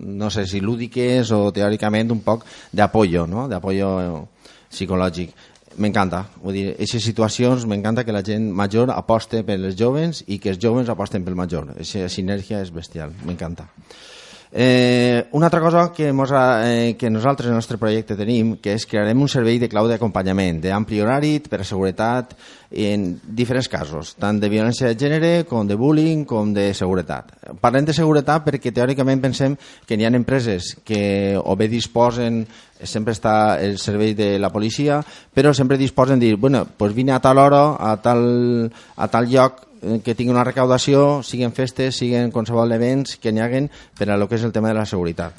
no 0.00 0.30
sé 0.30 0.46
si 0.48 0.62
lúdiques 0.64 1.28
o 1.36 1.50
teòricament 1.52 2.14
un 2.14 2.22
poc 2.24 2.46
d'apoyo, 2.72 3.26
no? 3.28 3.46
d'apoyo 3.52 3.90
psicològic. 4.70 5.34
M'encanta, 5.80 6.24
vull 6.42 6.56
dir, 6.56 6.64
aquestes 6.72 7.04
situacions 7.04 7.66
m'encanta 7.68 8.06
que 8.08 8.16
la 8.16 8.24
gent 8.26 8.48
major 8.56 8.90
aposte 8.94 9.44
per 9.44 9.58
els 9.60 9.76
joves 9.76 10.24
i 10.26 10.40
que 10.40 10.54
els 10.54 10.62
joves 10.62 10.88
aposten 10.88 11.24
pel 11.24 11.36
major. 11.36 11.68
Aquesta 11.76 12.08
sinergia 12.08 12.64
és 12.64 12.72
bestial, 12.72 13.12
m'encanta. 13.28 13.68
Eh, 14.52 15.28
una 15.30 15.46
altra 15.46 15.60
cosa 15.60 15.92
que, 15.92 16.12
mos, 16.12 16.30
eh, 16.34 16.96
que 16.98 17.08
nosaltres 17.08 17.46
en 17.46 17.52
el 17.52 17.58
nostre 17.58 17.78
projecte 17.78 18.16
tenim 18.18 18.56
que 18.58 18.72
és 18.74 18.86
crearem 18.90 19.20
un 19.22 19.30
servei 19.30 19.60
de 19.62 19.68
clau 19.70 19.86
d'acompanyament 19.86 20.58
d'ampli 20.64 20.98
horari 20.98 21.36
per 21.46 21.60
a 21.62 21.68
seguretat 21.68 22.34
en 22.70 23.12
diferents 23.22 23.70
casos, 23.70 24.16
tant 24.18 24.40
de 24.42 24.50
violència 24.50 24.90
de 24.90 24.98
gènere 24.98 25.30
com 25.46 25.70
de 25.70 25.78
bullying 25.78 26.24
com 26.26 26.50
de 26.54 26.72
seguretat. 26.74 27.30
Parlem 27.62 27.86
de 27.86 27.94
seguretat 27.94 28.42
perquè 28.48 28.74
teòricament 28.74 29.22
pensem 29.22 29.54
que 29.86 29.94
hi 29.94 30.04
ha 30.04 30.10
empreses 30.18 30.74
que 30.82 31.38
o 31.38 31.54
bé 31.54 31.70
disposen 31.70 32.42
sempre 32.82 33.14
està 33.14 33.60
el 33.62 33.78
servei 33.78 34.16
de 34.18 34.32
la 34.42 34.50
policia, 34.50 34.98
però 35.34 35.54
sempre 35.54 35.78
disposen 35.78 36.18
de 36.18 36.26
dir, 36.26 36.36
bueno, 36.36 36.66
pues 36.76 36.94
vine 36.94 37.12
a 37.12 37.20
tal 37.20 37.38
hora, 37.38 37.76
a 37.78 37.96
tal, 38.02 38.72
a 38.96 39.08
tal 39.08 39.30
lloc 39.30 39.69
que 40.04 40.14
tingui 40.14 40.34
una 40.34 40.44
recaudació, 40.44 41.22
siguin 41.24 41.54
festes, 41.56 41.96
siguin 42.02 42.32
qualsevol 42.34 42.72
events 42.76 43.16
que 43.20 43.32
n'hi 43.32 43.40
haguen 43.40 43.70
per 43.96 44.10
a 44.10 44.18
lo 44.20 44.28
que 44.28 44.36
és 44.36 44.44
el 44.44 44.52
tema 44.52 44.68
de 44.68 44.76
la 44.76 44.86
seguretat. 44.86 45.36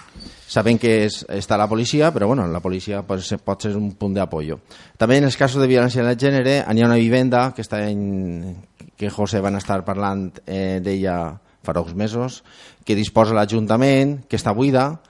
Sabem 0.51 0.79
que 0.81 1.05
és, 1.05 1.21
està 1.31 1.55
la 1.55 1.69
policia, 1.71 2.09
però 2.11 2.27
bueno, 2.27 2.47
la 2.51 2.59
policia 2.59 3.03
pot 3.07 3.21
ser, 3.23 3.37
pot 3.39 3.61
ser 3.63 3.75
un 3.77 3.93
punt 3.95 4.17
d'apoyo. 4.17 4.59
També 4.99 5.21
en 5.21 5.29
els 5.29 5.37
casos 5.39 5.61
de 5.61 5.69
violència 5.69 6.03
de 6.03 6.17
gènere 6.17 6.57
hi 6.59 6.81
ha 6.81 6.89
una 6.89 6.99
vivenda 6.99 7.51
que, 7.55 7.63
està 7.63 7.85
en, 7.87 8.57
que 8.97 9.13
José 9.13 9.39
van 9.39 9.55
estar 9.61 9.79
parlant 9.87 10.27
eh, 10.45 10.81
d'ella 10.83 11.37
fa 11.61 11.77
uns 11.79 11.93
mesos, 11.95 12.41
que 12.83 12.97
disposa 12.97 13.35
l'Ajuntament, 13.37 14.23
que 14.27 14.35
està 14.35 14.53
buida, 14.53 15.01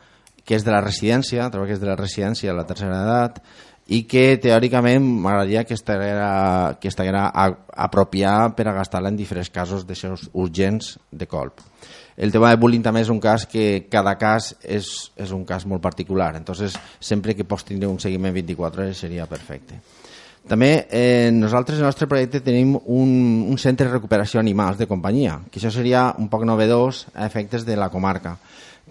que 0.44 0.58
és 0.58 0.66
de 0.66 0.74
la 0.74 0.82
residència, 0.82 1.50
que 1.50 1.74
és 1.74 1.80
de 1.80 1.88
la 1.88 1.96
residència 1.96 2.52
a 2.52 2.58
la 2.58 2.66
tercera 2.68 3.04
edat, 3.06 3.40
i 3.88 4.04
que 4.08 4.38
teòricament 4.42 5.04
m'agradaria 5.24 5.64
que 5.66 5.74
estiguera, 5.74 6.78
que 6.80 6.92
estiguera 6.92 7.26
apropiar 7.34 8.54
per 8.56 8.68
a 8.70 8.76
gastar-la 8.78 9.10
en 9.10 9.18
diferents 9.20 9.50
casos 9.50 9.88
d'aixòs 9.88 10.30
urgents 10.34 10.98
de 11.12 11.28
colp. 11.28 11.64
El 12.18 12.32
tema 12.32 12.52
de 12.52 12.60
bullying 12.62 12.84
també 12.86 13.02
és 13.02 13.10
un 13.10 13.20
cas 13.20 13.48
que 13.50 13.88
cada 13.90 14.14
cas 14.20 14.52
és, 14.62 15.12
és 15.18 15.32
un 15.32 15.46
cas 15.48 15.66
molt 15.66 15.82
particular, 15.82 16.36
entonces 16.38 16.76
sempre 17.00 17.36
que 17.36 17.48
pots 17.48 17.66
tindre 17.66 17.90
un 17.90 18.00
seguiment 18.00 18.36
24 18.36 18.84
hores 18.84 19.02
seria 19.02 19.26
perfecte. 19.26 19.80
També 20.48 20.88
eh, 20.90 21.30
nosaltres 21.34 21.78
en 21.78 21.86
el 21.86 21.92
nostre 21.92 22.08
projecte 22.10 22.42
tenim 22.42 22.74
un, 22.76 23.12
un 23.50 23.58
centre 23.62 23.86
de 23.86 23.94
recuperació 23.94 24.40
animals 24.42 24.80
de 24.80 24.88
companyia, 24.90 25.38
que 25.52 25.62
això 25.62 25.70
seria 25.74 26.08
un 26.18 26.32
poc 26.34 26.48
novedós 26.50 27.06
a 27.14 27.28
efectes 27.28 27.66
de 27.66 27.78
la 27.78 27.92
comarca 27.94 28.38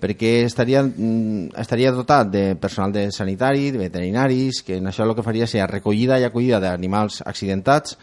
perquè 0.00 0.44
estaria, 0.46 0.82
mm, 0.82 1.52
estaria 1.60 1.92
dotat 1.92 2.30
de 2.32 2.44
personal 2.56 2.92
de 2.92 3.10
sanitari, 3.12 3.70
de 3.70 3.78
veterinaris, 3.78 4.62
que 4.62 4.78
en 4.78 4.88
això 4.88 5.04
el 5.04 5.14
que 5.14 5.22
faria 5.22 5.46
seria 5.46 5.68
recollida 5.68 6.18
i 6.18 6.24
acollida 6.24 6.60
d'animals 6.60 7.22
accidentats, 7.26 7.98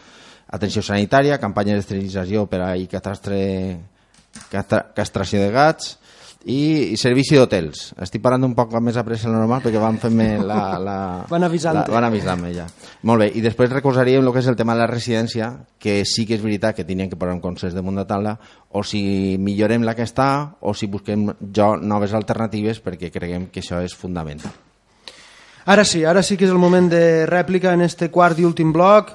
atenció 0.48 0.82
sanitària, 0.82 1.38
campanya 1.38 1.74
d'esterilització 1.76 2.46
per 2.46 2.62
a 2.62 2.76
i 2.76 2.86
catastre, 2.86 3.78
castració 4.94 5.42
de 5.42 5.50
gats, 5.50 5.98
i, 6.44 6.92
i 6.92 6.96
servici 6.96 7.36
d'hotels. 7.36 7.88
Estic 8.04 8.22
parlant 8.22 8.46
un 8.46 8.54
poc 8.56 8.72
més 8.84 8.96
a 8.96 9.04
pressa 9.06 9.30
normal 9.32 9.62
perquè 9.64 9.80
van 9.82 9.98
fer-me 10.00 10.28
la, 10.44 10.60
la... 10.82 10.98
Van 11.30 11.46
avisant 11.46 11.80
Van 11.90 12.06
avisant-me 12.06 12.52
ja. 12.54 12.68
Molt 13.08 13.24
bé, 13.24 13.30
i 13.34 13.42
després 13.44 13.72
recolzaríem 13.72 14.22
el 14.22 14.32
que 14.32 14.42
és 14.42 14.50
el 14.50 14.58
tema 14.58 14.76
de 14.76 14.84
la 14.84 14.90
residència, 14.90 15.50
que 15.78 16.00
sí 16.06 16.26
que 16.28 16.38
és 16.38 16.44
veritat 16.44 16.78
que 16.78 16.86
tenien 16.86 17.10
que 17.10 17.18
posar 17.18 17.34
un 17.34 17.42
consens 17.42 17.74
damunt 17.74 17.98
de 17.98 18.06
taula, 18.08 18.36
o 18.70 18.84
si 18.86 19.36
millorem 19.40 19.84
la 19.86 19.96
que 19.98 20.06
està, 20.06 20.30
o 20.60 20.74
si 20.74 20.86
busquem 20.86 21.28
jo 21.54 21.74
noves 21.80 22.14
alternatives, 22.14 22.82
perquè 22.84 23.10
creguem 23.14 23.48
que 23.52 23.64
això 23.64 23.82
és 23.82 23.96
fundamental. 23.96 24.54
Ara 25.68 25.84
sí, 25.84 26.00
ara 26.08 26.22
sí 26.24 26.38
que 26.40 26.46
és 26.46 26.52
el 26.54 26.60
moment 26.60 26.86
de 26.88 27.26
rèplica 27.28 27.74
en 27.76 27.82
este 27.84 28.08
quart 28.08 28.38
i 28.40 28.46
últim 28.48 28.70
bloc, 28.72 29.12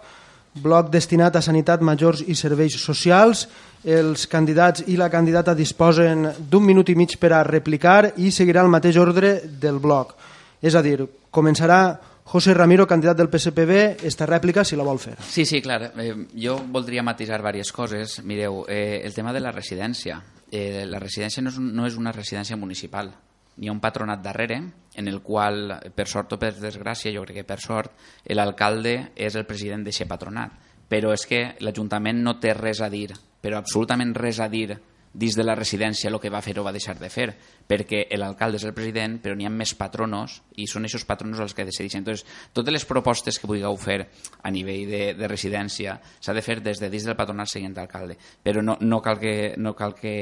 bloc 0.55 0.89
destinat 0.93 1.35
a 1.35 1.41
sanitat, 1.41 1.81
majors 1.81 2.23
i 2.27 2.35
serveis 2.35 2.77
socials. 2.80 3.47
Els 3.84 4.27
candidats 4.31 4.85
i 4.88 4.95
la 4.95 5.09
candidata 5.11 5.55
disposen 5.57 6.30
d'un 6.39 6.63
minut 6.63 6.89
i 6.89 6.95
mig 6.95 7.17
per 7.19 7.34
a 7.34 7.43
replicar 7.43 8.13
i 8.17 8.31
seguirà 8.31 8.63
el 8.63 8.71
mateix 8.71 8.97
ordre 8.97 9.39
del 9.43 9.80
bloc. 9.84 10.15
És 10.63 10.75
a 10.75 10.81
dir, 10.81 11.01
començarà 11.34 11.81
José 12.23 12.53
Ramiro, 12.53 12.88
candidat 12.88 13.17
del 13.17 13.30
PSPB, 13.30 14.05
esta 14.07 14.25
rèplica, 14.25 14.63
si 14.63 14.77
la 14.80 14.85
vol 14.88 14.99
fer. 14.99 15.17
Sí, 15.27 15.43
sí, 15.45 15.59
clar. 15.61 15.91
Eh, 15.99 16.13
jo 16.39 16.55
voldria 16.71 17.03
matisar 17.03 17.41
diverses 17.41 17.73
coses. 17.75 18.21
Mireu, 18.23 18.63
eh, 18.67 19.01
el 19.03 19.13
tema 19.13 19.34
de 19.34 19.41
la 19.43 19.51
residència. 19.51 20.21
Eh, 20.49 20.85
la 20.88 20.99
residència 20.99 21.43
no 21.43 21.51
és, 21.51 21.59
no 21.59 21.85
és 21.85 21.97
una 21.99 22.13
residència 22.15 22.55
municipal. 22.55 23.11
N'hi 23.57 23.69
ha 23.69 23.75
un 23.75 23.81
patronat 23.84 24.23
darrere, 24.23 24.61
en 24.95 25.07
el 25.09 25.21
qual, 25.21 25.67
per 25.95 26.07
sort 26.07 26.34
o 26.34 26.39
per 26.41 26.53
desgràcia, 26.57 27.13
jo 27.13 27.25
crec 27.25 27.41
que 27.41 27.49
per 27.49 27.59
sort, 27.61 27.93
l'alcalde 28.30 29.11
és 29.15 29.35
el 29.35 29.45
president 29.49 29.85
d'aquest 29.85 30.09
patronat. 30.09 30.57
Però 30.89 31.13
és 31.13 31.25
que 31.25 31.45
l'Ajuntament 31.61 32.19
no 32.21 32.39
té 32.41 32.53
res 32.57 32.81
a 32.81 32.89
dir 32.89 33.11
però 33.43 33.59
absolutament 33.59 34.15
res 34.15 34.39
a 34.39 34.47
dir 34.47 34.77
dins 35.14 35.35
de 35.38 35.44
la 35.45 35.56
residència 35.56 36.10
el 36.10 36.19
que 36.19 36.31
va 36.34 36.41
fer 36.41 36.56
o 36.57 36.65
va 36.65 36.73
deixar 36.73 36.98
de 36.99 37.10
fer, 37.14 37.27
perquè 37.69 38.03
l'alcalde 38.18 38.57
és 38.57 38.65
el 38.65 38.73
president, 38.73 39.19
però 39.22 39.38
n'hi 39.38 39.48
ha 39.48 39.53
més 39.53 39.76
patronos 39.77 40.40
i 40.57 40.68
són 40.68 40.88
aquests 40.90 41.07
patronos 41.10 41.41
els 41.44 41.53
que 41.53 41.65
decideixen. 41.68 42.02
Entonces, 42.02 42.26
totes 42.53 42.73
les 42.73 42.85
propostes 42.90 43.40
que 43.40 43.49
vulgueu 43.49 43.77
fer 43.77 43.99
a 44.41 44.52
nivell 44.52 44.90
de, 44.90 45.03
de 45.18 45.30
residència 45.30 45.99
s'ha 46.19 46.34
de 46.35 46.45
fer 46.45 46.60
des 46.65 46.81
de 46.81 46.90
dins 46.90 47.06
del 47.07 47.18
patronat 47.19 47.52
seguint 47.52 47.77
l'alcalde, 47.77 48.18
però 48.44 48.65
no, 48.65 48.77
no, 48.81 49.02
cal 49.06 49.22
que, 49.22 49.53
no 49.57 49.76
cal 49.77 49.95
que 49.95 50.15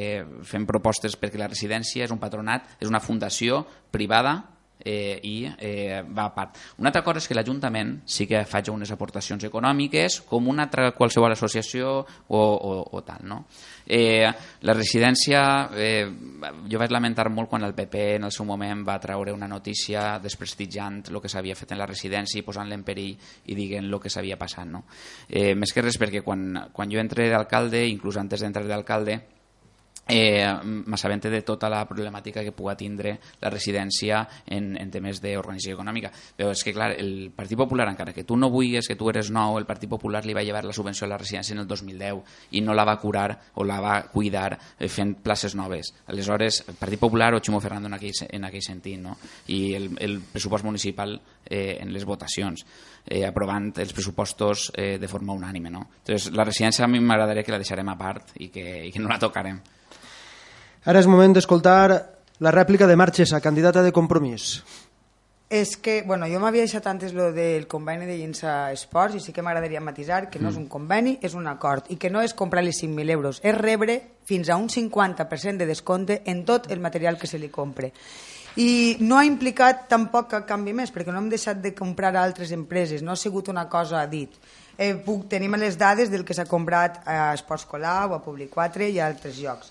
fem 0.43 0.67
propostes 0.67 1.17
perquè 1.19 1.39
la 1.39 1.51
residència 1.51 2.05
és 2.05 2.13
un 2.13 2.19
patronat, 2.19 2.75
és 2.81 2.91
una 2.91 3.03
fundació 3.03 3.63
privada 3.91 4.41
eh, 4.83 5.19
i 5.23 5.51
eh, 5.57 6.03
va 6.03 6.25
a 6.25 6.33
part. 6.33 6.57
Una 6.77 6.89
altra 6.89 7.03
cosa 7.03 7.21
és 7.21 7.27
que 7.29 7.37
l'Ajuntament 7.37 7.99
sí 8.09 8.27
que 8.29 8.43
faci 8.49 8.73
unes 8.73 8.91
aportacions 8.93 9.43
econòmiques 9.47 10.21
com 10.29 10.49
una 10.51 10.65
altra 10.67 10.91
qualsevol 10.97 11.33
associació 11.35 11.99
o, 12.01 12.41
o, 12.41 12.73
o 12.91 13.03
tal. 13.05 13.23
No? 13.27 13.43
Eh, 13.93 14.23
la 14.61 14.73
residència, 14.73 15.41
eh, 15.75 16.05
jo 16.71 16.79
vaig 16.79 16.93
lamentar 16.95 17.25
molt 17.27 17.49
quan 17.51 17.65
el 17.67 17.73
PP 17.75 18.03
en 18.15 18.29
el 18.29 18.31
seu 18.31 18.45
moment 18.47 18.85
va 18.87 18.95
treure 19.03 19.33
una 19.35 19.49
notícia 19.51 20.13
desprestigiant 20.23 21.01
el 21.09 21.19
que 21.19 21.27
s'havia 21.27 21.57
fet 21.59 21.73
en 21.75 21.81
la 21.81 21.89
residència 21.89 22.39
i 22.39 22.45
posant-la 22.47 22.77
en 22.79 22.85
perill 22.87 23.17
i 23.51 23.57
dient 23.57 23.89
el 23.89 23.99
que 23.99 24.13
s'havia 24.13 24.39
passat. 24.39 24.69
No? 24.71 24.85
Eh, 25.27 25.51
més 25.59 25.75
que 25.75 25.83
res 25.83 25.99
perquè 25.99 26.23
quan, 26.23 26.69
quan 26.71 26.87
jo 26.93 27.03
entré 27.03 27.27
d'alcalde, 27.33 27.83
inclús 27.91 28.15
antes 28.21 28.39
d'entrar 28.39 28.63
d'alcalde, 28.69 29.19
eh, 30.07 30.47
m'assabente 30.63 31.29
de 31.29 31.41
tota 31.41 31.69
la 31.69 31.83
problemàtica 31.87 32.43
que 32.43 32.53
pugui 32.55 32.75
tindre 32.77 33.15
la 33.41 33.49
residència 33.49 34.21
en, 34.45 34.73
en 34.77 34.91
temes 34.91 35.21
d'organització 35.23 35.77
econòmica. 35.77 36.11
Però 36.37 36.51
és 36.51 36.63
que, 36.63 36.73
clar, 36.75 36.91
el 36.99 37.31
Partit 37.35 37.57
Popular, 37.59 37.87
encara 37.89 38.13
que 38.13 38.25
tu 38.27 38.37
no 38.37 38.49
vulguis, 38.51 38.87
que 38.87 38.97
tu 38.99 39.09
eres 39.09 39.31
nou, 39.31 39.57
el 39.59 39.67
Partit 39.69 39.89
Popular 39.89 40.23
li 40.25 40.35
va 40.37 40.43
llevar 40.43 40.63
la 40.65 40.75
subvenció 40.75 41.05
a 41.05 41.11
la 41.13 41.19
residència 41.21 41.55
en 41.55 41.63
el 41.63 41.67
2010 41.67 42.51
i 42.57 42.61
no 42.61 42.75
la 42.77 42.85
va 42.87 42.97
curar 42.99 43.29
o 43.55 43.65
la 43.67 43.79
va 43.83 43.95
cuidar 44.11 44.57
eh, 44.57 44.87
fent 44.89 45.17
places 45.23 45.55
noves. 45.55 45.93
Aleshores, 46.07 46.63
el 46.67 46.75
Partit 46.75 46.99
Popular 46.99 47.33
o 47.35 47.41
Ximo 47.41 47.61
Ferrando 47.61 47.87
en 47.87 47.97
aquell, 47.97 48.25
en 48.29 48.45
aquell 48.45 48.65
sentit, 48.65 48.99
no? 49.01 49.17
i 49.47 49.73
el, 49.77 49.91
el 49.99 50.19
pressupost 50.21 50.65
municipal 50.65 51.19
eh, 51.45 51.77
en 51.81 51.91
les 51.93 52.05
votacions, 52.05 52.65
eh, 53.05 53.25
aprovant 53.25 53.71
els 53.81 53.93
pressupostos 53.93 54.71
eh, 54.75 54.97
de 54.99 55.07
forma 55.07 55.33
unànime. 55.33 55.71
No? 55.71 55.87
Entonces, 56.01 56.31
la 56.35 56.45
residència 56.47 56.85
a 56.85 56.91
mi 56.91 56.99
m'agradaria 56.99 57.43
que 57.43 57.53
la 57.53 57.61
deixarem 57.61 57.89
a 57.91 57.97
part 57.99 58.35
i 58.39 58.49
que, 58.53 58.65
i 58.87 58.91
que 58.91 59.01
no 59.01 59.11
la 59.11 59.19
tocarem. 59.21 59.61
Ara 60.81 60.97
és 60.97 61.05
moment 61.05 61.29
d'escoltar 61.29 61.91
la 62.41 62.49
rèplica 62.49 62.87
de 62.89 62.95
Marchesa, 62.97 63.37
candidata 63.37 63.83
de 63.85 63.91
compromís. 63.93 64.63
És 65.51 65.75
que, 65.77 65.99
bueno, 66.01 66.25
jo 66.31 66.39
m'havia 66.41 66.63
deixat 66.63 66.87
antes 66.89 67.11
lo 67.13 67.27
del 67.35 67.67
conveni 67.69 68.07
de 68.09 68.15
Llença 68.17 68.71
Esports 68.73 69.19
i 69.19 69.21
sí 69.21 69.33
que 69.35 69.43
m'agradaria 69.45 69.83
matisar 69.83 70.23
que 70.33 70.39
no 70.41 70.49
és 70.49 70.57
un 70.57 70.65
conveni, 70.71 71.19
és 71.21 71.35
un 71.37 71.45
acord 71.51 71.91
i 71.93 71.99
que 72.01 72.09
no 72.09 72.23
és 72.25 72.33
comprar 72.33 72.63
les 72.65 72.79
5.000 72.81 73.13
euros, 73.13 73.41
és 73.43 73.53
rebre 73.59 73.99
fins 74.25 74.49
a 74.49 74.57
un 74.57 74.71
50% 74.73 75.61
de 75.61 75.67
descompte 75.69 76.21
en 76.25 76.41
tot 76.49 76.71
el 76.71 76.81
material 76.81 77.19
que 77.19 77.29
se 77.29 77.37
li 77.37 77.51
compre. 77.53 77.91
I 78.57 78.97
no 79.05 79.19
ha 79.19 79.27
implicat 79.27 79.85
tampoc 79.91 80.31
cap 80.33 80.49
canvi 80.49 80.73
més, 80.73 80.89
perquè 80.89 81.13
no 81.13 81.21
hem 81.21 81.29
deixat 81.29 81.61
de 81.61 81.75
comprar 81.77 82.15
a 82.15 82.25
altres 82.25 82.55
empreses, 82.57 83.05
no 83.05 83.13
ha 83.13 83.19
sigut 83.19 83.53
una 83.53 83.67
cosa 83.69 84.01
a 84.01 84.09
dit. 84.09 84.33
Eh, 84.79 84.95
puc, 84.95 85.27
tenim 85.29 85.61
les 85.61 85.77
dades 85.77 86.09
del 86.09 86.25
que 86.25 86.33
s'ha 86.33 86.49
comprat 86.49 87.03
a 87.05 87.35
Esports 87.35 87.69
Colau, 87.69 88.15
a 88.15 88.23
Public 88.25 88.49
4 88.57 88.89
i 88.89 88.97
a 88.97 89.05
altres 89.11 89.37
llocs. 89.37 89.69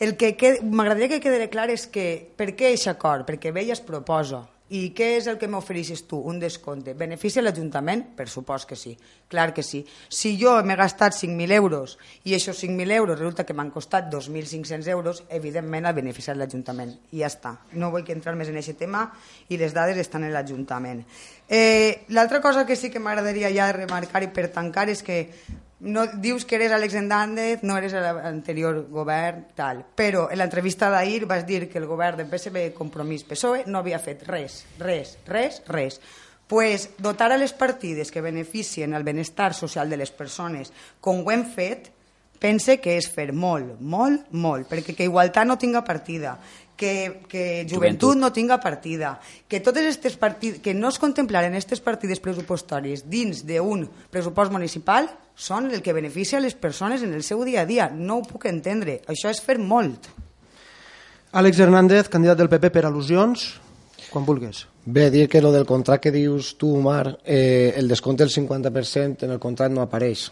El 0.00 0.16
que 0.16 0.34
m'agradaria 0.62 1.08
que 1.12 1.20
quedi 1.22 1.46
clar 1.52 1.70
és 1.70 1.86
que 1.86 2.08
per 2.36 2.50
què 2.58 2.72
aquest 2.72 2.90
acord? 2.90 3.28
Perquè 3.28 3.54
i 3.62 3.70
es 3.70 3.80
proposa. 3.80 4.42
I 4.74 4.94
què 4.96 5.10
és 5.18 5.26
el 5.28 5.36
que 5.36 5.46
m'ofereixes 5.46 6.06
tu? 6.08 6.16
Un 6.24 6.38
descompte. 6.40 6.94
Beneficia 6.96 7.42
l'Ajuntament? 7.44 8.00
Per 8.16 8.24
supost 8.32 8.66
que 8.66 8.78
sí. 8.80 8.94
Clar 9.28 9.52
que 9.54 9.62
sí. 9.62 9.82
Si 10.08 10.32
jo 10.40 10.54
m'he 10.64 10.74
gastat 10.74 11.14
5.000 11.14 11.52
euros 11.52 11.98
i 12.24 12.32
aquests 12.32 12.64
5.000 12.64 12.96
euros 12.96 13.18
resulta 13.18 13.44
que 13.44 13.54
m'han 13.54 13.70
costat 13.70 14.08
2.500 14.10 14.88
euros, 14.88 15.22
evidentment 15.28 15.86
ha 15.86 15.92
beneficiat 15.92 16.40
l'Ajuntament. 16.40 16.96
I 17.12 17.20
ja 17.20 17.28
està. 17.28 17.52
No 17.76 17.92
vull 17.92 18.08
entrar 18.08 18.34
més 18.40 18.48
en 18.48 18.56
aquest 18.58 18.80
tema 18.80 19.04
i 19.52 19.60
les 19.60 19.76
dades 19.76 20.00
estan 20.00 20.24
en 20.24 20.32
l'Ajuntament. 20.32 21.04
Eh, 21.46 22.06
L'altra 22.08 22.40
cosa 22.40 22.64
que 22.64 22.74
sí 22.74 22.90
que 22.90 23.04
m'agradaria 23.04 23.52
ja 23.52 23.70
remarcar 23.70 24.24
i 24.24 24.32
per 24.32 24.48
tancar 24.48 24.88
és 24.88 25.04
que 25.04 25.28
no, 25.84 26.06
dius 26.06 26.44
que 26.44 26.56
eres 26.56 26.72
Alex 26.72 26.94
Endández, 26.96 27.62
no 27.62 27.76
eres 27.76 27.92
l'anterior 27.92 28.86
govern, 28.90 29.44
tal. 29.54 29.84
Però 29.94 30.26
en 30.32 30.40
l'entrevista 30.40 30.88
d'ahir 30.90 31.28
vas 31.30 31.44
dir 31.46 31.68
que 31.68 31.78
el 31.78 31.86
govern 31.86 32.18
del 32.18 32.30
PSB 32.32 32.72
Compromís 32.74 33.26
PSOE 33.28 33.66
no 33.68 33.82
havia 33.84 34.00
fet 34.00 34.24
res, 34.26 34.64
res, 34.80 35.18
res, 35.28 35.60
res. 35.68 36.00
Pues 36.48 36.90
dotar 36.98 37.30
a 37.32 37.38
les 37.40 37.52
partides 37.52 38.10
que 38.10 38.24
beneficien 38.24 38.94
el 38.94 39.04
benestar 39.04 39.52
social 39.54 39.88
de 39.88 40.00
les 40.00 40.10
persones 40.10 40.72
com 41.00 41.22
ho 41.22 41.32
hem 41.32 41.44
fet, 41.44 41.92
pense 42.40 42.76
que 42.80 42.98
és 42.98 43.06
fer 43.08 43.30
molt, 43.32 43.78
molt, 43.80 44.28
molt, 44.32 44.68
perquè 44.68 44.96
que 44.96 45.06
igualtat 45.08 45.48
no 45.48 45.56
tinga 45.60 45.84
partida, 45.84 46.36
que, 46.76 47.22
que 47.28 47.44
joventut, 47.62 47.74
joventut 47.74 48.18
no 48.18 48.32
tinga 48.32 48.58
partida, 48.60 49.18
que 49.48 49.60
totes 49.60 49.84
aquestes 49.84 50.16
partides, 50.18 50.60
que 50.60 50.74
no 50.74 50.90
es 50.90 50.98
contemplaren 50.98 51.54
aquestes 51.54 51.82
partides 51.84 52.22
pressupostàries 52.22 53.06
dins 53.10 53.44
d'un 53.46 53.86
pressupost 54.10 54.52
municipal 54.54 55.08
són 55.34 55.70
el 55.70 55.82
que 55.82 55.94
beneficia 55.94 56.42
les 56.42 56.54
persones 56.54 57.02
en 57.02 57.14
el 57.14 57.22
seu 57.22 57.42
dia 57.44 57.62
a 57.62 57.66
dia. 57.66 57.88
No 57.90 58.20
ho 58.20 58.26
puc 58.26 58.46
entendre. 58.50 59.00
Això 59.10 59.30
és 59.30 59.42
fer 59.42 59.58
molt. 59.58 60.10
Àlex 61.34 61.58
Hernández, 61.58 62.08
candidat 62.08 62.38
del 62.38 62.50
PP 62.50 62.70
per 62.70 62.84
al·lusions, 62.86 63.48
quan 64.12 64.26
vulguis. 64.26 64.68
Bé, 64.86 65.08
dir 65.10 65.28
que 65.28 65.42
lo 65.42 65.50
del 65.50 65.66
contracte 65.66 66.10
que 66.10 66.18
dius 66.18 66.54
tu, 66.60 66.76
Omar, 66.76 67.18
eh, 67.24 67.72
el 67.76 67.88
descompte 67.88 68.22
del 68.22 68.30
50% 68.30 69.24
en 69.24 69.30
el 69.34 69.40
contracte 69.40 69.74
no 69.74 69.82
apareix. 69.82 70.28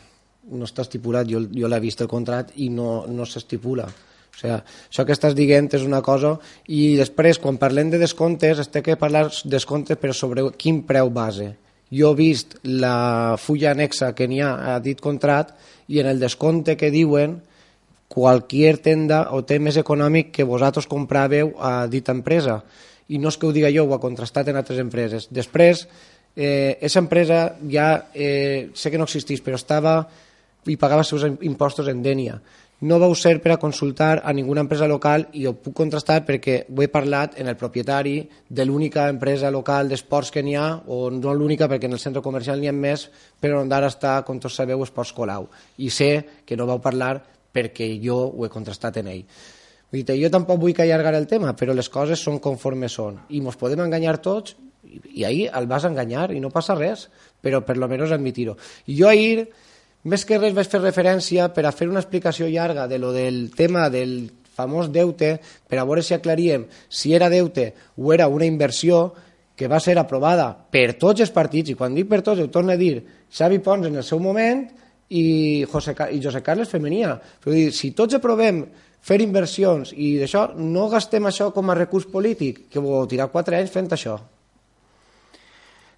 No 0.52 0.66
està 0.66 0.82
estipulat. 0.86 1.26
Jo, 1.26 1.40
jo 1.50 1.70
l'he 1.70 1.80
vist 1.82 2.02
el 2.02 2.10
contracte 2.10 2.54
i 2.62 2.68
no, 2.70 3.06
no 3.08 3.26
s'estipula. 3.26 3.88
O 4.32 4.38
sigui, 4.40 4.54
això 4.56 5.04
que 5.06 5.14
estàs 5.14 5.36
dient 5.36 5.68
és 5.76 5.84
una 5.84 6.00
cosa 6.02 6.36
i 6.66 6.96
després, 6.96 7.38
quan 7.38 7.60
parlem 7.60 7.92
de 7.92 8.00
descomptes, 8.00 8.58
es 8.58 8.70
té 8.72 8.82
que 8.82 8.96
parlar 8.96 9.28
descomptes 9.44 10.00
però 10.00 10.16
sobre 10.16 10.48
quin 10.56 10.82
preu 10.88 11.12
base. 11.12 11.52
Jo 11.92 12.14
he 12.14 12.16
vist 12.16 12.56
la 12.64 13.36
fulla 13.38 13.74
anexa 13.76 14.14
que 14.16 14.26
n'hi 14.26 14.40
ha 14.40 14.74
a 14.74 14.78
dit 14.80 15.00
contrat 15.00 15.52
i 15.92 16.00
en 16.00 16.08
el 16.08 16.20
descompte 16.20 16.78
que 16.80 16.90
diuen 16.90 17.40
qualsevol 18.12 18.80
tenda 18.84 19.26
o 19.32 19.42
té 19.44 19.58
més 19.58 19.76
econòmic 19.80 20.32
que 20.36 20.48
vosaltres 20.48 20.88
compràveu 20.88 21.54
a 21.60 21.86
dit 21.88 22.08
empresa 22.12 22.60
i 23.08 23.20
no 23.20 23.28
és 23.28 23.36
que 23.36 23.48
ho 23.48 23.52
diga 23.52 23.70
jo, 23.72 23.84
ho 23.84 23.94
ha 23.94 24.00
contrastat 24.00 24.48
en 24.48 24.56
altres 24.56 24.80
empreses. 24.80 25.28
Després, 25.32 25.86
eh, 26.36 26.78
esa 26.80 27.00
empresa 27.00 27.56
ja 27.68 28.08
eh, 28.14 28.70
sé 28.74 28.90
que 28.90 29.00
no 29.00 29.08
existís, 29.08 29.42
però 29.44 29.60
estava 29.60 29.96
i 30.68 30.76
pagava 30.78 31.02
els 31.02 31.10
seus 31.10 31.24
impostos 31.42 31.88
en 31.90 32.04
Dènia 32.04 32.38
no 32.82 32.98
vau 32.98 33.12
ser 33.14 33.36
per 33.38 33.52
a 33.54 33.60
consultar 33.62 34.22
a 34.26 34.32
ninguna 34.34 34.64
empresa 34.64 34.88
local 34.90 35.28
i 35.38 35.44
ho 35.46 35.52
puc 35.54 35.74
contrastar 35.78 36.24
perquè 36.26 36.56
ho 36.66 36.82
he 36.82 36.88
parlat 36.90 37.38
en 37.38 37.46
el 37.46 37.56
propietari 37.56 38.16
de 38.48 38.66
l'única 38.66 39.06
empresa 39.08 39.52
local 39.54 39.88
d'esports 39.88 40.32
que 40.34 40.42
n'hi 40.42 40.56
ha, 40.58 40.82
o 40.90 41.06
no 41.14 41.34
l'única 41.34 41.68
perquè 41.70 41.86
en 41.86 41.94
el 41.94 42.02
centre 42.02 42.22
comercial 42.22 42.58
n'hi 42.58 42.72
ha 42.72 42.74
més, 42.74 43.06
però 43.38 43.62
on 43.62 43.70
ara 43.72 43.86
està, 43.92 44.18
com 44.26 44.42
tots 44.42 44.58
sabeu, 44.58 44.82
Esports 44.82 45.14
Colau. 45.14 45.46
I 45.78 45.90
sé 45.94 46.42
que 46.44 46.58
no 46.58 46.66
vau 46.66 46.82
parlar 46.82 47.20
perquè 47.54 47.92
jo 48.02 48.18
ho 48.32 48.44
he 48.44 48.50
contrastat 48.50 48.98
en 48.98 49.14
ell. 49.14 49.24
Vull 49.92 50.02
dir, 50.08 50.18
jo 50.18 50.30
tampoc 50.32 50.58
vull 50.58 50.74
que 50.74 50.82
allargar 50.82 51.14
el 51.14 51.28
tema, 51.30 51.54
però 51.54 51.76
les 51.76 51.90
coses 51.92 52.18
són 52.18 52.40
conforme 52.42 52.88
són. 52.88 53.20
I 53.30 53.44
ens 53.44 53.60
podem 53.60 53.84
enganyar 53.84 54.18
tots, 54.24 54.56
i 55.14 55.22
ahir 55.24 55.50
el 55.54 55.68
vas 55.70 55.84
enganyar 55.86 56.32
i 56.34 56.40
no 56.42 56.50
passa 56.50 56.74
res, 56.74 57.06
però 57.40 57.62
per 57.62 57.76
lo 57.78 57.86
menos 57.88 58.10
admitir-ho. 58.10 58.56
Jo 58.88 59.08
ahir 59.08 59.52
més 60.04 60.24
que 60.26 60.38
res 60.38 60.54
vaig 60.54 60.68
fer 60.70 60.80
referència 60.82 61.48
per 61.54 61.66
a 61.66 61.72
fer 61.72 61.88
una 61.90 62.00
explicació 62.02 62.48
llarga 62.50 62.88
de 62.90 62.98
lo 62.98 63.12
del 63.14 63.50
tema 63.54 63.88
del 63.90 64.30
famós 64.52 64.90
deute, 64.92 65.36
per 65.68 65.78
a 65.78 65.84
veure 65.88 66.02
si 66.04 66.14
aclaríem 66.14 66.66
si 66.88 67.14
era 67.14 67.30
deute 67.32 67.72
o 67.96 68.12
era 68.12 68.28
una 68.28 68.46
inversió 68.46 69.12
que 69.56 69.68
va 69.68 69.80
ser 69.80 69.96
aprovada 70.00 70.50
per 70.72 70.94
tots 71.00 71.22
els 71.22 71.32
partits, 71.32 71.70
i 71.70 71.78
quan 71.78 71.94
dic 71.94 72.08
per 72.10 72.22
tots 72.24 72.40
ho 72.40 72.48
torno 72.50 72.72
a 72.72 72.80
dir 72.80 73.02
Xavi 73.32 73.60
Pons 73.64 73.86
en 73.88 73.96
el 73.96 74.04
seu 74.04 74.20
moment 74.20 74.64
i, 75.08 75.64
José, 75.70 75.94
i 76.10 76.20
José 76.24 76.42
Carles 76.42 76.72
Femenia. 76.72 77.14
Però 77.40 77.54
dir, 77.54 77.70
si 77.76 77.92
tots 77.96 78.16
aprovem 78.18 78.64
fer 79.02 79.20
inversions 79.22 79.92
i 79.94 80.16
d'això, 80.20 80.48
no 80.56 80.88
gastem 80.92 81.28
això 81.28 81.50
com 81.54 81.70
a 81.70 81.76
recurs 81.78 82.08
polític, 82.10 82.66
que 82.72 82.82
vau 82.82 83.06
tirar 83.10 83.30
quatre 83.32 83.58
anys 83.60 83.72
fent 83.74 83.90
això. 83.92 84.18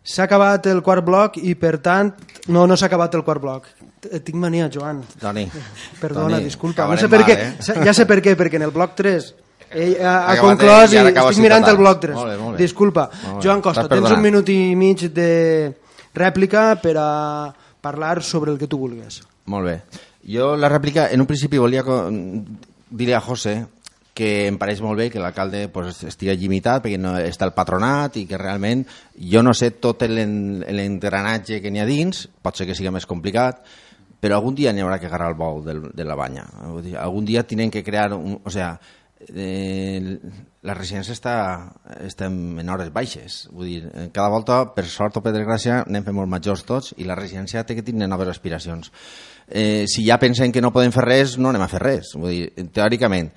S'ha 0.05 0.27
acabat 0.29 0.67
el 0.69 0.83
quart 0.85 1.05
bloc 1.05 1.39
i, 1.41 1.55
per 1.57 1.79
tant... 1.85 2.13
No, 2.53 2.67
no 2.69 2.77
s'ha 2.77 2.91
acabat 2.91 3.15
el 3.17 3.23
quart 3.25 3.41
bloc. 3.41 3.71
Tinc 4.05 4.37
mania, 4.37 4.69
Joan. 4.69 5.01
Toni. 5.21 5.47
Perdona, 6.03 6.37
Toni, 6.37 6.45
disculpa. 6.45 6.85
No 6.91 6.99
sé 7.01 7.09
per 7.09 7.23
què. 7.25 7.39
Eh? 7.41 7.79
Ja 7.87 7.97
sé 7.97 8.05
per 8.09 8.21
què, 8.21 8.37
perquè 8.37 8.61
en 8.61 8.69
el 8.69 8.75
bloc 8.75 8.93
3 9.01 9.33
ell 9.75 9.95
ha, 9.99 10.15
ha 10.31 10.35
conclòs 10.39 10.93
i, 10.95 10.99
i 11.01 11.11
estic 11.11 11.43
mirant 11.43 11.67
el 11.67 11.79
bloc 11.81 12.01
3. 12.05 12.15
Molt 12.15 12.31
bé, 12.31 12.37
molt 12.39 12.57
bé. 12.57 12.63
Disculpa. 12.63 13.09
Molt 13.25 13.39
bé. 13.39 13.45
Joan 13.47 13.63
Costa, 13.65 13.87
tens 13.91 14.15
un 14.15 14.23
minut 14.23 14.51
i 14.53 14.59
mig 14.79 15.07
de 15.15 15.31
rèplica 16.15 16.67
per 16.83 16.95
a 17.01 17.09
parlar 17.85 18.17
sobre 18.23 18.53
el 18.55 18.59
que 18.61 18.69
tu 18.71 18.79
vulguis. 18.81 19.23
Molt 19.51 19.69
bé. 19.69 19.79
Jo 20.35 20.55
la 20.57 20.71
rèplica, 20.73 21.09
en 21.13 21.25
un 21.25 21.29
principi 21.29 21.61
volia 21.61 21.85
dir 21.85 23.11
a 23.15 23.21
José 23.21 23.59
que 24.15 24.47
em 24.47 24.57
pareix 24.59 24.81
molt 24.85 25.01
bé 25.01 25.09
que 25.11 25.21
l'alcalde 25.23 25.67
pues, 25.75 26.05
estigui 26.07 26.37
limitat 26.39 26.85
perquè 26.85 26.99
no 27.01 27.17
està 27.19 27.49
el 27.49 27.55
patronat 27.57 28.17
i 28.21 28.25
que 28.31 28.39
realment 28.39 28.85
jo 29.19 29.43
no 29.43 29.55
sé 29.59 29.73
tot 29.83 30.07
l'engranatge 30.07 31.61
que 31.61 31.73
n'hi 31.75 31.83
ha 31.83 31.89
dins, 31.89 32.29
pot 32.43 32.57
ser 32.57 32.69
que 32.69 32.79
sigui 32.79 32.95
més 32.95 33.11
complicat, 33.11 33.65
però 34.23 34.39
algun 34.39 34.55
dia 34.57 34.73
n'hi 34.73 34.85
haurà 34.85 35.01
que 35.03 35.11
agarrar 35.11 35.33
el 35.35 35.37
bou 35.37 35.59
de, 35.67 35.75
de 35.93 36.05
la 36.07 36.15
banya. 36.17 36.47
Algun 36.97 37.27
dia 37.29 37.43
tenen 37.45 37.71
que 37.71 37.83
crear... 37.85 38.15
Un, 38.17 38.39
o 38.41 38.51
sea, 38.51 38.71
eh, 39.29 40.19
la 40.65 40.77
residència 40.79 41.13
està, 41.13 41.35
està 42.07 42.31
en 42.31 42.71
hores 42.73 42.89
baixes. 42.95 43.43
Vull 43.53 43.69
dir, 43.69 44.09
cada 44.17 44.31
volta, 44.33 44.63
per 44.73 44.87
sort 44.89 45.19
o 45.21 45.25
per 45.25 45.35
desgràcia, 45.35 45.83
anem 45.85 46.07
fent 46.07 46.17
molt 46.17 46.33
majors 46.33 46.65
tots 46.65 46.95
i 46.97 47.05
la 47.05 47.19
residència 47.19 47.67
té 47.69 47.77
que 47.77 47.85
tenir 47.85 48.09
noves 48.09 48.33
aspiracions. 48.33 48.93
Eh, 49.45 49.85
si 49.91 50.07
ja 50.07 50.17
pensem 50.23 50.53
que 50.53 50.63
no 50.65 50.73
podem 50.73 50.95
fer 50.95 51.05
res, 51.05 51.37
no 51.37 51.53
anem 51.53 51.67
a 51.67 51.69
fer 51.69 51.83
res. 51.85 52.15
Vull 52.17 52.33
dir, 52.33 52.69
teòricament, 52.73 53.29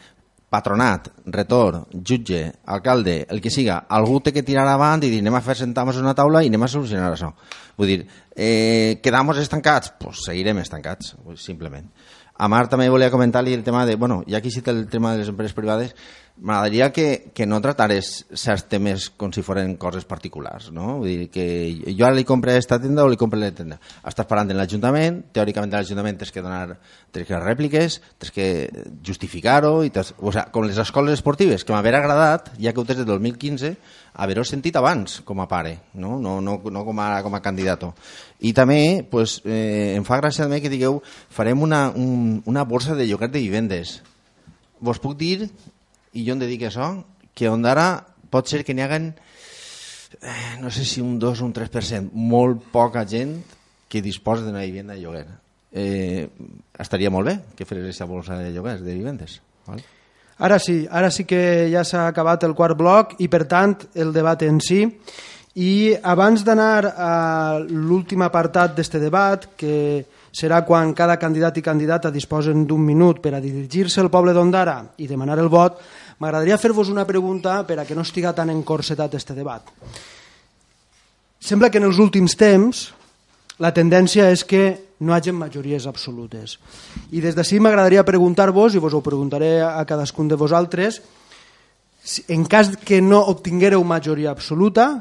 patronat, 0.50 1.10
retor, 1.26 1.82
jutge, 1.92 2.54
alcalde, 2.66 3.26
el 3.30 3.42
que 3.44 3.52
siga, 3.52 3.82
algú 3.90 4.22
té 4.24 4.32
que 4.32 4.46
tirar 4.48 4.68
avant 4.72 5.04
i 5.04 5.10
dir 5.12 5.20
anem 5.24 5.36
a 5.36 5.44
fer 5.44 5.58
sentar-nos 5.60 6.00
una 6.00 6.16
taula 6.16 6.44
i 6.44 6.52
anem 6.52 6.64
a 6.64 6.70
solucionar 6.72 7.12
això. 7.12 7.34
Vull 7.78 7.92
dir, 7.92 7.98
eh, 8.36 9.00
quedamos 9.04 9.38
estancats? 9.44 9.92
Pues 10.00 10.24
seguirem 10.26 10.64
estancats, 10.64 11.16
simplement. 11.36 11.92
A 12.38 12.48
Mar 12.48 12.68
també 12.70 12.88
volia 12.90 13.10
comentar-li 13.10 13.54
el 13.54 13.64
tema 13.66 13.86
de... 13.86 13.96
Bueno, 13.96 14.22
ja 14.30 14.42
que 14.42 14.52
cita 14.54 14.72
el 14.72 14.88
tema 14.88 15.12
de 15.12 15.24
les 15.24 15.30
empreses 15.30 15.56
privades, 15.58 15.96
m'agradaria 16.40 16.92
que, 16.94 17.32
que 17.34 17.48
no 17.50 17.58
tratares 17.64 18.28
certs 18.38 18.68
temes 18.70 19.08
com 19.10 19.32
si 19.34 19.42
foren 19.42 19.74
coses 19.82 20.06
particulars, 20.06 20.70
no? 20.76 21.00
Vull 21.02 21.24
dir 21.24 21.30
que 21.34 21.46
jo 21.88 22.06
ara 22.06 22.16
li 22.16 22.26
compre 22.28 22.54
aquesta 22.54 22.78
tenda 22.82 23.06
o 23.06 23.10
li 23.10 23.18
compre 23.18 23.40
la 23.42 23.50
tenda. 23.56 23.80
Estàs 24.06 24.28
parlant 24.30 24.52
de 24.52 24.58
l'Ajuntament, 24.58 25.24
teòricament 25.34 25.74
l'Ajuntament 25.74 26.20
tens 26.22 26.34
que 26.34 26.44
donar 26.46 26.78
que 27.18 27.40
rèpliques, 27.42 27.98
tens 28.22 28.34
que 28.34 28.48
justificar-ho, 29.02 29.82
i 29.84 29.90
tens, 29.90 30.14
o 30.20 30.30
sigui, 30.30 30.44
com 30.54 30.68
les 30.68 30.78
escoles 30.78 31.18
esportives, 31.18 31.66
que 31.66 31.74
m'haver 31.74 31.96
agradat, 31.98 32.52
ja 32.62 32.74
que 32.74 32.84
ho 32.84 32.86
tens 32.86 33.02
del 33.02 33.10
2015, 33.10 33.74
haver-ho 34.22 34.44
sentit 34.46 34.78
abans 34.78 35.22
com 35.26 35.42
a 35.42 35.48
pare, 35.50 35.80
no, 35.94 36.20
no, 36.22 36.38
no, 36.42 36.60
no 36.62 36.84
com, 36.86 37.02
a, 37.02 37.08
com 37.26 37.38
a 37.38 37.42
candidat. 37.42 37.88
I 38.46 38.54
també 38.54 39.06
pues, 39.10 39.40
eh, 39.46 39.96
em 39.98 40.06
fa 40.06 40.22
gràcia 40.22 40.46
també 40.46 40.62
que 40.62 40.74
digueu 40.74 41.02
farem 41.34 41.66
una, 41.66 41.88
un, 41.90 42.44
una 42.46 42.66
borsa 42.66 42.94
de 42.98 43.10
lloguer 43.10 43.32
de 43.34 43.42
vivendes. 43.42 43.98
Vos 44.78 45.02
puc 45.02 45.18
dir, 45.18 45.50
i 46.14 46.26
jo 46.28 46.36
em 46.36 46.44
dedico 46.44 46.68
a 46.68 46.72
això, 46.72 46.92
que 47.34 47.50
on 47.50 47.66
ara 47.66 48.06
pot 48.32 48.48
ser 48.50 48.64
que 48.66 48.76
n'hi 48.76 48.86
haguen 48.86 49.12
eh, 50.22 50.58
no 50.62 50.72
sé 50.72 50.86
si 50.86 51.02
un 51.02 51.18
2 51.20 51.42
o 51.42 51.46
un 51.46 51.54
3%, 51.54 52.12
molt 52.14 52.70
poca 52.72 53.06
gent 53.08 53.38
que 53.88 54.02
disposa 54.02 54.46
d'una 54.46 54.66
vivenda 54.66 54.94
de 54.94 55.02
lloguer. 55.02 55.28
Eh, 55.72 56.28
estaria 56.80 57.12
molt 57.12 57.28
bé 57.28 57.38
que 57.56 57.68
fes 57.68 57.80
aquesta 57.84 58.08
borsa 58.08 58.40
de 58.40 58.52
lloguers, 58.52 58.82
de 58.84 58.96
vivendes. 58.96 59.40
Val? 59.68 59.84
Ara 60.38 60.60
sí, 60.62 60.86
ara 60.90 61.10
sí 61.10 61.26
que 61.26 61.68
ja 61.72 61.84
s'ha 61.84 62.08
acabat 62.08 62.44
el 62.46 62.54
quart 62.56 62.78
bloc 62.78 63.16
i 63.24 63.28
per 63.28 63.48
tant 63.50 63.74
el 63.98 64.14
debat 64.14 64.44
en 64.46 64.62
si. 64.62 64.84
I 65.58 65.98
abans 66.06 66.44
d'anar 66.46 66.92
a 66.94 67.14
l'últim 67.66 68.22
apartat 68.22 68.76
d'este 68.78 69.02
debat, 69.02 69.48
que 69.58 70.06
serà 70.38 70.62
quan 70.62 70.94
cada 70.94 71.18
candidat 71.18 71.58
i 71.58 71.64
candidata 71.66 72.12
disposen 72.14 72.68
d'un 72.70 72.84
minut 72.86 73.24
per 73.24 73.34
a 73.34 73.42
dirigir-se 73.42 74.04
al 74.04 74.12
poble 74.14 74.36
d'Ondara 74.38 74.84
i 75.02 75.08
demanar 75.10 75.40
el 75.42 75.50
vot, 75.50 75.80
m'agradaria 76.22 76.60
fer-vos 76.62 76.92
una 76.94 77.08
pregunta 77.10 77.64
per 77.66 77.80
a 77.80 77.86
que 77.88 77.98
no 77.98 78.06
estiga 78.06 78.36
tan 78.38 78.52
encorsetat 78.54 79.18
este 79.18 79.34
debat. 79.34 79.66
Sembla 81.42 81.72
que 81.74 81.82
en 81.82 81.90
els 81.90 81.98
últims 81.98 82.38
temps 82.38 82.84
la 83.58 83.74
tendència 83.74 84.30
és 84.30 84.46
que 84.46 84.94
no 85.02 85.18
hagin 85.18 85.38
majories 85.38 85.90
absolutes. 85.90 86.58
I 87.10 87.22
des 87.22 87.34
d'ací 87.34 87.58
m'agradaria 87.58 88.06
preguntar-vos, 88.06 88.78
i 88.78 88.82
vos 88.82 88.94
ho 88.94 89.02
preguntaré 89.02 89.62
a 89.66 89.82
cadascun 89.90 90.30
de 90.30 90.38
vosaltres, 90.38 91.02
en 92.30 92.46
cas 92.46 92.76
que 92.78 93.02
no 93.02 93.26
obtinguéreu 93.34 93.82
majoria 93.82 94.30
absoluta, 94.32 94.92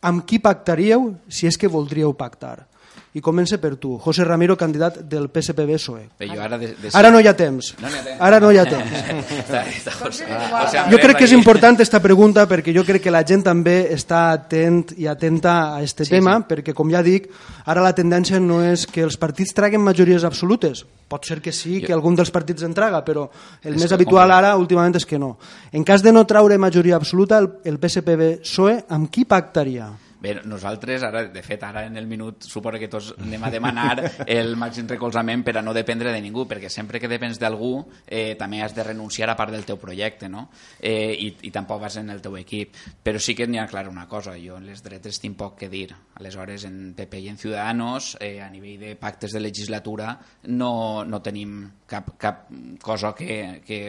amb 0.00 0.22
qui 0.24 0.38
pactaríeu 0.38 1.16
si 1.28 1.50
és 1.50 1.58
que 1.58 1.68
voldríeu 1.68 2.14
pactar? 2.14 2.69
I 3.12 3.20
comença 3.20 3.56
per 3.58 3.72
tu, 3.74 3.96
José 3.98 4.22
Ramiro, 4.22 4.54
candidat 4.56 5.00
del 5.10 5.24
PSPB-PSOE. 5.34 6.04
Ara, 6.30 6.58
de, 6.60 6.68
de... 6.78 6.90
ara 6.94 7.10
no 7.10 7.18
hi 7.18 7.26
ha 7.26 7.32
temps. 7.34 7.72
No 7.80 7.88
ha 7.88 7.90
temps. 7.90 8.20
Ara 8.22 8.38
no 8.38 8.52
hi 8.54 8.58
ha 8.60 8.66
temps. 8.70 8.92
està, 9.40 9.62
està, 9.66 9.94
José, 9.98 10.28
José 10.28 10.84
jo 10.92 11.00
crec 11.02 11.18
que 11.18 11.26
és 11.26 11.34
important 11.34 11.74
aquesta 11.74 11.98
pregunta 12.04 12.44
perquè 12.46 12.70
jo 12.76 12.84
crec 12.86 13.02
que 13.02 13.10
la 13.10 13.24
gent 13.26 13.42
també 13.48 13.80
està 13.90 14.28
atent 14.36 14.92
i 14.94 15.08
atenta 15.10 15.54
a 15.56 15.80
aquest 15.80 16.04
sí, 16.04 16.12
tema 16.12 16.36
sí. 16.38 16.46
perquè, 16.52 16.74
com 16.76 16.92
ja 16.92 17.02
dic, 17.02 17.26
ara 17.66 17.82
la 17.82 17.90
tendència 17.98 18.38
no 18.38 18.60
és 18.62 18.86
que 18.86 19.02
els 19.02 19.18
partits 19.18 19.56
traguen 19.58 19.82
majories 19.82 20.22
absolutes. 20.28 20.84
Pot 21.10 21.26
ser 21.26 21.40
que 21.42 21.50
sí, 21.50 21.80
que 21.82 21.90
algun 21.96 22.14
dels 22.14 22.30
partits 22.30 22.62
en 22.62 22.76
traga, 22.76 23.00
però 23.02 23.24
el 23.64 23.74
és 23.74 23.82
més 23.82 23.96
habitual 23.96 24.30
ara 24.30 24.52
últimament 24.60 24.94
és 25.00 25.08
que 25.08 25.18
no. 25.18 25.32
En 25.74 25.82
cas 25.82 26.06
de 26.06 26.14
no 26.14 26.22
traure 26.30 26.60
majoria 26.62 26.94
absoluta, 26.94 27.42
el, 27.42 27.50
el 27.66 27.80
PSPB-PSOE 27.82 28.84
amb 28.94 29.10
qui 29.10 29.26
pactaria? 29.26 29.90
Bé, 30.20 30.34
nosaltres, 30.44 31.02
ara, 31.06 31.22
de 31.32 31.42
fet, 31.42 31.62
ara 31.64 31.86
en 31.88 31.96
el 31.96 32.06
minut 32.06 32.44
suposo 32.44 32.78
que 32.78 32.90
tots 32.92 33.14
anem 33.16 33.46
a 33.46 33.50
demanar 33.52 33.94
el 34.26 34.52
màxim 34.60 34.88
recolzament 34.90 35.40
per 35.46 35.54
a 35.56 35.62
no 35.64 35.72
dependre 35.72 36.12
de 36.12 36.20
ningú, 36.20 36.44
perquè 36.48 36.68
sempre 36.68 37.00
que 37.00 37.08
depens 37.08 37.40
d'algú 37.40 37.72
eh, 38.04 38.36
també 38.38 38.60
has 38.60 38.74
de 38.76 38.84
renunciar 38.84 39.30
a 39.32 39.36
part 39.38 39.54
del 39.54 39.64
teu 39.64 39.78
projecte, 39.80 40.28
no? 40.28 40.50
Eh, 40.76 41.16
i, 41.16 41.30
I 41.48 41.52
tampoc 41.54 41.80
vas 41.80 41.96
en 41.96 42.12
el 42.12 42.20
teu 42.20 42.36
equip. 42.36 42.76
Però 43.02 43.22
sí 43.22 43.34
que 43.34 43.48
n'hi 43.48 43.62
ha 43.62 43.68
clar 43.70 43.88
una 43.88 44.04
cosa, 44.08 44.36
jo 44.36 44.58
en 44.60 44.68
les 44.68 44.84
dretes 44.84 45.22
tinc 45.22 45.38
poc 45.40 45.56
que 45.62 45.70
dir. 45.72 45.88
Aleshores, 46.20 46.66
en 46.68 46.92
PP 46.98 47.24
i 47.24 47.30
en 47.32 47.40
Ciudadanos, 47.40 48.12
eh, 48.20 48.42
a 48.44 48.50
nivell 48.52 48.76
de 48.80 48.96
pactes 49.00 49.32
de 49.32 49.40
legislatura, 49.40 50.18
no, 50.52 50.72
no 51.08 51.22
tenim 51.24 51.62
cap, 51.88 52.12
cap 52.20 52.44
cosa 52.84 53.14
que, 53.16 53.62
que 53.64 53.80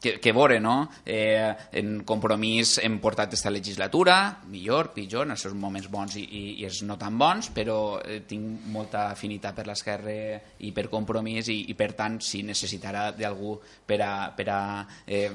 que, 0.00 0.20
que 0.20 0.32
veure, 0.32 0.60
no? 0.60 0.88
Eh, 1.04 1.50
en 1.72 2.02
compromís 2.06 2.76
hem 2.84 2.98
portat 3.02 3.32
aquesta 3.32 3.50
legislatura, 3.50 4.18
millor, 4.50 4.92
pitjor, 4.94 5.26
en 5.26 5.34
els 5.34 5.42
seus 5.42 5.56
moments 5.58 5.88
bons 5.90 6.16
i, 6.20 6.22
i, 6.24 6.42
i 6.62 6.68
els 6.68 6.82
no 6.86 6.98
tan 7.00 7.18
bons, 7.18 7.50
però 7.54 7.98
eh, 8.00 8.20
tinc 8.28 8.68
molta 8.70 9.08
afinitat 9.10 9.56
per 9.58 9.66
l'esquerra 9.68 10.14
i 10.62 10.70
per 10.74 10.86
compromís 10.92 11.50
i, 11.50 11.58
i 11.72 11.76
per 11.78 11.92
tant 11.98 12.20
si 12.22 12.44
necessitarà 12.46 13.08
d'algú 13.16 13.56
per 13.58 14.00
a, 14.04 14.12
per 14.36 14.48
a 14.54 14.60
eh, 15.04 15.28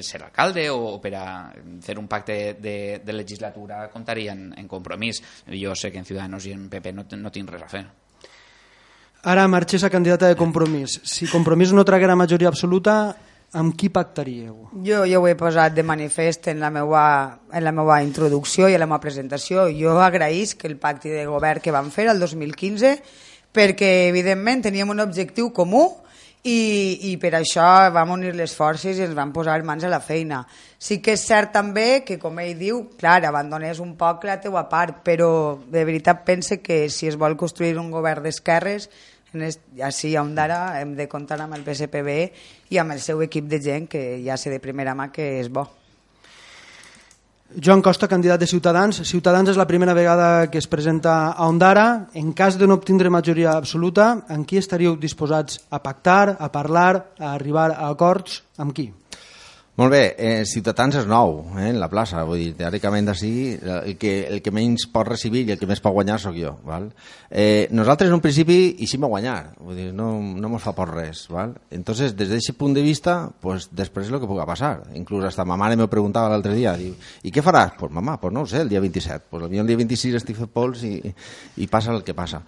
ser 0.00 0.22
alcalde 0.22 0.68
o 0.70 0.98
per 1.02 1.14
a 1.16 1.26
fer 1.82 1.98
un 1.98 2.08
pacte 2.10 2.58
de, 2.60 2.76
de 3.02 3.16
legislatura 3.16 3.86
comptaria 3.92 4.36
en, 4.36 4.50
en 4.56 4.68
compromís. 4.68 5.22
Jo 5.48 5.74
sé 5.74 5.90
que 5.90 6.02
en 6.02 6.08
Ciudadanos 6.08 6.46
i 6.46 6.54
en 6.54 6.68
PP 6.68 6.92
no, 6.92 7.08
no 7.16 7.32
tinc 7.32 7.50
res 7.50 7.64
a 7.64 7.72
fer. 7.72 7.84
Ara 9.22 9.46
marxés 9.46 9.84
a 9.86 9.90
candidata 9.90 10.26
de 10.26 10.36
compromís. 10.36 10.96
Si 11.06 11.28
compromís 11.30 11.70
no 11.72 11.84
traguera 11.86 12.18
majoria 12.18 12.50
absoluta, 12.50 13.14
amb 13.52 13.74
qui 13.76 13.90
pactaríeu? 13.92 14.68
Jo, 14.84 15.02
jo 15.08 15.20
ho 15.20 15.28
he 15.28 15.34
posat 15.36 15.74
de 15.76 15.84
manifest 15.84 16.48
en 16.48 16.60
la, 16.60 16.70
meva, 16.72 17.04
en 17.52 17.64
la 17.64 17.72
meva 17.72 18.00
introducció 18.04 18.68
i 18.68 18.76
en 18.76 18.80
la 18.80 18.88
meva 18.88 19.02
presentació. 19.04 19.66
Jo 19.76 19.98
agraïsc 20.00 20.64
el 20.68 20.78
pacte 20.80 21.12
de 21.12 21.26
govern 21.28 21.60
que 21.60 21.74
vam 21.74 21.90
fer 21.92 22.08
el 22.10 22.22
2015 22.22 22.96
perquè, 23.52 24.08
evidentment, 24.08 24.64
teníem 24.64 24.88
un 24.94 25.04
objectiu 25.04 25.50
comú 25.52 25.84
i, 26.42 27.12
i 27.12 27.16
per 27.22 27.34
això 27.38 27.66
vam 27.94 28.16
unir 28.16 28.32
les 28.34 28.54
forces 28.56 28.98
i 28.98 29.04
ens 29.04 29.14
vam 29.14 29.30
posar 29.36 29.60
mans 29.62 29.84
a 29.84 29.92
la 29.92 30.00
feina. 30.00 30.42
Sí 30.78 30.98
que 31.04 31.14
és 31.14 31.22
cert 31.28 31.52
també 31.54 32.02
que, 32.06 32.18
com 32.18 32.40
ell 32.42 32.56
diu, 32.58 32.80
clar, 32.98 33.20
abandones 33.28 33.78
un 33.84 33.92
poc 34.00 34.24
la 34.26 34.40
teua 34.42 34.64
part, 34.72 35.04
però 35.04 35.60
de 35.70 35.84
veritat 35.84 36.24
pense 36.26 36.58
que 36.64 36.88
si 36.90 37.06
es 37.06 37.20
vol 37.20 37.36
construir 37.36 37.76
un 37.78 37.92
govern 37.92 38.24
d'esquerres, 38.24 38.88
així 39.32 40.14
a 40.16 40.22
Ondara 40.22 40.80
hem 40.80 40.96
de 40.96 41.08
comptar 41.08 41.40
amb 41.40 41.56
el 41.56 41.64
PSPB 41.64 42.16
i 42.70 42.80
amb 42.80 42.92
el 42.92 43.00
seu 43.00 43.22
equip 43.24 43.48
de 43.48 43.60
gent 43.62 43.88
que 43.88 44.20
ja 44.24 44.36
sé 44.36 44.52
de 44.52 44.60
primera 44.60 44.94
mà 44.94 45.10
que 45.12 45.38
és 45.40 45.48
bo. 45.48 45.66
Joan 47.52 47.82
Costa, 47.84 48.08
candidat 48.08 48.40
de 48.40 48.46
Ciutadans. 48.48 49.02
Ciutadans 49.04 49.50
és 49.52 49.58
la 49.60 49.66
primera 49.68 49.92
vegada 49.92 50.48
que 50.48 50.56
es 50.56 50.66
presenta 50.66 51.32
a 51.32 51.48
Ondara. 51.48 52.08
En 52.14 52.32
cas 52.32 52.56
de 52.56 52.66
no 52.66 52.78
obtindre 52.80 53.12
majoria 53.12 53.52
absoluta, 53.58 54.24
en 54.32 54.46
qui 54.48 54.56
estaríeu 54.56 54.96
disposats 54.96 55.60
a 55.68 55.82
pactar, 55.84 56.38
a 56.40 56.48
parlar, 56.48 57.12
a 57.20 57.34
arribar 57.34 57.70
a 57.74 57.92
acords? 57.92 58.40
Amb 58.56 58.72
qui? 58.72 58.88
Molt 59.74 59.88
bé, 59.88 60.14
eh, 60.18 60.44
Ciutadans 60.44 60.98
és 61.00 61.06
nou 61.08 61.38
eh, 61.56 61.70
en 61.70 61.78
la 61.80 61.86
plaça, 61.88 62.26
vull 62.28 62.42
dir, 62.42 62.50
teòricament 62.58 63.06
d'ací 63.08 63.30
el, 63.56 63.94
que, 63.96 64.10
el 64.28 64.42
que 64.44 64.52
menys 64.52 64.84
pot 64.92 65.08
recibir 65.08 65.46
i 65.46 65.54
el 65.54 65.58
que 65.62 65.68
més 65.70 65.80
pot 65.80 65.94
guanyar 65.96 66.18
sóc 66.20 66.36
jo. 66.36 66.52
Val? 66.68 66.90
Eh, 67.30 67.70
nosaltres 67.72 68.10
en 68.10 68.18
un 68.18 68.20
principi 68.20 68.58
eixim 68.84 69.08
a 69.08 69.10
guanyar, 69.14 69.38
vull 69.64 69.80
dir, 69.80 69.86
no, 69.96 70.10
no 70.20 70.50
ens 70.52 70.66
fa 70.66 70.74
por 70.76 70.92
res. 70.92 71.22
Val? 71.32 71.56
Entonces, 71.72 72.12
des 72.18 72.28
d'aquest 72.28 72.58
punt 72.60 72.76
de 72.76 72.84
vista, 72.84 73.16
pues, 73.40 73.70
després 73.72 74.12
el 74.12 74.20
que 74.20 74.28
puga 74.28 74.44
passar. 74.44 74.74
Inclús 74.92 75.24
hasta 75.30 75.48
ma 75.48 75.56
mare 75.56 75.80
me 75.80 75.88
preguntava 75.88 76.28
l'altre 76.28 76.52
dia, 76.52 76.76
diu, 76.76 76.92
i 77.24 77.32
què 77.32 77.40
faràs? 77.40 77.72
Pues 77.80 77.96
mamà, 77.96 78.20
pues 78.20 78.36
no 78.36 78.44
ho 78.44 78.52
sé, 78.52 78.60
el 78.66 78.68
dia 78.68 78.84
27. 78.84 79.30
Pues 79.32 79.48
el 79.48 79.56
dia 79.56 79.80
26 79.80 80.20
estic 80.20 80.36
fet 80.36 80.52
pols 80.52 80.84
i, 80.84 80.98
i 81.56 81.72
passa 81.72 81.96
el 81.96 82.04
que 82.04 82.12
passa. 82.12 82.44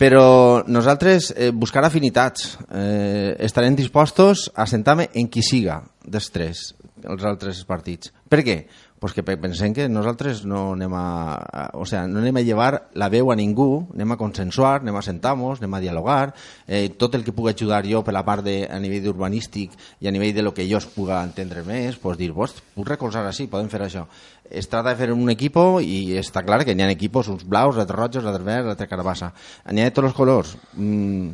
Però 0.00 0.64
nosaltres 0.66 1.34
eh, 1.36 1.52
buscar 1.52 1.84
afinitats. 1.84 2.54
Eh, 2.72 3.36
estarem 3.44 3.76
dispostos 3.76 4.48
a 4.56 4.64
sentar-me 4.66 5.12
en 5.12 5.28
qui 5.28 5.44
siga 5.44 5.82
dels 6.14 6.30
tres, 6.34 6.66
els 7.02 7.26
altres 7.26 7.64
partits. 7.68 8.14
Per 8.30 8.42
què? 8.46 8.58
pues 9.04 9.12
que 9.12 9.22
pensem 9.22 9.74
que 9.76 9.84
nosaltres 9.84 10.46
no 10.48 10.72
anem 10.72 10.94
a, 10.96 11.68
o 11.76 11.84
sea, 11.84 12.06
no 12.08 12.22
anem 12.22 12.38
a 12.40 12.42
llevar 12.46 12.86
la 12.96 13.10
veu 13.12 13.28
a 13.28 13.36
ningú, 13.36 13.84
anem 13.92 14.14
a 14.14 14.16
consensuar, 14.16 14.78
anem 14.80 14.96
a 14.96 15.02
sentar-nos, 15.04 15.60
anem 15.60 15.76
a 15.76 15.80
dialogar, 15.82 16.32
eh, 16.64 16.88
tot 16.88 17.18
el 17.18 17.20
que 17.20 17.34
pugui 17.36 17.52
ajudar 17.52 17.82
jo 17.84 18.00
per 18.00 18.14
la 18.16 18.24
part 18.24 18.40
de, 18.46 18.62
a 18.64 18.80
nivell 18.80 19.10
urbanístic 19.12 19.76
i 20.00 20.08
a 20.08 20.14
nivell 20.14 20.32
de 20.32 20.46
lo 20.48 20.54
que 20.56 20.64
jo 20.64 20.80
es 20.80 20.88
puga 20.88 21.20
entendre 21.20 21.66
més, 21.68 22.00
pues 22.00 22.16
dir, 22.16 22.30
vos, 22.32 22.56
puc 22.72 22.88
recolzar 22.88 23.26
així, 23.28 23.44
podem 23.44 23.68
fer 23.68 23.82
això. 23.84 24.06
Es 24.48 24.72
tracta 24.72 24.94
de 24.94 25.02
fer 25.02 25.12
un 25.12 25.28
equip 25.28 25.60
i 25.84 26.16
està 26.16 26.40
clar 26.40 26.64
que 26.64 26.72
n'hi 26.72 26.88
ha 26.88 26.92
equipos, 26.96 27.28
uns 27.28 27.44
blaus, 27.44 27.76
altres 27.76 27.98
rojos, 28.00 28.24
altres 28.24 28.48
verds, 28.48 28.72
altres 28.72 28.88
carabassa. 28.88 29.34
N'hi 29.68 29.84
ha 29.84 29.90
de 29.92 29.98
tots 30.00 30.14
els 30.14 30.16
colors. 30.16 30.56
Mm, 30.80 31.28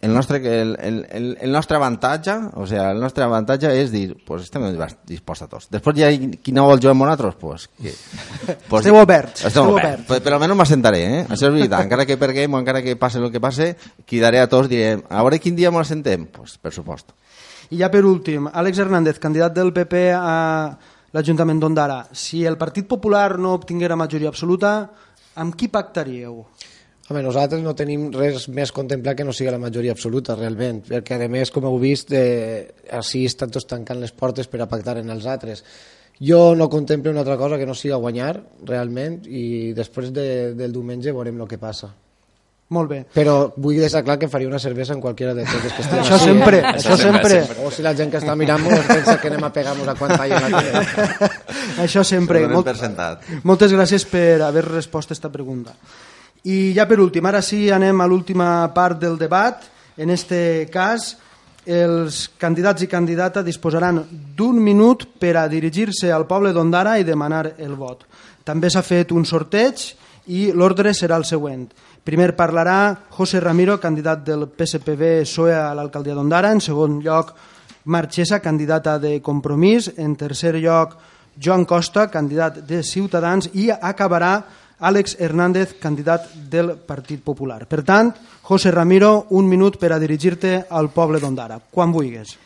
el 0.00 0.14
nostre, 0.14 0.38
el, 0.38 0.76
el, 0.80 1.38
el 1.40 1.50
nostre 1.50 1.76
avantatge, 1.76 2.32
o 2.54 2.66
sea, 2.66 2.92
el 2.92 3.00
nostre 3.00 3.24
avantatge 3.24 3.72
és 3.80 3.90
dir, 3.90 4.14
pues 4.26 4.44
estem 4.46 4.62
disposats 5.08 5.48
a 5.48 5.50
tots. 5.50 5.66
Després 5.74 5.96
ja 5.98 6.10
qui 6.14 6.54
no 6.54 6.68
vol 6.68 6.78
jugar 6.78 6.94
amb 6.94 7.02
nosaltres, 7.02 7.34
pues, 7.40 7.66
que, 7.74 7.94
pues 8.70 8.86
esteu 8.86 9.00
oberts. 9.00 9.42
Esteu 9.50 9.72
oberts. 9.72 10.06
Pues, 10.06 10.22
però 10.22 10.38
almenys 10.38 10.60
m'assentaré, 10.60 11.00
eh? 11.02 11.24
Això 11.26 11.50
és 11.50 11.56
veritat. 11.56 11.82
encara 11.82 12.06
que 12.06 12.18
perguem 12.20 12.54
o 12.54 12.60
encara 12.62 12.84
que 12.84 12.94
passe 13.00 13.18
el 13.18 13.32
que 13.34 13.42
passe, 13.42 13.72
cridaré 14.06 14.38
a 14.38 14.46
tots, 14.46 14.70
diré, 14.70 14.94
a 15.02 15.24
veure 15.26 15.42
quin 15.42 15.58
dia 15.58 15.74
ens 15.74 15.90
sentem? 15.90 16.28
Pues, 16.30 16.54
per 16.62 16.72
supost. 16.76 17.10
I 17.74 17.82
ja 17.82 17.90
per 17.90 18.04
últim, 18.06 18.46
Àlex 18.48 18.78
Hernández, 18.78 19.18
candidat 19.18 19.52
del 19.58 19.74
PP 19.74 20.06
a 20.14 20.78
l'Ajuntament 21.12 21.58
d'Ondara. 21.58 22.04
Si 22.12 22.44
el 22.46 22.56
Partit 22.56 22.86
Popular 22.86 23.38
no 23.38 23.56
obtinguera 23.58 23.98
majoria 23.98 24.30
absoluta, 24.30 24.92
amb 25.34 25.58
qui 25.58 25.68
pactaríeu? 25.72 26.44
Home, 27.08 27.22
nosaltres 27.24 27.62
no 27.64 27.72
tenim 27.72 28.10
res 28.12 28.50
més 28.52 28.72
contemplat 28.76 29.16
que 29.16 29.24
no 29.24 29.32
sigui 29.32 29.52
la 29.54 29.60
majoria 29.60 29.94
absoluta, 29.96 30.34
realment, 30.36 30.82
perquè 30.90 31.16
a 31.24 31.28
més, 31.32 31.48
com 31.50 31.64
heu 31.64 31.78
vist, 31.80 32.12
eh, 32.12 32.66
així 32.92 33.22
estan 33.24 33.54
tots 33.54 33.64
tancant 33.64 34.02
les 34.02 34.12
portes 34.12 34.50
per 34.50 34.60
a 34.60 34.66
pactar 34.68 34.98
en 35.00 35.08
els 35.14 35.24
altres. 35.24 35.64
Jo 36.20 36.54
no 36.58 36.68
contemplo 36.68 37.10
una 37.10 37.22
altra 37.24 37.38
cosa 37.40 37.56
que 37.56 37.64
no 37.64 37.74
siga 37.78 37.96
guanyar, 37.96 38.34
realment, 38.66 39.22
i 39.24 39.72
després 39.72 40.12
de, 40.12 40.26
del 40.58 40.74
diumenge 40.76 41.14
veurem 41.16 41.40
el 41.40 41.48
que 41.48 41.56
passa. 41.62 41.88
Molt 42.76 42.90
bé. 42.90 42.98
Però 43.14 43.54
vull 43.56 43.78
deixar 43.80 44.02
clar 44.04 44.18
que 44.20 44.28
faria 44.28 44.50
una 44.50 44.60
cervesa 44.60 44.92
en 44.92 45.00
qualsevol 45.00 45.38
de 45.38 45.46
totes 45.48 45.72
que 45.72 45.84
estem 45.86 46.02
això 46.02 46.18
sempre, 46.20 46.58
eh? 46.58 46.74
això 46.74 46.98
sempre. 47.00 47.38
O 47.64 47.70
si 47.72 47.86
la 47.86 47.94
gent 47.96 48.12
que 48.12 48.20
està 48.20 48.34
mirant-nos 48.36 48.84
pensa 48.90 49.16
que 49.22 49.30
anem 49.32 49.48
a 49.48 49.52
pegar-nos 49.54 49.88
a 49.88 49.94
quan 49.96 50.12
talla 50.12 50.42
la 50.44 50.60
tele. 50.60 51.30
això 51.86 52.04
sempre. 52.04 52.44
Molt, 52.44 52.60
moltes 53.48 53.72
gràcies 53.72 54.04
per 54.12 54.42
haver 54.44 54.66
respost 54.68 55.08
a 55.08 55.16
aquesta 55.16 55.32
pregunta. 55.32 55.72
I 56.44 56.72
ja 56.76 56.86
per 56.86 57.00
últim, 57.02 57.26
ara 57.26 57.42
sí 57.42 57.66
anem 57.70 58.00
a 58.00 58.06
l'última 58.06 58.68
part 58.74 59.00
del 59.00 59.18
debat. 59.18 59.64
En 59.98 60.10
este 60.10 60.68
cas, 60.70 61.16
els 61.66 62.28
candidats 62.38 62.82
i 62.82 62.88
candidata 62.88 63.42
disposaran 63.42 64.00
d'un 64.36 64.60
minut 64.62 65.04
per 65.18 65.34
a 65.36 65.48
dirigir-se 65.50 66.12
al 66.12 66.26
poble 66.26 66.54
d'Ondara 66.54 66.96
i 66.98 67.04
demanar 67.04 67.44
el 67.58 67.74
vot. 67.76 68.06
També 68.44 68.70
s'ha 68.70 68.82
fet 68.86 69.12
un 69.12 69.26
sorteig 69.28 69.82
i 70.32 70.48
l'ordre 70.52 70.94
serà 70.94 71.18
el 71.18 71.26
següent. 71.28 71.66
Primer 72.04 72.30
parlarà 72.36 72.94
José 73.12 73.40
Ramiro, 73.40 73.76
candidat 73.80 74.22
del 74.24 74.46
PSPB-SOE 74.48 75.52
a 75.52 75.74
l'alcaldia 75.76 76.14
d'Ondara. 76.16 76.54
En 76.54 76.62
segon 76.64 77.02
lloc, 77.04 77.34
Marchesa, 77.84 78.40
candidata 78.40 78.98
de 78.98 79.18
Compromís. 79.20 79.90
En 79.96 80.16
tercer 80.16 80.54
lloc, 80.56 80.96
Joan 81.36 81.66
Costa, 81.66 82.06
candidat 82.08 82.62
de 82.64 82.82
Ciutadans. 82.82 83.50
I 83.52 83.68
acabarà 83.70 84.38
Àlex 84.80 85.16
Hernández, 85.18 85.74
candidat 85.80 86.28
del 86.50 86.76
Partit 86.78 87.22
Popular. 87.22 87.66
Per 87.66 87.82
tant, 87.82 88.12
José 88.42 88.70
Ramiro, 88.70 89.26
un 89.30 89.48
minut 89.48 89.78
per 89.78 89.92
a 89.92 89.98
dirigir-te 89.98 90.66
al 90.70 90.92
poble 90.94 91.18
d'Ondara, 91.18 91.58
quan 91.70 91.92
vulguis. 91.92 92.36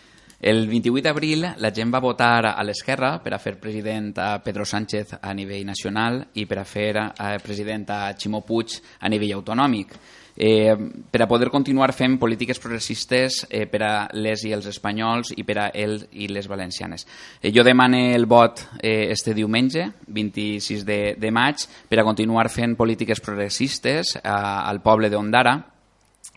El 0.42 0.66
28 0.66 1.04
d'abril 1.06 1.44
la 1.62 1.70
gent 1.70 1.92
va 1.94 2.00
votar 2.02 2.48
a 2.50 2.62
l'esquerra 2.66 3.12
per 3.22 3.30
a 3.36 3.38
fer 3.38 3.52
president 3.62 4.16
a 4.18 4.40
Pedro 4.42 4.64
Sánchez 4.66 5.20
a 5.20 5.30
nivell 5.38 5.62
nacional 5.68 6.18
i 6.34 6.48
per 6.50 6.58
a 6.58 6.64
fer 6.66 6.96
president 7.44 7.86
a 7.94 8.00
Ximo 8.18 8.40
Puig 8.42 8.74
a 8.98 9.08
nivell 9.12 9.36
autonòmic 9.36 9.94
eh, 10.36 10.76
per 11.10 11.22
a 11.22 11.28
poder 11.28 11.50
continuar 11.50 11.92
fent 11.92 12.18
polítiques 12.20 12.60
progressistes 12.62 13.42
eh, 13.48 13.66
per 13.66 13.82
a 13.82 13.92
les 14.12 14.44
i 14.44 14.52
els 14.52 14.66
espanyols 14.70 15.34
i 15.36 15.44
per 15.44 15.58
a 15.58 15.68
ells 15.74 16.06
i 16.12 16.28
les 16.28 16.48
valencianes. 16.48 17.06
Eh, 17.40 17.52
jo 17.54 17.64
demane 17.64 18.14
el 18.14 18.26
vot 18.26 18.64
eh, 18.80 19.10
este 19.12 19.34
diumenge, 19.34 19.90
26 20.06 20.86
de, 20.86 21.00
de 21.18 21.30
maig, 21.30 21.66
per 21.88 22.00
a 22.00 22.06
continuar 22.06 22.48
fent 22.50 22.76
polítiques 22.76 23.20
progressistes 23.20 24.16
a, 24.22 24.68
al 24.68 24.82
poble 24.82 25.10
d'Ondara, 25.10 25.58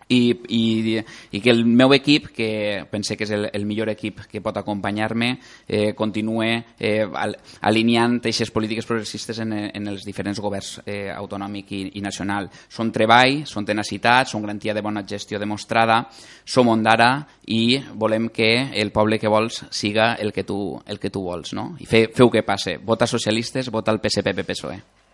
i, 0.08 0.30
i, 0.48 0.98
i 1.32 1.40
que 1.40 1.50
el 1.50 1.64
meu 1.66 1.92
equip, 1.94 2.28
que 2.34 2.86
pense 2.90 3.16
que 3.16 3.26
és 3.26 3.32
el, 3.34 3.48
el 3.52 3.66
millor 3.66 3.90
equip 3.90 4.22
que 4.30 4.42
pot 4.42 4.56
acompanyar-me, 4.60 5.32
eh, 5.66 5.92
continue 5.98 6.62
eh, 6.78 7.02
al, 7.02 7.36
alineant 7.66 8.20
aquestes 8.20 8.52
polítiques 8.54 8.86
progressistes 8.86 9.40
en, 9.42 9.52
en 9.66 9.90
els 9.90 10.06
diferents 10.06 10.40
governs 10.42 10.76
eh, 10.86 11.10
autonòmic 11.10 11.72
i, 11.74 11.82
i 11.98 12.04
nacional. 12.04 12.50
Són 12.68 12.92
treball, 12.94 13.42
són 13.48 13.66
tenacitat, 13.66 14.30
són 14.30 14.46
garantia 14.46 14.74
de 14.74 14.84
bona 14.84 15.02
gestió 15.06 15.40
demostrada, 15.42 16.04
som 16.44 16.70
Ondara 16.70 17.26
i 17.50 17.78
volem 17.94 18.30
que 18.34 18.50
el 18.78 18.92
poble 18.94 19.18
que 19.18 19.30
vols 19.30 19.64
siga 19.70 20.14
el 20.14 20.32
que 20.32 20.44
tu, 20.44 20.76
el 20.86 21.00
que 21.02 21.10
tu 21.10 21.24
vols. 21.26 21.54
No? 21.56 21.72
I 21.80 21.86
fe, 21.86 22.06
feu 22.14 22.30
que 22.30 22.46
passe. 22.46 22.78
Vota 22.78 23.10
socialistes, 23.10 23.72
vota 23.74 23.90
el 23.94 24.00
PSPP-PSOE. 24.02 25.05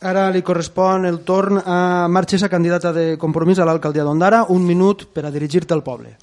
Ara 0.00 0.30
li 0.32 0.40
correspon 0.40 1.04
el 1.04 1.18
torn 1.28 1.58
a 1.60 2.08
Marxesa, 2.08 2.48
candidata 2.48 2.88
de 2.96 3.18
compromís 3.20 3.58
a 3.60 3.66
l'alcaldia 3.68 4.00
d'Ondara. 4.00 4.46
Un 4.48 4.64
minut 4.64 5.04
per 5.12 5.26
a 5.28 5.32
dirigir-te 5.34 5.76
al 5.76 5.82
poble. 5.84 6.14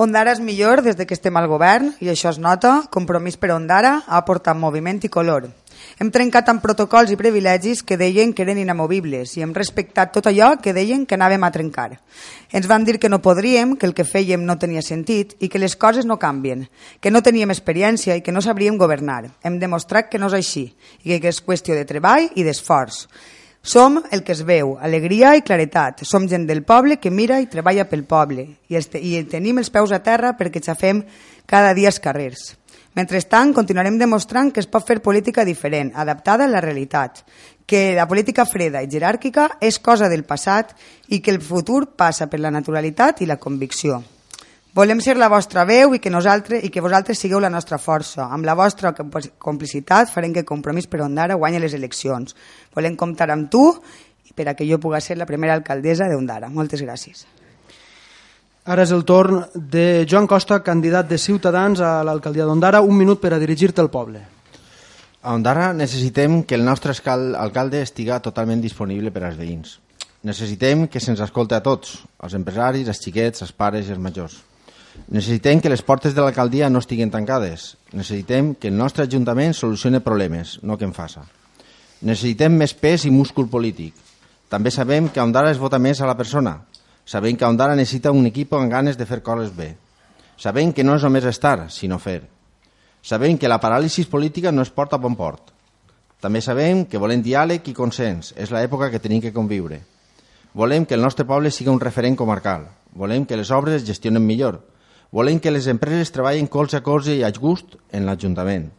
Ondara 0.00 0.32
és 0.32 0.40
millor 0.40 0.80
des 0.80 0.96
de 0.96 1.04
que 1.04 1.12
estem 1.12 1.36
al 1.36 1.44
govern 1.48 1.90
i 2.00 2.08
això 2.08 2.32
es 2.32 2.38
nota. 2.40 2.86
Compromís 2.88 3.36
per 3.36 3.52
Ondara 3.52 3.98
ha 4.08 4.22
portat 4.24 4.56
moviment 4.56 5.02
i 5.04 5.12
color. 5.12 5.50
Hem 5.96 6.10
trencat 6.12 6.50
amb 6.52 6.60
protocols 6.60 7.08
i 7.08 7.16
privilegis 7.16 7.80
que 7.80 7.96
deien 7.96 8.34
que 8.36 8.42
eren 8.44 8.58
inamovibles 8.60 9.30
i 9.38 9.40
hem 9.40 9.54
respectat 9.56 10.10
tot 10.12 10.26
allò 10.28 10.50
que 10.60 10.74
deien 10.76 11.06
que 11.08 11.16
anàvem 11.16 11.46
a 11.46 11.48
trencar. 11.54 11.86
Ens 12.52 12.68
van 12.68 12.84
dir 12.84 12.98
que 13.00 13.08
no 13.08 13.22
podríem, 13.24 13.72
que 13.80 13.88
el 13.88 13.94
que 13.96 14.04
fèiem 14.04 14.44
no 14.44 14.58
tenia 14.60 14.82
sentit 14.84 15.32
i 15.40 15.48
que 15.48 15.62
les 15.62 15.72
coses 15.72 16.04
no 16.04 16.18
canvien, 16.20 16.66
que 17.00 17.08
no 17.10 17.22
teníem 17.24 17.54
experiència 17.54 18.18
i 18.18 18.20
que 18.20 18.34
no 18.36 18.44
sabríem 18.44 18.76
governar. 18.76 19.30
Hem 19.40 19.56
demostrat 19.56 20.10
que 20.12 20.20
no 20.20 20.28
és 20.28 20.36
així 20.36 20.66
i 21.00 21.16
que 21.16 21.32
és 21.32 21.40
qüestió 21.40 21.72
de 21.72 21.88
treball 21.88 22.28
i 22.36 22.44
d'esforç. 22.44 23.06
Som 23.64 23.96
el 24.12 24.20
que 24.22 24.36
es 24.36 24.44
veu, 24.44 24.76
alegria 24.76 25.32
i 25.34 25.40
claretat. 25.40 26.04
Som 26.04 26.28
gent 26.28 26.44
del 26.46 26.60
poble 26.62 27.00
que 27.00 27.10
mira 27.10 27.40
i 27.40 27.48
treballa 27.48 27.88
pel 27.88 28.04
poble 28.04 28.44
i, 28.68 28.76
i 29.00 29.24
tenim 29.32 29.64
els 29.64 29.72
peus 29.72 29.96
a 29.96 30.04
terra 30.04 30.36
perquè 30.36 30.60
xafem 30.60 31.06
cada 31.48 31.72
dia 31.72 31.88
els 31.88 32.04
carrers. 32.04 32.52
Mentrestant, 32.96 33.52
continuarem 33.52 33.98
demostrant 34.00 34.48
que 34.48 34.62
es 34.62 34.68
pot 34.72 34.86
fer 34.88 35.02
política 35.04 35.44
diferent, 35.44 35.90
adaptada 36.00 36.46
a 36.46 36.48
la 36.48 36.62
realitat, 36.64 37.26
que 37.68 37.92
la 37.92 38.06
política 38.08 38.46
freda 38.48 38.80
i 38.80 38.88
jeràrquica 38.88 39.58
és 39.60 39.76
cosa 39.84 40.08
del 40.08 40.24
passat 40.24 40.72
i 41.12 41.20
que 41.20 41.34
el 41.34 41.42
futur 41.44 41.90
passa 41.92 42.30
per 42.32 42.40
la 42.40 42.54
naturalitat 42.54 43.20
i 43.20 43.28
la 43.28 43.36
convicció. 43.36 44.00
Volem 44.72 45.04
ser 45.04 45.18
la 45.20 45.28
vostra 45.28 45.66
veu 45.68 45.92
i 45.92 46.00
que, 46.00 46.12
nosaltres, 46.12 46.64
i 46.64 46.72
que 46.72 46.84
vosaltres 46.84 47.20
sigueu 47.20 47.40
la 47.40 47.52
nostra 47.52 47.76
força. 47.76 48.30
Amb 48.32 48.48
la 48.48 48.56
vostra 48.56 48.94
complicitat 48.96 50.12
farem 50.12 50.32
que 50.32 50.48
Compromís 50.48 50.88
per 50.88 51.04
Ondara 51.04 51.36
guanyi 51.36 51.60
les 51.60 51.76
eleccions. 51.76 52.32
Volem 52.76 52.96
comptar 52.96 53.28
amb 53.32 53.52
tu 53.52 53.70
per 54.36 54.48
a 54.48 54.56
que 54.56 54.68
jo 54.68 54.80
pugui 54.80 55.04
ser 55.04 55.20
la 55.20 55.28
primera 55.28 55.52
alcaldessa 55.56 56.08
d'Ondara. 56.08 56.48
Moltes 56.48 56.80
gràcies. 56.84 57.26
Ara 58.66 58.82
és 58.82 58.90
el 58.90 59.04
torn 59.06 59.44
de 59.54 60.02
Joan 60.10 60.26
Costa, 60.26 60.56
candidat 60.66 61.06
de 61.06 61.20
Ciutadans 61.22 61.78
a 61.78 62.00
l'alcaldia 62.02 62.48
d'Ondara. 62.48 62.80
Un 62.82 62.96
minut 62.98 63.20
per 63.22 63.30
a 63.30 63.38
dirigir-te 63.38 63.78
al 63.78 63.92
poble. 63.94 64.24
A 65.22 65.34
Ondara 65.38 65.68
necessitem 65.72 66.40
que 66.42 66.56
el 66.58 66.64
nostre 66.66 66.90
alcalde 66.90 67.78
estiga 67.82 68.18
totalment 68.18 68.60
disponible 68.60 69.12
per 69.14 69.22
als 69.22 69.38
veïns. 69.38 69.78
Necessitem 70.26 70.88
que 70.90 70.98
se'ns 70.98 71.22
escolti 71.22 71.54
a 71.54 71.62
tots, 71.62 72.00
els 72.18 72.34
empresaris, 72.34 72.90
els 72.90 72.98
xiquets, 72.98 73.46
els 73.46 73.54
pares 73.54 73.86
i 73.86 73.94
els 73.94 74.02
majors. 74.02 74.40
Necessitem 75.14 75.62
que 75.62 75.70
les 75.70 75.86
portes 75.86 76.14
de 76.14 76.24
l'alcaldia 76.24 76.66
no 76.70 76.82
estiguin 76.82 77.10
tancades. 77.14 77.76
Necessitem 77.92 78.56
que 78.58 78.66
el 78.66 78.78
nostre 78.78 79.06
ajuntament 79.06 79.54
solucioni 79.54 80.02
problemes, 80.02 80.58
no 80.62 80.74
que 80.74 80.90
en 80.90 80.94
faça. 80.96 81.22
Necessitem 82.02 82.58
més 82.58 82.74
pes 82.74 83.06
i 83.06 83.14
múscul 83.14 83.46
polític. 83.46 83.94
També 84.50 84.74
sabem 84.74 85.06
que 85.06 85.22
a 85.22 85.26
Ondara 85.26 85.54
es 85.54 85.62
vota 85.62 85.78
més 85.78 86.02
a 86.02 86.10
la 86.10 86.18
persona. 86.18 86.64
Sabem 87.06 87.36
que 87.38 87.46
Ondara 87.46 87.76
necessita 87.78 88.10
un 88.10 88.26
equip 88.26 88.54
amb 88.58 88.66
ganes 88.66 88.96
de 88.98 89.06
fer 89.06 89.20
coses 89.22 89.52
bé. 89.54 89.76
Sabem 90.36 90.72
que 90.74 90.82
no 90.82 90.96
és 90.98 91.04
només 91.06 91.24
estar, 91.30 91.70
sinó 91.70 92.00
fer. 92.02 92.24
Sabem 93.00 93.38
que 93.38 93.46
la 93.46 93.60
paràlisi 93.62 94.02
política 94.10 94.50
no 94.50 94.64
es 94.66 94.72
porta 94.74 94.98
a 94.98 95.02
bon 95.02 95.14
port. 95.14 95.52
També 96.18 96.40
sabem 96.42 96.82
que 96.90 96.98
volem 96.98 97.22
diàleg 97.22 97.68
i 97.70 97.74
consens. 97.76 98.32
És 98.34 98.50
l'època 98.50 98.88
que 98.90 98.98
tenim 98.98 99.22
que 99.22 99.30
conviure. 99.32 99.84
Volem 100.58 100.82
que 100.84 100.96
el 100.98 101.04
nostre 101.04 101.26
poble 101.28 101.52
sigui 101.54 101.70
un 101.70 101.78
referent 101.78 102.16
comarcal. 102.18 102.66
Volem 102.90 103.22
que 103.24 103.38
les 103.38 103.52
obres 103.54 103.82
es 103.82 103.86
gestionen 103.86 104.26
millor. 104.26 104.58
Volem 105.14 105.38
que 105.38 105.52
les 105.54 105.68
empreses 105.70 106.10
treballin 106.10 106.50
colze 106.50 106.80
a 106.80 106.82
colze 106.82 107.14
i 107.14 107.22
a 107.22 107.30
gust 107.30 107.76
en 107.92 108.08
l'Ajuntament. 108.08 108.72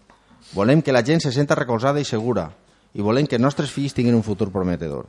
Volem 0.52 0.82
que 0.82 0.92
la 0.92 1.06
gent 1.08 1.24
se 1.24 1.32
senta 1.32 1.56
recolzada 1.56 2.04
i 2.04 2.10
segura. 2.12 2.50
I 2.92 3.00
volem 3.02 3.24
que 3.24 3.40
els 3.40 3.46
nostres 3.46 3.72
fills 3.72 3.96
tinguin 3.96 4.20
un 4.20 4.28
futur 4.28 4.52
prometedor. 4.52 5.08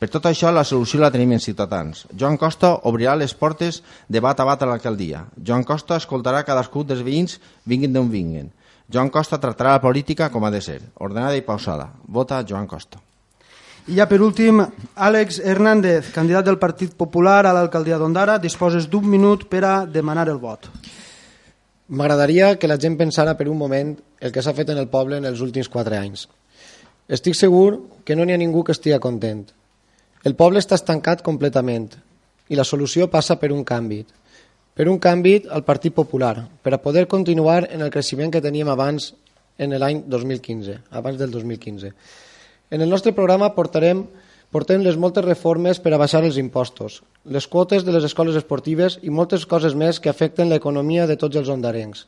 Per 0.00 0.08
tot 0.08 0.24
això, 0.30 0.48
la 0.48 0.62
solució 0.64 0.96
la 1.02 1.10
tenim 1.12 1.34
en 1.36 1.42
Ciutadans. 1.44 2.06
Joan 2.16 2.38
Costa 2.40 2.70
obrirà 2.88 3.12
les 3.20 3.34
portes 3.36 3.82
de 4.08 4.20
bat 4.24 4.38
a 4.40 4.46
bat 4.48 4.62
a 4.64 4.68
l'alcaldia. 4.70 5.26
Joan 5.36 5.66
Costa 5.68 5.98
escoltarà 6.00 6.40
cadascú 6.48 6.86
dels 6.88 7.02
veïns, 7.04 7.36
vinguin 7.68 7.92
d'on 7.92 8.08
vinguin. 8.08 8.46
Joan 8.88 9.10
Costa 9.12 9.36
tractarà 9.42 9.74
la 9.76 9.82
política 9.84 10.30
com 10.32 10.46
ha 10.48 10.50
de 10.54 10.62
ser, 10.64 10.78
ordenada 10.96 11.36
i 11.36 11.44
pausada. 11.44 11.90
Vota 12.08 12.40
Joan 12.48 12.64
Costa. 12.70 13.02
I 13.92 13.98
ja 14.00 14.08
per 14.08 14.22
últim, 14.24 14.64
Àlex 14.96 15.42
Hernández, 15.44 16.08
candidat 16.16 16.48
del 16.48 16.58
Partit 16.64 16.96
Popular 16.96 17.44
a 17.44 17.52
l'alcaldia 17.52 18.00
d'Ondara, 18.00 18.38
disposes 18.40 18.88
d'un 18.88 19.04
minut 19.04 19.50
per 19.52 19.64
a 19.68 19.76
demanar 19.84 20.30
el 20.32 20.40
vot. 20.40 20.72
M'agradaria 21.92 22.54
que 22.56 22.72
la 22.72 22.80
gent 22.80 22.96
pensara 22.96 23.36
per 23.36 23.52
un 23.52 23.60
moment 23.60 23.92
el 24.18 24.32
que 24.32 24.40
s'ha 24.40 24.56
fet 24.56 24.72
en 24.72 24.80
el 24.80 24.88
poble 24.88 25.20
en 25.20 25.28
els 25.28 25.44
últims 25.44 25.68
quatre 25.68 26.00
anys. 26.00 26.24
Estic 27.04 27.36
segur 27.36 27.82
que 28.06 28.16
no 28.16 28.24
n'hi 28.24 28.32
ha 28.32 28.40
ningú 28.40 28.64
que 28.64 28.72
estigui 28.72 28.96
content 28.96 29.44
el 30.24 30.34
poble 30.36 30.60
està 30.60 30.76
estancat 30.76 31.22
completament 31.24 31.86
i 32.52 32.58
la 32.58 32.66
solució 32.68 33.06
passa 33.08 33.38
per 33.40 33.48
un 33.54 33.62
canvi. 33.64 34.02
Per 34.76 34.86
un 34.90 34.98
canvi 35.00 35.38
al 35.48 35.64
Partit 35.64 35.94
Popular, 35.96 36.34
per 36.62 36.74
a 36.74 36.80
poder 36.82 37.06
continuar 37.08 37.62
en 37.70 37.80
el 37.80 37.92
creixement 37.94 38.32
que 38.32 38.42
teníem 38.44 38.68
abans 38.68 39.14
en 39.56 39.72
l'any 39.80 40.02
2015, 40.08 40.76
abans 40.90 41.16
del 41.16 41.30
2015. 41.30 41.92
En 42.70 42.84
el 42.84 42.92
nostre 42.92 43.12
programa 43.16 43.54
portarem 43.54 44.04
portem 44.50 44.82
les 44.82 44.96
moltes 44.98 45.24
reformes 45.24 45.78
per 45.78 45.94
a 45.94 45.98
baixar 46.02 46.24
els 46.26 46.36
impostos, 46.42 47.00
les 47.24 47.46
quotes 47.46 47.84
de 47.86 47.92
les 47.94 48.04
escoles 48.04 48.36
esportives 48.36 48.98
i 49.06 49.10
moltes 49.14 49.46
coses 49.46 49.76
més 49.78 50.00
que 50.02 50.10
afecten 50.10 50.50
l'economia 50.50 51.06
de 51.06 51.16
tots 51.16 51.38
els 51.38 51.48
ondarencs. 51.48 52.04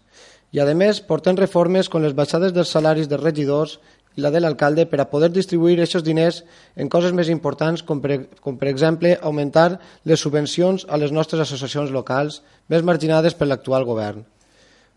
I, 0.53 0.61
a 0.61 0.67
més, 0.75 1.01
portem 1.01 1.39
reformes 1.39 1.89
com 1.89 2.03
les 2.03 2.13
baixades 2.19 2.53
dels 2.53 2.69
salaris 2.75 3.09
dels 3.09 3.23
regidors 3.23 3.79
i 4.17 4.25
la 4.25 4.31
de 4.31 4.41
l'alcalde 4.41 4.87
per 4.91 5.01
a 5.01 5.09
poder 5.11 5.31
distribuir 5.33 5.79
aquests 5.79 6.05
diners 6.05 6.43
en 6.77 6.91
coses 6.93 7.15
més 7.17 7.31
importants 7.33 7.83
com 7.83 8.01
per, 8.03 8.19
com 8.41 8.59
per 8.61 8.69
exemple 8.69 9.15
augmentar 9.21 9.79
les 10.05 10.21
subvencions 10.21 10.87
a 10.89 11.01
les 11.01 11.13
nostres 11.13 11.41
associacions 11.47 11.91
locals 11.91 12.43
més 12.69 12.85
marginades 12.85 13.35
per 13.35 13.49
l'actual 13.49 13.87
govern. 13.89 14.25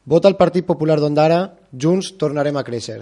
Vota 0.06 0.30
el 0.30 0.38
Partit 0.38 0.66
Popular 0.66 1.00
d'Ondara, 1.02 1.40
junts 1.74 2.12
tornarem 2.22 2.58
a 2.58 2.64
créixer. 2.64 3.00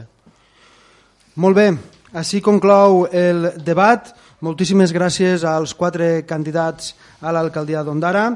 Molt 1.36 1.58
bé, 1.58 1.68
així 2.14 2.40
conclou 2.46 3.08
el 3.12 3.50
debat. 3.66 4.14
Moltíssimes 4.44 4.92
gràcies 4.94 5.44
als 5.48 5.74
quatre 5.74 6.24
candidats 6.30 6.94
a 7.20 7.32
l'alcaldia 7.34 7.82
d'Ondara. 7.84 8.28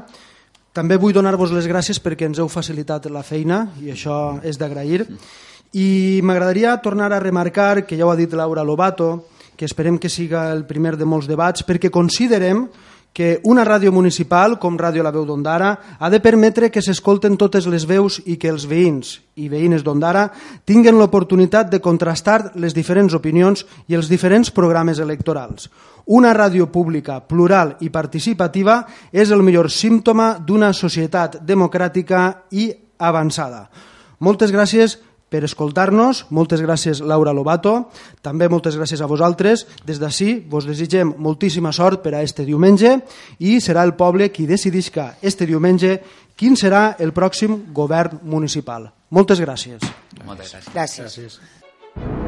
També 0.74 0.98
vull 1.00 1.14
donar-vos 1.16 1.52
les 1.54 1.68
gràcies 1.70 2.00
perquè 2.02 2.28
ens 2.28 2.40
heu 2.42 2.48
facilitat 2.52 3.08
la 3.10 3.22
feina 3.22 3.68
i 3.80 3.92
això 3.94 4.38
és 4.44 4.58
d'agrair. 4.60 5.06
I 5.72 6.20
m'agradaria 6.24 6.76
tornar 6.80 7.12
a 7.12 7.20
remarcar, 7.20 7.84
que 7.86 7.96
ja 7.96 8.06
ho 8.06 8.10
ha 8.10 8.16
dit 8.16 8.32
Laura 8.32 8.64
Lobato, 8.64 9.28
que 9.56 9.66
esperem 9.66 9.98
que 9.98 10.08
siga 10.08 10.52
el 10.52 10.64
primer 10.64 10.96
de 10.96 11.04
molts 11.04 11.26
debats, 11.28 11.66
perquè 11.66 11.90
considerem 11.90 12.68
que 13.12 13.40
una 13.42 13.64
ràdio 13.66 13.90
municipal, 13.90 14.60
com 14.62 14.78
Ràdio 14.78 15.02
La 15.02 15.10
Veu 15.10 15.24
d'Ondara, 15.26 15.72
ha 15.98 16.08
de 16.08 16.20
permetre 16.22 16.70
que 16.70 16.82
s'escolten 16.84 17.34
totes 17.34 17.66
les 17.66 17.82
veus 17.88 18.20
i 18.30 18.36
que 18.38 18.46
els 18.52 18.68
veïns 18.70 19.16
i 19.34 19.48
veïnes 19.50 19.82
d'Ondara 19.82 20.28
tinguen 20.64 21.00
l'oportunitat 21.00 21.66
de 21.72 21.80
contrastar 21.82 22.52
les 22.54 22.76
diferents 22.76 23.16
opinions 23.18 23.64
i 23.88 23.98
els 23.98 24.06
diferents 24.08 24.52
programes 24.54 25.02
electorals. 25.02 25.66
Una 26.06 26.30
ràdio 26.32 26.70
pública, 26.70 27.18
plural 27.26 27.74
i 27.82 27.90
participativa 27.90 28.84
és 29.10 29.34
el 29.34 29.42
millor 29.42 29.66
símptoma 29.68 30.36
d'una 30.38 30.70
societat 30.72 31.40
democràtica 31.42 32.46
i 32.54 32.70
avançada. 32.98 33.66
Moltes 34.20 34.54
gràcies 34.54 34.98
per 35.28 35.44
escoltar-nos. 35.44 36.26
Moltes 36.30 36.62
gràcies, 36.64 37.00
Laura 37.00 37.32
Lobato. 37.36 37.90
També 38.24 38.48
moltes 38.48 38.76
gràcies 38.76 39.02
a 39.02 39.08
vosaltres. 39.10 39.66
Des 39.86 40.00
d'ací 40.00 40.38
vos 40.48 40.66
desitgem 40.68 41.14
moltíssima 41.18 41.72
sort 41.72 42.02
per 42.04 42.14
a 42.16 42.22
este 42.22 42.46
diumenge 42.48 42.98
i 43.38 43.58
serà 43.60 43.84
el 43.84 43.94
poble 43.94 44.30
qui 44.32 44.48
decidisca 44.48 45.14
este 45.22 45.46
diumenge 45.46 45.98
quin 46.38 46.56
serà 46.56 46.96
el 47.02 47.12
pròxim 47.12 47.72
govern 47.74 48.20
municipal. 48.22 48.90
Moltes 49.10 49.40
gràcies. 49.40 49.82
Moltes 50.24 50.52
gràcies. 50.52 50.72
Gràcies. 50.74 51.18
gràcies. 51.18 52.27